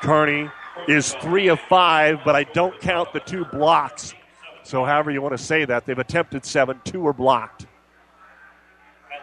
Kearney 0.02 0.50
is 0.88 1.14
three 1.22 1.46
of 1.46 1.60
five, 1.60 2.18
but 2.24 2.34
I 2.34 2.42
don't 2.42 2.78
count 2.80 3.12
the 3.12 3.20
two 3.20 3.44
blocks. 3.44 4.12
So, 4.64 4.84
however 4.84 5.12
you 5.12 5.22
want 5.22 5.36
to 5.36 5.42
say 5.42 5.64
that, 5.64 5.86
they've 5.86 5.98
attempted 5.98 6.44
seven, 6.44 6.80
two 6.84 7.00
were 7.00 7.12
blocked. 7.12 7.66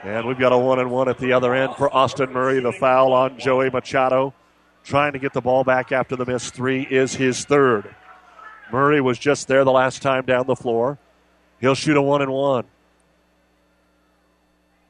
And 0.03 0.25
we've 0.27 0.39
got 0.39 0.53
a 0.53 0.57
one 0.57 0.79
and 0.79 0.91
one 0.91 1.09
at 1.09 1.17
the 1.17 1.33
other 1.33 1.53
end 1.53 1.75
for 1.75 1.93
Austin 1.93 2.31
Murray. 2.31 2.61
The 2.61 2.71
foul 2.71 3.11
on 3.11 3.37
Joey 3.37 3.69
Machado 3.69 4.33
trying 4.87 5.11
to 5.11 5.19
get 5.19 5.33
the 5.33 5.41
ball 5.41 5.65
back 5.65 5.91
after 5.91 6.15
the 6.15 6.25
missed 6.25 6.53
three 6.53 6.83
is 6.83 7.13
his 7.13 7.43
third. 7.43 7.93
Murray 8.71 9.01
was 9.01 9.19
just 9.19 9.47
there 9.47 9.65
the 9.65 9.71
last 9.71 10.01
time 10.01 10.25
down 10.25 10.47
the 10.47 10.55
floor. 10.55 10.97
He'll 11.59 11.75
shoot 11.75 11.97
a 11.97 12.01
one 12.01 12.21
and 12.21 12.31
one. 12.31 12.65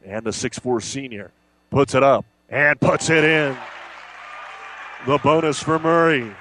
And 0.05 0.23
the 0.23 0.31
six-four 0.31 0.81
senior 0.81 1.31
puts 1.71 1.95
it 1.95 2.03
up 2.03 2.25
and 2.47 2.79
puts 2.79 3.09
it 3.09 3.23
in. 3.23 3.57
The 5.07 5.17
bonus 5.17 5.61
for 5.61 5.79
Murray. 5.79 6.31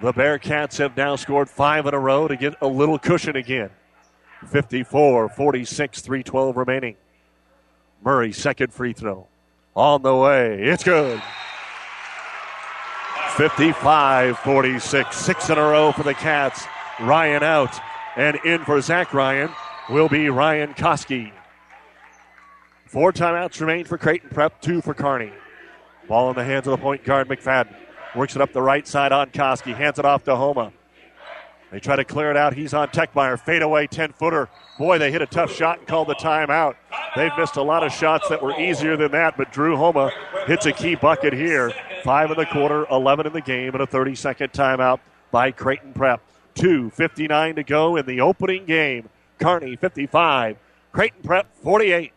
The 0.00 0.12
Bearcats 0.12 0.78
have 0.78 0.96
now 0.96 1.14
scored 1.14 1.48
five 1.48 1.86
in 1.86 1.94
a 1.94 1.98
row 1.98 2.26
to 2.26 2.36
get 2.36 2.54
a 2.60 2.66
little 2.66 2.98
cushion 2.98 3.36
again. 3.36 3.70
54 4.48 5.28
46, 5.28 6.00
312 6.00 6.56
remaining. 6.56 6.96
Murray, 8.04 8.32
second 8.32 8.72
free 8.72 8.92
throw. 8.92 9.28
On 9.76 10.02
the 10.02 10.14
way. 10.14 10.60
It's 10.60 10.82
good. 10.82 11.22
55 13.36 14.38
46. 14.38 15.16
Six 15.16 15.50
in 15.50 15.58
a 15.58 15.62
row 15.62 15.92
for 15.92 16.02
the 16.02 16.14
Cats. 16.14 16.66
Ryan 17.00 17.42
out. 17.42 17.78
And 18.16 18.38
in 18.44 18.64
for 18.64 18.80
Zach 18.80 19.14
Ryan 19.14 19.50
will 19.88 20.08
be 20.08 20.28
Ryan 20.28 20.74
Koski. 20.74 21.32
Four 22.84 23.12
timeouts 23.12 23.58
remain 23.58 23.86
for 23.86 23.96
Creighton 23.96 24.28
Prep, 24.28 24.60
two 24.60 24.82
for 24.82 24.92
Kearney. 24.92 25.32
Ball 26.08 26.28
in 26.28 26.36
the 26.36 26.44
hands 26.44 26.66
of 26.66 26.72
the 26.72 26.76
point 26.76 27.04
guard, 27.04 27.26
McFadden. 27.28 27.74
Works 28.14 28.36
it 28.36 28.42
up 28.42 28.52
the 28.52 28.60
right 28.60 28.86
side 28.86 29.12
on 29.12 29.30
Koski. 29.30 29.74
Hands 29.74 29.98
it 29.98 30.04
off 30.04 30.24
to 30.24 30.36
Homa. 30.36 30.72
They 31.72 31.80
try 31.80 31.96
to 31.96 32.04
clear 32.04 32.30
it 32.30 32.36
out. 32.36 32.52
He's 32.52 32.74
on 32.74 32.88
Techmeyer. 32.88 33.40
Fadeaway 33.40 33.86
10 33.86 34.12
footer. 34.12 34.50
Boy, 34.78 34.98
they 34.98 35.10
hit 35.10 35.22
a 35.22 35.26
tough 35.26 35.50
shot 35.50 35.78
and 35.78 35.88
called 35.88 36.08
the 36.08 36.14
timeout. 36.14 36.76
They've 37.16 37.32
missed 37.38 37.56
a 37.56 37.62
lot 37.62 37.82
of 37.82 37.90
shots 37.90 38.28
that 38.28 38.42
were 38.42 38.58
easier 38.60 38.94
than 38.94 39.12
that, 39.12 39.38
but 39.38 39.50
Drew 39.52 39.74
Homa 39.74 40.12
hits 40.46 40.66
a 40.66 40.72
key 40.72 40.96
bucket 40.96 41.32
here. 41.32 41.72
Five 42.04 42.30
in 42.30 42.36
the 42.36 42.44
quarter, 42.44 42.86
11 42.90 43.26
in 43.26 43.32
the 43.32 43.40
game, 43.40 43.72
and 43.72 43.82
a 43.82 43.86
30 43.86 44.14
second 44.14 44.52
timeout 44.52 45.00
by 45.30 45.50
Creighton 45.50 45.94
Prep. 45.94 46.20
2.59 46.56 47.56
to 47.56 47.62
go 47.62 47.96
in 47.96 48.04
the 48.04 48.20
opening 48.20 48.66
game. 48.66 49.08
Kearney 49.40 49.74
55, 49.74 50.58
Creighton 50.92 51.22
Prep 51.22 51.46
48. 51.62 52.12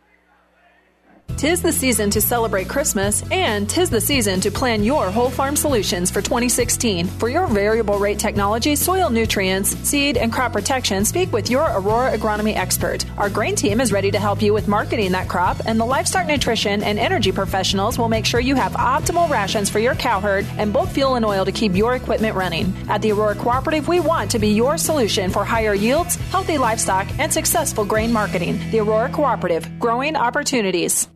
Tis 1.37 1.61
the 1.61 1.71
season 1.71 2.09
to 2.11 2.21
celebrate 2.21 2.69
Christmas, 2.69 3.21
and 3.29 3.69
tis 3.69 3.89
the 3.89 3.99
season 3.99 4.39
to 4.39 4.49
plan 4.49 4.83
your 4.83 5.11
whole 5.11 5.29
farm 5.29 5.57
solutions 5.57 6.09
for 6.09 6.21
2016. 6.21 7.07
For 7.07 7.27
your 7.27 7.45
variable 7.47 7.99
rate 7.99 8.17
technology, 8.17 8.75
soil 8.77 9.09
nutrients, 9.09 9.75
seed, 9.87 10.15
and 10.15 10.31
crop 10.31 10.53
protection, 10.53 11.03
speak 11.03 11.33
with 11.33 11.49
your 11.49 11.63
Aurora 11.63 12.17
agronomy 12.17 12.55
expert. 12.55 13.05
Our 13.17 13.29
grain 13.29 13.55
team 13.55 13.81
is 13.81 13.91
ready 13.91 14.11
to 14.11 14.17
help 14.17 14.41
you 14.41 14.53
with 14.53 14.69
marketing 14.69 15.11
that 15.11 15.27
crop, 15.27 15.57
and 15.65 15.77
the 15.77 15.85
livestock 15.85 16.25
nutrition 16.25 16.81
and 16.81 16.97
energy 16.97 17.33
professionals 17.33 17.99
will 17.99 18.09
make 18.09 18.25
sure 18.25 18.39
you 18.39 18.55
have 18.55 18.71
optimal 18.71 19.29
rations 19.29 19.69
for 19.69 19.79
your 19.79 19.93
cow 19.95 20.21
herd 20.21 20.45
and 20.57 20.71
bulk 20.71 20.89
fuel 20.89 21.15
and 21.15 21.25
oil 21.25 21.43
to 21.43 21.51
keep 21.51 21.75
your 21.75 21.95
equipment 21.95 22.35
running. 22.35 22.73
At 22.87 23.01
the 23.01 23.11
Aurora 23.11 23.35
Cooperative, 23.35 23.89
we 23.89 23.99
want 23.99 24.31
to 24.31 24.39
be 24.39 24.49
your 24.49 24.77
solution 24.77 25.29
for 25.29 25.43
higher 25.43 25.73
yields, 25.73 26.15
healthy 26.31 26.57
livestock, 26.57 27.07
and 27.19 27.31
successful 27.31 27.83
grain 27.83 28.13
marketing. 28.13 28.57
The 28.71 28.79
Aurora 28.79 29.09
Cooperative, 29.09 29.69
growing 29.79 30.15
opportunities. 30.15 31.09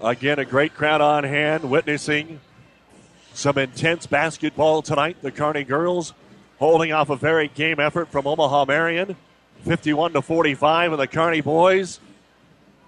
Again, 0.00 0.38
a 0.38 0.44
great 0.44 0.74
crowd 0.74 1.00
on 1.00 1.24
hand 1.24 1.68
witnessing 1.68 2.38
some 3.34 3.58
intense 3.58 4.06
basketball 4.06 4.80
tonight. 4.80 5.16
The 5.22 5.32
Kearney 5.32 5.64
girls 5.64 6.14
holding 6.60 6.92
off 6.92 7.10
a 7.10 7.16
very 7.16 7.48
game 7.48 7.80
effort 7.80 8.06
from 8.06 8.24
Omaha 8.24 8.66
Marian, 8.66 9.16
51 9.64 10.12
to 10.12 10.22
45, 10.22 10.92
and 10.92 11.00
the 11.00 11.08
Kearney 11.08 11.40
boys, 11.40 11.98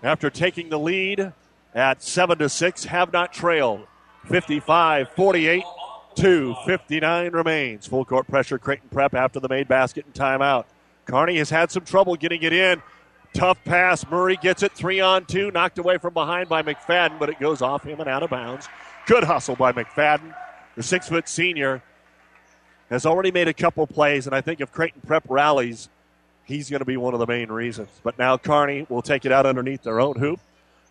after 0.04 0.30
taking 0.30 0.68
the 0.68 0.78
lead 0.78 1.32
at 1.74 2.00
7 2.00 2.38
to 2.38 2.48
6, 2.48 2.84
have 2.84 3.12
not 3.12 3.32
trailed. 3.32 3.88
55 4.26 5.08
48 5.10 5.64
to 6.14 6.54
59 6.64 7.32
remains. 7.32 7.88
Full 7.88 8.04
court 8.04 8.28
pressure, 8.28 8.58
Creighton 8.58 8.88
Prep 8.88 9.14
after 9.14 9.40
the 9.40 9.48
made 9.48 9.66
basket 9.66 10.04
and 10.04 10.14
timeout. 10.14 10.64
Kearney 11.06 11.38
has 11.38 11.50
had 11.50 11.72
some 11.72 11.84
trouble 11.84 12.14
getting 12.14 12.42
it 12.42 12.52
in. 12.52 12.80
Tough 13.32 13.62
pass. 13.64 14.06
Murray 14.08 14.36
gets 14.36 14.62
it 14.62 14.72
three 14.72 15.00
on 15.00 15.24
two, 15.24 15.50
knocked 15.50 15.78
away 15.78 15.98
from 15.98 16.14
behind 16.14 16.48
by 16.48 16.62
McFadden, 16.62 17.18
but 17.18 17.28
it 17.28 17.38
goes 17.38 17.62
off 17.62 17.84
him 17.84 18.00
and 18.00 18.08
out 18.08 18.22
of 18.22 18.30
bounds. 18.30 18.68
Good 19.06 19.24
hustle 19.24 19.56
by 19.56 19.72
McFadden. 19.72 20.34
The 20.76 20.82
six 20.82 21.08
foot 21.08 21.28
senior 21.28 21.82
has 22.90 23.06
already 23.06 23.30
made 23.30 23.48
a 23.48 23.54
couple 23.54 23.86
plays, 23.86 24.26
and 24.26 24.34
I 24.34 24.40
think 24.40 24.60
if 24.60 24.72
Creighton 24.72 25.00
Prep 25.06 25.24
rallies, 25.28 25.88
he's 26.44 26.68
going 26.68 26.80
to 26.80 26.84
be 26.84 26.96
one 26.96 27.14
of 27.14 27.20
the 27.20 27.26
main 27.26 27.50
reasons. 27.50 27.88
But 28.02 28.18
now 28.18 28.36
Kearney 28.36 28.86
will 28.88 29.02
take 29.02 29.24
it 29.24 29.32
out 29.32 29.46
underneath 29.46 29.82
their 29.82 30.00
own 30.00 30.18
hoop. 30.18 30.40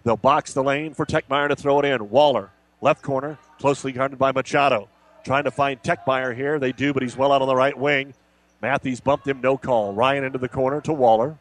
They'll 0.03 0.17
box 0.17 0.53
the 0.53 0.63
lane 0.63 0.93
for 0.93 1.05
Techmeyer 1.05 1.49
to 1.49 1.55
throw 1.57 1.79
it 1.79 1.85
in. 1.85 2.09
Waller, 2.09 2.51
left 2.81 3.01
corner, 3.01 3.37
closely 3.59 3.91
guarded 3.91 4.17
by 4.17 4.31
Machado. 4.31 4.87
Trying 5.25 5.43
to 5.43 5.51
find 5.51 5.81
Techmeyer 5.83 6.33
here. 6.33 6.57
They 6.57 6.71
do, 6.71 6.93
but 6.93 7.03
he's 7.03 7.17
well 7.17 7.33
out 7.33 7.41
on 7.41 7.49
the 7.49 7.55
right 7.55 7.77
wing. 7.77 8.13
Matthews 8.61 9.01
bumped 9.01 9.27
him, 9.27 9.41
no 9.41 9.57
call. 9.57 9.93
Ryan 9.93 10.23
into 10.23 10.37
the 10.37 10.49
corner 10.49 10.79
to 10.81 10.93
Waller. 10.93 11.37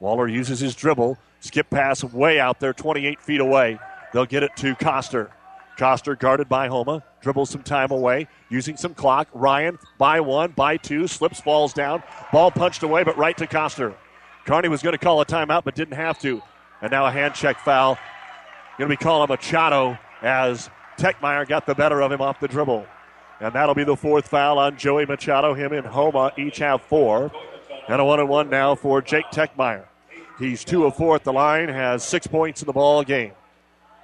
Waller 0.00 0.26
uses 0.26 0.60
his 0.60 0.74
dribble. 0.74 1.18
Skip 1.40 1.70
pass 1.70 2.02
way 2.02 2.40
out 2.40 2.58
there, 2.58 2.72
28 2.72 3.20
feet 3.20 3.40
away. 3.40 3.78
They'll 4.12 4.26
get 4.26 4.42
it 4.42 4.56
to 4.56 4.74
Coster. 4.74 5.30
Coster 5.76 6.16
guarded 6.16 6.48
by 6.48 6.68
Homa. 6.68 7.02
Dribbles 7.20 7.50
some 7.50 7.62
time 7.62 7.90
away, 7.90 8.28
using 8.48 8.76
some 8.76 8.94
clock. 8.94 9.28
Ryan 9.32 9.78
by 9.98 10.20
one, 10.20 10.52
by 10.52 10.76
two, 10.78 11.06
slips, 11.06 11.40
falls 11.40 11.72
down. 11.72 12.02
Ball 12.32 12.50
punched 12.50 12.82
away, 12.82 13.04
but 13.04 13.16
right 13.16 13.36
to 13.36 13.46
Coster. 13.46 13.94
Kearney 14.46 14.68
was 14.68 14.82
going 14.82 14.94
to 14.94 14.98
call 14.98 15.20
a 15.20 15.26
timeout, 15.26 15.64
but 15.64 15.74
didn't 15.74 15.96
have 15.96 16.18
to. 16.20 16.42
And 16.80 16.90
now 16.90 17.06
a 17.06 17.10
hand 17.10 17.34
check 17.34 17.58
foul. 17.60 17.98
Going 18.78 18.90
to 18.90 18.96
be 18.96 19.02
calling 19.02 19.28
Machado 19.28 19.98
as 20.22 20.70
Techmeyer 20.96 21.46
got 21.46 21.66
the 21.66 21.74
better 21.74 22.00
of 22.00 22.10
him 22.10 22.22
off 22.22 22.40
the 22.40 22.48
dribble. 22.48 22.86
And 23.40 23.54
that'll 23.54 23.74
be 23.74 23.84
the 23.84 23.96
fourth 23.96 24.28
foul 24.28 24.58
on 24.58 24.76
Joey 24.78 25.04
Machado. 25.06 25.54
Him 25.54 25.72
and 25.72 25.86
Homa 25.86 26.32
each 26.38 26.58
have 26.58 26.80
four. 26.82 27.30
And 27.88 28.00
a 28.00 28.04
one 28.04 28.20
and 28.20 28.28
one 28.28 28.48
now 28.48 28.74
for 28.74 29.02
Jake 29.02 29.26
Techmeyer. 29.26 29.84
He's 30.40 30.64
two 30.64 30.86
of 30.86 30.96
four 30.96 31.14
at 31.16 31.22
the 31.22 31.34
line, 31.34 31.68
has 31.68 32.02
six 32.02 32.26
points 32.26 32.62
in 32.62 32.66
the 32.66 32.72
ball 32.72 33.04
game. 33.04 33.32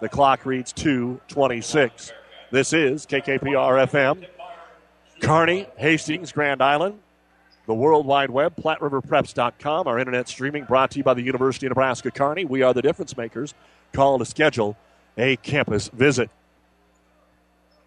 The 0.01 0.09
clock 0.11 0.45
reads 0.45 0.71
226. 0.75 2.13
This 2.51 2.75
is 2.75 3.07
KKPR 3.07 3.89
FM. 3.89 4.27
Kearney, 5.23 5.67
Hastings, 5.77 6.33
Grand 6.33 6.63
Island, 6.63 6.99
the 7.65 7.73
World 7.73 8.05
Wide 8.05 8.29
Web, 8.29 8.55
PlatteRiverPreps.com. 8.55 9.89
Our 9.89 9.99
internet 9.99 10.29
streaming 10.29 10.65
brought 10.65 10.91
to 10.91 10.99
you 10.99 11.05
by 11.05 11.15
the 11.15 11.23
University 11.23 11.65
of 11.65 11.71
Nebraska 11.71 12.11
Kearney. 12.11 12.45
We 12.45 12.61
are 12.61 12.75
the 12.75 12.83
difference 12.83 13.17
makers. 13.17 13.55
Call 13.95 14.19
to 14.19 14.27
schedule 14.27 14.77
a 15.17 15.37
campus 15.37 15.89
visit. 15.89 16.29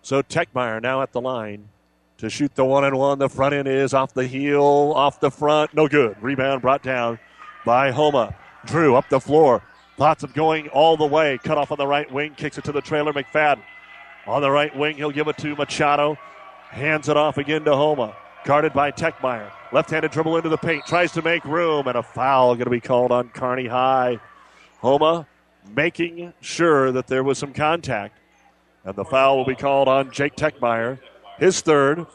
So 0.01 0.23
Techmeyer 0.23 0.81
now 0.81 1.03
at 1.03 1.11
the 1.11 1.21
line 1.21 1.69
to 2.17 2.31
shoot 2.31 2.55
the 2.55 2.65
one 2.65 2.83
and 2.83 2.97
one. 2.97 3.19
The 3.19 3.29
front 3.29 3.53
end 3.53 3.67
is 3.67 3.93
off 3.93 4.15
the 4.15 4.25
heel, 4.25 4.63
off 4.95 5.19
the 5.19 5.29
front. 5.29 5.75
No 5.75 5.87
good. 5.87 6.17
Rebound 6.19 6.63
brought 6.63 6.81
down 6.81 7.19
by 7.63 7.91
Homa. 7.91 8.35
Drew 8.65 8.95
up 8.95 9.09
the 9.09 9.19
floor. 9.19 9.61
Of 9.99 10.33
going 10.33 10.69
all 10.69 10.95
the 10.95 11.05
way. 11.05 11.37
Cut 11.43 11.57
off 11.57 11.73
on 11.73 11.77
the 11.77 11.85
right 11.85 12.09
wing. 12.09 12.33
Kicks 12.35 12.57
it 12.57 12.63
to 12.63 12.71
the 12.71 12.79
trailer. 12.79 13.11
McFadden. 13.11 13.61
On 14.27 14.41
the 14.41 14.49
right 14.49 14.73
wing, 14.73 14.95
he'll 14.95 15.11
give 15.11 15.27
it 15.27 15.37
to 15.39 15.55
Machado. 15.57 16.17
Hands 16.69 17.09
it 17.09 17.17
off 17.17 17.37
again 17.37 17.65
to 17.65 17.75
Homa. 17.75 18.15
Guarded 18.45 18.71
by 18.71 18.91
Techmeyer. 18.91 19.51
Left 19.73 19.89
handed 19.89 20.11
dribble 20.11 20.37
into 20.37 20.47
the 20.47 20.57
paint. 20.57 20.85
Tries 20.85 21.11
to 21.11 21.21
make 21.21 21.43
room. 21.43 21.87
And 21.87 21.97
a 21.97 22.03
foul 22.03 22.55
going 22.55 22.63
to 22.63 22.69
be 22.69 22.79
called 22.79 23.11
on 23.11 23.27
Kearney 23.29 23.67
High. 23.67 24.19
Homa 24.77 25.27
making 25.75 26.33
sure 26.39 26.93
that 26.93 27.07
there 27.07 27.23
was 27.23 27.37
some 27.37 27.51
contact. 27.51 28.17
And 28.85 28.95
the 28.95 29.03
foul 29.03 29.35
will 29.35 29.45
be 29.45 29.55
called 29.55 29.89
on 29.89 30.11
Jake 30.11 30.37
Techmeyer. 30.37 30.97
His 31.39 31.59
third. 31.59 32.05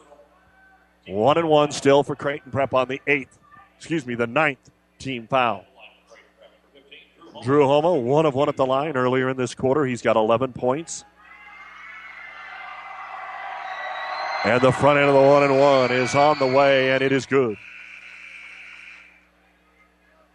One 1.07 1.37
and 1.37 1.51
one 1.51 1.71
still 1.71 2.03
for 2.03 2.16
Creighton 2.16 2.51
Prep 2.51 2.73
on 2.73 2.89
the 2.89 3.03
eighth. 3.07 3.39
Excuse 3.77 4.07
me, 4.07 4.15
the 4.15 4.27
ninth 4.27 4.71
team 4.99 5.27
foul. 5.27 5.66
Drew 7.43 7.66
Homa, 7.66 7.94
one 7.94 8.27
of 8.27 8.35
one 8.35 8.48
at 8.48 8.56
the 8.56 8.66
line 8.66 8.97
earlier 8.97 9.28
in 9.28 9.36
this 9.36 9.55
quarter. 9.55 9.85
He's 9.85 10.02
got 10.02 10.16
11 10.16 10.52
points. 10.52 11.05
And 14.44 14.61
the 14.61 14.73
front 14.73 14.98
end 14.98 15.09
of 15.09 15.15
the 15.15 15.20
one 15.20 15.43
and 15.43 15.59
one 15.59 15.90
is 15.90 16.15
on 16.15 16.39
the 16.39 16.47
way, 16.47 16.90
and 16.90 17.02
it 17.02 17.12
is 17.12 17.24
good. 17.24 17.56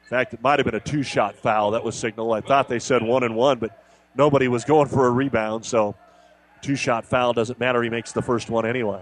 In 0.01 0.09
fact, 0.09 0.33
it 0.33 0.41
might 0.41 0.57
have 0.57 0.65
been 0.65 0.73
a 0.75 0.79
two 0.79 1.03
shot 1.03 1.35
foul 1.35 1.71
that 1.71 1.83
was 1.83 1.95
signaled. 1.95 2.33
I 2.33 2.41
thought 2.41 2.67
they 2.67 2.79
said 2.79 3.03
one 3.03 3.23
and 3.23 3.35
one, 3.35 3.59
but 3.59 3.85
nobody 4.15 4.47
was 4.47 4.65
going 4.65 4.87
for 4.87 5.05
a 5.05 5.11
rebound, 5.11 5.63
so 5.63 5.95
two 6.63 6.75
shot 6.75 7.05
foul 7.05 7.33
doesn't 7.33 7.59
matter. 7.59 7.83
He 7.83 7.89
makes 7.91 8.11
the 8.11 8.23
first 8.23 8.49
one 8.49 8.65
anyway. 8.65 9.01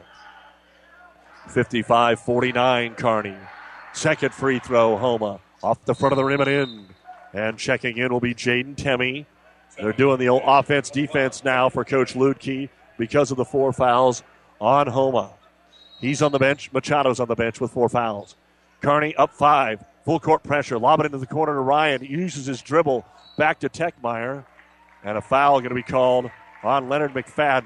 55 1.47 2.19
49, 2.19 2.95
Kearney. 2.95 3.37
Second 3.93 4.33
free 4.33 4.59
throw, 4.59 4.97
Homa. 4.97 5.39
Off 5.63 5.83
the 5.85 5.95
front 5.95 6.11
of 6.11 6.17
the 6.17 6.25
rim 6.25 6.41
and 6.41 6.49
in. 6.49 6.85
And 7.33 7.57
checking 7.57 7.97
in 7.97 8.11
will 8.11 8.19
be 8.19 8.33
Jaden 8.33 8.75
Temmie. 8.75 9.25
They're 9.77 9.93
doing 9.93 10.19
the 10.19 10.29
old 10.29 10.43
offense 10.45 10.89
defense 10.89 11.43
now 11.43 11.69
for 11.69 11.85
Coach 11.85 12.13
Luedtke 12.13 12.69
because 12.97 13.31
of 13.31 13.37
the 13.37 13.45
four 13.45 13.71
fouls 13.73 14.23
on 14.59 14.87
Homa. 14.87 15.31
He's 15.99 16.21
on 16.21 16.31
the 16.31 16.39
bench. 16.39 16.71
Machado's 16.71 17.19
on 17.19 17.27
the 17.27 17.35
bench 17.35 17.59
with 17.59 17.71
four 17.71 17.89
fouls. 17.89 18.35
Kearney 18.81 19.15
up 19.15 19.33
five. 19.33 19.83
Full 20.05 20.19
court 20.19 20.43
pressure. 20.43 20.79
Lob 20.79 20.99
it 20.99 21.07
into 21.07 21.17
the 21.17 21.27
corner 21.27 21.53
to 21.53 21.59
Ryan. 21.59 22.01
He 22.01 22.13
uses 22.13 22.45
his 22.45 22.61
dribble 22.61 23.05
back 23.37 23.59
to 23.59 23.69
Techmeyer. 23.69 24.45
And 25.03 25.17
a 25.17 25.21
foul 25.21 25.59
going 25.59 25.69
to 25.69 25.75
be 25.75 25.83
called 25.83 26.29
on 26.63 26.89
Leonard 26.89 27.13
McFadden. 27.13 27.65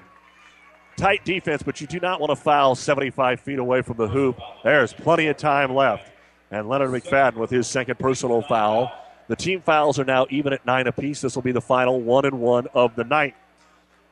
Tight 0.98 1.24
defense, 1.24 1.64
but 1.64 1.80
you 1.80 1.88
do 1.88 2.00
not 2.00 2.20
want 2.20 2.30
to 2.32 2.36
foul 2.36 2.76
75 2.76 3.40
feet 3.40 3.60
away 3.60 3.82
from 3.82 3.98
the 3.98 4.08
hoop. 4.08 4.40
There's 4.64 4.94
plenty 4.94 5.28
of 5.28 5.38
time 5.38 5.74
left. 5.74 6.12
And 6.52 6.68
Leonard 6.68 6.92
McFadden 6.92 7.36
with 7.36 7.50
his 7.50 7.68
second 7.68 7.98
personal 7.98 8.42
foul. 8.42 8.92
The 9.32 9.38
team 9.38 9.62
fouls 9.62 9.98
are 9.98 10.03
now 10.03 10.28
even 10.30 10.52
at 10.52 10.66
nine 10.66 10.88
apiece. 10.88 11.22
This 11.22 11.36
will 11.36 11.41
be 11.41 11.53
the 11.53 11.62
final 11.62 12.02
one 12.02 12.26
and 12.26 12.41
one 12.41 12.68
of 12.74 12.98
the 12.98 13.06
night. 13.06 13.34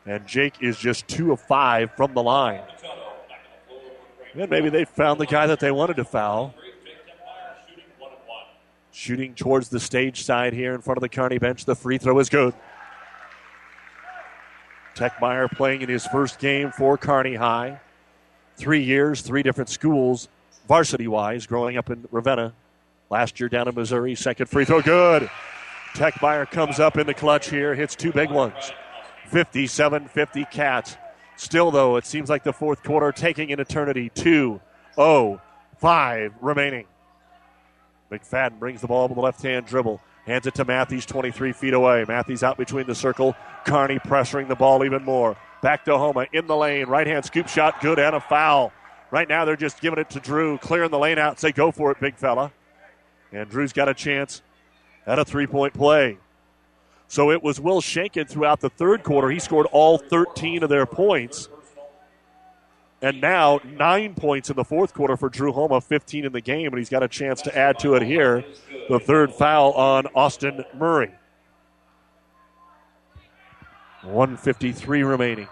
And 0.06 0.26
Jake 0.26 0.54
is 0.62 0.78
just 0.78 1.10
two 1.10 1.34
of 1.34 1.42
five 1.42 1.92
from 1.98 2.14
the 2.14 2.24
line. 2.24 2.62
And 4.34 4.50
maybe 4.50 4.70
they 4.70 4.86
found 4.86 5.20
the 5.20 5.26
guy 5.26 5.46
that 5.46 5.60
they 5.60 5.72
wanted 5.72 5.98
to 5.98 6.06
foul. 6.06 6.56
Shooting 8.94 9.36
towards 9.36 9.68
the 9.68 9.82
stage 9.82 10.24
side 10.24 10.54
here 10.54 10.74
in 10.74 10.80
front 10.80 10.98
of 10.98 11.02
the 11.02 11.10
Kearney 11.10 11.38
bench. 11.38 11.66
The 11.66 11.76
free 11.76 11.98
throw 11.98 12.18
is 12.20 12.30
good. 12.30 12.54
Techmeyer 14.96 15.52
playing 15.52 15.82
in 15.82 15.90
his 15.90 16.08
first 16.08 16.40
game 16.40 16.72
for 16.72 16.98
Kearney 16.98 17.36
High. 17.36 17.82
Three 18.56 18.84
years, 18.84 19.22
three 19.22 19.44
different 19.44 19.70
schools, 19.70 20.30
varsity 20.66 21.10
wise, 21.10 21.46
growing 21.46 21.76
up 21.76 21.90
in 21.90 22.08
Ravenna. 22.10 22.54
Last 23.10 23.40
year 23.40 23.50
down 23.50 23.68
in 23.68 23.76
Missouri. 23.76 24.16
Second 24.16 24.48
free 24.48 24.66
throw, 24.66 24.82
good. 24.82 25.30
Tech 25.96 26.14
Techmeyer 26.16 26.50
comes 26.50 26.80
up 26.80 26.98
in 26.98 27.08
the 27.08 27.14
clutch 27.14 27.50
here, 27.50 27.74
hits 27.74 27.96
two 27.96 28.12
big 28.12 28.30
ones. 28.30 28.72
57 29.28 30.08
50 30.08 30.46
Cats. 30.46 30.98
Still, 31.36 31.72
though, 31.72 31.98
it 31.98 32.06
seems 32.06 32.30
like 32.30 32.44
the 32.44 32.54
fourth 32.54 32.84
quarter 32.84 33.12
taking 33.12 33.52
an 33.52 33.60
eternity. 33.60 34.12
2 34.14 34.60
0 34.96 35.42
5 35.78 36.34
remaining. 36.42 36.86
McFadden 38.12 38.60
brings 38.60 38.82
the 38.82 38.88
ball 38.88 39.08
with 39.08 39.16
the 39.16 39.22
left 39.22 39.42
hand 39.42 39.66
dribble. 39.66 40.02
Hands 40.26 40.46
it 40.46 40.54
to 40.56 40.66
Matthews 40.66 41.06
23 41.06 41.54
feet 41.54 41.74
away. 41.74 42.06
Matthews 42.08 42.44
out 42.44 42.58
between 42.58 42.86
the 42.86 42.96
circle. 42.96 43.36
Kearney 43.66 44.00
pressuring 44.00 44.48
the 44.48 44.56
ball 44.56 44.84
even 44.84 45.04
more. 45.04 45.38
Back 45.62 45.86
to 45.86 45.98
Homa 45.98 46.28
in 46.32 46.46
the 46.46 46.56
lane. 46.56 46.88
Right 46.88 47.08
hand 47.08 47.26
scoop 47.26 47.48
shot, 47.48 47.82
good, 47.82 48.00
and 48.00 48.16
a 48.16 48.20
foul. 48.20 48.72
Right 49.12 49.28
now, 49.28 49.46
they're 49.46 49.56
just 49.56 49.82
giving 49.82 49.98
it 49.98 50.10
to 50.12 50.20
Drew, 50.20 50.58
clearing 50.60 50.92
the 50.92 51.00
lane 51.00 51.18
out. 51.18 51.40
Say, 51.40 51.52
go 51.52 51.72
for 51.72 51.92
it, 51.92 52.00
big 52.00 52.16
fella. 52.16 52.52
And 53.32 53.50
Drew's 53.50 53.74
got 53.74 53.88
a 53.88 53.94
chance 53.94 54.42
at 55.06 55.20
a 55.20 55.26
three 55.26 55.48
point 55.48 55.74
play. 55.74 56.18
So 57.08 57.32
it 57.32 57.42
was 57.42 57.60
Will 57.60 57.82
Schenken 57.82 58.28
throughout 58.28 58.60
the 58.60 58.70
third 58.70 59.04
quarter. 59.04 59.30
He 59.30 59.40
scored 59.40 59.68
all 59.72 59.98
13 59.98 60.64
of 60.64 60.70
their 60.70 60.86
points. 60.86 61.50
And 63.02 63.22
now 63.22 63.62
nine 63.64 64.14
points 64.14 64.50
in 64.50 64.56
the 64.56 64.64
fourth 64.64 64.94
quarter 64.94 65.16
for 65.16 65.30
Drew 65.30 65.54
Homa, 65.54 65.80
15 65.80 66.26
in 66.26 66.32
the 66.34 66.42
game, 66.42 66.68
and 66.68 66.78
he's 66.78 66.90
got 66.90 67.02
a 67.02 67.08
chance 67.08 67.42
to 67.44 67.58
add 67.58 67.80
to 67.80 67.96
it 67.96 68.04
here. 68.04 68.44
The 68.90 69.00
third 69.00 69.34
foul 69.34 69.72
on 69.72 70.08
Austin 70.14 70.66
Murray. 70.76 71.12
153 74.04 75.04
remaining. 75.04 75.48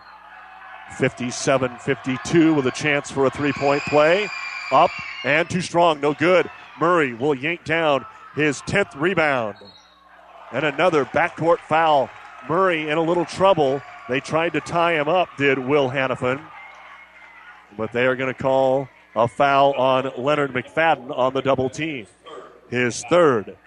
57 0.97 1.77
52 1.79 2.53
with 2.53 2.65
a 2.67 2.71
chance 2.71 3.11
for 3.11 3.25
a 3.25 3.29
three 3.29 3.51
point 3.53 3.81
play. 3.83 4.29
Up 4.71 4.91
and 5.23 5.49
too 5.49 5.61
strong, 5.61 5.99
no 6.01 6.13
good. 6.13 6.49
Murray 6.79 7.13
will 7.13 7.35
yank 7.35 7.63
down 7.63 8.05
his 8.35 8.61
10th 8.61 8.99
rebound. 8.99 9.55
And 10.51 10.65
another 10.65 11.05
backcourt 11.05 11.59
foul. 11.59 12.09
Murray 12.47 12.89
in 12.89 12.97
a 12.97 13.01
little 13.01 13.25
trouble. 13.25 13.81
They 14.07 14.19
tried 14.19 14.53
to 14.53 14.61
tie 14.61 14.93
him 14.93 15.09
up, 15.09 15.29
did 15.37 15.59
Will 15.59 15.89
Hannafin. 15.89 16.41
But 17.77 17.91
they 17.91 18.05
are 18.05 18.15
going 18.15 18.33
to 18.33 18.39
call 18.39 18.87
a 19.15 19.27
foul 19.27 19.73
on 19.73 20.11
Leonard 20.17 20.53
McFadden 20.53 21.15
on 21.15 21.33
the 21.33 21.41
double 21.41 21.69
team. 21.69 22.07
His 22.69 23.03
third. 23.09 23.57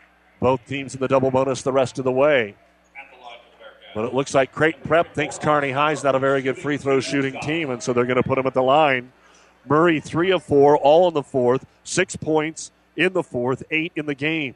Both 0.40 0.66
teams 0.66 0.94
in 0.94 1.00
the 1.00 1.08
double 1.08 1.30
bonus 1.30 1.62
the 1.62 1.72
rest 1.72 1.98
of 1.98 2.04
the 2.04 2.12
way. 2.12 2.54
But 3.94 4.04
it 4.04 4.14
looks 4.14 4.34
like 4.34 4.52
Creighton 4.52 4.82
Prep 4.84 5.14
thinks 5.14 5.36
Kearney 5.36 5.72
High's 5.72 6.04
not 6.04 6.14
a 6.14 6.18
very 6.18 6.42
good 6.42 6.56
free 6.56 6.76
throw 6.76 7.00
shooting 7.00 7.38
team, 7.40 7.70
and 7.70 7.82
so 7.82 7.92
they're 7.92 8.06
going 8.06 8.16
to 8.16 8.22
put 8.22 8.38
him 8.38 8.46
at 8.46 8.54
the 8.54 8.62
line. 8.62 9.12
Murray, 9.68 10.00
three 10.00 10.30
of 10.30 10.42
four, 10.42 10.78
all 10.78 11.08
in 11.08 11.14
the 11.14 11.22
fourth, 11.22 11.66
six 11.82 12.16
points 12.16 12.70
in 13.00 13.14
the 13.14 13.22
fourth, 13.22 13.62
eight 13.70 13.92
in 13.96 14.06
the 14.06 14.14
game. 14.14 14.54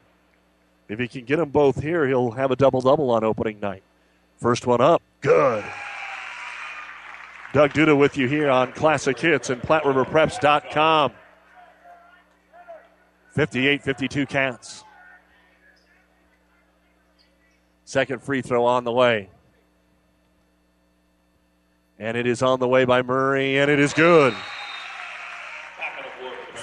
If 0.87 0.99
he 0.99 1.07
can 1.07 1.25
get 1.25 1.37
them 1.37 1.49
both 1.49 1.81
here, 1.81 2.07
he'll 2.07 2.31
have 2.31 2.51
a 2.51 2.55
double 2.55 2.79
double 2.79 3.09
on 3.09 3.23
opening 3.23 3.59
night. 3.59 3.81
First 4.37 4.67
one 4.67 4.81
up, 4.81 5.01
good. 5.21 5.63
Doug 7.53 7.73
Duda 7.73 7.97
with 7.97 8.17
you 8.17 8.27
here 8.27 8.49
on 8.49 8.71
Classic 8.73 9.17
Hits 9.17 9.49
and 9.49 9.61
PlatteRiverPreps.com. 9.61 11.11
58 13.31 13.81
52 13.81 14.25
Cats. 14.25 14.83
Second 17.85 18.21
free 18.21 18.41
throw 18.41 18.65
on 18.65 18.83
the 18.83 18.91
way. 18.91 19.29
And 21.97 22.17
it 22.17 22.27
is 22.27 22.41
on 22.41 22.59
the 22.59 22.67
way 22.67 22.85
by 22.85 23.01
Murray, 23.01 23.57
and 23.57 23.71
it 23.71 23.79
is 23.79 23.93
good. 23.93 24.35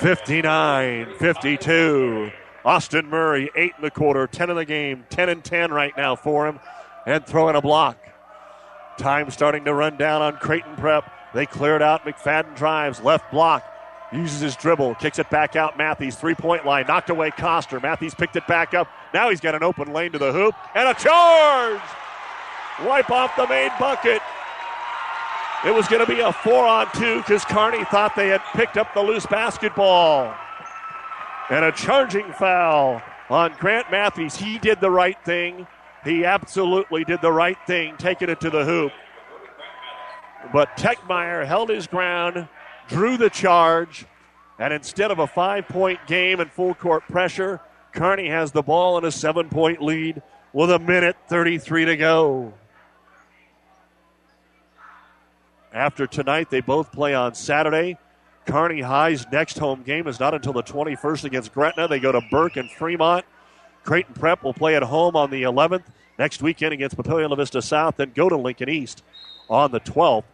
59 0.02 1.14
52. 1.14 2.32
Austin 2.64 3.06
Murray, 3.06 3.52
8 3.54 3.72
in 3.76 3.82
the 3.82 3.90
quarter, 3.90 4.26
10 4.26 4.50
in 4.50 4.56
the 4.56 4.64
game, 4.64 5.04
10 5.10 5.28
and 5.28 5.44
10 5.44 5.70
right 5.70 5.96
now 5.96 6.16
for 6.16 6.48
him, 6.48 6.58
and 7.06 7.24
throwing 7.24 7.54
a 7.54 7.62
block. 7.62 7.96
Time 8.98 9.30
starting 9.30 9.64
to 9.64 9.72
run 9.72 9.96
down 9.96 10.20
on 10.20 10.38
Creighton 10.38 10.74
Prep. 10.74 11.08
They 11.34 11.46
clear 11.46 11.76
it 11.76 11.82
out. 11.82 12.04
McFadden 12.04 12.56
drives, 12.56 13.00
left 13.00 13.30
block, 13.30 13.64
uses 14.12 14.40
his 14.40 14.56
dribble, 14.56 14.96
kicks 14.96 15.20
it 15.20 15.30
back 15.30 15.54
out. 15.54 15.78
Matthews, 15.78 16.16
three 16.16 16.34
point 16.34 16.66
line, 16.66 16.86
knocked 16.88 17.10
away 17.10 17.30
Coster. 17.30 17.78
Matthews 17.78 18.12
picked 18.12 18.34
it 18.34 18.46
back 18.48 18.74
up. 18.74 18.88
Now 19.14 19.30
he's 19.30 19.40
got 19.40 19.54
an 19.54 19.62
open 19.62 19.92
lane 19.92 20.10
to 20.12 20.18
the 20.18 20.32
hoop, 20.32 20.56
and 20.74 20.88
a 20.88 20.94
charge! 20.94 21.80
Wipe 22.84 23.10
off 23.10 23.36
the 23.36 23.46
main 23.46 23.70
bucket. 23.78 24.20
It 25.64 25.72
was 25.72 25.86
going 25.86 26.04
to 26.04 26.12
be 26.12 26.20
a 26.20 26.32
four 26.32 26.66
on 26.66 26.88
two 26.92 27.18
because 27.18 27.44
Kearney 27.44 27.84
thought 27.84 28.16
they 28.16 28.28
had 28.28 28.42
picked 28.52 28.76
up 28.76 28.94
the 28.94 29.00
loose 29.00 29.26
basketball. 29.26 30.34
And 31.50 31.64
a 31.64 31.70
charging 31.70 32.32
foul 32.32 33.00
on 33.30 33.54
Grant 33.58 33.90
Matthews. 33.90 34.36
He 34.36 34.58
did 34.58 34.80
the 34.80 34.90
right 34.90 35.16
thing. 35.24 35.66
He 36.04 36.24
absolutely 36.24 37.04
did 37.04 37.22
the 37.22 37.30
right 37.30 37.58
thing, 37.66 37.96
taking 37.96 38.28
it 38.28 38.40
to 38.40 38.50
the 38.50 38.64
hoop. 38.64 38.92
But 40.52 40.76
Techmeyer 40.76 41.46
held 41.46 41.68
his 41.68 41.86
ground, 41.86 42.48
drew 42.88 43.16
the 43.16 43.30
charge, 43.30 44.06
and 44.58 44.72
instead 44.72 45.10
of 45.12 45.20
a 45.20 45.26
five 45.26 45.68
point 45.68 46.00
game 46.08 46.40
and 46.40 46.50
full 46.50 46.74
court 46.74 47.04
pressure, 47.08 47.60
Kearney 47.92 48.28
has 48.28 48.50
the 48.50 48.62
ball 48.62 48.98
in 48.98 49.04
a 49.04 49.12
seven 49.12 49.48
point 49.48 49.80
lead 49.80 50.22
with 50.52 50.70
a 50.70 50.78
minute 50.78 51.16
33 51.28 51.84
to 51.84 51.96
go. 51.96 52.52
After 55.72 56.06
tonight, 56.06 56.50
they 56.50 56.60
both 56.60 56.92
play 56.92 57.14
on 57.14 57.34
Saturday. 57.34 57.98
Kearney 58.46 58.80
High's 58.80 59.26
next 59.32 59.58
home 59.58 59.82
game 59.82 60.06
is 60.06 60.20
not 60.20 60.34
until 60.34 60.52
the 60.52 60.62
21st 60.62 61.24
against 61.24 61.52
Gretna. 61.54 61.88
They 61.88 62.00
go 62.00 62.12
to 62.12 62.20
Burke 62.30 62.56
and 62.56 62.70
Fremont. 62.70 63.24
Creighton 63.84 64.14
Prep 64.14 64.42
will 64.42 64.54
play 64.54 64.76
at 64.76 64.82
home 64.82 65.16
on 65.16 65.30
the 65.30 65.42
11th 65.42 65.84
next 66.18 66.42
weekend 66.42 66.72
against 66.72 66.96
Papillion 66.96 67.30
La 67.30 67.36
Vista 67.36 67.62
South, 67.62 67.96
then 67.96 68.12
go 68.14 68.28
to 68.28 68.36
Lincoln 68.36 68.68
East 68.68 69.02
on 69.48 69.72
the 69.72 69.80
12th. 69.80 70.24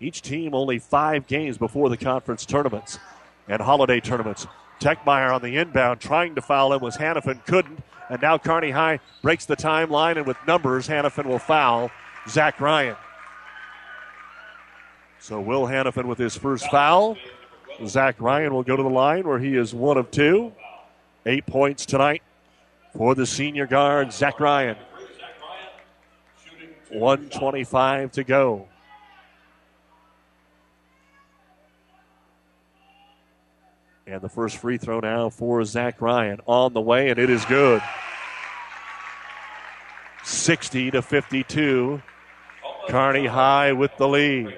Each 0.00 0.22
team 0.22 0.54
only 0.54 0.78
five 0.78 1.26
games 1.26 1.56
before 1.56 1.88
the 1.88 1.96
conference 1.96 2.44
tournaments 2.44 2.98
and 3.48 3.62
holiday 3.62 4.00
tournaments. 4.00 4.46
Techmeyer 4.80 5.34
on 5.34 5.42
the 5.42 5.56
inbound 5.56 6.00
trying 6.00 6.34
to 6.34 6.42
foul 6.42 6.72
him 6.72 6.80
was 6.80 6.96
Hannafin, 6.96 7.44
couldn't. 7.46 7.80
And 8.08 8.20
now 8.20 8.38
Kearney 8.38 8.70
High 8.70 8.98
breaks 9.22 9.46
the 9.46 9.56
timeline, 9.56 10.16
and 10.16 10.26
with 10.26 10.36
numbers, 10.46 10.88
Hannafin 10.88 11.26
will 11.26 11.38
foul 11.38 11.90
Zach 12.28 12.60
Ryan. 12.60 12.96
So 15.20 15.38
Will 15.38 15.66
Hannafin 15.66 16.06
with 16.06 16.18
his 16.18 16.34
first 16.34 16.66
foul. 16.70 17.16
Zach 17.86 18.20
Ryan 18.20 18.54
will 18.54 18.62
go 18.62 18.74
to 18.74 18.82
the 18.82 18.88
line 18.88 19.28
where 19.28 19.38
he 19.38 19.54
is 19.54 19.74
one 19.74 19.98
of 19.98 20.10
two. 20.10 20.52
Eight 21.26 21.44
points 21.44 21.84
tonight 21.84 22.22
for 22.96 23.14
the 23.14 23.26
senior 23.26 23.66
guard, 23.66 24.12
Zach 24.12 24.40
Ryan. 24.40 24.76
125 26.88 28.12
to 28.12 28.24
go. 28.24 28.66
And 34.06 34.22
the 34.22 34.28
first 34.28 34.56
free 34.56 34.78
throw 34.78 35.00
now 35.00 35.28
for 35.28 35.62
Zach 35.64 36.00
Ryan 36.00 36.40
on 36.46 36.72
the 36.72 36.80
way, 36.80 37.10
and 37.10 37.18
it 37.18 37.28
is 37.28 37.44
good. 37.44 37.82
60 40.24 40.90
to 40.92 41.02
52. 41.02 42.02
Kearney 42.88 43.26
High 43.26 43.72
with 43.72 43.94
the 43.98 44.08
lead. 44.08 44.56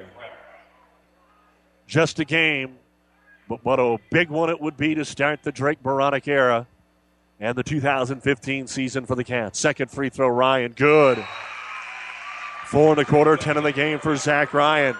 Just 1.92 2.20
a 2.20 2.24
game, 2.24 2.78
but 3.50 3.62
what 3.66 3.78
a 3.78 3.98
big 4.10 4.30
one 4.30 4.48
it 4.48 4.58
would 4.58 4.78
be 4.78 4.94
to 4.94 5.04
start 5.04 5.42
the 5.42 5.52
Drake 5.52 5.82
Beranek 5.82 6.26
era 6.26 6.66
and 7.38 7.54
the 7.54 7.62
2015 7.62 8.66
season 8.66 9.04
for 9.04 9.14
the 9.14 9.22
Cats. 9.22 9.58
Second 9.58 9.90
free 9.90 10.08
throw, 10.08 10.28
Ryan. 10.28 10.72
Good. 10.72 11.22
Four 12.64 12.92
and 12.92 13.00
a 13.00 13.04
quarter, 13.04 13.36
10 13.36 13.58
in 13.58 13.62
the 13.62 13.72
game 13.72 13.98
for 13.98 14.16
Zach 14.16 14.54
Ryan. 14.54 14.96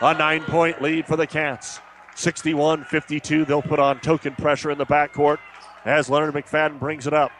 A 0.00 0.14
nine 0.14 0.42
point 0.42 0.82
lead 0.82 1.06
for 1.06 1.14
the 1.14 1.28
Cats. 1.28 1.78
61 2.16 2.86
52. 2.86 3.44
They'll 3.44 3.62
put 3.62 3.78
on 3.78 4.00
token 4.00 4.34
pressure 4.34 4.72
in 4.72 4.78
the 4.78 4.86
backcourt 4.86 5.38
as 5.84 6.10
Leonard 6.10 6.34
McFadden 6.34 6.80
brings 6.80 7.06
it 7.06 7.14
up. 7.14 7.30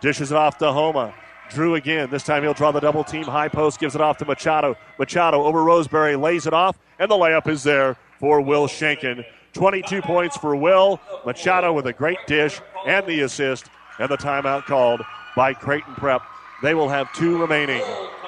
Dishes 0.00 0.32
it 0.32 0.38
off 0.38 0.56
to 0.58 0.72
Homa. 0.72 1.12
Drew 1.50 1.74
again. 1.74 2.08
This 2.08 2.22
time 2.22 2.42
he'll 2.42 2.54
draw 2.54 2.72
the 2.72 2.80
double 2.80 3.04
team. 3.04 3.24
High 3.24 3.48
post 3.48 3.78
gives 3.78 3.94
it 3.94 4.00
off 4.00 4.16
to 4.16 4.24
Machado. 4.24 4.76
Machado 4.98 5.44
over 5.44 5.62
Roseberry 5.62 6.16
lays 6.16 6.46
it 6.46 6.54
off, 6.54 6.78
and 6.98 7.10
the 7.10 7.16
layup 7.16 7.48
is 7.48 7.62
there 7.62 7.98
for 8.18 8.40
Will 8.40 8.66
Schenken. 8.66 9.24
22 9.52 10.02
points 10.02 10.36
for 10.36 10.56
Will. 10.56 11.00
Machado 11.24 11.72
with 11.72 11.86
a 11.86 11.92
great 11.92 12.18
dish 12.26 12.60
and 12.86 13.06
the 13.06 13.20
assist, 13.20 13.66
and 13.98 14.10
the 14.10 14.16
timeout 14.16 14.64
called 14.64 15.00
by 15.36 15.54
Creighton 15.54 15.94
Prep. 15.94 16.22
They 16.62 16.74
will 16.74 16.88
have 16.88 17.12
two 17.12 17.40
remaining. 17.40 17.82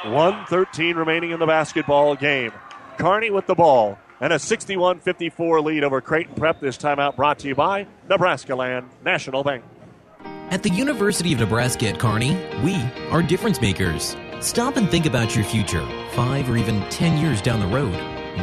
113 0.05 0.97
remaining 0.97 1.31
in 1.31 1.41
the 1.41 1.47
basketball 1.47 2.15
game. 2.15 2.53
Kearney 2.99 3.31
with 3.31 3.47
the 3.47 3.55
ball 3.55 3.99
and 4.21 4.33
a 4.33 4.39
61 4.39 5.01
54 5.01 5.61
lead 5.61 5.85
over 5.85 6.01
Creighton 6.01 6.35
Prep. 6.35 6.61
This 6.61 6.77
timeout 6.79 7.17
brought 7.17 7.39
to 7.41 7.49
you 7.49 7.55
by 7.55 7.87
Nebraska 8.09 8.55
Land 8.55 8.89
National 9.05 9.43
Bank. 9.43 9.65
At 10.51 10.63
the 10.63 10.71
University 10.71 11.33
of 11.33 11.41
Nebraska 11.41 11.89
at 11.89 11.99
Kearney, 11.99 12.37
we 12.63 12.77
are 13.11 13.23
difference 13.23 13.61
makers. 13.61 14.17
Stop 14.41 14.77
and 14.77 14.89
think 14.89 15.07
about 15.07 15.35
your 15.35 15.45
future, 15.45 15.85
five 16.13 16.49
or 16.49 16.57
even 16.57 16.83
ten 16.89 17.19
years 17.19 17.43
down 17.43 17.61
the 17.61 17.67
road. 17.67 17.95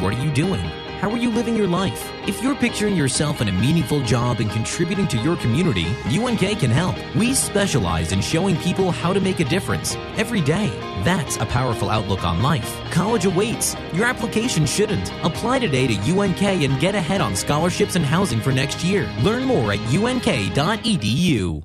What 0.02 0.12
are 0.12 0.22
you 0.22 0.32
doing? 0.32 0.83
How 1.04 1.10
are 1.10 1.18
you 1.18 1.28
living 1.28 1.54
your 1.54 1.66
life? 1.68 2.10
If 2.26 2.42
you're 2.42 2.54
picturing 2.54 2.96
yourself 2.96 3.42
in 3.42 3.48
a 3.48 3.52
meaningful 3.52 4.00
job 4.04 4.40
and 4.40 4.50
contributing 4.50 5.06
to 5.08 5.18
your 5.18 5.36
community, 5.36 5.84
UNK 6.06 6.40
can 6.58 6.70
help. 6.70 6.96
We 7.14 7.34
specialize 7.34 8.12
in 8.12 8.22
showing 8.22 8.56
people 8.56 8.90
how 8.90 9.12
to 9.12 9.20
make 9.20 9.38
a 9.38 9.44
difference 9.44 9.96
every 10.16 10.40
day. 10.40 10.70
That's 11.04 11.36
a 11.36 11.44
powerful 11.44 11.90
outlook 11.90 12.24
on 12.24 12.40
life. 12.40 12.74
College 12.90 13.26
awaits. 13.26 13.76
Your 13.92 14.06
application 14.06 14.64
shouldn't. 14.64 15.12
Apply 15.22 15.58
today 15.58 15.86
to 15.88 16.10
UNK 16.10 16.42
and 16.42 16.80
get 16.80 16.94
ahead 16.94 17.20
on 17.20 17.36
scholarships 17.36 17.96
and 17.96 18.04
housing 18.06 18.40
for 18.40 18.52
next 18.52 18.82
year. 18.82 19.06
Learn 19.20 19.44
more 19.44 19.72
at 19.72 19.80
unk.edu. 19.80 21.64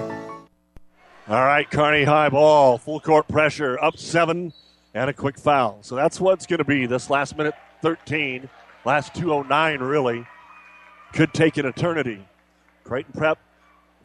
All 1.31 1.45
right, 1.45 1.71
Kearney 1.71 2.03
high 2.03 2.27
ball, 2.27 2.77
full 2.77 2.99
court 2.99 3.25
pressure, 3.29 3.81
up 3.81 3.97
seven, 3.97 4.51
and 4.93 5.09
a 5.09 5.13
quick 5.13 5.39
foul. 5.39 5.77
So 5.79 5.95
that's 5.95 6.19
what's 6.19 6.45
going 6.45 6.57
to 6.57 6.65
be 6.65 6.87
this 6.87 7.09
last 7.09 7.37
minute 7.37 7.53
13, 7.81 8.49
last 8.83 9.15
209 9.15 9.79
really. 9.79 10.27
Could 11.13 11.33
take 11.33 11.55
an 11.55 11.65
eternity. 11.65 12.27
Creighton 12.83 13.13
Prep, 13.13 13.39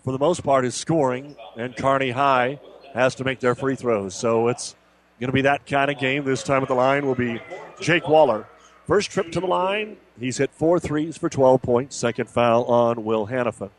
for 0.05 0.13
the 0.13 0.21
most 0.21 0.45
part, 0.45 0.65
is 0.65 0.77
scoring, 0.77 1.35
and 1.57 1.77
Kearney 1.77 2.13
High 2.13 2.61
has 2.95 3.17
to 3.17 3.25
make 3.25 3.41
their 3.41 3.57
free 3.57 3.75
throws. 3.75 4.15
So 4.15 4.47
it's 4.47 4.77
going 5.19 5.27
to 5.27 5.35
be 5.35 5.43
that 5.43 5.67
kind 5.67 5.91
of 5.91 5.99
game. 5.99 6.25
This 6.25 6.45
time 6.45 6.63
at 6.63 6.69
the 6.69 6.75
line 6.77 7.07
will 7.07 7.17
be 7.17 7.43
Jake 7.81 8.07
Waller. 8.07 8.47
First 8.87 9.11
trip 9.11 9.33
to 9.33 9.41
the 9.41 9.49
line, 9.49 9.97
he's 10.21 10.37
hit 10.37 10.53
four 10.53 10.79
threes 10.79 11.17
for 11.17 11.29
12 11.29 11.61
points. 11.61 11.97
Second 11.97 12.31
foul 12.31 12.67
on 12.67 13.05
Will 13.05 13.27
Hannafin. 13.27 13.71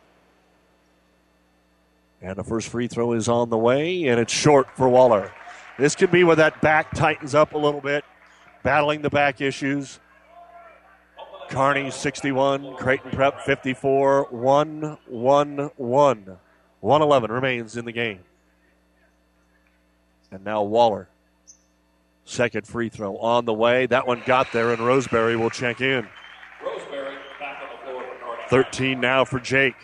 And 2.22 2.36
the 2.36 2.44
first 2.44 2.70
free 2.70 2.88
throw 2.88 3.14
is 3.14 3.30
on 3.30 3.50
the 3.50 3.58
way, 3.58 4.08
and 4.08 4.20
it's 4.20 4.34
short 4.34 4.68
for 4.76 4.90
Waller. 4.90 5.32
This 5.78 5.96
could 5.96 6.12
be 6.12 6.24
where 6.24 6.36
that 6.36 6.62
back 6.62 6.92
tightens 6.94 7.36
up 7.36 7.54
a 7.54 7.58
little 7.58 7.82
bit, 7.82 8.04
battling 8.64 9.02
the 9.02 9.10
back 9.10 9.42
issues. 9.42 10.00
Kearney 11.50 11.92
61, 11.92 12.76
Creighton 12.76 13.12
Prep 13.12 13.42
54, 13.42 14.28
1 14.32 14.98
1 15.08 15.72
1. 15.78 16.38
111 16.80 17.32
remains 17.32 17.78
in 17.78 17.86
the 17.86 17.92
game. 17.92 18.20
And 20.32 20.44
now 20.44 20.64
Waller. 20.64 21.08
Second 22.26 22.68
free 22.68 22.90
throw 22.90 23.18
on 23.18 23.46
the 23.46 23.54
way. 23.54 23.86
That 23.86 24.06
one 24.06 24.22
got 24.26 24.52
there, 24.52 24.72
and 24.72 24.86
Roseberry 24.86 25.38
will 25.38 25.50
check 25.50 25.80
in. 25.80 26.08
Roseberry 26.66 27.16
back 27.40 27.62
on 27.64 27.70
the 27.86 27.92
floor 27.92 28.38
13 28.50 29.00
now 29.00 29.24
for 29.24 29.40
Jake. 29.40 29.76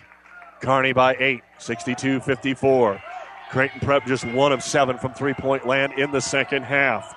Kearney 0.64 0.94
by 0.94 1.18
8, 1.19 1.41
62 1.60 2.22
54. 2.22 3.03
Creighton 3.52 3.81
Prep 3.81 4.06
just 4.06 4.26
one 4.26 4.53
of 4.53 4.64
seven 4.64 4.98
from 4.98 5.14
three 5.14 5.34
point 5.34 5.68
land 5.68 5.91
in 5.99 6.11
the 6.11 6.22
second 6.22 6.64
half. 6.64 7.14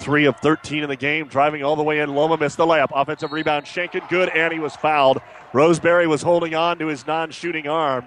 Three 0.00 0.24
of 0.24 0.36
13 0.38 0.82
in 0.82 0.88
the 0.88 0.96
game, 0.96 1.28
driving 1.28 1.62
all 1.62 1.76
the 1.76 1.82
way 1.84 2.00
in. 2.00 2.08
Homa 2.08 2.36
missed 2.36 2.56
the 2.56 2.66
layup. 2.66 2.88
Offensive 2.92 3.30
rebound, 3.30 3.66
Schenken 3.66 4.08
good, 4.08 4.28
and 4.30 4.52
he 4.52 4.58
was 4.58 4.74
fouled. 4.74 5.20
Roseberry 5.52 6.08
was 6.08 6.22
holding 6.22 6.56
on 6.56 6.78
to 6.80 6.88
his 6.88 7.06
non 7.06 7.30
shooting 7.30 7.68
arm. 7.68 8.04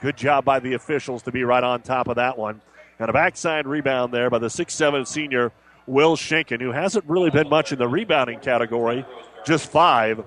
Good 0.00 0.16
job 0.16 0.44
by 0.44 0.58
the 0.58 0.74
officials 0.74 1.22
to 1.22 1.30
be 1.30 1.44
right 1.44 1.62
on 1.62 1.80
top 1.82 2.08
of 2.08 2.16
that 2.16 2.36
one. 2.36 2.60
And 2.98 3.08
a 3.08 3.12
backside 3.12 3.68
rebound 3.68 4.12
there 4.12 4.28
by 4.28 4.38
the 4.38 4.48
6'7 4.48 5.06
senior 5.06 5.52
Will 5.86 6.16
Schenken, 6.16 6.60
who 6.60 6.72
hasn't 6.72 7.04
really 7.06 7.30
been 7.30 7.48
much 7.48 7.70
in 7.70 7.78
the 7.78 7.88
rebounding 7.88 8.40
category, 8.40 9.04
just 9.46 9.70
five, 9.70 10.22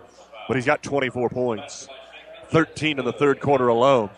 but 0.47 0.55
he's 0.55 0.65
got 0.65 0.81
24 0.81 1.29
points. 1.29 1.89
13 2.49 2.99
in 2.99 3.05
the 3.05 3.13
third 3.13 3.39
quarter 3.39 3.67
alone. 3.67 4.09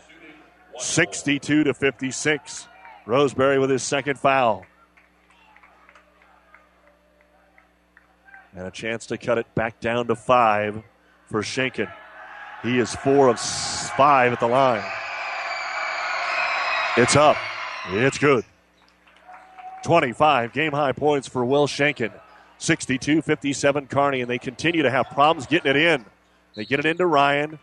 62 0.77 1.63
to 1.63 1.73
56. 1.73 2.67
Roseberry 3.05 3.57
with 3.59 3.69
his 3.69 3.83
second 3.83 4.19
foul. 4.19 4.65
And 8.55 8.67
a 8.67 8.71
chance 8.71 9.05
to 9.07 9.17
cut 9.17 9.37
it 9.37 9.53
back 9.55 9.79
down 9.79 10.07
to 10.07 10.15
five 10.15 10.83
for 11.27 11.41
Schenken. 11.41 11.91
He 12.63 12.79
is 12.79 12.95
four 12.95 13.29
of 13.29 13.39
five 13.39 14.33
at 14.33 14.39
the 14.39 14.47
line. 14.47 14.83
It's 16.97 17.15
up. 17.15 17.37
It's 17.89 18.17
good. 18.17 18.43
25 19.83 20.53
game 20.53 20.73
high 20.73 20.91
points 20.91 21.27
for 21.27 21.45
Will 21.45 21.67
Schenken. 21.67 22.11
62 22.57 23.21
57 23.21 23.87
Kearney, 23.87 24.21
and 24.21 24.29
they 24.29 24.39
continue 24.39 24.81
to 24.81 24.89
have 24.89 25.07
problems 25.11 25.45
getting 25.45 25.69
it 25.69 25.77
in. 25.77 26.05
They 26.55 26.65
get 26.65 26.79
it 26.79 26.85
into 26.85 27.05
Ryan. 27.05 27.59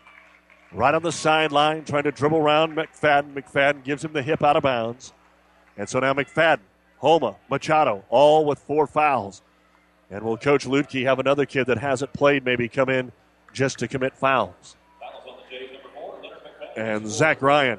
Right 0.75 0.93
on 0.93 1.03
the 1.03 1.13
sideline, 1.13 1.85
trying 1.85 2.03
to 2.03 2.11
dribble 2.11 2.39
around 2.39 2.77
McFadden. 2.77 3.33
McFadden 3.33 3.85
gives 3.85 4.05
him 4.05 4.13
the 4.13 4.23
hip 4.23 4.43
out 4.43 4.57
of 4.57 4.65
bounds. 4.65 5.13
And 5.77 5.89
so 5.89 6.01
now 6.01 6.13
McFadden, 6.13 6.61
Homa, 6.99 7.37
Machado, 7.49 8.05
all 8.09 8.45
with 8.45 8.59
four 8.59 8.89
fouls. 8.89 9.43
And 10.11 10.25
will 10.25 10.37
Coach 10.37 10.67
Luedtke 10.67 11.05
have 11.05 11.21
another 11.21 11.47
kid 11.47 11.69
that 11.69 11.79
hasn't 11.79 12.13
played 12.13 12.45
maybe 12.45 12.69
come 12.69 12.89
in 12.89 13.13
just 13.53 13.79
to 13.79 13.89
commit 13.89 14.17
fouls? 14.17 14.77
And 16.77 17.07
Zach 17.07 17.41
Ryan, 17.41 17.79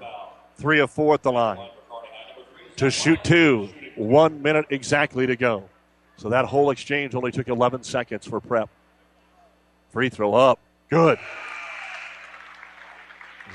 three 0.55 0.79
of 0.79 0.89
four 0.89 1.13
at 1.15 1.21
the 1.21 1.33
line 1.33 1.69
to 2.77 2.89
shoot 2.89 3.21
two. 3.25 3.69
One 3.97 4.41
minute 4.41 4.67
exactly 4.69 5.27
to 5.27 5.35
go. 5.35 5.69
So 6.15 6.29
that 6.29 6.45
whole 6.45 6.69
exchange 6.69 7.13
only 7.13 7.31
took 7.31 7.49
11 7.49 7.83
seconds 7.83 8.25
for 8.25 8.39
prep. 8.39 8.69
Free 9.91 10.09
throw 10.09 10.33
up. 10.33 10.59
Good. 10.89 11.19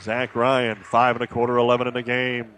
Zach 0.03 0.35
Ryan, 0.35 0.77
five 0.83 1.17
and 1.17 1.23
a 1.23 1.27
quarter, 1.27 1.57
11 1.57 1.87
in 1.89 1.95
the 1.95 2.03
game. 2.03 2.55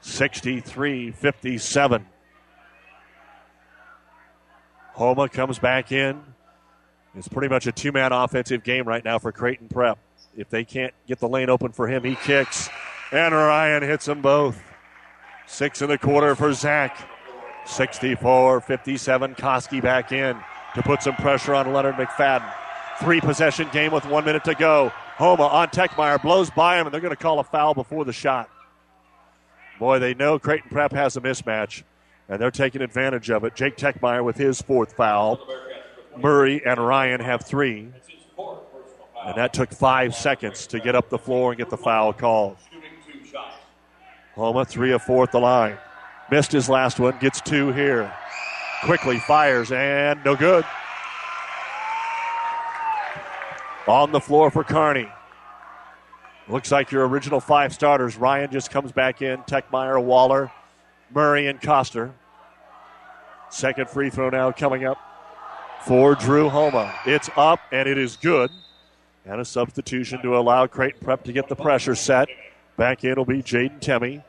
63 0.00 1.10
57. 1.10 2.06
Homa 4.92 5.28
comes 5.28 5.58
back 5.58 5.92
in. 5.92 6.20
It's 7.14 7.28
pretty 7.28 7.48
much 7.48 7.66
a 7.66 7.72
two 7.72 7.92
man 7.92 8.12
offensive 8.12 8.62
game 8.62 8.86
right 8.86 9.04
now 9.04 9.18
for 9.18 9.32
Creighton 9.32 9.68
Prep. 9.68 9.98
If 10.36 10.50
they 10.50 10.64
can't 10.64 10.94
get 11.06 11.18
the 11.18 11.28
lane 11.28 11.50
open 11.50 11.72
for 11.72 11.88
him, 11.88 12.04
he 12.04 12.14
kicks. 12.14 12.68
And 13.10 13.34
Ryan 13.34 13.82
hits 13.82 14.04
them 14.04 14.22
both. 14.22 14.60
Six 15.46 15.82
in 15.82 15.88
the 15.88 15.98
quarter 15.98 16.34
for 16.36 16.52
Zach. 16.52 17.08
64 17.66 18.60
57. 18.60 19.34
Koski 19.34 19.82
back 19.82 20.12
in 20.12 20.36
to 20.74 20.82
put 20.82 21.02
some 21.02 21.14
pressure 21.16 21.54
on 21.54 21.72
Leonard 21.72 21.96
McFadden. 21.96 22.48
Three 23.00 23.20
possession 23.20 23.68
game 23.72 23.92
with 23.92 24.04
one 24.06 24.24
minute 24.24 24.44
to 24.44 24.54
go. 24.54 24.92
Homa 25.18 25.48
on 25.48 25.66
Techmeyer, 25.68 26.22
blows 26.22 26.48
by 26.48 26.78
him, 26.78 26.86
and 26.86 26.94
they're 26.94 27.00
going 27.00 27.14
to 27.14 27.20
call 27.20 27.40
a 27.40 27.44
foul 27.44 27.74
before 27.74 28.04
the 28.04 28.12
shot. 28.12 28.48
Boy, 29.80 29.98
they 29.98 30.14
know 30.14 30.38
Creighton 30.38 30.70
Prep 30.70 30.92
has 30.92 31.16
a 31.16 31.20
mismatch, 31.20 31.82
and 32.28 32.40
they're 32.40 32.52
taking 32.52 32.82
advantage 32.82 33.28
of 33.28 33.42
it. 33.42 33.56
Jake 33.56 33.76
Techmeyer 33.76 34.24
with 34.24 34.36
his 34.36 34.62
fourth 34.62 34.92
foul. 34.92 35.40
Murray 36.16 36.62
and 36.64 36.78
Ryan 36.78 37.20
have 37.20 37.44
three. 37.44 37.88
And 39.26 39.36
that 39.36 39.52
took 39.52 39.72
five 39.72 40.14
seconds 40.14 40.68
to 40.68 40.78
get 40.78 40.94
up 40.94 41.10
the 41.10 41.18
floor 41.18 41.50
and 41.50 41.58
get 41.58 41.68
the 41.68 41.76
foul 41.76 42.12
called. 42.12 42.56
Homa, 44.36 44.64
three 44.64 44.92
of 44.92 45.02
four 45.02 45.24
at 45.24 45.32
the 45.32 45.40
line. 45.40 45.78
Missed 46.30 46.52
his 46.52 46.68
last 46.68 47.00
one, 47.00 47.18
gets 47.18 47.40
two 47.40 47.72
here. 47.72 48.12
Quickly 48.84 49.18
fires, 49.18 49.72
and 49.72 50.24
no 50.24 50.36
good. 50.36 50.64
On 53.88 54.12
the 54.12 54.20
floor 54.20 54.50
for 54.50 54.62
Kearney. 54.62 55.08
Looks 56.46 56.70
like 56.70 56.92
your 56.92 57.08
original 57.08 57.40
five 57.40 57.72
starters. 57.72 58.16
Ryan 58.16 58.50
just 58.50 58.70
comes 58.70 58.92
back 58.92 59.22
in. 59.22 59.38
Techmeyer, 59.44 60.02
Waller, 60.02 60.52
Murray, 61.10 61.46
and 61.46 61.60
Coster. 61.60 62.12
Second 63.50 63.88
free 63.88 64.10
throw 64.10 64.28
now 64.28 64.52
coming 64.52 64.84
up 64.84 64.98
for 65.86 66.14
Drew 66.14 66.50
Homa. 66.50 66.94
It's 67.06 67.30
up 67.36 67.60
and 67.72 67.88
it 67.88 67.96
is 67.96 68.16
good. 68.16 68.50
And 69.24 69.40
a 69.40 69.44
substitution 69.44 70.20
to 70.22 70.36
allow 70.36 70.66
Creighton 70.66 71.00
Prep 71.00 71.24
to 71.24 71.32
get 71.32 71.48
the 71.48 71.56
pressure 71.56 71.94
set. 71.94 72.28
Back 72.76 73.04
in 73.04 73.16
will 73.16 73.24
be 73.24 73.42
Jaden 73.42 73.80
Temmie. 73.80 74.22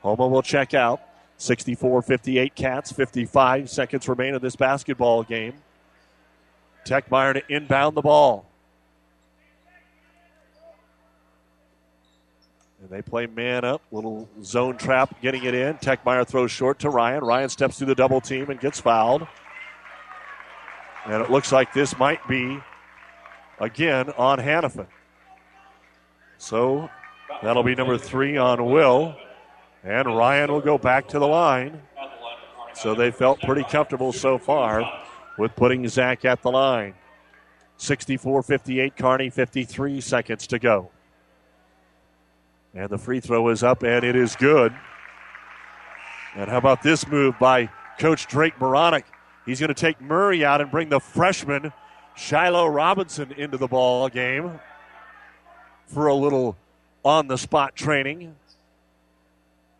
Homa 0.00 0.26
will 0.26 0.42
check 0.42 0.74
out. 0.74 1.00
64 1.36 2.02
58 2.02 2.54
Cats. 2.54 2.92
55 2.92 3.68
seconds 3.68 4.08
remain 4.08 4.34
in 4.34 4.40
this 4.40 4.56
basketball 4.56 5.22
game. 5.22 5.54
Techmeyer 6.86 7.34
to 7.34 7.54
inbound 7.54 7.96
the 7.96 8.02
ball. 8.02 8.46
And 12.82 12.90
they 12.90 13.00
play 13.00 13.26
man 13.26 13.64
up, 13.64 13.80
little 13.92 14.28
zone 14.42 14.76
trap, 14.76 15.14
getting 15.22 15.44
it 15.44 15.54
in. 15.54 15.74
Techmeyer 15.74 16.26
throws 16.26 16.50
short 16.50 16.80
to 16.80 16.90
Ryan. 16.90 17.22
Ryan 17.22 17.48
steps 17.48 17.78
through 17.78 17.86
the 17.86 17.94
double 17.94 18.20
team 18.20 18.50
and 18.50 18.58
gets 18.58 18.80
fouled. 18.80 19.24
And 21.06 21.22
it 21.22 21.30
looks 21.30 21.52
like 21.52 21.72
this 21.72 21.96
might 21.96 22.26
be 22.26 22.58
again 23.60 24.10
on 24.18 24.38
Hannafin. 24.38 24.88
So 26.38 26.90
that'll 27.40 27.62
be 27.62 27.76
number 27.76 27.96
three 27.98 28.36
on 28.36 28.64
Will. 28.66 29.14
And 29.84 30.16
Ryan 30.16 30.50
will 30.50 30.60
go 30.60 30.76
back 30.76 31.06
to 31.08 31.20
the 31.20 31.28
line. 31.28 31.82
So 32.74 32.96
they 32.96 33.12
felt 33.12 33.40
pretty 33.42 33.62
comfortable 33.62 34.12
so 34.12 34.38
far 34.38 34.82
with 35.38 35.54
putting 35.54 35.86
Zach 35.86 36.24
at 36.24 36.42
the 36.42 36.50
line. 36.50 36.94
64 37.76 38.42
58, 38.42 38.96
Kearney, 38.96 39.30
53 39.30 40.00
seconds 40.00 40.48
to 40.48 40.58
go. 40.58 40.90
And 42.74 42.88
the 42.88 42.98
free 42.98 43.20
throw 43.20 43.48
is 43.48 43.62
up, 43.62 43.82
and 43.82 44.04
it 44.04 44.16
is 44.16 44.34
good. 44.36 44.72
And 46.34 46.48
how 46.48 46.56
about 46.56 46.82
this 46.82 47.06
move 47.06 47.38
by 47.38 47.68
Coach 47.98 48.26
Drake 48.26 48.54
Beranek? 48.58 49.04
He's 49.44 49.60
going 49.60 49.68
to 49.68 49.74
take 49.74 50.00
Murray 50.00 50.44
out 50.44 50.60
and 50.60 50.70
bring 50.70 50.88
the 50.88 51.00
freshman 51.00 51.72
Shiloh 52.14 52.66
Robinson 52.66 53.32
into 53.32 53.56
the 53.56 53.66
ball 53.66 54.08
game 54.08 54.58
for 55.86 56.06
a 56.06 56.14
little 56.14 56.56
on 57.04 57.26
the 57.26 57.36
spot 57.36 57.74
training. 57.74 58.34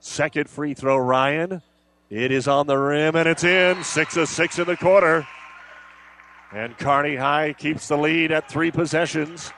Second 0.01 0.51
free 0.51 0.75
throw, 0.75 0.97
Ryan. 0.97 1.63
It 2.11 2.31
is 2.31 2.49
on 2.49 2.67
the 2.67 2.77
rim 2.77 3.17
and 3.17 3.27
it's 3.29 3.45
in. 3.45 3.83
Six 3.85 4.17
of 4.17 4.29
six 4.29 4.59
in 4.59 4.67
the 4.67 4.77
quarter. 4.77 5.27
And 6.53 6.77
Kearney 6.77 7.17
High 7.17 7.55
keeps 7.55 7.89
the 7.89 7.97
lead 7.97 8.33
at 8.33 8.51
three 8.51 8.71
possessions. 8.71 9.51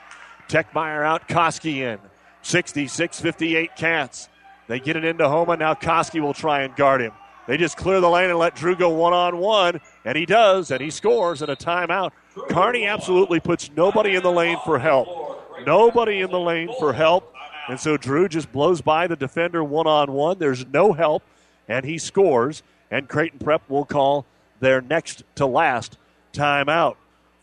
Techmeyer 0.47 1.03
out, 1.03 1.27
Koski 1.27 1.77
in. 1.77 1.99
66 2.45 3.19
58 3.19 3.75
Cats. 3.75 4.29
They 4.67 4.79
get 4.79 4.95
it 4.95 5.03
into 5.03 5.27
Homa. 5.27 5.57
Now 5.57 5.73
Koski 5.73 6.21
will 6.21 6.35
try 6.35 6.61
and 6.61 6.75
guard 6.75 7.01
him. 7.01 7.11
They 7.47 7.57
just 7.57 7.75
clear 7.75 7.99
the 7.99 8.09
lane 8.09 8.29
and 8.29 8.37
let 8.37 8.55
Drew 8.55 8.75
go 8.75 8.89
one 8.89 9.13
on 9.13 9.37
one, 9.37 9.81
and 10.03 10.17
he 10.17 10.25
does, 10.25 10.69
and 10.69 10.79
he 10.79 10.91
scores 10.91 11.41
in 11.41 11.49
a 11.49 11.55
timeout. 11.55 12.11
Kearney 12.49 12.85
absolutely 12.85 13.39
puts 13.39 13.71
nobody 13.75 14.15
in 14.15 14.21
the 14.21 14.31
lane 14.31 14.57
for 14.63 14.77
help. 14.77 15.07
Nobody 15.65 16.21
in 16.21 16.29
the 16.29 16.39
lane 16.39 16.69
for 16.79 16.93
help. 16.93 17.33
And 17.67 17.79
so 17.79 17.97
Drew 17.97 18.27
just 18.27 18.51
blows 18.51 18.81
by 18.81 19.07
the 19.07 19.15
defender 19.15 19.63
one 19.63 19.87
on 19.87 20.11
one. 20.11 20.37
There's 20.37 20.65
no 20.67 20.93
help, 20.93 21.23
and 21.67 21.83
he 21.83 21.97
scores. 21.97 22.61
And 22.91 23.09
Creighton 23.09 23.39
Prep 23.39 23.67
will 23.69 23.85
call 23.85 24.25
their 24.59 24.81
next 24.81 25.23
to 25.35 25.47
last 25.47 25.97
timeout. 26.31 26.95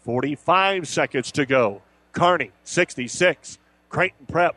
45 0.05 0.87
seconds 0.87 1.33
to 1.33 1.45
go. 1.45 1.83
Kearney, 2.12 2.53
66. 2.65 3.59
Creighton 3.89 4.27
Prep, 4.27 4.57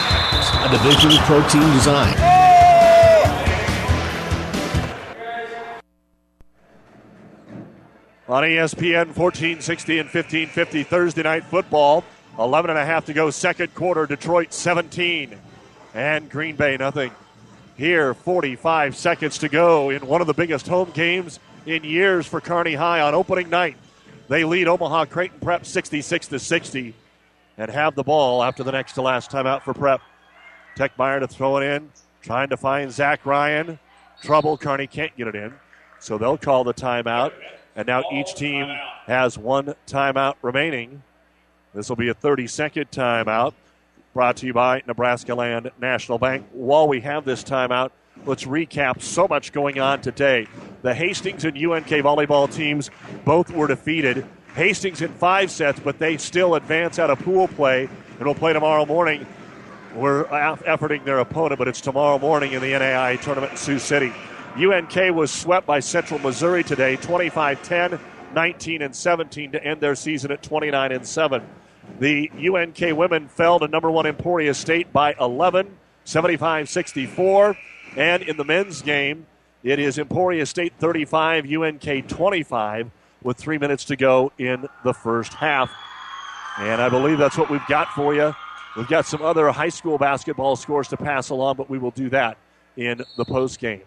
a 0.53 0.69
division 0.69 1.11
Protein 1.23 1.61
Design. 1.73 2.13
On 8.27 8.43
ESPN 8.43 9.07
1460 9.07 9.99
and 9.99 10.07
1550 10.07 10.83
Thursday 10.83 11.23
night 11.23 11.43
football. 11.45 12.03
11 12.39 12.69
and 12.69 12.79
a 12.79 12.85
half 12.85 13.05
to 13.05 13.13
go, 13.13 13.29
second 13.29 13.73
quarter. 13.75 14.05
Detroit 14.05 14.53
17 14.53 15.37
and 15.93 16.29
Green 16.29 16.55
Bay 16.55 16.77
nothing. 16.77 17.11
Here, 17.77 18.13
45 18.13 18.95
seconds 18.95 19.37
to 19.39 19.49
go 19.49 19.89
in 19.89 20.05
one 20.05 20.21
of 20.21 20.27
the 20.27 20.33
biggest 20.33 20.67
home 20.67 20.91
games 20.91 21.39
in 21.65 21.83
years 21.83 22.27
for 22.27 22.39
Kearney 22.39 22.75
High 22.75 23.01
on 23.01 23.13
opening 23.15 23.49
night. 23.49 23.77
They 24.27 24.43
lead 24.43 24.67
Omaha 24.67 25.05
Creighton 25.05 25.39
Prep 25.39 25.65
66 25.65 26.27
to 26.27 26.39
60 26.39 26.93
and 27.57 27.71
have 27.71 27.95
the 27.95 28.03
ball 28.03 28.43
after 28.43 28.63
the 28.63 28.71
next 28.71 28.93
to 28.93 29.01
last 29.01 29.31
timeout 29.31 29.61
for 29.63 29.73
Prep. 29.73 30.01
Techmeyer 30.75 31.19
to 31.19 31.27
throw 31.27 31.57
it 31.57 31.63
in, 31.63 31.91
trying 32.21 32.49
to 32.49 32.57
find 32.57 32.91
Zach 32.91 33.25
Ryan. 33.25 33.79
Trouble, 34.21 34.57
Kearney 34.57 34.87
can't 34.87 35.15
get 35.17 35.27
it 35.27 35.35
in, 35.35 35.53
so 35.99 36.17
they'll 36.17 36.37
call 36.37 36.63
the 36.63 36.73
timeout. 36.73 37.33
And 37.75 37.87
now 37.87 38.03
each 38.11 38.35
team 38.35 38.67
has 39.07 39.37
one 39.37 39.75
timeout 39.87 40.35
remaining. 40.41 41.03
This 41.73 41.89
will 41.89 41.95
be 41.95 42.09
a 42.09 42.13
30 42.13 42.47
second 42.47 42.91
timeout 42.91 43.53
brought 44.13 44.37
to 44.37 44.45
you 44.45 44.53
by 44.53 44.83
Nebraska 44.85 45.33
Land 45.33 45.71
National 45.79 46.17
Bank. 46.17 46.45
While 46.51 46.87
we 46.87 46.99
have 47.01 47.23
this 47.23 47.43
timeout, 47.43 47.91
let's 48.25 48.43
recap 48.43 49.01
so 49.01 49.27
much 49.27 49.53
going 49.53 49.79
on 49.79 50.01
today. 50.01 50.47
The 50.81 50.93
Hastings 50.93 51.45
and 51.45 51.55
UNK 51.55 51.87
volleyball 51.87 52.53
teams 52.53 52.89
both 53.23 53.51
were 53.51 53.67
defeated. 53.67 54.25
Hastings 54.55 55.01
in 55.01 55.13
five 55.13 55.49
sets, 55.49 55.79
but 55.79 55.97
they 55.97 56.17
still 56.17 56.55
advance 56.55 56.99
out 56.99 57.09
of 57.09 57.19
pool 57.19 57.47
play 57.47 57.87
and 58.17 58.27
will 58.27 58.35
play 58.35 58.51
tomorrow 58.51 58.85
morning. 58.85 59.25
We're 59.95 60.23
efforting 60.25 61.03
their 61.03 61.19
opponent, 61.19 61.59
but 61.59 61.67
it's 61.67 61.81
tomorrow 61.81 62.17
morning 62.17 62.53
in 62.53 62.61
the 62.61 62.69
NAI 62.69 63.17
tournament 63.17 63.51
in 63.51 63.57
Sioux 63.57 63.79
City. 63.79 64.13
UNK 64.55 64.95
was 65.13 65.31
swept 65.31 65.67
by 65.67 65.81
Central 65.81 66.19
Missouri 66.19 66.63
today, 66.63 66.95
25 66.95 67.61
10, 67.61 67.99
19 68.33 68.81
and 68.81 68.95
17 68.95 69.51
to 69.51 69.63
end 69.63 69.81
their 69.81 69.95
season 69.95 70.31
at 70.31 70.41
29 70.41 70.91
and 70.93 71.05
7. 71.05 71.43
The 71.99 72.31
UNK 72.37 72.97
women 72.97 73.27
fell 73.27 73.59
to 73.59 73.67
number 73.67 73.91
one 73.91 74.05
Emporia 74.05 74.53
State 74.53 74.93
by 74.93 75.13
11, 75.19 75.67
75 76.05 76.69
64. 76.69 77.57
And 77.97 78.23
in 78.23 78.37
the 78.37 78.45
men's 78.45 78.81
game, 78.81 79.25
it 79.63 79.77
is 79.77 79.97
Emporia 79.97 80.45
State 80.45 80.73
35, 80.79 81.51
UNK 81.51 82.07
25, 82.07 82.91
with 83.23 83.37
three 83.37 83.57
minutes 83.57 83.85
to 83.85 83.97
go 83.97 84.31
in 84.37 84.67
the 84.85 84.93
first 84.93 85.33
half. 85.33 85.69
And 86.57 86.81
I 86.81 86.87
believe 86.87 87.17
that's 87.17 87.37
what 87.37 87.49
we've 87.49 87.65
got 87.67 87.89
for 87.89 88.15
you. 88.15 88.33
We've 88.75 88.87
got 88.87 89.05
some 89.05 89.21
other 89.21 89.51
high 89.51 89.69
school 89.69 89.97
basketball 89.97 90.55
scores 90.55 90.87
to 90.89 90.97
pass 90.97 91.29
along, 91.29 91.55
but 91.55 91.69
we 91.69 91.77
will 91.77 91.91
do 91.91 92.09
that 92.09 92.37
in 92.77 93.03
the 93.17 93.25
post 93.25 93.59
game. 93.59 93.81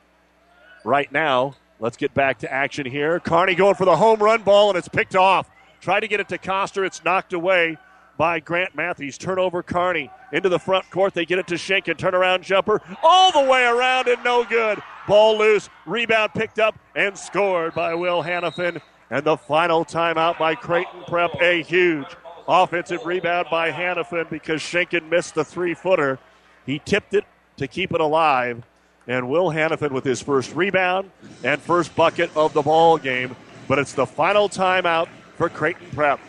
Right 0.85 1.11
now, 1.11 1.55
let's 1.81 1.97
get 1.97 2.13
back 2.13 2.39
to 2.41 2.53
action 2.53 2.85
here. 2.85 3.19
Kearney 3.21 3.55
going 3.55 3.77
for 3.77 3.87
the 3.87 3.97
home 3.97 4.21
run 4.21 4.43
ball, 4.43 4.69
and 4.69 4.79
it's 4.79 4.89
picked 4.89 5.17
off. 5.17 5.49
Try 5.81 6.01
to 6.01 6.09
get 6.09 6.21
it 6.21 6.29
to 6.29 6.39
Coster. 6.39 6.85
It's 6.85 7.03
knocked 7.05 7.33
away 7.33 7.79
by 8.19 8.41
Grant 8.41 8.75
Matthews. 8.75 9.17
Turnover 9.17 9.63
Kearney 9.63 10.11
into 10.33 10.49
the 10.49 10.59
front 10.59 10.91
court. 10.91 11.15
They 11.15 11.25
get 11.25 11.39
it 11.39 11.47
to 11.49 11.55
Schenken. 11.55 11.97
Turnaround 11.97 12.43
jumper 12.43 12.81
all 13.03 13.33
the 13.33 13.51
way 13.51 13.65
around 13.65 14.09
and 14.09 14.23
no 14.23 14.45
good. 14.45 14.83
Ball 15.09 15.39
loose. 15.39 15.69
Rebound 15.87 16.33
picked 16.35 16.59
up 16.59 16.79
and 16.95 17.17
scored 17.17 17.75
by 17.75 17.95
Will 17.95 18.23
Hannafin. 18.23 18.81
And 19.11 19.25
the 19.25 19.37
final 19.37 19.85
timeout 19.85 20.39
by 20.39 20.55
Creighton 20.55 21.05
Prep. 21.07 21.31
A 21.41 21.63
huge 21.63 22.07
offensive 22.49 23.05
rebound 23.07 23.49
by 23.51 23.71
Hannafin 23.71 24.29
because 24.31 24.61
Schenken 24.61 25.09
missed 25.09 25.35
the 25.35 25.45
three 25.45 25.75
footer. 25.75 26.19
He 26.67 26.81
tipped 26.85 27.15
it 27.15 27.25
to 27.57 27.67
keep 27.67 27.93
it 27.93 28.01
alive. 28.01 28.63
And 29.07 29.29
Will 29.29 29.51
Hannafin 29.51 29.91
with 29.91 30.05
his 30.05 30.23
first 30.23 30.55
rebound 30.55 31.11
and 31.43 31.61
first 31.61 31.95
bucket 31.95 32.35
of 32.37 32.55
the 32.55 32.63
ball 32.63 32.97
game. 32.97 33.37
But 33.69 33.79
it's 33.79 33.93
the 33.93 34.07
final 34.07 34.49
timeout 34.49 35.09
for 35.37 35.49
Creighton 35.49 35.89
Prep. 35.95 36.21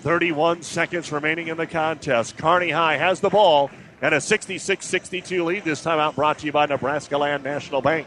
31 0.00 0.62
seconds 0.62 1.10
remaining 1.12 1.48
in 1.48 1.56
the 1.56 1.66
contest. 1.66 2.36
Kearney 2.36 2.70
High 2.70 2.96
has 2.96 3.20
the 3.20 3.30
ball 3.30 3.70
and 4.02 4.14
a 4.14 4.20
66 4.20 4.84
62 4.84 5.44
lead. 5.44 5.64
This 5.64 5.82
time 5.82 5.98
out 5.98 6.14
brought 6.14 6.38
to 6.40 6.46
you 6.46 6.52
by 6.52 6.66
Nebraska 6.66 7.16
Land 7.16 7.42
National 7.42 7.80
Bank. 7.80 8.06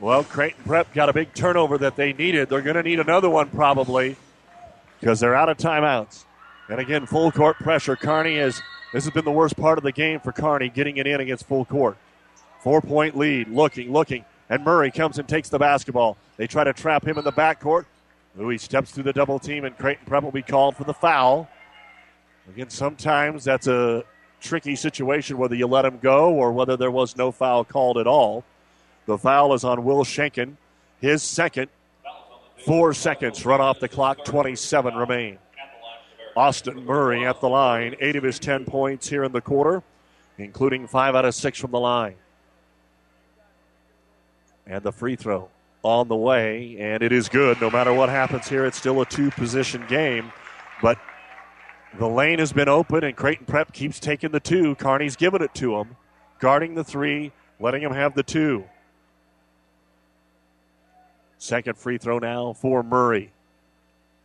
Well, 0.00 0.24
Creighton 0.24 0.64
Prep 0.64 0.94
got 0.94 1.10
a 1.10 1.12
big 1.12 1.34
turnover 1.34 1.76
that 1.76 1.94
they 1.94 2.14
needed. 2.14 2.48
They're 2.48 2.62
going 2.62 2.76
to 2.76 2.82
need 2.82 3.00
another 3.00 3.28
one 3.28 3.50
probably 3.50 4.16
because 4.98 5.20
they're 5.20 5.34
out 5.34 5.50
of 5.50 5.58
timeouts. 5.58 6.24
And 6.70 6.80
again, 6.80 7.04
full 7.04 7.30
court 7.30 7.58
pressure. 7.58 7.96
Kearney 7.96 8.36
is, 8.36 8.62
this 8.94 9.04
has 9.04 9.12
been 9.12 9.26
the 9.26 9.30
worst 9.30 9.58
part 9.58 9.76
of 9.76 9.84
the 9.84 9.92
game 9.92 10.18
for 10.18 10.32
Kearney 10.32 10.70
getting 10.70 10.96
it 10.96 11.06
in 11.06 11.20
against 11.20 11.46
full 11.46 11.66
court. 11.66 11.98
Four 12.62 12.80
point 12.80 13.14
lead, 13.14 13.48
looking, 13.48 13.92
looking. 13.92 14.24
And 14.48 14.64
Murray 14.64 14.90
comes 14.90 15.18
and 15.18 15.28
takes 15.28 15.50
the 15.50 15.58
basketball. 15.58 16.16
They 16.38 16.46
try 16.46 16.64
to 16.64 16.72
trap 16.72 17.06
him 17.06 17.18
in 17.18 17.24
the 17.24 17.32
backcourt. 17.32 17.84
Louis 18.36 18.56
steps 18.56 18.92
through 18.92 19.04
the 19.04 19.12
double 19.12 19.38
team, 19.38 19.66
and 19.66 19.76
Creighton 19.76 20.06
Prep 20.06 20.22
will 20.22 20.30
be 20.30 20.42
called 20.42 20.76
for 20.76 20.84
the 20.84 20.94
foul. 20.94 21.46
Again, 22.48 22.70
sometimes 22.70 23.44
that's 23.44 23.66
a 23.66 24.04
tricky 24.40 24.76
situation 24.76 25.36
whether 25.36 25.54
you 25.54 25.66
let 25.66 25.84
him 25.84 25.98
go 25.98 26.32
or 26.32 26.52
whether 26.52 26.76
there 26.76 26.90
was 26.90 27.16
no 27.18 27.30
foul 27.30 27.64
called 27.64 27.98
at 27.98 28.06
all. 28.06 28.44
The 29.10 29.18
foul 29.18 29.54
is 29.54 29.64
on 29.64 29.82
Will 29.84 30.04
Schenken. 30.04 30.56
His 31.00 31.24
second. 31.24 31.68
Four 32.64 32.94
seconds 32.94 33.44
run 33.44 33.60
off 33.60 33.80
the 33.80 33.88
clock. 33.88 34.24
27 34.24 34.94
remain. 34.94 35.38
Austin 36.36 36.84
Murray 36.84 37.26
at 37.26 37.40
the 37.40 37.48
line. 37.48 37.96
Eight 38.00 38.14
of 38.14 38.22
his 38.22 38.38
10 38.38 38.66
points 38.66 39.08
here 39.08 39.24
in 39.24 39.32
the 39.32 39.40
quarter. 39.40 39.82
including 40.38 40.86
five 40.86 41.16
out 41.16 41.24
of 41.24 41.34
six 41.34 41.58
from 41.58 41.72
the 41.72 41.80
line. 41.80 42.14
And 44.64 44.80
the 44.84 44.92
free 44.92 45.16
throw 45.16 45.48
on 45.82 46.06
the 46.06 46.14
way, 46.14 46.76
and 46.78 47.02
it 47.02 47.10
is 47.10 47.28
good. 47.28 47.60
No 47.60 47.68
matter 47.68 47.92
what 47.92 48.10
happens 48.10 48.48
here, 48.48 48.64
it's 48.64 48.78
still 48.78 49.00
a 49.00 49.06
two 49.06 49.32
position 49.32 49.84
game. 49.88 50.30
But 50.80 50.98
the 51.98 52.08
lane 52.08 52.38
has 52.38 52.52
been 52.52 52.68
open, 52.68 53.02
and 53.02 53.16
Creighton 53.16 53.46
Prep 53.46 53.72
keeps 53.72 53.98
taking 53.98 54.30
the 54.30 54.38
two. 54.38 54.76
Kearney's 54.76 55.16
giving 55.16 55.42
it 55.42 55.52
to 55.54 55.78
him, 55.78 55.96
guarding 56.38 56.76
the 56.76 56.84
three, 56.84 57.32
letting 57.58 57.82
him 57.82 57.92
have 57.92 58.14
the 58.14 58.22
two. 58.22 58.64
Second 61.40 61.78
free 61.78 61.96
throw 61.96 62.18
now 62.18 62.52
for 62.52 62.82
Murray. 62.82 63.32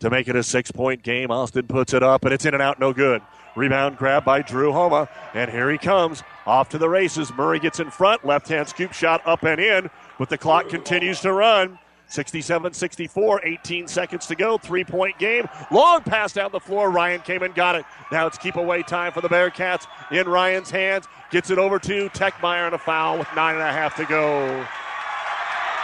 To 0.02 0.10
make 0.10 0.28
it 0.28 0.36
a 0.36 0.44
six 0.44 0.70
point 0.70 1.02
game, 1.02 1.32
Austin 1.32 1.66
puts 1.66 1.94
it 1.94 2.04
up, 2.04 2.26
and 2.26 2.34
it's 2.34 2.46
in 2.46 2.54
and 2.54 2.62
out, 2.62 2.78
no 2.78 2.92
good. 2.92 3.22
Rebound 3.56 3.98
grab 3.98 4.26
by 4.26 4.42
Drew 4.42 4.74
Homa, 4.74 5.08
and 5.34 5.50
here 5.50 5.72
he 5.72 5.78
comes 5.78 6.24
off 6.46 6.68
to 6.70 6.78
the 6.78 6.90
races. 6.90 7.32
Murray 7.34 7.58
gets 7.60 7.80
in 7.80 7.90
front, 7.90 8.26
left 8.26 8.50
hand 8.50 8.68
scoop 8.68 8.92
shot 8.92 9.22
up 9.26 9.44
and 9.44 9.62
in, 9.62 9.90
but 10.20 10.28
the 10.28 10.38
clock 10.38 10.68
continues 10.68 11.22
to 11.22 11.32
run. 11.32 11.80
67 12.08 12.74
64, 12.74 13.46
18 13.46 13.88
seconds 13.88 14.28
to 14.28 14.36
go. 14.36 14.58
Three 14.58 14.84
point 14.84 15.18
game. 15.18 15.48
Long 15.72 16.02
pass 16.02 16.34
down 16.34 16.52
the 16.52 16.60
floor. 16.60 16.92
Ryan 16.92 17.22
came 17.22 17.44
and 17.44 17.56
got 17.56 17.76
it. 17.76 17.86
Now 18.12 18.28
it's 18.28 18.38
keep 18.38 18.58
away 18.58 18.84
time 18.84 19.14
for 19.14 19.22
the 19.22 19.30
Bearcats 19.30 19.88
in 20.12 20.28
Ryan's 20.28 20.70
hands. 20.70 21.06
Gets 21.32 21.50
it 21.50 21.58
over 21.58 21.80
to 21.80 22.10
Techmeyer 22.10 22.66
and 22.66 22.76
a 22.76 22.78
foul 22.78 23.18
with 23.18 23.30
nine 23.38 23.56
and 23.56 23.64
a 23.64 23.72
half 23.72 23.96
to 23.96 24.06
go. 24.06 24.68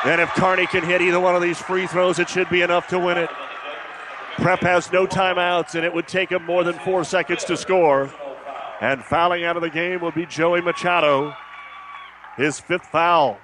And 0.04 0.20
if 0.20 0.30
Kearney 0.30 0.66
can 0.66 0.84
hit 0.84 1.02
either 1.02 1.20
one 1.20 1.36
of 1.36 1.42
these 1.42 1.60
free 1.60 1.86
throws, 1.86 2.18
it 2.18 2.28
should 2.28 2.50
be 2.50 2.62
enough 2.62 2.88
to 2.88 3.00
win 3.00 3.18
it. 3.18 3.30
Prep 4.38 4.62
has 4.62 4.92
no 4.92 5.06
timeouts, 5.06 5.76
and 5.76 5.86
it 5.86 5.94
would 5.94 6.08
take 6.08 6.32
him 6.32 6.44
more 6.44 6.64
than 6.64 6.74
four 6.80 7.04
seconds 7.04 7.44
to 7.46 7.56
score. 7.56 8.12
And 8.80 9.04
fouling 9.04 9.44
out 9.44 9.58
of 9.58 9.62
the 9.62 9.70
game 9.70 10.02
will 10.02 10.12
be 10.12 10.26
Joey 10.26 10.62
Machado. 10.62 11.36
His 12.36 12.60
fifth 12.60 12.88
foul. 12.88 13.38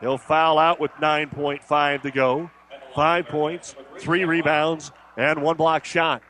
He'll 0.00 0.16
foul 0.16 0.58
out 0.58 0.80
with 0.80 0.92
9.5 0.92 2.02
to 2.02 2.10
go. 2.10 2.50
Five 2.94 3.26
points, 3.26 3.74
three 3.98 4.24
rebounds, 4.24 4.92
and 5.16 5.42
one 5.42 5.56
block 5.56 5.84
shot. 5.84 6.22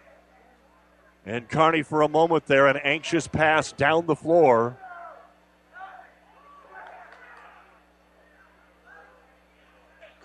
And 1.25 1.49
Kearney, 1.49 1.83
for 1.83 2.03
a 2.03 2.09
moment 2.09 2.47
there, 2.47 2.67
an 2.67 2.79
anxious 2.79 3.29
pass 3.29 3.71
down 3.71 4.07
the 4.07 4.17
floor. 4.17 4.79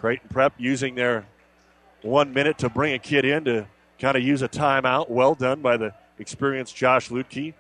Creighton 0.04 0.28
Prep 0.28 0.52
using 0.58 0.96
their 0.96 1.26
one 2.02 2.34
minute 2.34 2.58
to 2.58 2.68
bring 2.68 2.94
a 2.94 3.00
kid 3.00 3.24
in 3.24 3.46
to 3.46 3.66
kind 4.00 4.18
of 4.18 4.22
use 4.22 4.42
a 4.42 4.50
timeout. 4.50 5.10
Well 5.10 5.34
done 5.34 5.62
by 5.62 5.78
the 5.78 5.94
experienced 6.20 6.76
Josh 6.76 7.08
Luedtke. 7.08 7.54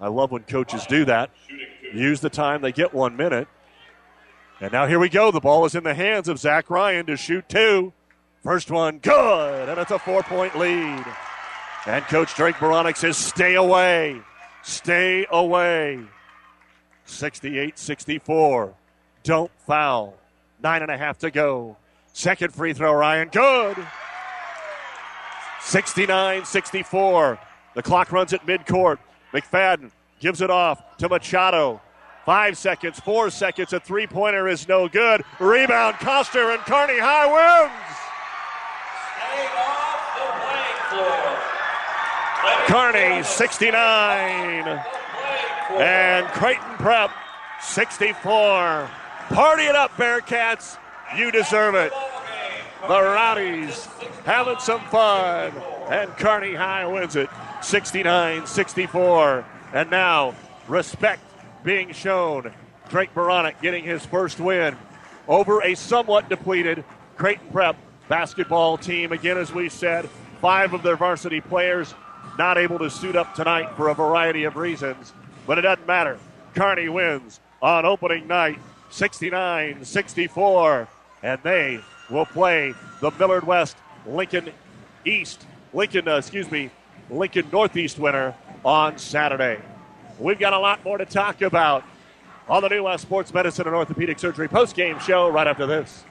I 0.00 0.08
love 0.08 0.32
when 0.32 0.42
coaches 0.42 0.84
do 0.86 1.04
that. 1.04 1.30
Use 1.94 2.18
the 2.18 2.28
time, 2.28 2.60
they 2.60 2.72
get 2.72 2.92
one 2.92 3.16
minute. 3.16 3.46
And 4.60 4.72
now 4.72 4.88
here 4.88 4.98
we 4.98 5.08
go. 5.08 5.30
The 5.30 5.38
ball 5.38 5.64
is 5.64 5.76
in 5.76 5.84
the 5.84 5.94
hands 5.94 6.26
of 6.26 6.40
Zach 6.40 6.70
Ryan 6.70 7.06
to 7.06 7.16
shoot 7.16 7.48
two. 7.48 7.92
First 8.42 8.68
one, 8.68 8.98
good. 8.98 9.68
And 9.68 9.78
it's 9.78 9.92
a 9.92 9.98
four 10.00 10.24
point 10.24 10.58
lead. 10.58 11.04
And 11.86 12.04
Coach 12.06 12.34
Drake 12.34 12.56
Beranek 12.56 12.96
says, 12.96 13.16
stay 13.16 13.54
away. 13.54 14.20
Stay 14.64 15.24
away. 15.30 16.00
68 17.04 17.78
64. 17.78 18.74
Don't 19.22 19.52
foul. 19.68 20.16
Nine 20.62 20.82
and 20.82 20.90
a 20.90 20.96
half 20.96 21.18
to 21.18 21.30
go. 21.30 21.76
Second 22.12 22.54
free 22.54 22.72
throw, 22.72 22.92
Ryan. 22.92 23.28
Good. 23.28 23.76
69 25.60 26.44
64. 26.44 27.38
The 27.74 27.82
clock 27.82 28.12
runs 28.12 28.32
at 28.32 28.46
midcourt. 28.46 28.98
McFadden 29.32 29.90
gives 30.20 30.40
it 30.40 30.50
off 30.50 30.96
to 30.98 31.08
Machado. 31.08 31.80
Five 32.24 32.56
seconds, 32.58 32.98
four 33.00 33.30
seconds. 33.30 33.72
A 33.72 33.80
three 33.80 34.06
pointer 34.06 34.48
is 34.48 34.66
no 34.66 34.88
good. 34.88 35.22
Rebound, 35.38 35.96
Coster, 35.96 36.50
and 36.50 36.60
Kearney 36.62 36.98
High 36.98 37.26
wins. 37.26 37.72
Kearney 42.66 43.22
69 43.22 44.84
and 45.78 46.26
Creighton 46.28 46.76
Prep 46.78 47.12
64. 47.60 48.90
Party 49.28 49.64
it 49.64 49.74
up, 49.74 49.90
Bearcats. 49.92 50.78
You 51.16 51.30
deserve 51.30 51.74
it. 51.74 51.92
The 52.82 52.88
Rowdies 52.88 53.86
having 54.24 54.58
some 54.58 54.80
fun. 54.86 55.52
And 55.88 56.10
Kearney 56.16 56.54
High 56.54 56.86
wins 56.86 57.16
it 57.16 57.28
69 57.62 58.46
64. 58.46 59.44
And 59.72 59.90
now, 59.90 60.34
respect 60.68 61.22
being 61.64 61.92
shown. 61.92 62.52
Drake 62.88 63.12
Beranek 63.14 63.60
getting 63.60 63.84
his 63.84 64.06
first 64.06 64.38
win 64.38 64.76
over 65.26 65.60
a 65.62 65.74
somewhat 65.74 66.28
depleted 66.28 66.84
Creighton 67.16 67.48
Prep 67.50 67.76
basketball 68.08 68.78
team. 68.78 69.12
Again, 69.12 69.38
as 69.38 69.52
we 69.52 69.68
said, 69.68 70.08
five 70.40 70.72
of 70.72 70.82
their 70.82 70.96
varsity 70.96 71.40
players 71.40 71.94
not 72.38 72.58
able 72.58 72.78
to 72.78 72.90
suit 72.90 73.16
up 73.16 73.34
tonight 73.34 73.74
for 73.76 73.88
a 73.88 73.94
variety 73.94 74.44
of 74.44 74.56
reasons, 74.56 75.12
but 75.46 75.58
it 75.58 75.62
doesn't 75.62 75.86
matter. 75.86 76.18
Kearney 76.54 76.88
wins 76.88 77.40
on 77.60 77.84
opening 77.84 78.26
night 78.28 78.58
69 78.96 79.84
64, 79.84 80.88
and 81.22 81.38
they 81.42 81.80
will 82.08 82.24
play 82.24 82.72
the 83.02 83.10
Millard 83.10 83.46
West 83.46 83.76
Lincoln 84.06 84.50
East, 85.04 85.46
Lincoln, 85.74 86.08
uh, 86.08 86.16
excuse 86.16 86.50
me, 86.50 86.70
Lincoln 87.10 87.46
Northeast 87.52 87.98
winner 87.98 88.34
on 88.64 88.96
Saturday. 88.96 89.60
We've 90.18 90.38
got 90.38 90.54
a 90.54 90.58
lot 90.58 90.82
more 90.82 90.96
to 90.96 91.04
talk 91.04 91.42
about 91.42 91.84
on 92.48 92.62
the 92.62 92.70
New 92.70 92.84
West 92.84 93.02
Sports 93.02 93.34
Medicine 93.34 93.66
and 93.66 93.76
Orthopedic 93.76 94.18
Surgery 94.18 94.48
post-game 94.48 94.98
show 95.00 95.28
right 95.28 95.46
after 95.46 95.66
this. 95.66 96.05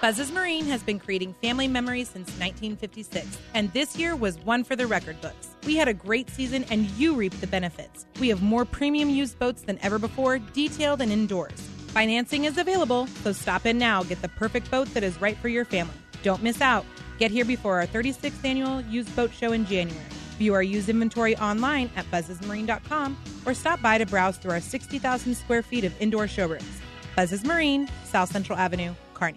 Buzz's 0.00 0.32
Marine 0.32 0.64
has 0.64 0.82
been 0.82 0.98
creating 0.98 1.34
family 1.42 1.68
memories 1.68 2.08
since 2.08 2.28
1956, 2.38 3.36
and 3.52 3.70
this 3.74 3.98
year 3.98 4.16
was 4.16 4.38
one 4.38 4.64
for 4.64 4.74
the 4.74 4.86
record 4.86 5.20
books. 5.20 5.48
We 5.66 5.76
had 5.76 5.88
a 5.88 5.94
great 5.94 6.30
season, 6.30 6.64
and 6.70 6.86
you 6.92 7.14
reap 7.14 7.38
the 7.38 7.46
benefits. 7.46 8.06
We 8.18 8.30
have 8.30 8.40
more 8.40 8.64
premium 8.64 9.10
used 9.10 9.38
boats 9.38 9.60
than 9.60 9.78
ever 9.82 9.98
before, 9.98 10.38
detailed 10.38 11.02
and 11.02 11.12
indoors. 11.12 11.60
Financing 11.88 12.46
is 12.46 12.56
available, 12.56 13.08
so 13.22 13.32
stop 13.32 13.66
in 13.66 13.76
now. 13.76 14.02
Get 14.02 14.22
the 14.22 14.30
perfect 14.30 14.70
boat 14.70 14.88
that 14.94 15.02
is 15.02 15.20
right 15.20 15.36
for 15.36 15.48
your 15.48 15.66
family. 15.66 15.96
Don't 16.22 16.42
miss 16.42 16.62
out. 16.62 16.86
Get 17.18 17.30
here 17.30 17.44
before 17.44 17.78
our 17.78 17.86
36th 17.86 18.42
annual 18.42 18.80
used 18.82 19.14
boat 19.14 19.34
show 19.34 19.52
in 19.52 19.66
January. 19.66 20.06
View 20.38 20.54
our 20.54 20.62
used 20.62 20.88
inventory 20.88 21.36
online 21.36 21.90
at 21.96 22.10
buzzesmarine.com 22.10 23.18
or 23.44 23.52
stop 23.52 23.82
by 23.82 23.98
to 23.98 24.06
browse 24.06 24.38
through 24.38 24.52
our 24.52 24.62
60,000 24.62 25.34
square 25.34 25.62
feet 25.62 25.84
of 25.84 25.92
indoor 26.00 26.26
showrooms. 26.26 26.80
Buzzes 27.16 27.44
Marine, 27.44 27.86
South 28.04 28.32
Central 28.32 28.58
Avenue, 28.58 28.94
Kearney. 29.12 29.36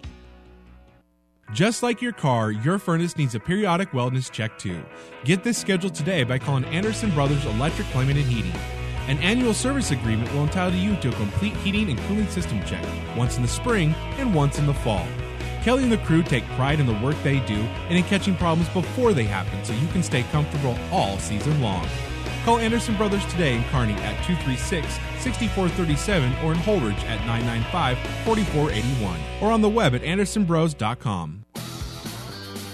Just 1.52 1.82
like 1.82 2.02
your 2.02 2.12
car, 2.12 2.50
your 2.50 2.78
furnace 2.78 3.16
needs 3.16 3.34
a 3.34 3.40
periodic 3.40 3.90
wellness 3.90 4.30
check 4.30 4.58
too. 4.58 4.82
Get 5.24 5.44
this 5.44 5.58
scheduled 5.58 5.94
today 5.94 6.24
by 6.24 6.38
calling 6.38 6.64
Anderson 6.64 7.10
Brothers 7.10 7.44
Electric 7.44 7.86
Plumbing 7.88 8.16
and 8.16 8.26
Heating. 8.26 8.58
An 9.06 9.18
annual 9.18 9.54
service 9.54 9.90
agreement 9.90 10.32
will 10.32 10.44
entitle 10.44 10.78
you 10.78 10.96
to 10.96 11.10
a 11.10 11.12
complete 11.12 11.54
heating 11.58 11.90
and 11.90 11.98
cooling 12.08 12.28
system 12.28 12.64
check, 12.64 12.84
once 13.16 13.36
in 13.36 13.42
the 13.42 13.48
spring 13.48 13.94
and 14.18 14.34
once 14.34 14.58
in 14.58 14.66
the 14.66 14.74
fall. 14.74 15.06
Kelly 15.62 15.84
and 15.84 15.92
the 15.92 15.98
crew 15.98 16.22
take 16.22 16.44
pride 16.56 16.80
in 16.80 16.86
the 16.86 16.94
work 16.94 17.16
they 17.22 17.40
do 17.40 17.54
and 17.54 17.96
in 17.96 18.04
catching 18.04 18.36
problems 18.36 18.68
before 18.70 19.12
they 19.12 19.24
happen 19.24 19.64
so 19.64 19.74
you 19.74 19.86
can 19.88 20.02
stay 20.02 20.22
comfortable 20.24 20.76
all 20.90 21.18
season 21.18 21.60
long. 21.60 21.86
Call 22.44 22.58
Anderson 22.58 22.94
Brothers 22.96 23.24
today 23.26 23.56
in 23.56 23.64
Kearney 23.64 23.94
at 23.94 24.22
236 24.26 24.86
6437 25.22 26.44
or 26.44 26.52
in 26.52 26.58
Holdrege 26.58 27.02
at 27.04 27.24
995 27.26 27.98
4481 28.24 29.20
or 29.40 29.50
on 29.50 29.62
the 29.62 29.68
web 29.68 29.94
at 29.94 30.02
andersonbros.com. 30.02 31.46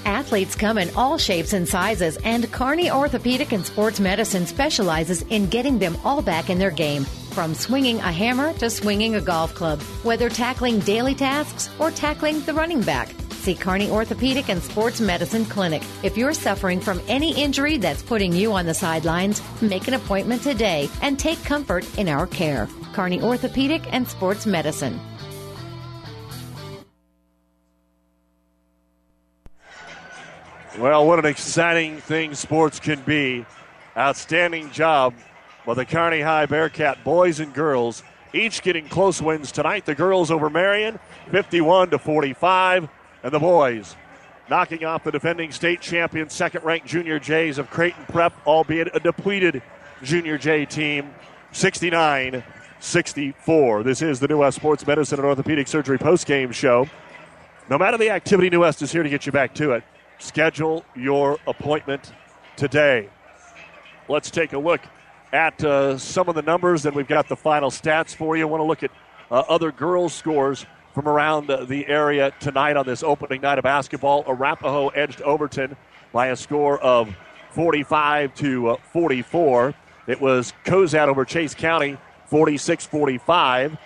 Athletes 0.05 0.57
come 0.57 0.77
in 0.77 0.91
all 0.97 1.19
shapes 1.19 1.53
and 1.53 1.69
sizes, 1.69 2.17
and 2.25 2.51
Kearney 2.51 2.91
Orthopedic 2.91 3.53
and 3.53 3.65
Sports 3.65 4.01
Medicine 4.01 4.45
specializes 4.45 5.23
in 5.23 5.47
getting 5.47 5.79
them 5.79 5.97
all 6.05 6.21
back 6.21 6.51
in 6.51 6.59
their 6.59 6.73
game. 6.73 7.05
From 7.05 7.55
swinging 7.55 7.99
a 7.99 8.11
hammer 8.11 8.53
to 8.55 8.71
swinging 8.71 9.15
a 9.15 9.21
golf 9.21 9.55
club, 9.55 9.81
whether 10.03 10.29
tackling 10.29 10.81
daily 10.81 11.15
tasks 11.15 11.71
or 11.79 11.93
tackling 11.93 12.41
the 12.41 12.55
running 12.55 12.81
back. 12.81 13.15
See 13.51 13.57
Kearney 13.57 13.91
Orthopedic 13.91 14.49
and 14.49 14.63
Sports 14.63 15.01
Medicine 15.01 15.45
Clinic. 15.45 15.83
If 16.05 16.17
you're 16.17 16.35
suffering 16.35 16.79
from 16.79 17.01
any 17.09 17.35
injury 17.37 17.79
that's 17.79 18.01
putting 18.01 18.33
you 18.33 18.53
on 18.53 18.65
the 18.65 18.75
sidelines, 18.75 19.43
make 19.61 19.89
an 19.89 19.95
appointment 19.95 20.43
today 20.45 20.89
and 21.03 21.19
take 21.19 21.43
comfort 21.43 21.85
in 21.99 22.09
our 22.09 22.29
care. 22.29 22.69
Kearney 22.93 23.21
Orthopedic 23.21 23.93
and 23.93 24.07
Sports 24.07 24.47
Medicine. 24.47 25.01
Well, 30.79 31.05
what 31.05 31.19
an 31.19 31.27
exciting 31.27 31.97
thing 31.97 32.37
sports 32.37 32.79
can 32.79 33.01
be. 33.03 33.45
Outstanding 33.97 34.71
job 34.71 35.13
by 35.67 35.75
the 35.75 35.85
Kearney 35.85 36.21
High 36.21 36.47
Bearcat 36.47 37.03
boys 37.03 37.41
and 37.41 37.53
girls, 37.53 38.05
each 38.33 38.63
getting 38.63 38.89
close 38.89 39.21
wins 39.21 39.51
tonight. 39.51 39.87
The 39.87 39.97
girls 39.97 40.31
over 40.31 40.49
Marian, 40.49 41.01
51 41.33 41.91
to 41.91 41.99
45, 41.99 42.89
and 43.23 43.33
the 43.33 43.39
boys 43.39 43.97
knocking 44.49 44.85
off 44.85 45.05
the 45.05 45.13
defending 45.13 45.53
state 45.53 45.81
champion, 45.81 46.29
second 46.29 46.65
ranked 46.65 46.87
Junior 46.87 47.21
Jays 47.21 47.59
of 47.59 47.71
Creighton 47.71 48.05
Prep, 48.07 48.35
albeit 48.47 48.95
a 48.95 49.01
depleted 49.01 49.63
Junior 50.03 50.37
Jay 50.37 50.67
team, 50.67 51.15
69 51.53 52.43
64. 52.81 53.83
This 53.83 54.03
is 54.03 54.21
the 54.21 54.27
New 54.27 54.39
West 54.39 54.57
Sports 54.57 54.87
Medicine 54.87 55.19
and 55.19 55.27
Orthopedic 55.27 55.69
Surgery 55.69 55.99
post-game 55.99 56.51
show. 56.51 56.89
No 57.69 57.79
matter 57.79 57.99
the 57.99 58.11
activity, 58.11 58.51
New 58.51 58.61
West 58.61 58.83
is 58.83 58.91
here 58.91 59.03
to 59.03 59.09
get 59.09 59.27
you 59.27 59.33
back 59.33 59.55
to 59.55 59.73
it. 59.73 59.85
Schedule 60.19 60.85
your 60.97 61.39
appointment 61.47 62.13
today. 62.57 63.09
Let's 64.09 64.31
take 64.31 64.55
a 64.55 64.59
look 64.59 64.81
at 65.33 65.63
uh, 65.63 65.99
some 65.99 66.29
of 66.29 66.35
the 66.35 66.43
numbers, 66.43 66.87
and 66.87 66.97
we've 66.97 67.07
got 67.07 67.29
the 67.29 67.37
final 67.37 67.71
stats 67.71 68.15
for 68.15 68.37
you. 68.37 68.43
I 68.43 68.47
want 68.47 68.61
to 68.61 68.65
look 68.65 68.83
at 68.83 68.91
uh, 69.31 69.45
other 69.49 69.71
girls' 69.71 70.15
scores 70.15 70.67
from 71.01 71.09
around 71.09 71.51
uh, 71.51 71.65
the 71.65 71.87
area 71.87 72.31
tonight 72.41 72.77
on 72.77 72.85
this 72.85 73.03
opening 73.03 73.41
night 73.41 73.57
of 73.57 73.63
basketball. 73.63 74.23
Arapahoe 74.27 74.89
edged 74.89 75.23
Overton 75.23 75.75
by 76.13 76.27
a 76.27 76.37
score 76.37 76.79
of 76.81 77.17
45 77.53 78.35
to 78.35 78.69
uh, 78.69 78.77
44. 78.93 79.73
It 80.07 80.21
was 80.21 80.53
Cozad 80.67 81.09
over 81.09 81.25
Chase 81.25 81.55
County 81.55 81.97
46 82.27 82.85
45. 82.85 83.79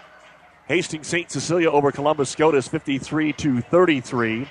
Hastings 0.67 1.07
St. 1.07 1.31
Cecilia 1.31 1.71
over 1.71 1.93
Columbus 1.93 2.31
Scotus 2.31 2.67
53 2.67 3.33
to 3.35 3.61
33. 3.61 4.49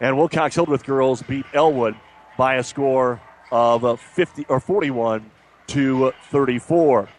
And 0.00 0.16
Wilcox 0.16 0.54
Hildreth 0.54 0.84
girls 0.84 1.20
beat 1.20 1.44
Elwood 1.52 1.94
by 2.38 2.54
a 2.54 2.64
score 2.64 3.20
of 3.50 3.84
uh, 3.84 3.96
50 3.96 4.46
or 4.48 4.60
41 4.60 5.30
to 5.66 6.12
34. 6.30 7.10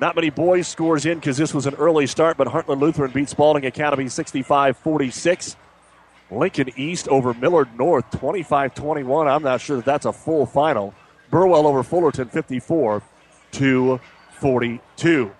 Not 0.00 0.14
many 0.14 0.30
boys 0.30 0.68
scores 0.68 1.06
in 1.06 1.18
because 1.18 1.36
this 1.36 1.52
was 1.52 1.66
an 1.66 1.74
early 1.74 2.06
start, 2.06 2.36
but 2.36 2.46
Heartland 2.46 2.80
Lutheran 2.80 3.10
beats 3.10 3.32
Spalding 3.32 3.66
Academy 3.66 4.08
65 4.08 4.76
46. 4.78 5.56
Lincoln 6.30 6.68
East 6.76 7.08
over 7.08 7.32
Millard 7.34 7.76
North 7.76 8.10
25 8.12 8.74
21. 8.74 9.26
I'm 9.26 9.42
not 9.42 9.60
sure 9.60 9.76
that 9.76 9.84
that's 9.84 10.06
a 10.06 10.12
full 10.12 10.46
final. 10.46 10.94
Burwell 11.30 11.66
over 11.66 11.82
Fullerton 11.82 12.28
54 12.28 13.02
to 13.52 14.00
42. 14.32 15.32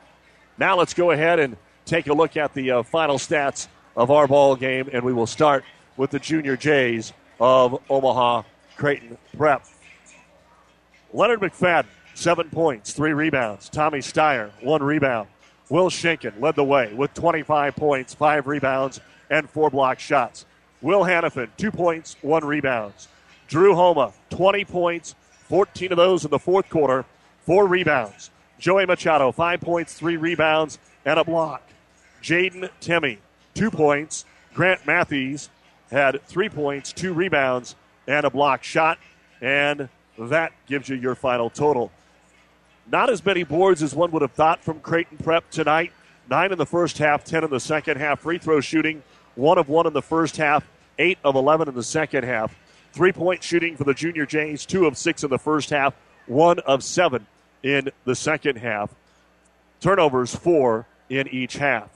Now 0.57 0.77
let's 0.77 0.95
go 0.95 1.11
ahead 1.11 1.39
and 1.39 1.57
take 1.85 2.09
a 2.09 2.13
look 2.13 2.37
at 2.37 2.55
the 2.55 2.71
uh, 2.71 2.83
final 2.83 3.17
stats 3.17 3.69
of 3.97 4.11
our 4.11 4.27
ball 4.27 4.57
game, 4.57 4.89
and 4.93 5.05
we 5.05 5.13
will 5.13 5.27
start 5.27 5.65
with 5.97 6.11
the 6.11 6.19
Junior 6.19 6.57
Jays 6.57 7.13
of 7.41 7.81
Omaha 7.89 8.43
Creighton 8.77 9.19
Prep. 9.37 9.65
Leonard 11.13 11.41
McFadden, 11.41 11.87
seven 12.19 12.51
points, 12.51 12.93
three 12.93 13.13
rebounds. 13.13 13.69
Tommy 13.69 14.01
Steyer, 14.01 14.51
one 14.61 14.83
rebound. 14.83 15.29
Will 15.71 15.89
Schenken 15.89 16.41
led 16.41 16.57
the 16.57 16.65
way 16.65 16.93
with 16.93 17.15
25 17.15 17.77
points, 17.77 18.13
five 18.13 18.47
rebounds, 18.47 19.01
and 19.31 19.49
four 19.49 19.71
block 19.71 20.01
shots. 20.01 20.45
Will 20.83 21.05
Hannafin, 21.05 21.49
two 21.57 21.71
points, 21.71 22.17
one 22.23 22.45
rebounds. 22.45 23.07
Drew 23.47 23.75
Homa, 23.75 24.13
20 24.31 24.65
points, 24.65 25.15
14 25.49 25.93
of 25.93 25.97
those 25.97 26.25
in 26.25 26.31
the 26.31 26.39
fourth 26.39 26.69
quarter, 26.69 27.05
four 27.47 27.67
rebounds. 27.67 28.31
Joey 28.59 28.87
Machado, 28.87 29.31
five 29.31 29.61
points, 29.61 29.95
three 29.95 30.17
rebounds, 30.17 30.79
and 31.05 31.21
a 31.21 31.25
block. 31.25 31.63
Jaden 32.21 32.69
Timmy, 32.81 33.19
two 33.55 33.71
points. 33.71 34.25
Grant 34.55 34.85
Matthews 34.87 35.51
had 35.91 36.21
three 36.27 36.49
points, 36.49 36.93
two 36.93 37.13
rebounds, 37.13 37.77
and 38.09 38.27
a 38.27 38.31
block 38.31 38.65
shot. 38.65 38.99
And 39.41 39.89
that 40.19 40.53
gives 40.67 40.89
you 40.89 40.97
your 40.97 41.15
final 41.15 41.49
total. 41.49 41.93
Not 42.91 43.11
as 43.11 43.25
many 43.25 43.43
boards 43.43 43.83
as 43.83 43.95
one 43.95 44.11
would 44.13 44.23
have 44.23 44.33
thought 44.33 44.65
from 44.65 44.81
Creighton 44.81 45.19
Prep 45.19 45.51
tonight. 45.51 45.93
Nine 46.31 46.53
in 46.53 46.59
the 46.59 46.67
first 46.67 46.97
half, 46.99 47.23
ten 47.23 47.45
in 47.45 47.51
the 47.51 47.61
second 47.61 47.99
half. 47.99 48.21
Free 48.21 48.39
throw 48.39 48.61
shooting, 48.61 49.03
one 49.35 49.59
of 49.59 49.69
one 49.69 49.87
in 49.87 49.93
the 49.93 50.03
first 50.03 50.39
half, 50.39 50.67
eight 50.99 51.19
of 51.23 51.35
11 51.35 51.69
in 51.69 51.75
the 51.75 51.83
second 51.83 52.25
half. 52.25 52.57
Three 52.93 53.13
point 53.13 53.43
shooting 53.43 53.77
for 53.77 53.85
the 53.85 53.93
Junior 53.93 54.25
Jays, 54.25 54.65
two 54.65 54.87
of 54.87 54.97
six 54.97 55.23
in 55.23 55.29
the 55.29 55.39
first 55.39 55.69
half, 55.69 55.95
one 56.27 56.61
of 56.61 56.83
seven 56.83 57.27
in 57.63 57.91
the 58.05 58.15
second 58.15 58.57
half. 58.57 58.95
Turnovers, 59.81 60.35
four 60.35 60.87
in 61.11 61.29
each 61.29 61.59
half. 61.59 61.91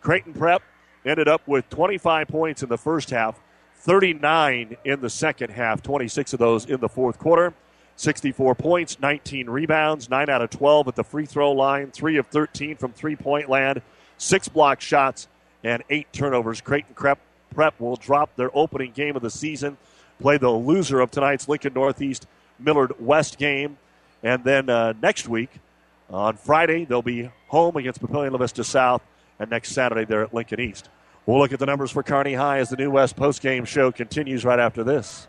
Creighton 0.00 0.34
Prep 0.34 0.62
ended 1.04 1.28
up 1.28 1.46
with 1.46 1.68
25 1.70 2.26
points 2.28 2.62
in 2.64 2.68
the 2.68 2.78
first 2.78 3.10
half, 3.10 3.38
39 3.76 4.76
in 4.84 5.00
the 5.00 5.10
second 5.10 5.50
half, 5.50 5.82
26 5.82 6.32
of 6.32 6.38
those 6.40 6.64
in 6.66 6.80
the 6.80 6.88
fourth 6.88 7.18
quarter. 7.18 7.54
64 7.96 8.54
points, 8.54 8.98
19 9.00 9.48
rebounds, 9.48 10.08
9 10.10 10.28
out 10.28 10.42
of 10.42 10.50
12 10.50 10.88
at 10.88 10.96
the 10.96 11.04
free 11.04 11.26
throw 11.26 11.52
line, 11.52 11.90
3 11.90 12.16
of 12.16 12.26
13 12.28 12.76
from 12.76 12.92
three 12.92 13.16
point 13.16 13.48
land, 13.48 13.82
6 14.18 14.48
block 14.48 14.80
shots, 14.80 15.28
and 15.62 15.82
8 15.90 16.12
turnovers. 16.12 16.60
Creighton 16.60 16.94
Prep, 16.94 17.18
Prep 17.54 17.78
will 17.80 17.96
drop 17.96 18.34
their 18.36 18.50
opening 18.56 18.92
game 18.92 19.16
of 19.16 19.22
the 19.22 19.30
season, 19.30 19.76
play 20.20 20.38
the 20.38 20.50
loser 20.50 21.00
of 21.00 21.10
tonight's 21.10 21.48
Lincoln 21.48 21.74
Northeast 21.74 22.26
Millard 22.58 22.92
West 22.98 23.38
game. 23.38 23.78
And 24.22 24.44
then 24.44 24.68
uh, 24.68 24.94
next 25.00 25.28
week, 25.28 25.50
on 26.10 26.36
Friday, 26.36 26.84
they'll 26.84 27.02
be 27.02 27.30
home 27.48 27.76
against 27.76 28.00
Papillion 28.02 28.32
La 28.32 28.38
Vista 28.38 28.62
South, 28.64 29.02
and 29.38 29.50
next 29.50 29.72
Saturday, 29.72 30.04
they're 30.04 30.22
at 30.22 30.34
Lincoln 30.34 30.60
East. 30.60 30.88
We'll 31.26 31.38
look 31.38 31.52
at 31.52 31.58
the 31.58 31.66
numbers 31.66 31.90
for 31.90 32.02
Carney 32.02 32.34
High 32.34 32.58
as 32.58 32.68
the 32.68 32.76
New 32.76 32.90
West 32.90 33.16
postgame 33.16 33.66
show 33.66 33.92
continues 33.92 34.44
right 34.44 34.58
after 34.58 34.84
this. 34.84 35.28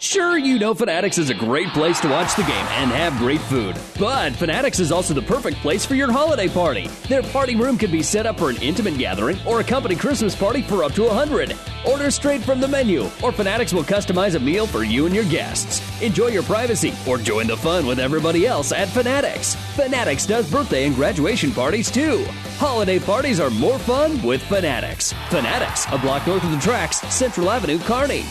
Sure, 0.00 0.38
you 0.38 0.60
know 0.60 0.74
Fanatics 0.74 1.18
is 1.18 1.28
a 1.28 1.34
great 1.34 1.66
place 1.70 1.98
to 1.98 2.08
watch 2.08 2.36
the 2.36 2.42
game 2.42 2.52
and 2.52 2.88
have 2.92 3.18
great 3.18 3.40
food. 3.40 3.76
But 3.98 4.32
Fanatics 4.36 4.78
is 4.78 4.92
also 4.92 5.12
the 5.12 5.22
perfect 5.22 5.56
place 5.56 5.84
for 5.84 5.96
your 5.96 6.12
holiday 6.12 6.46
party. 6.46 6.86
Their 7.08 7.24
party 7.24 7.56
room 7.56 7.76
can 7.76 7.90
be 7.90 8.04
set 8.04 8.24
up 8.24 8.38
for 8.38 8.48
an 8.48 8.62
intimate 8.62 8.96
gathering 8.96 9.38
or 9.44 9.58
a 9.58 9.64
company 9.64 9.96
Christmas 9.96 10.36
party 10.36 10.62
for 10.62 10.84
up 10.84 10.92
to 10.92 11.02
100. 11.02 11.52
Order 11.84 12.12
straight 12.12 12.42
from 12.42 12.60
the 12.60 12.68
menu, 12.68 13.10
or 13.24 13.32
Fanatics 13.32 13.72
will 13.72 13.82
customize 13.82 14.36
a 14.36 14.38
meal 14.38 14.68
for 14.68 14.84
you 14.84 15.06
and 15.06 15.14
your 15.14 15.24
guests. 15.24 15.82
Enjoy 16.00 16.28
your 16.28 16.44
privacy 16.44 16.94
or 17.04 17.18
join 17.18 17.48
the 17.48 17.56
fun 17.56 17.84
with 17.84 17.98
everybody 17.98 18.46
else 18.46 18.70
at 18.70 18.86
Fanatics. 18.90 19.56
Fanatics 19.74 20.26
does 20.26 20.48
birthday 20.48 20.86
and 20.86 20.94
graduation 20.94 21.50
parties 21.50 21.90
too. 21.90 22.24
Holiday 22.58 23.00
parties 23.00 23.40
are 23.40 23.50
more 23.50 23.80
fun 23.80 24.22
with 24.22 24.42
Fanatics. 24.42 25.12
Fanatics, 25.28 25.86
a 25.90 25.98
block 25.98 26.24
north 26.24 26.44
of 26.44 26.52
the 26.52 26.60
tracks, 26.60 27.00
Central 27.12 27.50
Avenue, 27.50 27.80
Kearney. 27.80 28.24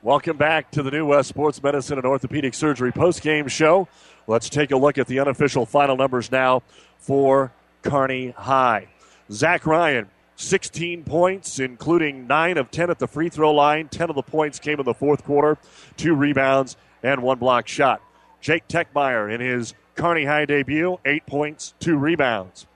Welcome 0.00 0.36
back 0.36 0.70
to 0.70 0.84
the 0.84 0.92
New 0.92 1.06
West 1.06 1.28
Sports 1.28 1.60
Medicine 1.60 1.98
and 1.98 2.06
Orthopedic 2.06 2.54
Surgery 2.54 2.92
post-game 2.92 3.48
show. 3.48 3.88
Let's 4.28 4.48
take 4.48 4.70
a 4.70 4.76
look 4.76 4.96
at 4.96 5.08
the 5.08 5.18
unofficial 5.18 5.66
final 5.66 5.96
numbers 5.96 6.30
now 6.30 6.62
for 6.98 7.50
Kearney 7.82 8.30
High. 8.30 8.86
Zach 9.32 9.66
Ryan, 9.66 10.08
16 10.36 11.02
points, 11.02 11.58
including 11.58 12.28
9 12.28 12.58
of 12.58 12.70
10 12.70 12.90
at 12.90 13.00
the 13.00 13.08
free 13.08 13.28
throw 13.28 13.52
line. 13.52 13.88
10 13.88 14.08
of 14.08 14.14
the 14.14 14.22
points 14.22 14.60
came 14.60 14.78
in 14.78 14.84
the 14.84 14.94
fourth 14.94 15.24
quarter, 15.24 15.58
two 15.96 16.14
rebounds, 16.14 16.76
and 17.02 17.20
one 17.20 17.40
block 17.40 17.66
shot. 17.66 18.00
Jake 18.40 18.68
Techmeyer 18.68 19.28
in 19.34 19.40
his 19.40 19.74
Kearney 19.96 20.26
High 20.26 20.44
debut, 20.44 21.00
8 21.04 21.26
points, 21.26 21.74
2 21.80 21.96
rebounds. 21.96 22.68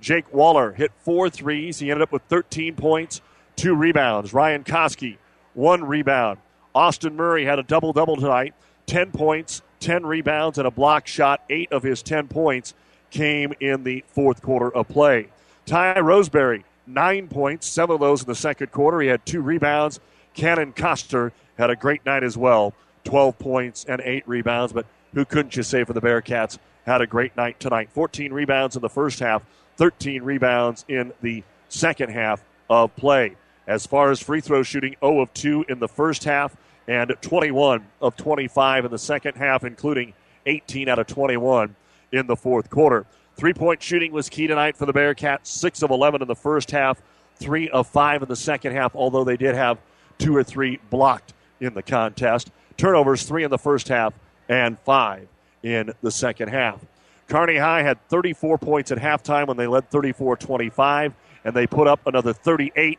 Jake 0.00 0.32
Waller 0.32 0.70
hit 0.70 0.92
four 1.00 1.28
threes. 1.30 1.80
He 1.80 1.90
ended 1.90 2.02
up 2.02 2.12
with 2.12 2.22
13 2.28 2.76
points, 2.76 3.20
2 3.56 3.74
rebounds. 3.74 4.32
Ryan 4.32 4.62
Koski, 4.62 5.18
1 5.54 5.82
rebound. 5.82 6.38
Austin 6.74 7.16
Murray 7.16 7.44
had 7.44 7.58
a 7.58 7.62
double 7.62 7.92
double 7.92 8.16
tonight 8.16 8.54
10 8.86 9.12
points, 9.12 9.62
10 9.80 10.04
rebounds, 10.04 10.58
and 10.58 10.66
a 10.66 10.70
block 10.70 11.06
shot. 11.06 11.42
Eight 11.48 11.70
of 11.72 11.82
his 11.82 12.02
10 12.02 12.28
points 12.28 12.74
came 13.10 13.52
in 13.60 13.84
the 13.84 14.04
fourth 14.08 14.42
quarter 14.42 14.74
of 14.74 14.88
play. 14.88 15.28
Ty 15.66 16.00
Roseberry, 16.00 16.64
nine 16.86 17.28
points, 17.28 17.68
seven 17.68 17.94
of 17.94 18.00
those 18.00 18.22
in 18.22 18.26
the 18.26 18.34
second 18.34 18.72
quarter. 18.72 19.00
He 19.00 19.08
had 19.08 19.24
two 19.24 19.42
rebounds. 19.42 20.00
Cannon 20.34 20.72
Coster 20.72 21.32
had 21.58 21.70
a 21.70 21.76
great 21.76 22.04
night 22.06 22.24
as 22.24 22.36
well 22.36 22.74
12 23.04 23.38
points 23.38 23.84
and 23.84 24.00
eight 24.04 24.26
rebounds. 24.26 24.72
But 24.72 24.86
who 25.14 25.24
couldn't 25.24 25.56
you 25.56 25.62
say 25.62 25.84
for 25.84 25.92
the 25.92 26.00
Bearcats 26.00 26.58
had 26.86 27.00
a 27.00 27.06
great 27.06 27.36
night 27.36 27.60
tonight? 27.60 27.90
14 27.92 28.32
rebounds 28.32 28.76
in 28.76 28.82
the 28.82 28.88
first 28.88 29.20
half, 29.20 29.44
13 29.76 30.22
rebounds 30.22 30.84
in 30.88 31.12
the 31.20 31.42
second 31.68 32.10
half 32.10 32.44
of 32.68 32.94
play. 32.96 33.36
As 33.66 33.86
far 33.86 34.10
as 34.10 34.20
free 34.20 34.40
throw 34.40 34.62
shooting, 34.62 34.96
0 35.00 35.20
of 35.20 35.32
2 35.34 35.66
in 35.68 35.78
the 35.78 35.88
first 35.88 36.24
half 36.24 36.56
and 36.88 37.14
21 37.20 37.86
of 38.00 38.16
25 38.16 38.84
in 38.86 38.90
the 38.90 38.98
second 38.98 39.36
half, 39.36 39.64
including 39.64 40.12
18 40.46 40.88
out 40.88 40.98
of 40.98 41.06
21 41.06 41.74
in 42.12 42.26
the 42.26 42.36
fourth 42.36 42.70
quarter. 42.70 43.06
Three 43.36 43.54
point 43.54 43.82
shooting 43.82 44.12
was 44.12 44.28
key 44.28 44.46
tonight 44.46 44.76
for 44.76 44.86
the 44.86 44.92
Bearcats, 44.92 45.46
6 45.46 45.82
of 45.82 45.90
11 45.90 46.22
in 46.22 46.28
the 46.28 46.34
first 46.34 46.70
half, 46.70 47.00
3 47.36 47.70
of 47.70 47.86
5 47.86 48.22
in 48.22 48.28
the 48.28 48.36
second 48.36 48.72
half, 48.72 48.94
although 48.94 49.24
they 49.24 49.36
did 49.36 49.54
have 49.54 49.78
two 50.18 50.36
or 50.36 50.44
three 50.44 50.78
blocked 50.90 51.32
in 51.60 51.74
the 51.74 51.82
contest. 51.82 52.50
Turnovers, 52.76 53.22
3 53.22 53.44
in 53.44 53.50
the 53.50 53.58
first 53.58 53.88
half 53.88 54.12
and 54.48 54.78
5 54.80 55.28
in 55.62 55.92
the 56.02 56.10
second 56.10 56.48
half. 56.48 56.84
Kearney 57.28 57.56
High 57.56 57.82
had 57.82 58.06
34 58.08 58.58
points 58.58 58.90
at 58.90 58.98
halftime 58.98 59.46
when 59.46 59.56
they 59.56 59.68
led 59.68 59.88
34 59.88 60.36
25, 60.36 61.14
and 61.44 61.54
they 61.54 61.66
put 61.66 61.86
up 61.86 62.06
another 62.06 62.32
38 62.32 62.98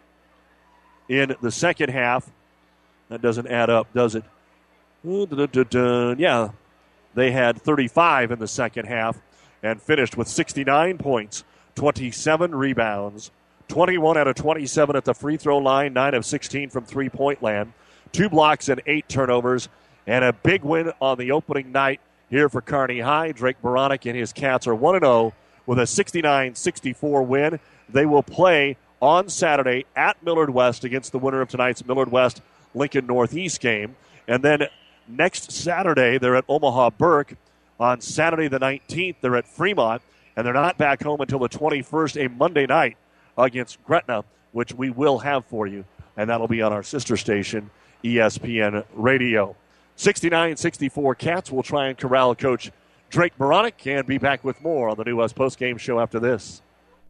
in 1.09 1.35
the 1.41 1.51
second 1.51 1.89
half. 1.89 2.31
That 3.11 3.21
doesn't 3.21 3.47
add 3.47 3.69
up, 3.69 3.93
does 3.93 4.15
it? 4.15 4.23
Yeah, 5.03 6.51
they 7.13 7.31
had 7.31 7.61
35 7.61 8.31
in 8.31 8.39
the 8.39 8.47
second 8.47 8.85
half 8.85 9.17
and 9.61 9.81
finished 9.81 10.15
with 10.15 10.29
69 10.29 10.97
points, 10.97 11.43
27 11.75 12.55
rebounds, 12.55 13.29
21 13.67 14.17
out 14.17 14.29
of 14.29 14.35
27 14.35 14.95
at 14.95 15.03
the 15.03 15.13
free 15.13 15.35
throw 15.35 15.57
line, 15.57 15.91
9 15.91 16.13
of 16.13 16.25
16 16.25 16.69
from 16.69 16.85
three 16.85 17.09
point 17.09 17.43
land, 17.43 17.73
two 18.13 18.29
blocks 18.29 18.69
and 18.69 18.81
eight 18.85 19.09
turnovers, 19.09 19.67
and 20.07 20.23
a 20.23 20.31
big 20.31 20.63
win 20.63 20.93
on 21.01 21.17
the 21.17 21.33
opening 21.33 21.73
night 21.73 21.99
here 22.29 22.47
for 22.47 22.61
Kearney 22.61 23.01
High. 23.01 23.33
Drake 23.33 23.61
Beranek 23.61 24.05
and 24.05 24.17
his 24.17 24.31
Cats 24.31 24.67
are 24.67 24.75
1 24.75 25.01
0 25.01 25.33
with 25.65 25.79
a 25.79 25.85
69 25.85 26.55
64 26.55 27.23
win. 27.23 27.59
They 27.89 28.05
will 28.05 28.23
play 28.23 28.77
on 29.01 29.27
Saturday 29.27 29.85
at 29.97 30.23
Millard 30.23 30.51
West 30.51 30.85
against 30.85 31.11
the 31.11 31.19
winner 31.19 31.41
of 31.41 31.49
tonight's 31.49 31.85
Millard 31.85 32.09
West 32.09 32.41
Lincoln 32.73 33.07
Northeast 33.07 33.59
game. 33.59 33.95
And 34.27 34.43
then 34.43 34.67
next 35.07 35.51
Saturday, 35.51 36.17
they're 36.17 36.35
at 36.35 36.45
Omaha 36.47 36.91
Burke. 36.91 37.35
On 37.79 37.99
Saturday, 37.99 38.47
the 38.47 38.59
19th, 38.59 39.15
they're 39.21 39.35
at 39.35 39.47
Fremont. 39.47 40.01
And 40.35 40.45
they're 40.45 40.53
not 40.53 40.77
back 40.77 41.03
home 41.03 41.21
until 41.21 41.39
the 41.39 41.49
21st, 41.49 42.25
a 42.25 42.29
Monday 42.29 42.65
night 42.65 42.97
against 43.37 43.83
Gretna, 43.83 44.23
which 44.51 44.73
we 44.73 44.89
will 44.89 45.19
have 45.19 45.45
for 45.45 45.67
you. 45.67 45.85
And 46.15 46.29
that'll 46.29 46.47
be 46.47 46.61
on 46.61 46.71
our 46.71 46.83
sister 46.83 47.17
station, 47.17 47.69
ESPN 48.03 48.85
Radio. 48.93 49.55
69 49.97 50.55
64 50.55 51.15
Cats 51.15 51.51
will 51.51 51.63
try 51.63 51.87
and 51.87 51.97
corral 51.97 52.33
Coach 52.33 52.71
Drake 53.09 53.37
Beranek 53.37 53.85
and 53.85 54.07
be 54.07 54.17
back 54.17 54.43
with 54.43 54.61
more 54.61 54.89
on 54.89 54.97
the 54.97 55.03
New 55.03 55.17
West 55.17 55.35
Post 55.35 55.59
Game 55.59 55.77
Show 55.77 55.99
after 55.99 56.19
this. 56.19 56.61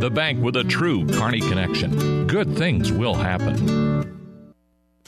the 0.00 0.10
bank 0.10 0.42
with 0.42 0.56
a 0.56 0.64
true 0.64 1.06
Kearney 1.06 1.40
connection. 1.40 2.26
Good 2.26 2.56
things 2.56 2.90
will 2.90 3.14
happen. 3.14 3.54
No, 3.66 4.00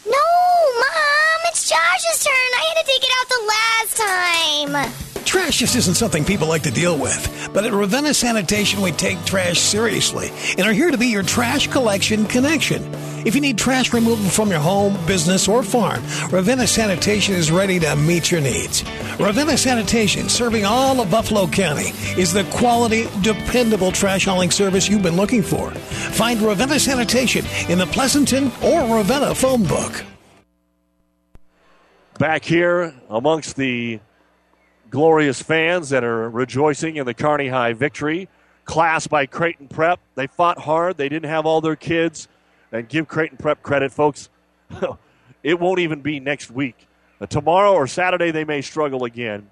Mom! 0.05 1.40
It's 1.47 1.66
Josh's 1.69 2.23
turn. 2.23 2.32
I 2.35 2.74
had 2.74 2.82
to 2.82 2.86
take 2.86 3.02
it 3.02 3.10
out 3.19 3.28
the 3.28 3.43
last 3.48 3.97
time. 3.97 5.11
Trash 5.32 5.60
just 5.60 5.76
isn't 5.76 5.94
something 5.94 6.26
people 6.26 6.46
like 6.46 6.64
to 6.64 6.70
deal 6.70 6.98
with. 6.98 7.48
But 7.54 7.64
at 7.64 7.72
Ravenna 7.72 8.12
Sanitation, 8.12 8.82
we 8.82 8.92
take 8.92 9.24
trash 9.24 9.59
seriously 9.59 10.30
and 10.59 10.66
are 10.66 10.74
here 10.74 10.90
to 10.90 10.98
be 10.98 11.06
your 11.06 11.22
trash 11.22 11.68
collection 11.68 12.26
connection. 12.26 12.84
If 13.24 13.34
you 13.34 13.40
need 13.40 13.56
trash 13.56 13.94
removal 13.94 14.28
from 14.28 14.50
your 14.50 14.60
home, 14.60 14.94
business, 15.06 15.48
or 15.48 15.62
farm, 15.62 16.02
Ravenna 16.30 16.66
Sanitation 16.66 17.34
is 17.34 17.50
ready 17.50 17.78
to 17.78 17.96
meet 17.96 18.30
your 18.30 18.42
needs. 18.42 18.84
Ravenna 19.18 19.56
Sanitation, 19.56 20.28
serving 20.28 20.66
all 20.66 21.00
of 21.00 21.10
Buffalo 21.10 21.46
County, 21.46 21.92
is 22.20 22.34
the 22.34 22.44
quality, 22.52 23.09
dependable 23.22 23.90
trash 23.90 24.26
hauling 24.26 24.50
service 24.50 24.86
you've 24.86 25.02
been 25.02 25.16
looking 25.16 25.42
for. 25.42 25.70
Find 25.70 26.42
Ravenna 26.42 26.78
Sanitation 26.78 27.46
in 27.70 27.78
the 27.78 27.86
Pleasanton 27.86 28.52
or 28.62 28.98
Ravenna 28.98 29.34
phone 29.34 29.64
book. 29.64 30.04
Back 32.18 32.44
here 32.44 32.94
amongst 33.09 33.56
the 33.56 33.98
glorious 34.93 35.40
fans 35.43 35.89
that 35.89 36.05
are 36.05 36.28
rejoicing 36.28 36.97
in 36.97 37.06
the 37.06 37.14
Kearney 37.14 37.48
High 37.48 37.73
victory. 37.73 38.28
Class 38.64 39.09
by 39.09 39.27
Creighton 39.27 39.66
Prep. 39.66 39.98
They 40.14 40.28
fought 40.28 40.59
hard. 40.59 40.98
They 40.98 41.09
didn't 41.09 41.31
have 41.31 41.47
all 41.47 41.60
their 41.60 41.74
kids. 41.74 42.28
And 42.70 42.89
give 42.89 43.09
Creighton 43.09 43.39
Prep 43.39 43.62
credit, 43.62 43.90
folks. 43.90 44.28
it 45.43 45.59
won't 45.59 45.81
even 45.81 46.02
be 46.02 46.20
next 46.20 46.51
week. 46.51 46.86
Uh, 47.20 47.27
tomorrow 47.27 47.73
or 47.73 47.86
Saturday, 47.86 48.31
they 48.31 48.44
may 48.44 48.60
struggle 48.60 49.05
again. 49.05 49.51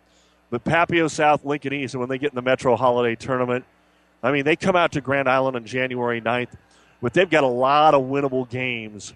But 0.51 0.63
Papio 0.63 1.11
South, 1.11 1.45
Lincoln 1.45 1.73
East, 1.73 1.95
and 1.95 2.01
when 2.01 2.09
they 2.09 2.19
get 2.19 2.33
in 2.33 2.37
the 2.37 2.43
Metro 2.43 2.77
Holiday 2.77 3.17
Tournament, 3.17 3.65
I 4.23 4.33
mean, 4.33 4.45
they 4.45 4.57
come 4.57 4.77
out 4.77 4.93
to 4.93 5.01
Grand 5.01 5.29
Island 5.29 5.57
on 5.57 5.65
January 5.65 6.21
9th, 6.21 6.51
but 7.01 7.15
they've 7.15 7.31
got 7.31 7.45
a 7.45 7.49
lot 7.49 7.95
of 7.95 8.03
winnable 8.03 8.49
games 8.49 9.15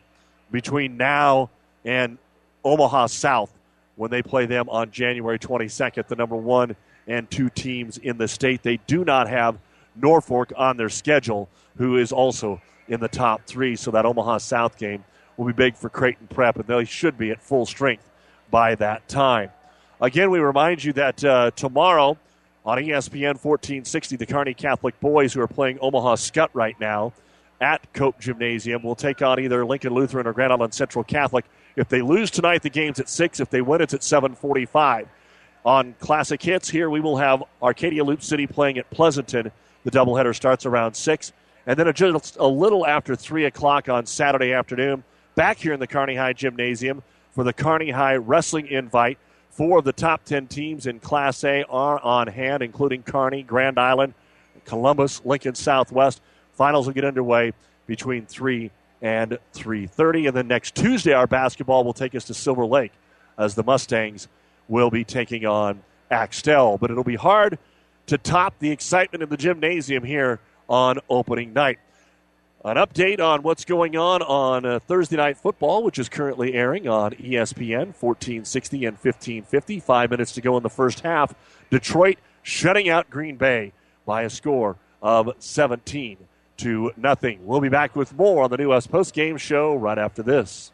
between 0.50 0.96
now 0.96 1.50
and 1.84 2.16
Omaha 2.64 3.06
South 3.06 3.53
when 3.96 4.10
they 4.10 4.22
play 4.22 4.46
them 4.46 4.68
on 4.68 4.90
January 4.90 5.38
22nd, 5.38 6.06
the 6.08 6.16
number 6.16 6.36
one 6.36 6.76
and 7.06 7.30
two 7.30 7.50
teams 7.50 7.98
in 7.98 8.18
the 8.18 8.28
state. 8.28 8.62
They 8.62 8.78
do 8.86 9.04
not 9.04 9.28
have 9.28 9.58
Norfolk 9.94 10.52
on 10.56 10.76
their 10.76 10.88
schedule, 10.88 11.48
who 11.76 11.98
is 11.98 12.12
also 12.12 12.60
in 12.88 13.00
the 13.00 13.08
top 13.08 13.46
three. 13.46 13.76
So 13.76 13.90
that 13.90 14.06
Omaha 14.06 14.38
South 14.38 14.78
game 14.78 15.04
will 15.36 15.46
be 15.46 15.52
big 15.52 15.76
for 15.76 15.88
Creighton 15.88 16.26
Prep, 16.28 16.56
and 16.56 16.66
they 16.66 16.84
should 16.84 17.18
be 17.18 17.30
at 17.30 17.42
full 17.42 17.66
strength 17.66 18.08
by 18.50 18.74
that 18.76 19.08
time. 19.08 19.50
Again, 20.00 20.30
we 20.30 20.38
remind 20.38 20.82
you 20.82 20.92
that 20.94 21.24
uh, 21.24 21.50
tomorrow 21.52 22.18
on 22.64 22.78
ESPN 22.78 23.42
1460, 23.42 24.16
the 24.16 24.26
Kearney 24.26 24.54
Catholic 24.54 24.98
boys 25.00 25.32
who 25.32 25.40
are 25.40 25.48
playing 25.48 25.78
Omaha 25.80 26.16
Skutt 26.16 26.48
right 26.54 26.78
now 26.80 27.12
at 27.60 27.92
Cope 27.92 28.18
Gymnasium 28.20 28.82
will 28.82 28.94
take 28.94 29.22
on 29.22 29.38
either 29.40 29.64
Lincoln 29.64 29.94
Lutheran 29.94 30.26
or 30.26 30.32
Grand 30.32 30.52
Island 30.52 30.74
Central 30.74 31.04
Catholic. 31.04 31.44
If 31.76 31.88
they 31.88 32.02
lose 32.02 32.30
tonight, 32.30 32.62
the 32.62 32.70
game's 32.70 33.00
at 33.00 33.08
six. 33.08 33.40
If 33.40 33.50
they 33.50 33.60
win, 33.60 33.80
it's 33.80 33.94
at 33.94 34.02
7:45. 34.02 35.08
On 35.64 35.94
Classic 35.98 36.40
Hits, 36.40 36.68
here 36.68 36.90
we 36.90 37.00
will 37.00 37.16
have 37.16 37.42
Arcadia 37.62 38.04
Loop 38.04 38.22
City 38.22 38.46
playing 38.46 38.78
at 38.78 38.90
Pleasanton. 38.90 39.50
The 39.84 39.90
doubleheader 39.90 40.34
starts 40.34 40.66
around 40.66 40.94
six, 40.94 41.32
and 41.66 41.78
then 41.78 41.92
just 41.94 42.36
a 42.38 42.46
little 42.46 42.86
after 42.86 43.16
three 43.16 43.46
o'clock 43.46 43.88
on 43.88 44.06
Saturday 44.06 44.52
afternoon, 44.52 45.04
back 45.34 45.58
here 45.58 45.72
in 45.72 45.80
the 45.80 45.86
Kearney 45.86 46.16
High 46.16 46.34
Gymnasium 46.34 47.02
for 47.32 47.44
the 47.44 47.52
Kearney 47.52 47.90
High 47.90 48.16
Wrestling 48.16 48.66
Invite. 48.68 49.18
Four 49.50 49.78
of 49.78 49.84
the 49.84 49.92
top 49.92 50.24
ten 50.24 50.46
teams 50.46 50.86
in 50.86 51.00
Class 51.00 51.44
A 51.44 51.64
are 51.64 51.98
on 52.00 52.26
hand, 52.26 52.62
including 52.62 53.02
Kearney, 53.02 53.42
Grand 53.42 53.78
Island, 53.78 54.14
Columbus, 54.64 55.24
Lincoln 55.24 55.54
Southwest. 55.54 56.20
Finals 56.52 56.86
will 56.86 56.94
get 56.94 57.04
underway 57.04 57.52
between 57.86 58.26
three 58.26 58.70
and 59.02 59.38
3.30. 59.54 60.28
And 60.28 60.36
then 60.36 60.48
next 60.48 60.74
Tuesday, 60.74 61.12
our 61.12 61.26
basketball 61.26 61.84
will 61.84 61.92
take 61.92 62.14
us 62.14 62.24
to 62.24 62.34
Silver 62.34 62.66
Lake 62.66 62.92
as 63.38 63.54
the 63.54 63.62
Mustangs 63.62 64.28
will 64.68 64.90
be 64.90 65.04
taking 65.04 65.46
on 65.46 65.82
Axtell. 66.10 66.78
But 66.78 66.90
it'll 66.90 67.04
be 67.04 67.16
hard 67.16 67.58
to 68.06 68.18
top 68.18 68.58
the 68.58 68.70
excitement 68.70 69.22
in 69.22 69.28
the 69.28 69.36
gymnasium 69.36 70.04
here 70.04 70.40
on 70.68 70.98
opening 71.08 71.52
night. 71.52 71.78
An 72.64 72.76
update 72.76 73.20
on 73.20 73.42
what's 73.42 73.66
going 73.66 73.94
on 73.94 74.22
on 74.22 74.64
uh, 74.64 74.78
Thursday 74.78 75.16
Night 75.16 75.36
Football, 75.36 75.82
which 75.82 75.98
is 75.98 76.08
currently 76.08 76.54
airing 76.54 76.88
on 76.88 77.12
ESPN 77.12 77.92
1460 78.00 78.86
and 78.86 78.94
1550. 78.94 79.80
Five 79.80 80.10
minutes 80.10 80.32
to 80.32 80.40
go 80.40 80.56
in 80.56 80.62
the 80.62 80.70
first 80.70 81.00
half. 81.00 81.34
Detroit 81.68 82.16
shutting 82.42 82.88
out 82.88 83.10
Green 83.10 83.36
Bay 83.36 83.72
by 84.06 84.22
a 84.22 84.30
score 84.30 84.76
of 85.02 85.30
17 85.38 86.16
to 86.58 86.92
nothing. 86.96 87.46
We'll 87.46 87.60
be 87.60 87.68
back 87.68 87.96
with 87.96 88.14
more 88.16 88.44
on 88.44 88.50
the 88.50 88.56
New 88.56 88.70
West 88.70 88.90
Post 88.90 89.14
Game 89.14 89.36
Show 89.36 89.74
right 89.74 89.98
after 89.98 90.22
this. 90.22 90.72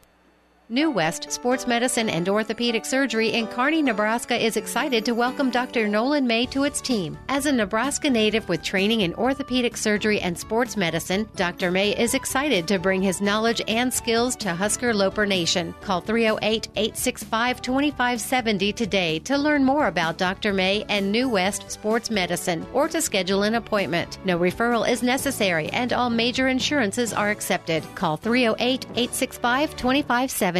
New 0.73 0.89
West 0.89 1.33
Sports 1.33 1.67
Medicine 1.67 2.09
and 2.09 2.29
Orthopedic 2.29 2.87
Surgery 2.87 3.31
in 3.31 3.49
Kearney, 3.49 3.83
Nebraska 3.83 4.37
is 4.37 4.57
excited 4.57 5.05
to 5.05 5.17
welcome 5.17 5.51
Dr. 5.51 5.89
Nolan 5.89 6.29
May 6.29 6.47
to 6.47 6.63
its 6.63 6.81
team. 6.81 7.19
As 7.29 7.47
a 7.47 7.53
Nebraska 7.53 8.09
native 8.09 8.49
with 8.49 8.63
training 8.63 9.01
in 9.01 9.13
orthopedic 9.15 9.77
surgery 9.77 10.21
and 10.21 10.39
sports 10.39 10.77
medicine, 10.77 11.29
Dr. 11.35 11.73
May 11.73 11.91
is 11.99 12.15
excited 12.15 12.69
to 12.69 12.79
bring 12.79 13.03
his 13.03 13.21
knowledge 13.21 13.61
and 13.67 13.93
skills 13.93 14.37
to 14.37 14.55
Husker 14.55 14.95
Loper 14.95 15.27
Nation. 15.27 15.75
Call 15.81 16.03
308 16.03 16.69
865 16.77 17.61
2570 17.61 18.73
today 18.73 19.19
to 19.19 19.37
learn 19.37 19.65
more 19.65 19.89
about 19.89 20.19
Dr. 20.19 20.53
May 20.53 20.85
and 20.89 21.11
New 21.11 21.29
West 21.29 21.69
Sports 21.69 22.13
Medicine 22.13 22.65
or 22.73 22.87
to 22.87 23.03
schedule 23.03 23.43
an 23.43 23.57
appointment. 23.57 24.19
No 24.25 24.39
referral 24.39 24.89
is 24.89 25.03
necessary 25.03 25.69
and 25.71 25.93
all 25.93 26.11
major 26.11 26.47
insurances 26.47 27.13
are 27.13 27.31
accepted. 27.31 27.83
Call 27.97 28.17
308 28.17 28.85
865 28.95 29.77
2570. 29.77 30.60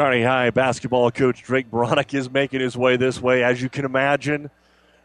Kearney 0.00 0.22
High 0.22 0.48
basketball 0.48 1.10
coach 1.10 1.42
Drake 1.42 1.70
Beranek 1.70 2.14
is 2.14 2.30
making 2.30 2.60
his 2.60 2.74
way 2.74 2.96
this 2.96 3.20
way. 3.20 3.44
As 3.44 3.60
you 3.60 3.68
can 3.68 3.84
imagine, 3.84 4.48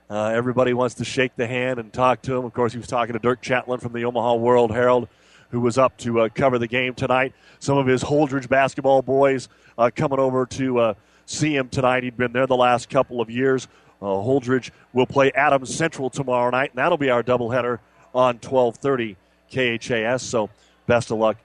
uh, 0.09 0.27
everybody 0.27 0.73
wants 0.73 0.95
to 0.95 1.03
shake 1.03 1.35
the 1.35 1.45
hand 1.45 1.79
and 1.79 1.91
talk 1.91 2.21
to 2.21 2.33
him. 2.33 2.45
Of 2.45 2.53
course, 2.53 2.71
he 2.71 2.77
was 2.77 2.87
talking 2.87 3.11
to 3.11 3.19
Dirk 3.19 3.41
Chatelain 3.41 3.81
from 3.81 3.91
the 3.91 4.05
Omaha 4.05 4.35
World 4.35 4.71
Herald, 4.71 5.09
who 5.49 5.59
was 5.59 5.77
up 5.77 5.97
to 5.97 6.21
uh, 6.21 6.29
cover 6.33 6.57
the 6.59 6.67
game 6.69 6.93
tonight. 6.93 7.33
Some 7.59 7.77
of 7.77 7.87
his 7.87 8.05
Holdrege 8.05 8.47
basketball 8.47 9.01
boys 9.01 9.49
uh, 9.77 9.91
coming 9.93 10.17
over 10.17 10.45
to 10.45 10.79
uh, 10.79 10.93
see 11.25 11.53
him 11.53 11.67
tonight. 11.67 12.03
He'd 12.03 12.15
been 12.15 12.31
there 12.31 12.47
the 12.47 12.55
last 12.55 12.89
couple 12.89 13.19
of 13.19 13.29
years. 13.29 13.67
Uh, 14.01 14.05
Holdrege 14.05 14.71
will 14.93 15.07
play 15.07 15.29
Adams 15.33 15.75
Central 15.75 16.09
tomorrow 16.09 16.51
night, 16.51 16.69
and 16.69 16.77
that'll 16.77 16.97
be 16.97 17.09
our 17.09 17.21
doubleheader 17.21 17.79
on 18.13 18.35
1230 18.35 19.17
KHAS. 19.51 20.21
So 20.21 20.49
best 20.87 21.11
of 21.11 21.17
luck 21.17 21.35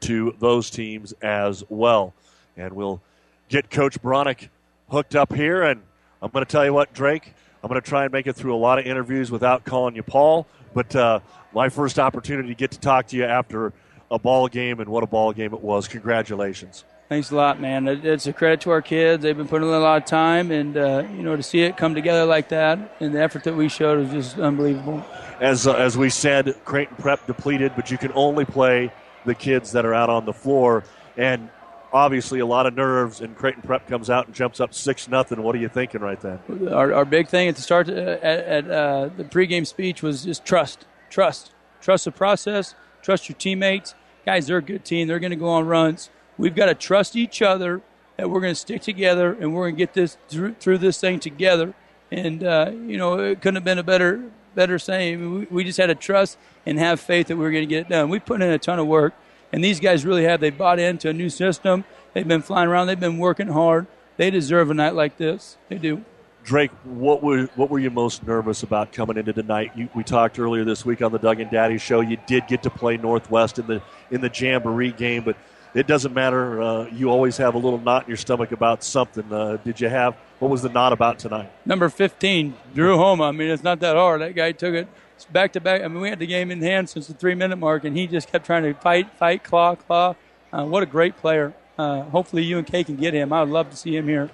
to 0.00 0.34
those 0.40 0.70
teams 0.70 1.12
as 1.22 1.62
well. 1.68 2.12
And 2.56 2.74
we'll 2.74 3.00
get 3.48 3.70
Coach 3.70 4.00
Beranek 4.02 4.48
hooked 4.90 5.16
up 5.16 5.32
here. 5.32 5.62
And 5.62 5.82
I'm 6.20 6.30
going 6.30 6.44
to 6.44 6.50
tell 6.50 6.64
you 6.64 6.72
what, 6.72 6.92
Drake, 6.92 7.34
I'm 7.62 7.68
going 7.68 7.80
to 7.80 7.86
try 7.86 8.04
and 8.04 8.12
make 8.12 8.26
it 8.26 8.34
through 8.34 8.54
a 8.54 8.58
lot 8.58 8.78
of 8.78 8.86
interviews 8.86 9.30
without 9.30 9.64
calling 9.64 9.96
you 9.96 10.02
Paul. 10.02 10.46
But 10.74 10.94
uh, 10.96 11.20
my 11.52 11.68
first 11.68 11.98
opportunity 11.98 12.48
to 12.48 12.54
get 12.54 12.70
to 12.72 12.80
talk 12.80 13.08
to 13.08 13.16
you 13.16 13.24
after 13.24 13.72
a 14.10 14.18
ball 14.18 14.48
game, 14.48 14.80
and 14.80 14.88
what 14.88 15.02
a 15.02 15.06
ball 15.06 15.32
game 15.32 15.54
it 15.54 15.60
was. 15.60 15.88
Congratulations. 15.88 16.84
Thanks 17.08 17.30
a 17.30 17.36
lot, 17.36 17.60
man. 17.60 17.88
It's 17.88 18.26
a 18.26 18.32
credit 18.32 18.62
to 18.62 18.70
our 18.70 18.80
kids. 18.80 19.22
They've 19.22 19.36
been 19.36 19.48
putting 19.48 19.68
in 19.68 19.74
a 19.74 19.78
lot 19.78 19.98
of 19.98 20.06
time, 20.06 20.50
and 20.50 20.76
uh, 20.76 21.04
you 21.12 21.22
know 21.22 21.36
to 21.36 21.42
see 21.42 21.60
it 21.60 21.76
come 21.76 21.94
together 21.94 22.24
like 22.24 22.48
that, 22.50 22.96
and 23.00 23.14
the 23.14 23.20
effort 23.20 23.44
that 23.44 23.54
we 23.54 23.68
showed 23.68 24.06
is 24.06 24.10
just 24.10 24.38
unbelievable. 24.38 25.04
As 25.40 25.66
uh, 25.66 25.74
as 25.74 25.96
we 25.96 26.08
said, 26.08 26.54
Creighton 26.64 26.96
Prep 26.96 27.26
depleted, 27.26 27.72
but 27.76 27.90
you 27.90 27.98
can 27.98 28.12
only 28.14 28.44
play 28.44 28.92
the 29.26 29.34
kids 29.34 29.72
that 29.72 29.84
are 29.84 29.92
out 29.92 30.08
on 30.08 30.24
the 30.24 30.32
floor, 30.32 30.84
and 31.16 31.50
obviously 31.92 32.40
a 32.40 32.46
lot 32.46 32.66
of 32.66 32.74
nerves. 32.74 33.20
And 33.20 33.36
Creighton 33.36 33.62
Prep 33.62 33.86
comes 33.86 34.10
out 34.10 34.26
and 34.26 34.34
jumps 34.34 34.60
up 34.60 34.74
six 34.74 35.08
nothing. 35.08 35.42
What 35.42 35.54
are 35.54 35.58
you 35.58 35.68
thinking 35.68 36.00
right 36.00 36.20
then? 36.20 36.40
Our, 36.72 36.92
our 36.92 37.04
big 37.04 37.28
thing 37.28 37.48
at 37.48 37.56
the 37.56 37.62
start 37.62 37.88
uh, 37.88 37.92
at, 37.92 38.24
at 38.24 38.70
uh, 38.70 39.10
the 39.16 39.24
pregame 39.24 39.66
speech 39.66 40.02
was 40.02 40.24
just 40.24 40.44
trust, 40.44 40.86
trust, 41.10 41.52
trust 41.80 42.04
the 42.04 42.12
process, 42.12 42.74
trust 43.02 43.28
your 43.28 43.36
teammates. 43.36 43.94
Guys, 44.24 44.46
they're 44.46 44.58
a 44.58 44.62
good 44.62 44.84
team. 44.84 45.08
They're 45.08 45.18
going 45.18 45.30
to 45.30 45.36
go 45.36 45.48
on 45.48 45.66
runs. 45.66 46.10
We've 46.38 46.54
got 46.54 46.66
to 46.66 46.74
trust 46.74 47.16
each 47.16 47.42
other 47.42 47.82
that 48.16 48.30
we're 48.30 48.40
going 48.40 48.52
to 48.52 48.60
stick 48.60 48.82
together 48.82 49.32
and 49.32 49.54
we're 49.54 49.64
going 49.64 49.76
to 49.76 49.78
get 49.78 49.94
this 49.94 50.16
through, 50.28 50.54
through 50.54 50.78
this 50.78 51.00
thing 51.00 51.20
together. 51.20 51.74
And 52.10 52.44
uh, 52.44 52.70
you 52.72 52.98
know, 52.98 53.18
it 53.18 53.40
couldn't 53.40 53.56
have 53.56 53.64
been 53.64 53.78
a 53.78 53.82
better 53.82 54.30
better 54.54 54.78
saying. 54.78 55.34
We, 55.34 55.46
we 55.46 55.64
just 55.64 55.78
had 55.78 55.86
to 55.86 55.94
trust 55.94 56.38
and 56.66 56.78
have 56.78 57.00
faith 57.00 57.28
that 57.28 57.36
we 57.36 57.42
were 57.42 57.50
going 57.50 57.62
to 57.62 57.66
get 57.66 57.86
it 57.86 57.88
done. 57.88 58.10
We 58.10 58.18
put 58.18 58.42
in 58.42 58.50
a 58.50 58.58
ton 58.58 58.78
of 58.78 58.86
work, 58.86 59.14
and 59.52 59.62
these 59.62 59.80
guys 59.80 60.04
really 60.04 60.24
have. 60.24 60.40
They 60.40 60.50
bought 60.50 60.78
into 60.78 61.08
a 61.08 61.12
new 61.12 61.28
system. 61.28 61.84
They've 62.14 62.26
been 62.26 62.42
flying 62.42 62.68
around. 62.68 62.86
They've 62.86 62.98
been 62.98 63.18
working 63.18 63.48
hard. 63.48 63.86
They 64.16 64.30
deserve 64.30 64.70
a 64.70 64.74
night 64.74 64.94
like 64.94 65.16
this. 65.16 65.56
They 65.68 65.78
do. 65.78 66.04
Drake, 66.44 66.72
what 66.84 67.22
were 67.22 67.46
what 67.54 67.70
were 67.70 67.78
you 67.78 67.90
most 67.90 68.26
nervous 68.26 68.64
about 68.64 68.92
coming 68.92 69.16
into 69.16 69.32
tonight? 69.32 69.72
You, 69.76 69.88
we 69.94 70.02
talked 70.02 70.38
earlier 70.38 70.64
this 70.64 70.84
week 70.84 71.00
on 71.00 71.12
the 71.12 71.18
Doug 71.18 71.38
and 71.38 71.50
Daddy 71.50 71.78
show. 71.78 72.00
You 72.00 72.18
did 72.26 72.48
get 72.48 72.64
to 72.64 72.70
play 72.70 72.96
Northwest 72.96 73.58
in 73.58 73.66
the 73.66 73.80
in 74.10 74.20
the 74.20 74.30
Jamboree 74.32 74.90
game, 74.90 75.22
but 75.22 75.36
it 75.72 75.86
doesn't 75.86 76.12
matter. 76.12 76.60
Uh, 76.60 76.86
you 76.86 77.10
always 77.10 77.36
have 77.36 77.54
a 77.54 77.58
little 77.58 77.78
knot 77.78 78.04
in 78.04 78.08
your 78.08 78.16
stomach 78.16 78.50
about 78.50 78.82
something. 78.82 79.32
Uh, 79.32 79.58
did 79.64 79.80
you 79.80 79.88
have 79.88 80.16
what 80.40 80.50
was 80.50 80.62
the 80.62 80.68
knot 80.68 80.92
about 80.92 81.20
tonight? 81.20 81.50
Number 81.64 81.88
15, 81.88 82.54
Drew 82.74 82.96
Homa. 82.96 83.24
I 83.24 83.30
mean, 83.30 83.48
it's 83.48 83.62
not 83.62 83.78
that 83.80 83.94
hard. 83.94 84.20
That 84.20 84.34
guy 84.34 84.50
took 84.50 84.74
it 84.74 84.88
back 85.24 85.52
to 85.52 85.60
back. 85.60 85.82
I 85.82 85.88
mean, 85.88 86.00
we 86.00 86.08
had 86.08 86.18
the 86.18 86.26
game 86.26 86.50
in 86.50 86.60
hand 86.62 86.88
since 86.88 87.06
the 87.06 87.14
three 87.14 87.34
minute 87.34 87.56
mark, 87.56 87.84
and 87.84 87.96
he 87.96 88.06
just 88.06 88.30
kept 88.30 88.46
trying 88.46 88.62
to 88.62 88.74
fight, 88.74 89.12
fight, 89.14 89.44
claw, 89.44 89.74
claw. 89.74 90.14
Uh, 90.52 90.64
what 90.64 90.82
a 90.82 90.86
great 90.86 91.16
player. 91.16 91.54
Uh, 91.78 92.02
hopefully, 92.02 92.52
UNK 92.52 92.70
can 92.70 92.96
get 92.96 93.14
him. 93.14 93.32
I 93.32 93.42
would 93.42 93.52
love 93.52 93.70
to 93.70 93.76
see 93.76 93.96
him 93.96 94.06
here. 94.06 94.30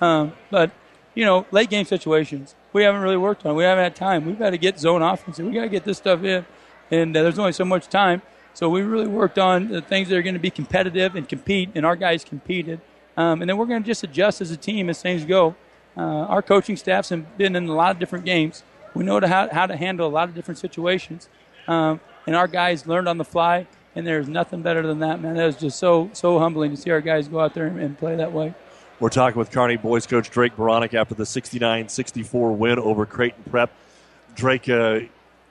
Um, 0.00 0.32
but, 0.50 0.70
you 1.14 1.24
know, 1.24 1.46
late 1.50 1.70
game 1.70 1.84
situations, 1.84 2.54
we 2.72 2.82
haven't 2.82 3.00
really 3.00 3.16
worked 3.16 3.46
on. 3.46 3.52
It. 3.52 3.54
We 3.54 3.64
haven't 3.64 3.84
had 3.84 3.96
time. 3.96 4.26
We've 4.26 4.38
got 4.38 4.50
to 4.50 4.58
get 4.58 4.78
zone 4.78 5.02
offense. 5.02 5.38
We 5.38 5.52
got 5.52 5.62
to 5.62 5.68
get 5.68 5.84
this 5.84 5.98
stuff 5.98 6.22
in. 6.24 6.44
And 6.90 7.16
uh, 7.16 7.22
there's 7.22 7.38
only 7.38 7.52
so 7.52 7.64
much 7.64 7.88
time. 7.88 8.22
So 8.54 8.68
we 8.68 8.82
really 8.82 9.06
worked 9.06 9.38
on 9.38 9.68
the 9.68 9.80
things 9.80 10.08
that 10.08 10.18
are 10.18 10.22
going 10.22 10.34
to 10.34 10.40
be 10.40 10.50
competitive 10.50 11.16
and 11.16 11.26
compete, 11.26 11.70
and 11.74 11.86
our 11.86 11.96
guys 11.96 12.22
competed. 12.22 12.80
Um, 13.16 13.40
and 13.40 13.48
then 13.48 13.56
we're 13.56 13.66
going 13.66 13.82
to 13.82 13.86
just 13.86 14.04
adjust 14.04 14.40
as 14.40 14.50
a 14.50 14.56
team 14.56 14.90
as 14.90 15.00
things 15.00 15.24
go. 15.24 15.54
Uh, 15.96 16.00
our 16.00 16.42
coaching 16.42 16.76
staffs 16.76 17.08
have 17.10 17.38
been 17.38 17.56
in 17.56 17.68
a 17.68 17.74
lot 17.74 17.92
of 17.92 17.98
different 17.98 18.24
games. 18.24 18.62
We 18.94 19.04
know 19.04 19.20
how, 19.20 19.48
how 19.50 19.66
to 19.66 19.76
handle 19.76 20.06
a 20.06 20.10
lot 20.10 20.28
of 20.28 20.34
different 20.34 20.58
situations. 20.58 21.28
Um, 21.66 22.00
and 22.26 22.36
our 22.36 22.48
guys 22.48 22.86
learned 22.86 23.08
on 23.08 23.18
the 23.18 23.24
fly, 23.24 23.66
and 23.94 24.06
there's 24.06 24.28
nothing 24.28 24.62
better 24.62 24.86
than 24.86 25.00
that, 25.00 25.20
man. 25.20 25.34
That 25.34 25.46
was 25.46 25.56
just 25.56 25.78
so 25.78 26.10
so 26.12 26.38
humbling 26.38 26.70
to 26.72 26.76
see 26.76 26.90
our 26.90 27.00
guys 27.00 27.28
go 27.28 27.40
out 27.40 27.54
there 27.54 27.66
and, 27.66 27.78
and 27.80 27.98
play 27.98 28.16
that 28.16 28.32
way. 28.32 28.54
We're 29.00 29.08
talking 29.08 29.38
with 29.38 29.50
Kearney 29.50 29.76
boys 29.76 30.06
coach 30.06 30.30
Drake 30.30 30.54
Beranek 30.54 30.94
after 30.94 31.14
the 31.14 31.24
69-64 31.24 32.56
win 32.56 32.78
over 32.78 33.04
Creighton 33.04 33.42
Prep. 33.50 33.72
Drake, 34.36 34.68
uh, 34.68 35.00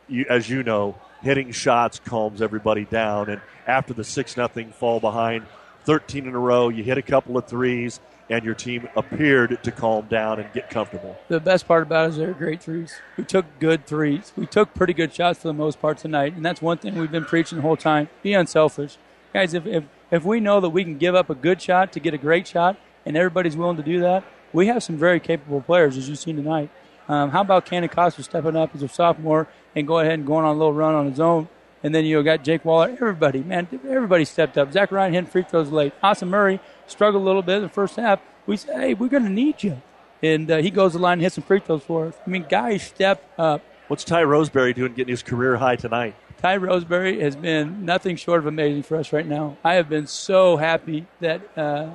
you, 0.08 0.26
as 0.30 0.50
you 0.50 0.64
know, 0.64 0.96
hitting 1.22 1.52
shots 1.52 2.00
calms 2.00 2.42
everybody 2.42 2.86
down. 2.86 3.30
And 3.30 3.42
after 3.68 3.94
the 3.94 4.06
6 4.06 4.38
nothing 4.38 4.72
fall 4.72 5.00
behind, 5.02 5.46
13 5.84 6.28
in 6.28 6.34
a 6.34 6.40
row, 6.40 6.70
you 6.70 6.84
hit 6.84 6.98
a 6.98 7.02
couple 7.02 7.38
of 7.38 7.46
threes, 7.46 8.00
and 8.32 8.46
your 8.46 8.56
team 8.56 8.88
appeared 8.96 9.62
to 9.62 9.72
calm 9.72 10.08
down 10.08 10.40
and 10.40 10.52
get 10.54 10.70
comfortable. 10.70 11.18
The 11.28 11.42
best 11.42 11.68
part 11.68 11.84
about 11.84 12.06
it 12.06 12.10
is 12.12 12.18
they're 12.18 12.34
great 12.34 12.64
threes. 12.64 12.96
We 13.18 13.26
took 13.26 13.46
good 13.60 13.86
threes. 13.86 14.32
We 14.38 14.46
took 14.46 14.74
pretty 14.74 14.94
good 14.94 15.14
shots 15.14 15.42
for 15.42 15.50
the 15.50 15.54
most 15.54 15.82
part 15.82 15.98
tonight, 15.98 16.34
and 16.34 16.46
that's 16.46 16.62
one 16.62 16.78
thing 16.78 16.96
we've 16.96 17.12
been 17.12 17.26
preaching 17.26 17.58
the 17.58 17.62
whole 17.62 17.76
time. 17.76 18.10
Be 18.24 18.34
unselfish. 18.34 18.98
Guys, 19.34 19.54
if, 19.54 19.66
if, 19.66 19.84
if 20.10 20.24
we 20.24 20.40
know 20.40 20.62
that 20.62 20.70
we 20.70 20.84
can 20.84 20.98
give 20.98 21.14
up 21.14 21.30
a 21.30 21.36
good 21.36 21.62
shot 21.62 21.92
to 21.92 22.00
get 22.00 22.14
a 22.14 22.18
great 22.18 22.48
shot, 22.48 22.78
and 23.06 23.18
everybody's 23.18 23.58
willing 23.58 23.78
to 23.78 23.84
do 23.84 24.00
that, 24.00 24.24
we 24.54 24.68
have 24.68 24.82
some 24.82 24.98
very 24.98 25.20
capable 25.20 25.62
players, 25.62 25.98
as 25.98 26.08
you've 26.08 26.20
seen 26.20 26.38
tonight. 26.38 26.70
Um, 27.10 27.32
how 27.32 27.42
about 27.42 27.66
Cannon 27.66 27.90
Coster 27.90 28.24
stepping 28.24 28.56
up 28.56 28.74
as 28.74 28.82
a 28.82 28.88
sophomore 28.88 29.48
and 29.76 29.86
go 29.86 30.00
ahead 30.00 30.14
and 30.14 30.26
going 30.26 30.46
on 30.46 30.56
a 30.56 30.58
little 30.58 30.74
run 30.74 30.96
on 30.96 31.10
his 31.10 31.20
own? 31.20 31.50
And 31.84 31.96
then 31.96 32.06
you 32.06 32.22
got 32.24 32.44
Jake 32.44 32.64
Waller. 32.64 32.90
Everybody, 32.90 33.42
man, 33.42 33.68
everybody 33.90 34.26
stepped 34.26 34.58
up. 34.58 34.72
Zach 34.72 34.92
Ryan 34.92 35.14
hitting 35.14 35.30
free 35.30 35.44
throws 35.44 35.70
late. 35.70 35.94
Austin 36.04 36.30
Murray 36.30 36.60
struggled 36.88 37.24
a 37.24 37.26
little 37.26 37.42
bit 37.42 37.58
in 37.58 37.64
the 37.64 37.70
first 37.70 37.96
half. 37.96 38.22
We 38.46 38.58
said, 38.58 38.80
hey, 38.80 38.94
we're 38.94 39.10
going 39.10 39.24
to 39.24 39.30
need 39.30 39.64
you. 39.64 39.82
And 40.22 40.52
uh, 40.52 40.58
he 40.58 40.70
goes 40.70 40.92
to 40.92 40.98
the 41.00 41.04
line 41.04 41.14
and 41.14 41.22
hits 41.24 41.36
some 41.36 41.44
free 41.44 41.60
throws 41.60 41.84
for 41.84 42.08
us. 42.08 42.16
I 42.26 42.30
mean, 42.30 42.46
guys 42.48 42.84
step 42.84 43.28
up. 43.38 43.64
What's 43.88 44.04
Ty 44.04 44.24
Roseberry 44.24 44.74
doing 44.74 44.94
getting 44.94 45.12
his 45.12 45.24
career 45.24 45.58
high 45.58 45.76
tonight? 45.76 46.16
Ty 46.38 46.58
Roseberry 46.58 47.20
has 47.22 47.36
been 47.36 47.86
nothing 47.86 48.16
short 48.16 48.40
of 48.40 48.46
amazing 48.46 48.84
for 48.84 48.98
us 48.98 49.12
right 49.12 49.26
now. 49.26 49.58
I 49.64 49.76
have 49.76 49.90
been 49.90 50.08
so 50.08 50.58
happy 50.58 51.06
that 51.20 51.42
uh, 51.58 51.90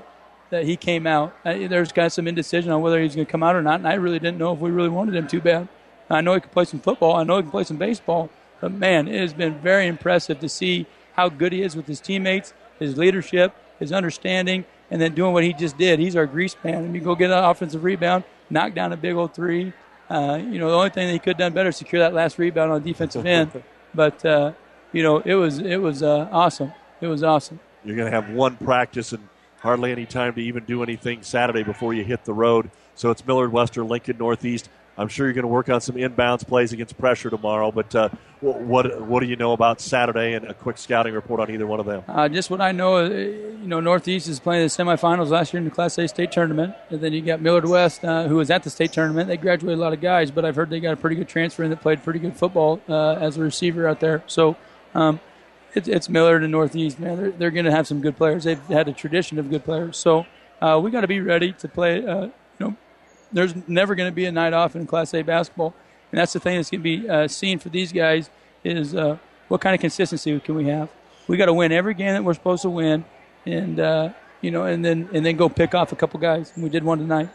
that 0.50 0.64
he 0.64 0.76
came 0.76 1.06
out. 1.06 1.34
I, 1.44 1.66
there's 1.66 1.90
of 1.96 2.12
some 2.12 2.28
indecision 2.28 2.70
on 2.70 2.80
whether 2.82 3.00
he's 3.00 3.14
going 3.14 3.26
to 3.26 3.30
come 3.30 3.42
out 3.42 3.56
or 3.56 3.62
not, 3.62 3.80
and 3.80 3.88
I 3.88 3.94
really 3.94 4.18
didn't 4.18 4.38
know 4.38 4.52
if 4.52 4.60
we 4.60 4.70
really 4.70 4.88
wanted 4.88 5.14
him 5.14 5.26
too 5.26 5.40
bad. 5.40 5.68
I 6.08 6.20
know 6.20 6.34
he 6.34 6.40
can 6.40 6.50
play 6.50 6.64
some 6.64 6.80
football. 6.80 7.16
I 7.16 7.24
know 7.24 7.36
he 7.36 7.42
can 7.42 7.50
play 7.50 7.64
some 7.64 7.76
baseball. 7.76 8.30
But 8.60 8.72
man, 8.72 9.08
it 9.08 9.20
has 9.20 9.34
been 9.34 9.58
very 9.58 9.86
impressive 9.86 10.40
to 10.40 10.48
see 10.48 10.86
how 11.14 11.28
good 11.28 11.52
he 11.52 11.62
is 11.62 11.76
with 11.76 11.86
his 11.86 12.00
teammates, 12.00 12.52
his 12.78 12.96
leadership, 12.96 13.54
his 13.78 13.92
understanding, 13.92 14.64
and 14.90 15.00
then 15.00 15.14
doing 15.14 15.32
what 15.32 15.44
he 15.44 15.52
just 15.52 15.76
did. 15.78 15.98
He's 15.98 16.16
our 16.16 16.26
grease 16.26 16.56
man. 16.62 16.84
I 16.84 16.88
mean, 16.88 17.02
go 17.02 17.14
get 17.14 17.30
an 17.30 17.44
offensive 17.44 17.84
rebound, 17.84 18.24
knock 18.50 18.74
down 18.74 18.92
a 18.92 18.96
big 18.96 19.14
old 19.14 19.34
three. 19.34 19.72
Uh, 20.08 20.38
you 20.40 20.58
know, 20.58 20.70
the 20.70 20.76
only 20.76 20.90
thing 20.90 21.08
that 21.08 21.12
he 21.12 21.18
could 21.18 21.30
have 21.30 21.38
done 21.38 21.52
better 21.52 21.70
is 21.70 21.76
secure 21.76 22.00
that 22.00 22.14
last 22.14 22.38
rebound 22.38 22.70
on 22.70 22.82
the 22.82 22.90
defensive 22.92 23.26
end. 23.26 23.50
But 23.94 24.24
uh, 24.24 24.52
you 24.92 25.02
know, 25.02 25.18
it 25.18 25.34
was 25.34 25.58
it 25.58 25.78
was 25.78 26.02
uh, 26.02 26.28
awesome. 26.30 26.72
It 27.00 27.08
was 27.08 27.22
awesome. 27.22 27.60
You're 27.84 27.96
going 27.96 28.10
to 28.10 28.14
have 28.14 28.30
one 28.30 28.56
practice 28.56 29.12
and 29.12 29.28
hardly 29.60 29.92
any 29.92 30.06
time 30.06 30.34
to 30.34 30.40
even 30.40 30.64
do 30.64 30.82
anything 30.82 31.22
Saturday 31.22 31.62
before 31.62 31.94
you 31.94 32.04
hit 32.04 32.24
the 32.24 32.32
road. 32.32 32.70
So 32.94 33.10
it's 33.10 33.26
Millard 33.26 33.52
Western, 33.52 33.88
Lincoln 33.88 34.18
Northeast. 34.18 34.68
I'm 34.98 35.09
sure 35.09 35.27
you're 35.27 35.35
going 35.35 35.43
to 35.43 35.48
work 35.48 35.68
on 35.68 35.81
some 35.81 35.97
inbounds 35.97 36.47
plays 36.47 36.73
against 36.73 36.97
pressure 36.97 37.28
tomorrow. 37.28 37.70
But 37.70 37.94
uh, 37.94 38.09
what 38.40 39.01
what 39.02 39.20
do 39.20 39.27
you 39.27 39.36
know 39.36 39.52
about 39.52 39.81
Saturday 39.81 40.35
and 40.35 40.47
a 40.47 40.55
quick 40.55 40.78
scouting 40.78 41.14
report 41.14 41.40
on 41.40 41.51
either 41.51 41.66
one 41.66 41.81
of 41.81 41.86
them? 41.86 42.02
Uh, 42.09 42.28
just 42.28 42.51
what 42.51 42.60
I 42.60 42.73
know, 42.73 42.97
uh, 42.97 43.09
you 43.09 43.66
know, 43.66 43.81
Northeast 43.81 44.28
is 44.28 44.40
playing 44.40 44.62
the 44.62 44.68
semifinals 44.68 45.28
last 45.28 45.52
year 45.52 45.59
in 45.59 45.64
the 45.64 45.70
Class 45.70 45.98
A 45.98 46.09
state 46.09 46.32
tournament, 46.32 46.74
and 46.90 47.01
then 47.01 47.12
you 47.12 47.20
got 47.20 47.40
Millard 47.40 47.68
West, 47.68 48.05
uh, 48.05 48.27
who 48.27 48.36
was 48.36 48.51
at 48.51 48.62
the 48.62 48.70
state 48.70 48.93
tournament. 48.93 49.28
They 49.28 49.36
graduated 49.36 49.78
a 49.78 49.82
lot 49.82 49.93
of 49.93 50.01
guys, 50.01 50.31
but 50.31 50.44
I've 50.44 50.56
heard 50.56 50.70
they 50.70 50.81
got 50.81 50.93
a 50.93 50.97
pretty 50.97 51.16
good 51.16 51.28
transfer 51.28 51.62
in 51.62 51.70
that 51.70 51.82
played 51.82 52.02
pretty 52.02 52.18
good 52.18 52.36
football 52.36 52.81
uh, 52.89 53.14
as 53.14 53.36
a 53.36 53.43
receiver 53.43 53.89
out 53.89 54.01
there. 54.01 54.23
So. 54.27 54.56
Um, 54.94 55.20
it's, 55.74 56.09
Millard 56.09 56.43
and 56.43 56.52
Northeast, 56.52 56.98
man. 56.98 57.18
They're, 57.18 57.31
they're 57.32 57.51
going 57.51 57.66
to 57.66 57.70
have 57.70 57.86
some 57.86 58.01
good 58.01 58.16
players. 58.16 58.44
They've 58.44 58.59
had 58.68 58.89
a 58.89 58.94
tradition 58.94 59.39
of 59.39 59.51
good 59.51 59.62
players. 59.62 59.98
So 59.98 60.24
uh, 60.60 60.81
we 60.82 60.90
got 60.90 61.02
to 61.02 61.06
be 61.06 61.20
ready 61.20 61.52
to 61.52 61.68
play. 61.68 62.06
Uh, 62.06 62.28
there's 63.32 63.54
never 63.68 63.94
going 63.94 64.10
to 64.10 64.14
be 64.14 64.24
a 64.26 64.32
night 64.32 64.52
off 64.52 64.76
in 64.76 64.86
Class 64.86 65.14
A 65.14 65.22
basketball, 65.22 65.74
and 66.12 66.20
that's 66.20 66.32
the 66.32 66.40
thing 66.40 66.56
that's 66.56 66.70
going 66.70 66.80
to 66.80 66.84
be 66.84 67.08
uh, 67.08 67.28
seen 67.28 67.58
for 67.58 67.68
these 67.68 67.92
guys 67.92 68.30
is 68.64 68.94
uh, 68.94 69.18
what 69.48 69.60
kind 69.60 69.74
of 69.74 69.80
consistency 69.80 70.38
can 70.40 70.54
we 70.54 70.66
have. 70.66 70.88
We 71.28 71.36
got 71.36 71.46
to 71.46 71.54
win 71.54 71.72
every 71.72 71.94
game 71.94 72.12
that 72.14 72.24
we're 72.24 72.34
supposed 72.34 72.62
to 72.62 72.70
win, 72.70 73.04
and 73.44 73.80
uh, 73.80 74.10
you 74.40 74.50
know, 74.50 74.64
and 74.64 74.84
then 74.84 75.08
and 75.12 75.24
then 75.24 75.36
go 75.36 75.48
pick 75.48 75.74
off 75.74 75.92
a 75.92 75.96
couple 75.96 76.20
guys. 76.20 76.52
And 76.54 76.62
we 76.62 76.70
did 76.70 76.84
one 76.84 76.98
tonight. 76.98 77.28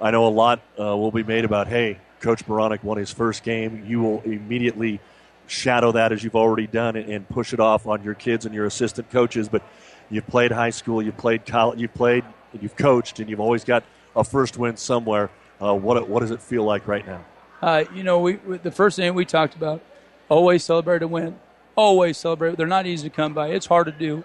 I 0.00 0.10
know 0.10 0.26
a 0.26 0.28
lot 0.28 0.60
uh, 0.78 0.96
will 0.96 1.10
be 1.10 1.24
made 1.24 1.44
about, 1.44 1.66
hey, 1.66 1.98
Coach 2.20 2.46
Beranek 2.46 2.84
won 2.84 2.98
his 2.98 3.12
first 3.12 3.42
game. 3.42 3.84
You 3.86 4.00
will 4.00 4.22
immediately 4.22 5.00
shadow 5.46 5.92
that 5.92 6.12
as 6.12 6.22
you've 6.22 6.36
already 6.36 6.66
done 6.66 6.94
and, 6.94 7.10
and 7.10 7.28
push 7.28 7.52
it 7.52 7.60
off 7.60 7.86
on 7.86 8.02
your 8.02 8.14
kids 8.14 8.46
and 8.46 8.54
your 8.54 8.66
assistant 8.66 9.10
coaches. 9.10 9.48
But 9.48 9.62
you've 10.10 10.26
played 10.26 10.52
high 10.52 10.70
school, 10.70 11.02
you've 11.02 11.16
played 11.16 11.46
college, 11.46 11.80
you've 11.80 11.94
played, 11.94 12.24
and 12.52 12.62
you've 12.62 12.76
coached, 12.76 13.18
and 13.18 13.28
you've 13.28 13.40
always 13.40 13.64
got 13.64 13.82
a 14.14 14.24
first 14.24 14.58
win 14.58 14.76
somewhere. 14.76 15.30
Uh, 15.60 15.74
what 15.74 16.08
what 16.08 16.20
does 16.20 16.30
it 16.30 16.40
feel 16.40 16.64
like 16.64 16.86
right 16.86 17.06
now? 17.06 17.24
Uh, 17.60 17.84
you 17.92 18.02
know, 18.02 18.20
we, 18.20 18.36
we, 18.36 18.58
the 18.58 18.70
first 18.70 18.96
thing 18.96 19.14
we 19.14 19.24
talked 19.24 19.54
about, 19.56 19.82
always 20.28 20.62
celebrate 20.64 21.02
a 21.02 21.08
win. 21.08 21.38
Always 21.74 22.16
celebrate. 22.16 22.56
They're 22.56 22.66
not 22.66 22.86
easy 22.86 23.08
to 23.08 23.14
come 23.14 23.34
by. 23.34 23.48
It's 23.48 23.66
hard 23.66 23.86
to 23.86 23.92
do. 23.92 24.24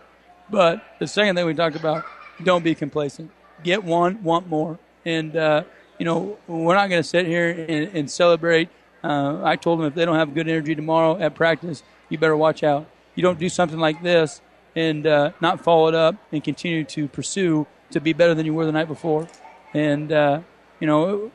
But 0.50 0.84
the 1.00 1.08
second 1.08 1.36
thing 1.36 1.46
we 1.46 1.54
talked 1.54 1.76
about, 1.76 2.06
don't 2.44 2.64
be 2.64 2.76
complacent. 2.76 3.32
Get 3.64 3.84
one, 3.84 4.24
want 4.24 4.48
more. 4.48 4.78
And, 5.06 5.36
uh, 5.36 5.64
you 5.98 6.06
know, 6.06 6.38
we're 6.48 6.76
not 6.76 6.90
going 6.90 7.02
to 7.02 7.08
sit 7.08 7.26
here 7.26 7.50
and, 7.50 7.96
and 7.96 8.12
celebrate. 8.12 8.70
Uh, 9.04 9.42
I 9.44 9.56
told 9.56 9.80
them 9.80 9.88
if 9.88 9.96
they 9.96 10.06
don't 10.06 10.16
have 10.16 10.34
good 10.34 10.48
energy 10.48 10.76
tomorrow 10.76 11.18
at 11.18 11.36
practice, 11.36 11.84
you 12.10 12.18
better 12.18 12.38
watch 12.38 12.64
out. 12.64 12.88
You 13.16 13.24
don't 13.24 13.40
do 13.40 13.50
something 13.50 13.80
like 13.80 14.02
this 14.02 14.42
and 14.76 15.06
uh, 15.06 15.32
not 15.42 15.64
follow 15.64 15.88
it 15.88 15.96
up 15.96 16.16
and 16.32 16.44
continue 16.44 16.84
to 16.86 17.08
pursue 17.08 17.68
to 17.92 18.00
be 18.00 18.14
better 18.14 18.34
than 18.34 18.46
you 18.46 18.54
were 18.54 18.66
the 18.66 18.72
night 18.72 18.88
before. 18.88 19.28
And, 19.74 20.12
uh, 20.12 20.42
you 20.80 20.88
know, 20.88 21.32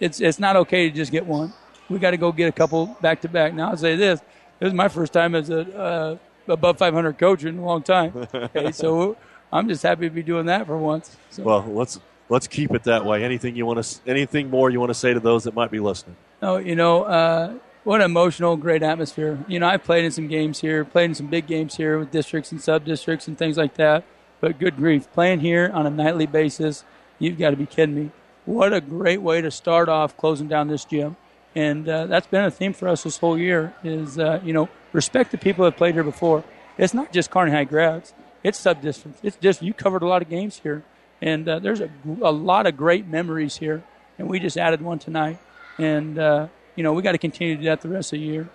it's, 0.00 0.20
it's 0.20 0.38
not 0.38 0.56
okay 0.56 0.88
to 0.88 0.94
just 0.94 1.12
get 1.12 1.26
one. 1.26 1.52
We 1.88 1.98
got 1.98 2.10
to 2.10 2.16
go 2.16 2.32
get 2.32 2.48
a 2.48 2.52
couple 2.52 2.96
back 3.00 3.20
to 3.22 3.28
back. 3.28 3.54
Now, 3.54 3.70
I'll 3.70 3.76
say 3.76 3.96
this 3.96 4.20
this 4.58 4.68
is 4.68 4.74
my 4.74 4.88
first 4.88 5.12
time 5.12 5.34
as 5.34 5.50
a 5.50 5.60
uh, 5.78 6.16
above 6.48 6.78
500 6.78 7.18
coach 7.18 7.44
in 7.44 7.58
a 7.58 7.64
long 7.64 7.82
time. 7.82 8.12
Okay, 8.34 8.72
so 8.72 9.16
I'm 9.52 9.68
just 9.68 9.82
happy 9.82 10.08
to 10.08 10.14
be 10.14 10.22
doing 10.22 10.46
that 10.46 10.66
for 10.66 10.76
once. 10.76 11.16
So. 11.30 11.42
Well, 11.42 11.64
let's 11.66 12.00
let's 12.28 12.46
keep 12.46 12.72
it 12.72 12.84
that 12.84 13.04
way. 13.04 13.24
Anything 13.24 13.56
you 13.56 13.66
want 13.66 13.82
to, 13.82 14.00
anything 14.06 14.50
more 14.50 14.70
you 14.70 14.80
want 14.80 14.90
to 14.90 14.94
say 14.94 15.14
to 15.14 15.20
those 15.20 15.44
that 15.44 15.54
might 15.54 15.70
be 15.70 15.80
listening? 15.80 16.16
No, 16.42 16.56
you 16.56 16.76
know, 16.76 17.04
uh, 17.04 17.54
what 17.84 18.00
an 18.00 18.06
emotional, 18.06 18.56
great 18.56 18.82
atmosphere. 18.82 19.38
You 19.48 19.60
know, 19.60 19.66
I've 19.66 19.84
played 19.84 20.04
in 20.04 20.10
some 20.10 20.28
games 20.28 20.60
here, 20.60 20.84
played 20.84 21.06
in 21.06 21.14
some 21.14 21.26
big 21.26 21.46
games 21.46 21.76
here 21.76 21.98
with 21.98 22.10
districts 22.10 22.52
and 22.52 22.60
sub 22.60 22.84
districts 22.84 23.28
and 23.28 23.36
things 23.36 23.56
like 23.56 23.74
that. 23.74 24.04
But 24.40 24.58
good 24.58 24.76
grief, 24.76 25.10
playing 25.12 25.40
here 25.40 25.70
on 25.72 25.86
a 25.86 25.90
nightly 25.90 26.26
basis, 26.26 26.84
you've 27.18 27.38
got 27.38 27.50
to 27.50 27.56
be 27.56 27.66
kidding 27.66 27.94
me. 27.94 28.10
What 28.44 28.72
a 28.72 28.80
great 28.80 29.20
way 29.22 29.40
to 29.40 29.50
start 29.50 29.88
off 29.88 30.16
closing 30.16 30.48
down 30.48 30.68
this 30.68 30.84
gym. 30.84 31.16
And 31.54 31.88
uh, 31.88 32.06
that's 32.06 32.26
been 32.26 32.44
a 32.44 32.50
theme 32.50 32.72
for 32.72 32.88
us 32.88 33.02
this 33.02 33.18
whole 33.18 33.38
year 33.38 33.74
is, 33.82 34.18
uh, 34.18 34.40
you 34.44 34.52
know, 34.52 34.68
respect 34.92 35.30
the 35.32 35.38
people 35.38 35.64
that 35.64 35.76
played 35.76 35.94
here 35.94 36.04
before. 36.04 36.44
It's 36.76 36.94
not 36.94 37.12
just 37.12 37.30
Kearney 37.30 37.50
High 37.50 37.64
grads. 37.64 38.14
It's 38.44 38.58
sub 38.58 38.80
districts. 38.80 39.20
It's 39.22 39.36
just, 39.36 39.62
you 39.62 39.74
covered 39.74 40.02
a 40.02 40.06
lot 40.06 40.22
of 40.22 40.28
games 40.28 40.60
here. 40.62 40.84
And 41.20 41.48
uh, 41.48 41.58
there's 41.58 41.80
a, 41.80 41.90
a 42.22 42.30
lot 42.30 42.66
of 42.66 42.76
great 42.76 43.06
memories 43.06 43.56
here. 43.56 43.82
And 44.18 44.28
we 44.28 44.38
just 44.38 44.56
added 44.56 44.80
one 44.80 44.98
tonight. 44.98 45.38
And, 45.78 46.18
uh, 46.18 46.48
you 46.76 46.84
know, 46.84 46.92
we 46.92 47.02
got 47.02 47.12
to 47.12 47.18
continue 47.18 47.56
to 47.56 47.62
do 47.62 47.68
that 47.68 47.80
the 47.80 47.88
rest 47.88 48.12
of 48.12 48.20
the 48.20 48.24
year. 48.24 48.48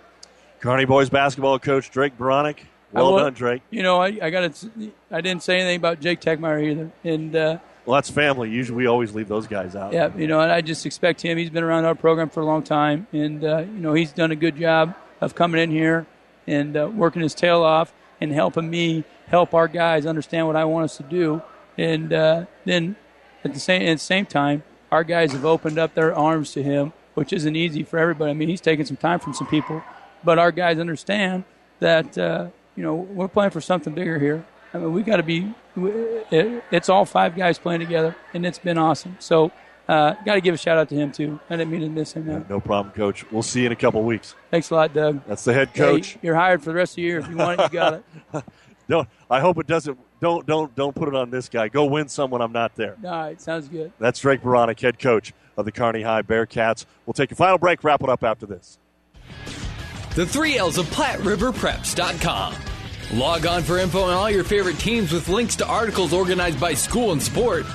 Kearney 0.60 0.86
boys 0.86 1.10
basketball 1.10 1.58
coach 1.58 1.90
Drake 1.90 2.16
Beranek. 2.16 2.60
Well 2.92 3.12
will, 3.12 3.18
done, 3.18 3.34
Drake. 3.34 3.62
You 3.70 3.82
know, 3.82 4.00
I, 4.00 4.18
I 4.22 4.30
got. 4.30 4.64
I 5.10 5.20
didn't 5.20 5.42
say 5.42 5.58
anything 5.60 5.76
about 5.76 6.00
Jake 6.00 6.20
Techmeyer 6.20 6.62
either, 6.64 6.90
and 7.02 7.34
uh, 7.36 7.58
well, 7.86 7.96
that's 7.96 8.10
family. 8.10 8.50
Usually, 8.50 8.76
we 8.76 8.86
always 8.86 9.14
leave 9.14 9.28
those 9.28 9.46
guys 9.46 9.76
out. 9.76 9.92
Yeah, 9.92 10.10
you 10.16 10.26
know, 10.26 10.40
and 10.40 10.50
I 10.50 10.60
just 10.60 10.86
expect 10.86 11.20
him. 11.22 11.36
He's 11.36 11.50
been 11.50 11.64
around 11.64 11.84
our 11.84 11.94
program 11.94 12.30
for 12.30 12.40
a 12.40 12.46
long 12.46 12.62
time, 12.62 13.06
and 13.12 13.44
uh, 13.44 13.58
you 13.58 13.80
know, 13.80 13.92
he's 13.92 14.12
done 14.12 14.30
a 14.30 14.36
good 14.36 14.56
job 14.56 14.94
of 15.20 15.34
coming 15.34 15.60
in 15.60 15.70
here 15.70 16.06
and 16.46 16.76
uh, 16.76 16.90
working 16.92 17.22
his 17.22 17.34
tail 17.34 17.62
off 17.62 17.92
and 18.20 18.32
helping 18.32 18.70
me 18.70 19.04
help 19.28 19.54
our 19.54 19.68
guys 19.68 20.06
understand 20.06 20.46
what 20.46 20.56
I 20.56 20.64
want 20.64 20.84
us 20.84 20.96
to 20.98 21.02
do. 21.02 21.42
And 21.76 22.12
uh, 22.12 22.46
then 22.64 22.96
at 23.44 23.52
the 23.52 23.60
same 23.60 23.82
at 23.82 23.94
the 23.94 24.04
same 24.04 24.26
time, 24.26 24.62
our 24.90 25.04
guys 25.04 25.32
have 25.32 25.44
opened 25.44 25.78
up 25.78 25.94
their 25.94 26.14
arms 26.14 26.52
to 26.52 26.62
him, 26.62 26.92
which 27.14 27.32
isn't 27.32 27.56
easy 27.56 27.82
for 27.82 27.98
everybody. 27.98 28.30
I 28.30 28.34
mean, 28.34 28.48
he's 28.48 28.60
taking 28.60 28.86
some 28.86 28.96
time 28.96 29.20
from 29.20 29.34
some 29.34 29.46
people, 29.46 29.82
but 30.22 30.38
our 30.38 30.52
guys 30.52 30.78
understand 30.78 31.44
that 31.80 32.16
uh, 32.16 32.48
you 32.76 32.82
know 32.82 32.94
we're 32.94 33.28
playing 33.28 33.50
for 33.50 33.60
something 33.60 33.94
bigger 33.94 34.18
here. 34.18 34.44
I 34.72 34.78
mean, 34.78 34.92
we 34.92 35.02
got 35.02 35.16
to 35.16 35.22
be. 35.22 35.54
It's 35.76 36.88
all 36.88 37.04
five 37.04 37.36
guys 37.36 37.58
playing 37.58 37.80
together, 37.80 38.16
and 38.32 38.46
it's 38.46 38.58
been 38.58 38.78
awesome. 38.78 39.16
So, 39.18 39.50
uh, 39.88 40.14
got 40.24 40.34
to 40.34 40.40
give 40.40 40.54
a 40.54 40.58
shout 40.58 40.78
out 40.78 40.88
to 40.88 40.94
him 40.94 41.12
too. 41.12 41.38
I 41.50 41.56
didn't 41.56 41.70
mean 41.70 41.80
to 41.80 41.88
miss 41.88 42.12
him. 42.12 42.26
Now. 42.26 42.44
No 42.48 42.60
problem, 42.60 42.94
Coach. 42.94 43.30
We'll 43.30 43.42
see 43.42 43.60
you 43.60 43.66
in 43.66 43.72
a 43.72 43.76
couple 43.76 44.02
weeks. 44.02 44.34
Thanks 44.50 44.70
a 44.70 44.74
lot, 44.74 44.94
Doug. 44.94 45.22
That's 45.26 45.44
the 45.44 45.52
head 45.52 45.74
coach. 45.74 46.14
Yeah, 46.14 46.20
you're 46.22 46.34
hired 46.36 46.62
for 46.62 46.70
the 46.70 46.76
rest 46.76 46.92
of 46.92 46.96
the 46.96 47.02
year. 47.02 47.18
If 47.18 47.28
you 47.28 47.36
want 47.36 47.60
it, 47.60 47.64
you 47.64 47.78
got 47.78 47.94
it. 47.94 48.04
don't. 48.88 49.08
I 49.30 49.40
hope 49.40 49.58
it 49.58 49.66
doesn't. 49.66 49.98
Don't 50.20 50.46
don't 50.46 50.74
don't 50.74 50.94
put 50.94 51.08
it 51.08 51.14
on 51.14 51.30
this 51.30 51.48
guy. 51.48 51.68
Go 51.68 51.84
win 51.84 52.08
someone. 52.08 52.40
I'm 52.40 52.52
not 52.52 52.76
there. 52.76 52.96
All 53.04 53.10
right, 53.10 53.40
sounds 53.40 53.68
good. 53.68 53.92
That's 53.98 54.18
Drake 54.20 54.42
Beranek, 54.42 54.80
head 54.80 54.98
coach 54.98 55.32
of 55.56 55.64
the 55.64 55.72
Kearney 55.72 56.02
High 56.02 56.22
Bearcats. 56.22 56.86
We'll 57.04 57.14
take 57.14 57.32
a 57.32 57.34
final 57.34 57.58
break. 57.58 57.84
Wrap 57.84 58.02
it 58.02 58.08
up 58.08 58.24
after 58.24 58.46
this. 58.46 58.78
The 60.14 60.24
three 60.24 60.56
L's 60.56 60.78
of 60.78 60.86
PlatteRiverPreps.com. 60.86 62.54
Log 63.12 63.46
on 63.46 63.62
for 63.62 63.78
info 63.78 64.02
on 64.02 64.14
all 64.14 64.30
your 64.30 64.44
favorite 64.44 64.78
teams 64.78 65.12
with 65.12 65.28
links 65.28 65.56
to 65.56 65.66
articles 65.66 66.12
organized 66.12 66.58
by 66.58 66.74
school 66.74 67.12
and 67.12 67.22
sport. 67.22 67.66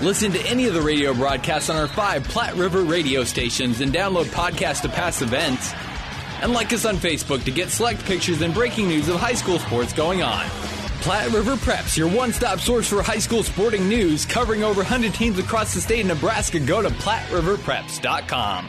Listen 0.00 0.32
to 0.32 0.40
any 0.46 0.66
of 0.66 0.74
the 0.74 0.80
radio 0.82 1.12
broadcasts 1.14 1.70
on 1.70 1.76
our 1.76 1.88
five 1.88 2.24
Platte 2.24 2.54
River 2.54 2.82
radio 2.82 3.24
stations 3.24 3.80
and 3.80 3.92
download 3.92 4.26
podcasts 4.26 4.82
to 4.82 4.88
past 4.88 5.22
events. 5.22 5.72
And 6.42 6.52
like 6.52 6.72
us 6.72 6.84
on 6.84 6.96
Facebook 6.96 7.44
to 7.44 7.50
get 7.50 7.70
select 7.70 8.04
pictures 8.04 8.42
and 8.42 8.52
breaking 8.54 8.88
news 8.88 9.08
of 9.08 9.16
high 9.16 9.34
school 9.34 9.58
sports 9.58 9.92
going 9.92 10.22
on. 10.22 10.46
Platte 11.00 11.30
River 11.32 11.56
Preps, 11.56 11.96
your 11.96 12.08
one 12.08 12.32
stop 12.32 12.60
source 12.60 12.88
for 12.88 13.02
high 13.02 13.18
school 13.18 13.42
sporting 13.42 13.88
news, 13.88 14.26
covering 14.26 14.64
over 14.64 14.80
100 14.80 15.14
teams 15.14 15.38
across 15.38 15.72
the 15.72 15.80
state 15.80 16.00
of 16.00 16.06
Nebraska. 16.08 16.60
Go 16.60 16.82
to 16.82 16.88
PlatteRiverPreps.com. 16.88 18.68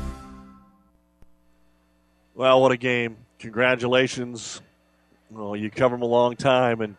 Well, 2.33 2.61
what 2.61 2.71
a 2.71 2.77
game. 2.77 3.17
Congratulations. 3.39 4.61
Well, 5.29 5.55
you 5.55 5.69
cover 5.69 5.95
them 5.95 6.01
a 6.01 6.07
long 6.07 6.35
time, 6.35 6.81
and 6.81 6.95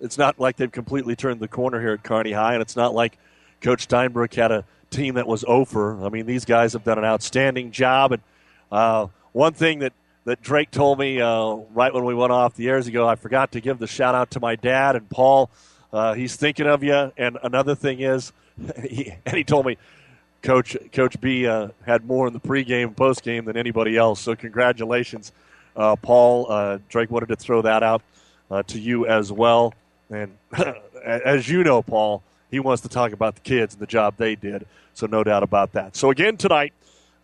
it's 0.00 0.18
not 0.18 0.38
like 0.38 0.56
they've 0.56 0.70
completely 0.70 1.14
turned 1.16 1.40
the 1.40 1.48
corner 1.48 1.80
here 1.80 1.92
at 1.92 2.02
Kearney 2.02 2.32
High, 2.32 2.54
and 2.54 2.62
it's 2.62 2.76
not 2.76 2.94
like 2.94 3.18
Coach 3.60 3.88
Steinbrook 3.88 4.34
had 4.34 4.50
a 4.50 4.64
team 4.90 5.14
that 5.14 5.26
was 5.26 5.44
over. 5.46 6.04
I 6.04 6.08
mean, 6.08 6.26
these 6.26 6.44
guys 6.44 6.72
have 6.72 6.84
done 6.84 6.98
an 6.98 7.04
outstanding 7.04 7.70
job, 7.70 8.12
and 8.12 8.22
uh, 8.70 9.08
one 9.32 9.52
thing 9.52 9.80
that 9.80 9.92
that 10.24 10.40
Drake 10.40 10.70
told 10.70 10.98
me 10.98 11.20
uh, 11.20 11.56
right 11.74 11.92
when 11.92 12.04
we 12.04 12.14
went 12.14 12.32
off 12.32 12.54
the 12.54 12.68
airs 12.68 12.86
ago. 12.86 13.08
I 13.08 13.16
forgot 13.16 13.52
to 13.52 13.60
give 13.60 13.78
the 13.78 13.86
shout 13.86 14.14
out 14.14 14.30
to 14.32 14.40
my 14.40 14.56
dad 14.56 14.96
and 14.96 15.08
Paul. 15.10 15.50
Uh, 15.92 16.14
he's 16.14 16.36
thinking 16.36 16.66
of 16.66 16.82
you. 16.82 17.12
And 17.16 17.38
another 17.42 17.74
thing 17.74 18.00
is, 18.00 18.32
he, 18.82 19.14
and 19.26 19.36
he 19.36 19.44
told 19.44 19.66
me, 19.66 19.78
Coach 20.42 20.76
Coach 20.92 21.20
B 21.20 21.46
uh, 21.46 21.68
had 21.86 22.04
more 22.04 22.26
in 22.26 22.32
the 22.32 22.40
pregame 22.40 22.94
postgame 22.94 23.44
than 23.44 23.56
anybody 23.56 23.96
else. 23.96 24.20
So 24.20 24.34
congratulations, 24.34 25.32
uh, 25.76 25.96
Paul. 25.96 26.50
Uh, 26.50 26.78
Drake 26.88 27.10
wanted 27.10 27.28
to 27.28 27.36
throw 27.36 27.62
that 27.62 27.82
out 27.82 28.02
uh, 28.50 28.62
to 28.64 28.78
you 28.78 29.06
as 29.06 29.32
well. 29.32 29.72
And 30.10 30.36
as 31.04 31.48
you 31.48 31.64
know, 31.64 31.82
Paul, 31.82 32.22
he 32.50 32.60
wants 32.60 32.82
to 32.82 32.88
talk 32.88 33.12
about 33.12 33.36
the 33.36 33.40
kids 33.40 33.74
and 33.74 33.80
the 33.80 33.86
job 33.86 34.14
they 34.16 34.34
did. 34.34 34.66
So 34.94 35.06
no 35.06 35.24
doubt 35.24 35.42
about 35.42 35.72
that. 35.72 35.96
So 35.96 36.10
again 36.10 36.36
tonight, 36.36 36.74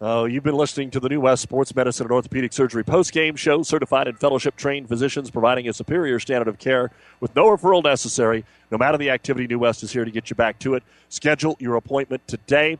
uh, 0.00 0.24
you've 0.30 0.44
been 0.44 0.54
listening 0.54 0.92
to 0.92 1.00
the 1.00 1.08
New 1.08 1.20
West 1.20 1.42
Sports 1.42 1.74
Medicine 1.74 2.06
and 2.06 2.12
Orthopedic 2.12 2.52
Surgery 2.52 2.84
post-game 2.84 3.34
show. 3.34 3.64
Certified 3.64 4.06
and 4.06 4.18
fellowship-trained 4.18 4.88
physicians 4.88 5.28
providing 5.28 5.68
a 5.68 5.72
superior 5.72 6.20
standard 6.20 6.46
of 6.46 6.58
care 6.58 6.92
with 7.18 7.34
no 7.34 7.46
referral 7.46 7.82
necessary. 7.82 8.44
No 8.70 8.78
matter 8.78 8.96
the 8.96 9.10
activity, 9.10 9.48
New 9.48 9.58
West 9.58 9.82
is 9.82 9.92
here 9.92 10.04
to 10.04 10.10
get 10.10 10.30
you 10.30 10.36
back 10.36 10.60
to 10.60 10.74
it. 10.74 10.84
Schedule 11.08 11.56
your 11.58 11.74
appointment 11.74 12.26
today. 12.28 12.78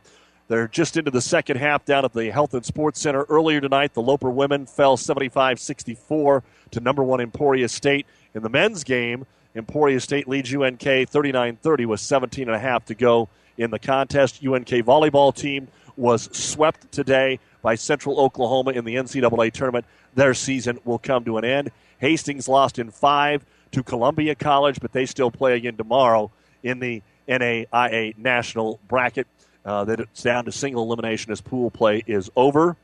They're 0.49 0.67
just 0.67 0.97
into 0.97 1.11
the 1.11 1.21
second 1.21 1.57
half 1.57 1.85
down 1.85 2.03
at 2.03 2.13
the 2.13 2.31
Health 2.31 2.55
and 2.55 2.65
Sports 2.65 2.99
Center. 2.99 3.23
Earlier 3.29 3.61
tonight, 3.61 3.93
the 3.93 4.01
Loper 4.01 4.31
women 4.31 4.65
fell 4.65 4.97
75 4.97 5.59
64 5.59 6.43
to 6.71 6.79
number 6.79 7.03
one 7.03 7.21
Emporia 7.21 7.69
State. 7.69 8.07
In 8.33 8.41
the 8.41 8.49
men's 8.49 8.83
game, 8.83 9.27
Emporia 9.55 9.99
State 9.99 10.27
leads 10.27 10.53
UNK 10.53 10.81
39 11.07 11.57
30 11.57 11.85
with 11.85 11.99
17 11.99 12.47
and 12.47 12.55
a 12.55 12.59
half 12.59 12.83
to 12.85 12.95
go 12.95 13.29
in 13.59 13.69
the 13.69 13.77
contest. 13.77 14.43
UNK 14.43 14.67
volleyball 14.69 15.35
team 15.35 15.67
was 15.95 16.35
swept 16.35 16.91
today 16.91 17.39
by 17.61 17.75
Central 17.75 18.19
Oklahoma 18.19 18.71
in 18.71 18.85
the 18.85 18.95
NCAA 18.95 19.53
tournament. 19.53 19.85
Their 20.15 20.33
season 20.33 20.79
will 20.83 20.97
come 20.97 21.25
to 21.25 21.37
an 21.37 21.45
end. 21.45 21.69
Hastings 21.99 22.47
lost 22.47 22.79
in 22.79 22.89
five 22.89 23.45
to 23.71 23.83
Columbia 23.83 24.33
College, 24.33 24.79
but 24.81 24.93
they 24.93 25.05
still 25.05 25.29
play 25.29 25.55
again 25.55 25.77
tomorrow 25.77 26.31
in 26.63 26.79
the 26.79 27.03
NAIA 27.27 28.17
national 28.17 28.79
bracket. 28.87 29.27
Uh, 29.65 29.83
that 29.83 29.99
it's 29.99 30.23
down 30.23 30.45
to 30.45 30.51
single 30.51 30.83
elimination 30.83 31.31
as 31.31 31.41
pool 31.41 31.69
play 31.69 32.03
is 32.07 32.29
over. 32.35 32.77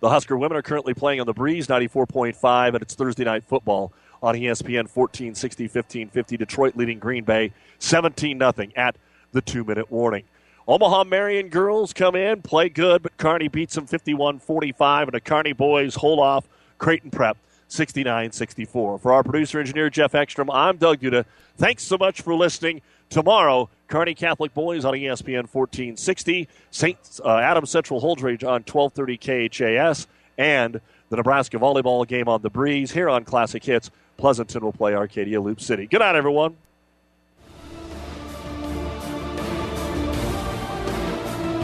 The 0.00 0.08
Husker 0.08 0.36
women 0.36 0.56
are 0.56 0.62
currently 0.62 0.94
playing 0.94 1.20
on 1.20 1.26
the 1.26 1.32
Breeze 1.32 1.66
94.5, 1.66 2.74
and 2.74 2.82
it's 2.82 2.94
Thursday 2.94 3.24
night 3.24 3.44
football 3.44 3.92
on 4.22 4.34
ESPN 4.34 4.86
1460 4.88 5.64
1550. 5.64 6.36
Detroit 6.36 6.76
leading 6.76 6.98
Green 6.98 7.24
Bay 7.24 7.52
17 7.78 8.38
0 8.38 8.52
at 8.76 8.96
the 9.32 9.40
two 9.40 9.64
minute 9.64 9.90
warning. 9.90 10.24
Omaha 10.66 11.04
Marian 11.04 11.48
girls 11.48 11.92
come 11.92 12.14
in, 12.14 12.40
play 12.40 12.70
good, 12.70 13.02
but 13.02 13.16
Kearney 13.18 13.48
beats 13.48 13.74
them 13.74 13.86
51 13.86 14.38
45, 14.38 15.08
and 15.08 15.14
the 15.14 15.20
Kearney 15.20 15.52
boys 15.52 15.94
hold 15.94 16.20
off 16.20 16.48
Creighton 16.78 17.10
Prep 17.10 17.36
69 17.68 18.32
64. 18.32 18.98
For 18.98 19.12
our 19.12 19.22
producer 19.22 19.60
engineer, 19.60 19.90
Jeff 19.90 20.14
Ekstrom, 20.14 20.50
I'm 20.50 20.78
Doug 20.78 21.00
Duda. 21.00 21.24
Thanks 21.56 21.82
so 21.82 21.98
much 21.98 22.22
for 22.22 22.34
listening. 22.34 22.80
Tomorrow, 23.10 23.68
Kearney 23.88 24.14
Catholic 24.14 24.54
Boys 24.54 24.84
on 24.84 24.94
ESPN 24.94 25.46
1460, 25.52 26.48
St. 26.70 26.98
Uh, 27.24 27.36
Adams 27.38 27.70
Central 27.70 28.00
Holdrege 28.00 28.42
on 28.42 28.62
1230 28.64 29.48
KHAS, 29.48 30.06
and 30.36 30.80
the 31.10 31.16
Nebraska 31.16 31.58
volleyball 31.58 32.06
game 32.06 32.28
on 32.28 32.42
the 32.42 32.50
breeze 32.50 32.90
here 32.90 33.08
on 33.08 33.24
Classic 33.24 33.62
Hits. 33.62 33.90
Pleasanton 34.16 34.64
will 34.64 34.72
play 34.72 34.94
Arcadia 34.94 35.40
Loop 35.40 35.60
City. 35.60 35.86
Good 35.86 36.00
night, 36.00 36.16
everyone. 36.16 36.56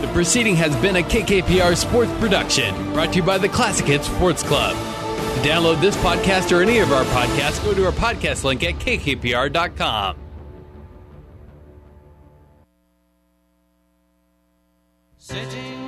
The 0.01 0.09
proceeding 0.13 0.57
has 0.57 0.75
been 0.77 0.97
a 0.97 1.03
KKPR 1.03 1.77
sports 1.77 2.11
production 2.19 2.75
brought 2.93 3.11
to 3.13 3.17
you 3.17 3.23
by 3.23 3.39
the 3.39 3.49
Classic 3.49 3.87
Hits 3.87 4.07
Sports 4.07 4.43
Club. 4.43 4.75
To 4.75 5.49
download 5.49 5.81
this 5.81 5.97
podcast 5.99 6.57
or 6.57 6.63
any 6.63 6.79
of 6.79 6.93
our 6.93 7.05
podcasts, 7.05 7.63
go 7.65 7.75
to 7.75 7.87
our 7.87 7.93
podcast 7.93 8.45
link 8.45 8.63
at 8.63 8.75
kkpr.com. 8.75 10.17
sitting 15.31 15.80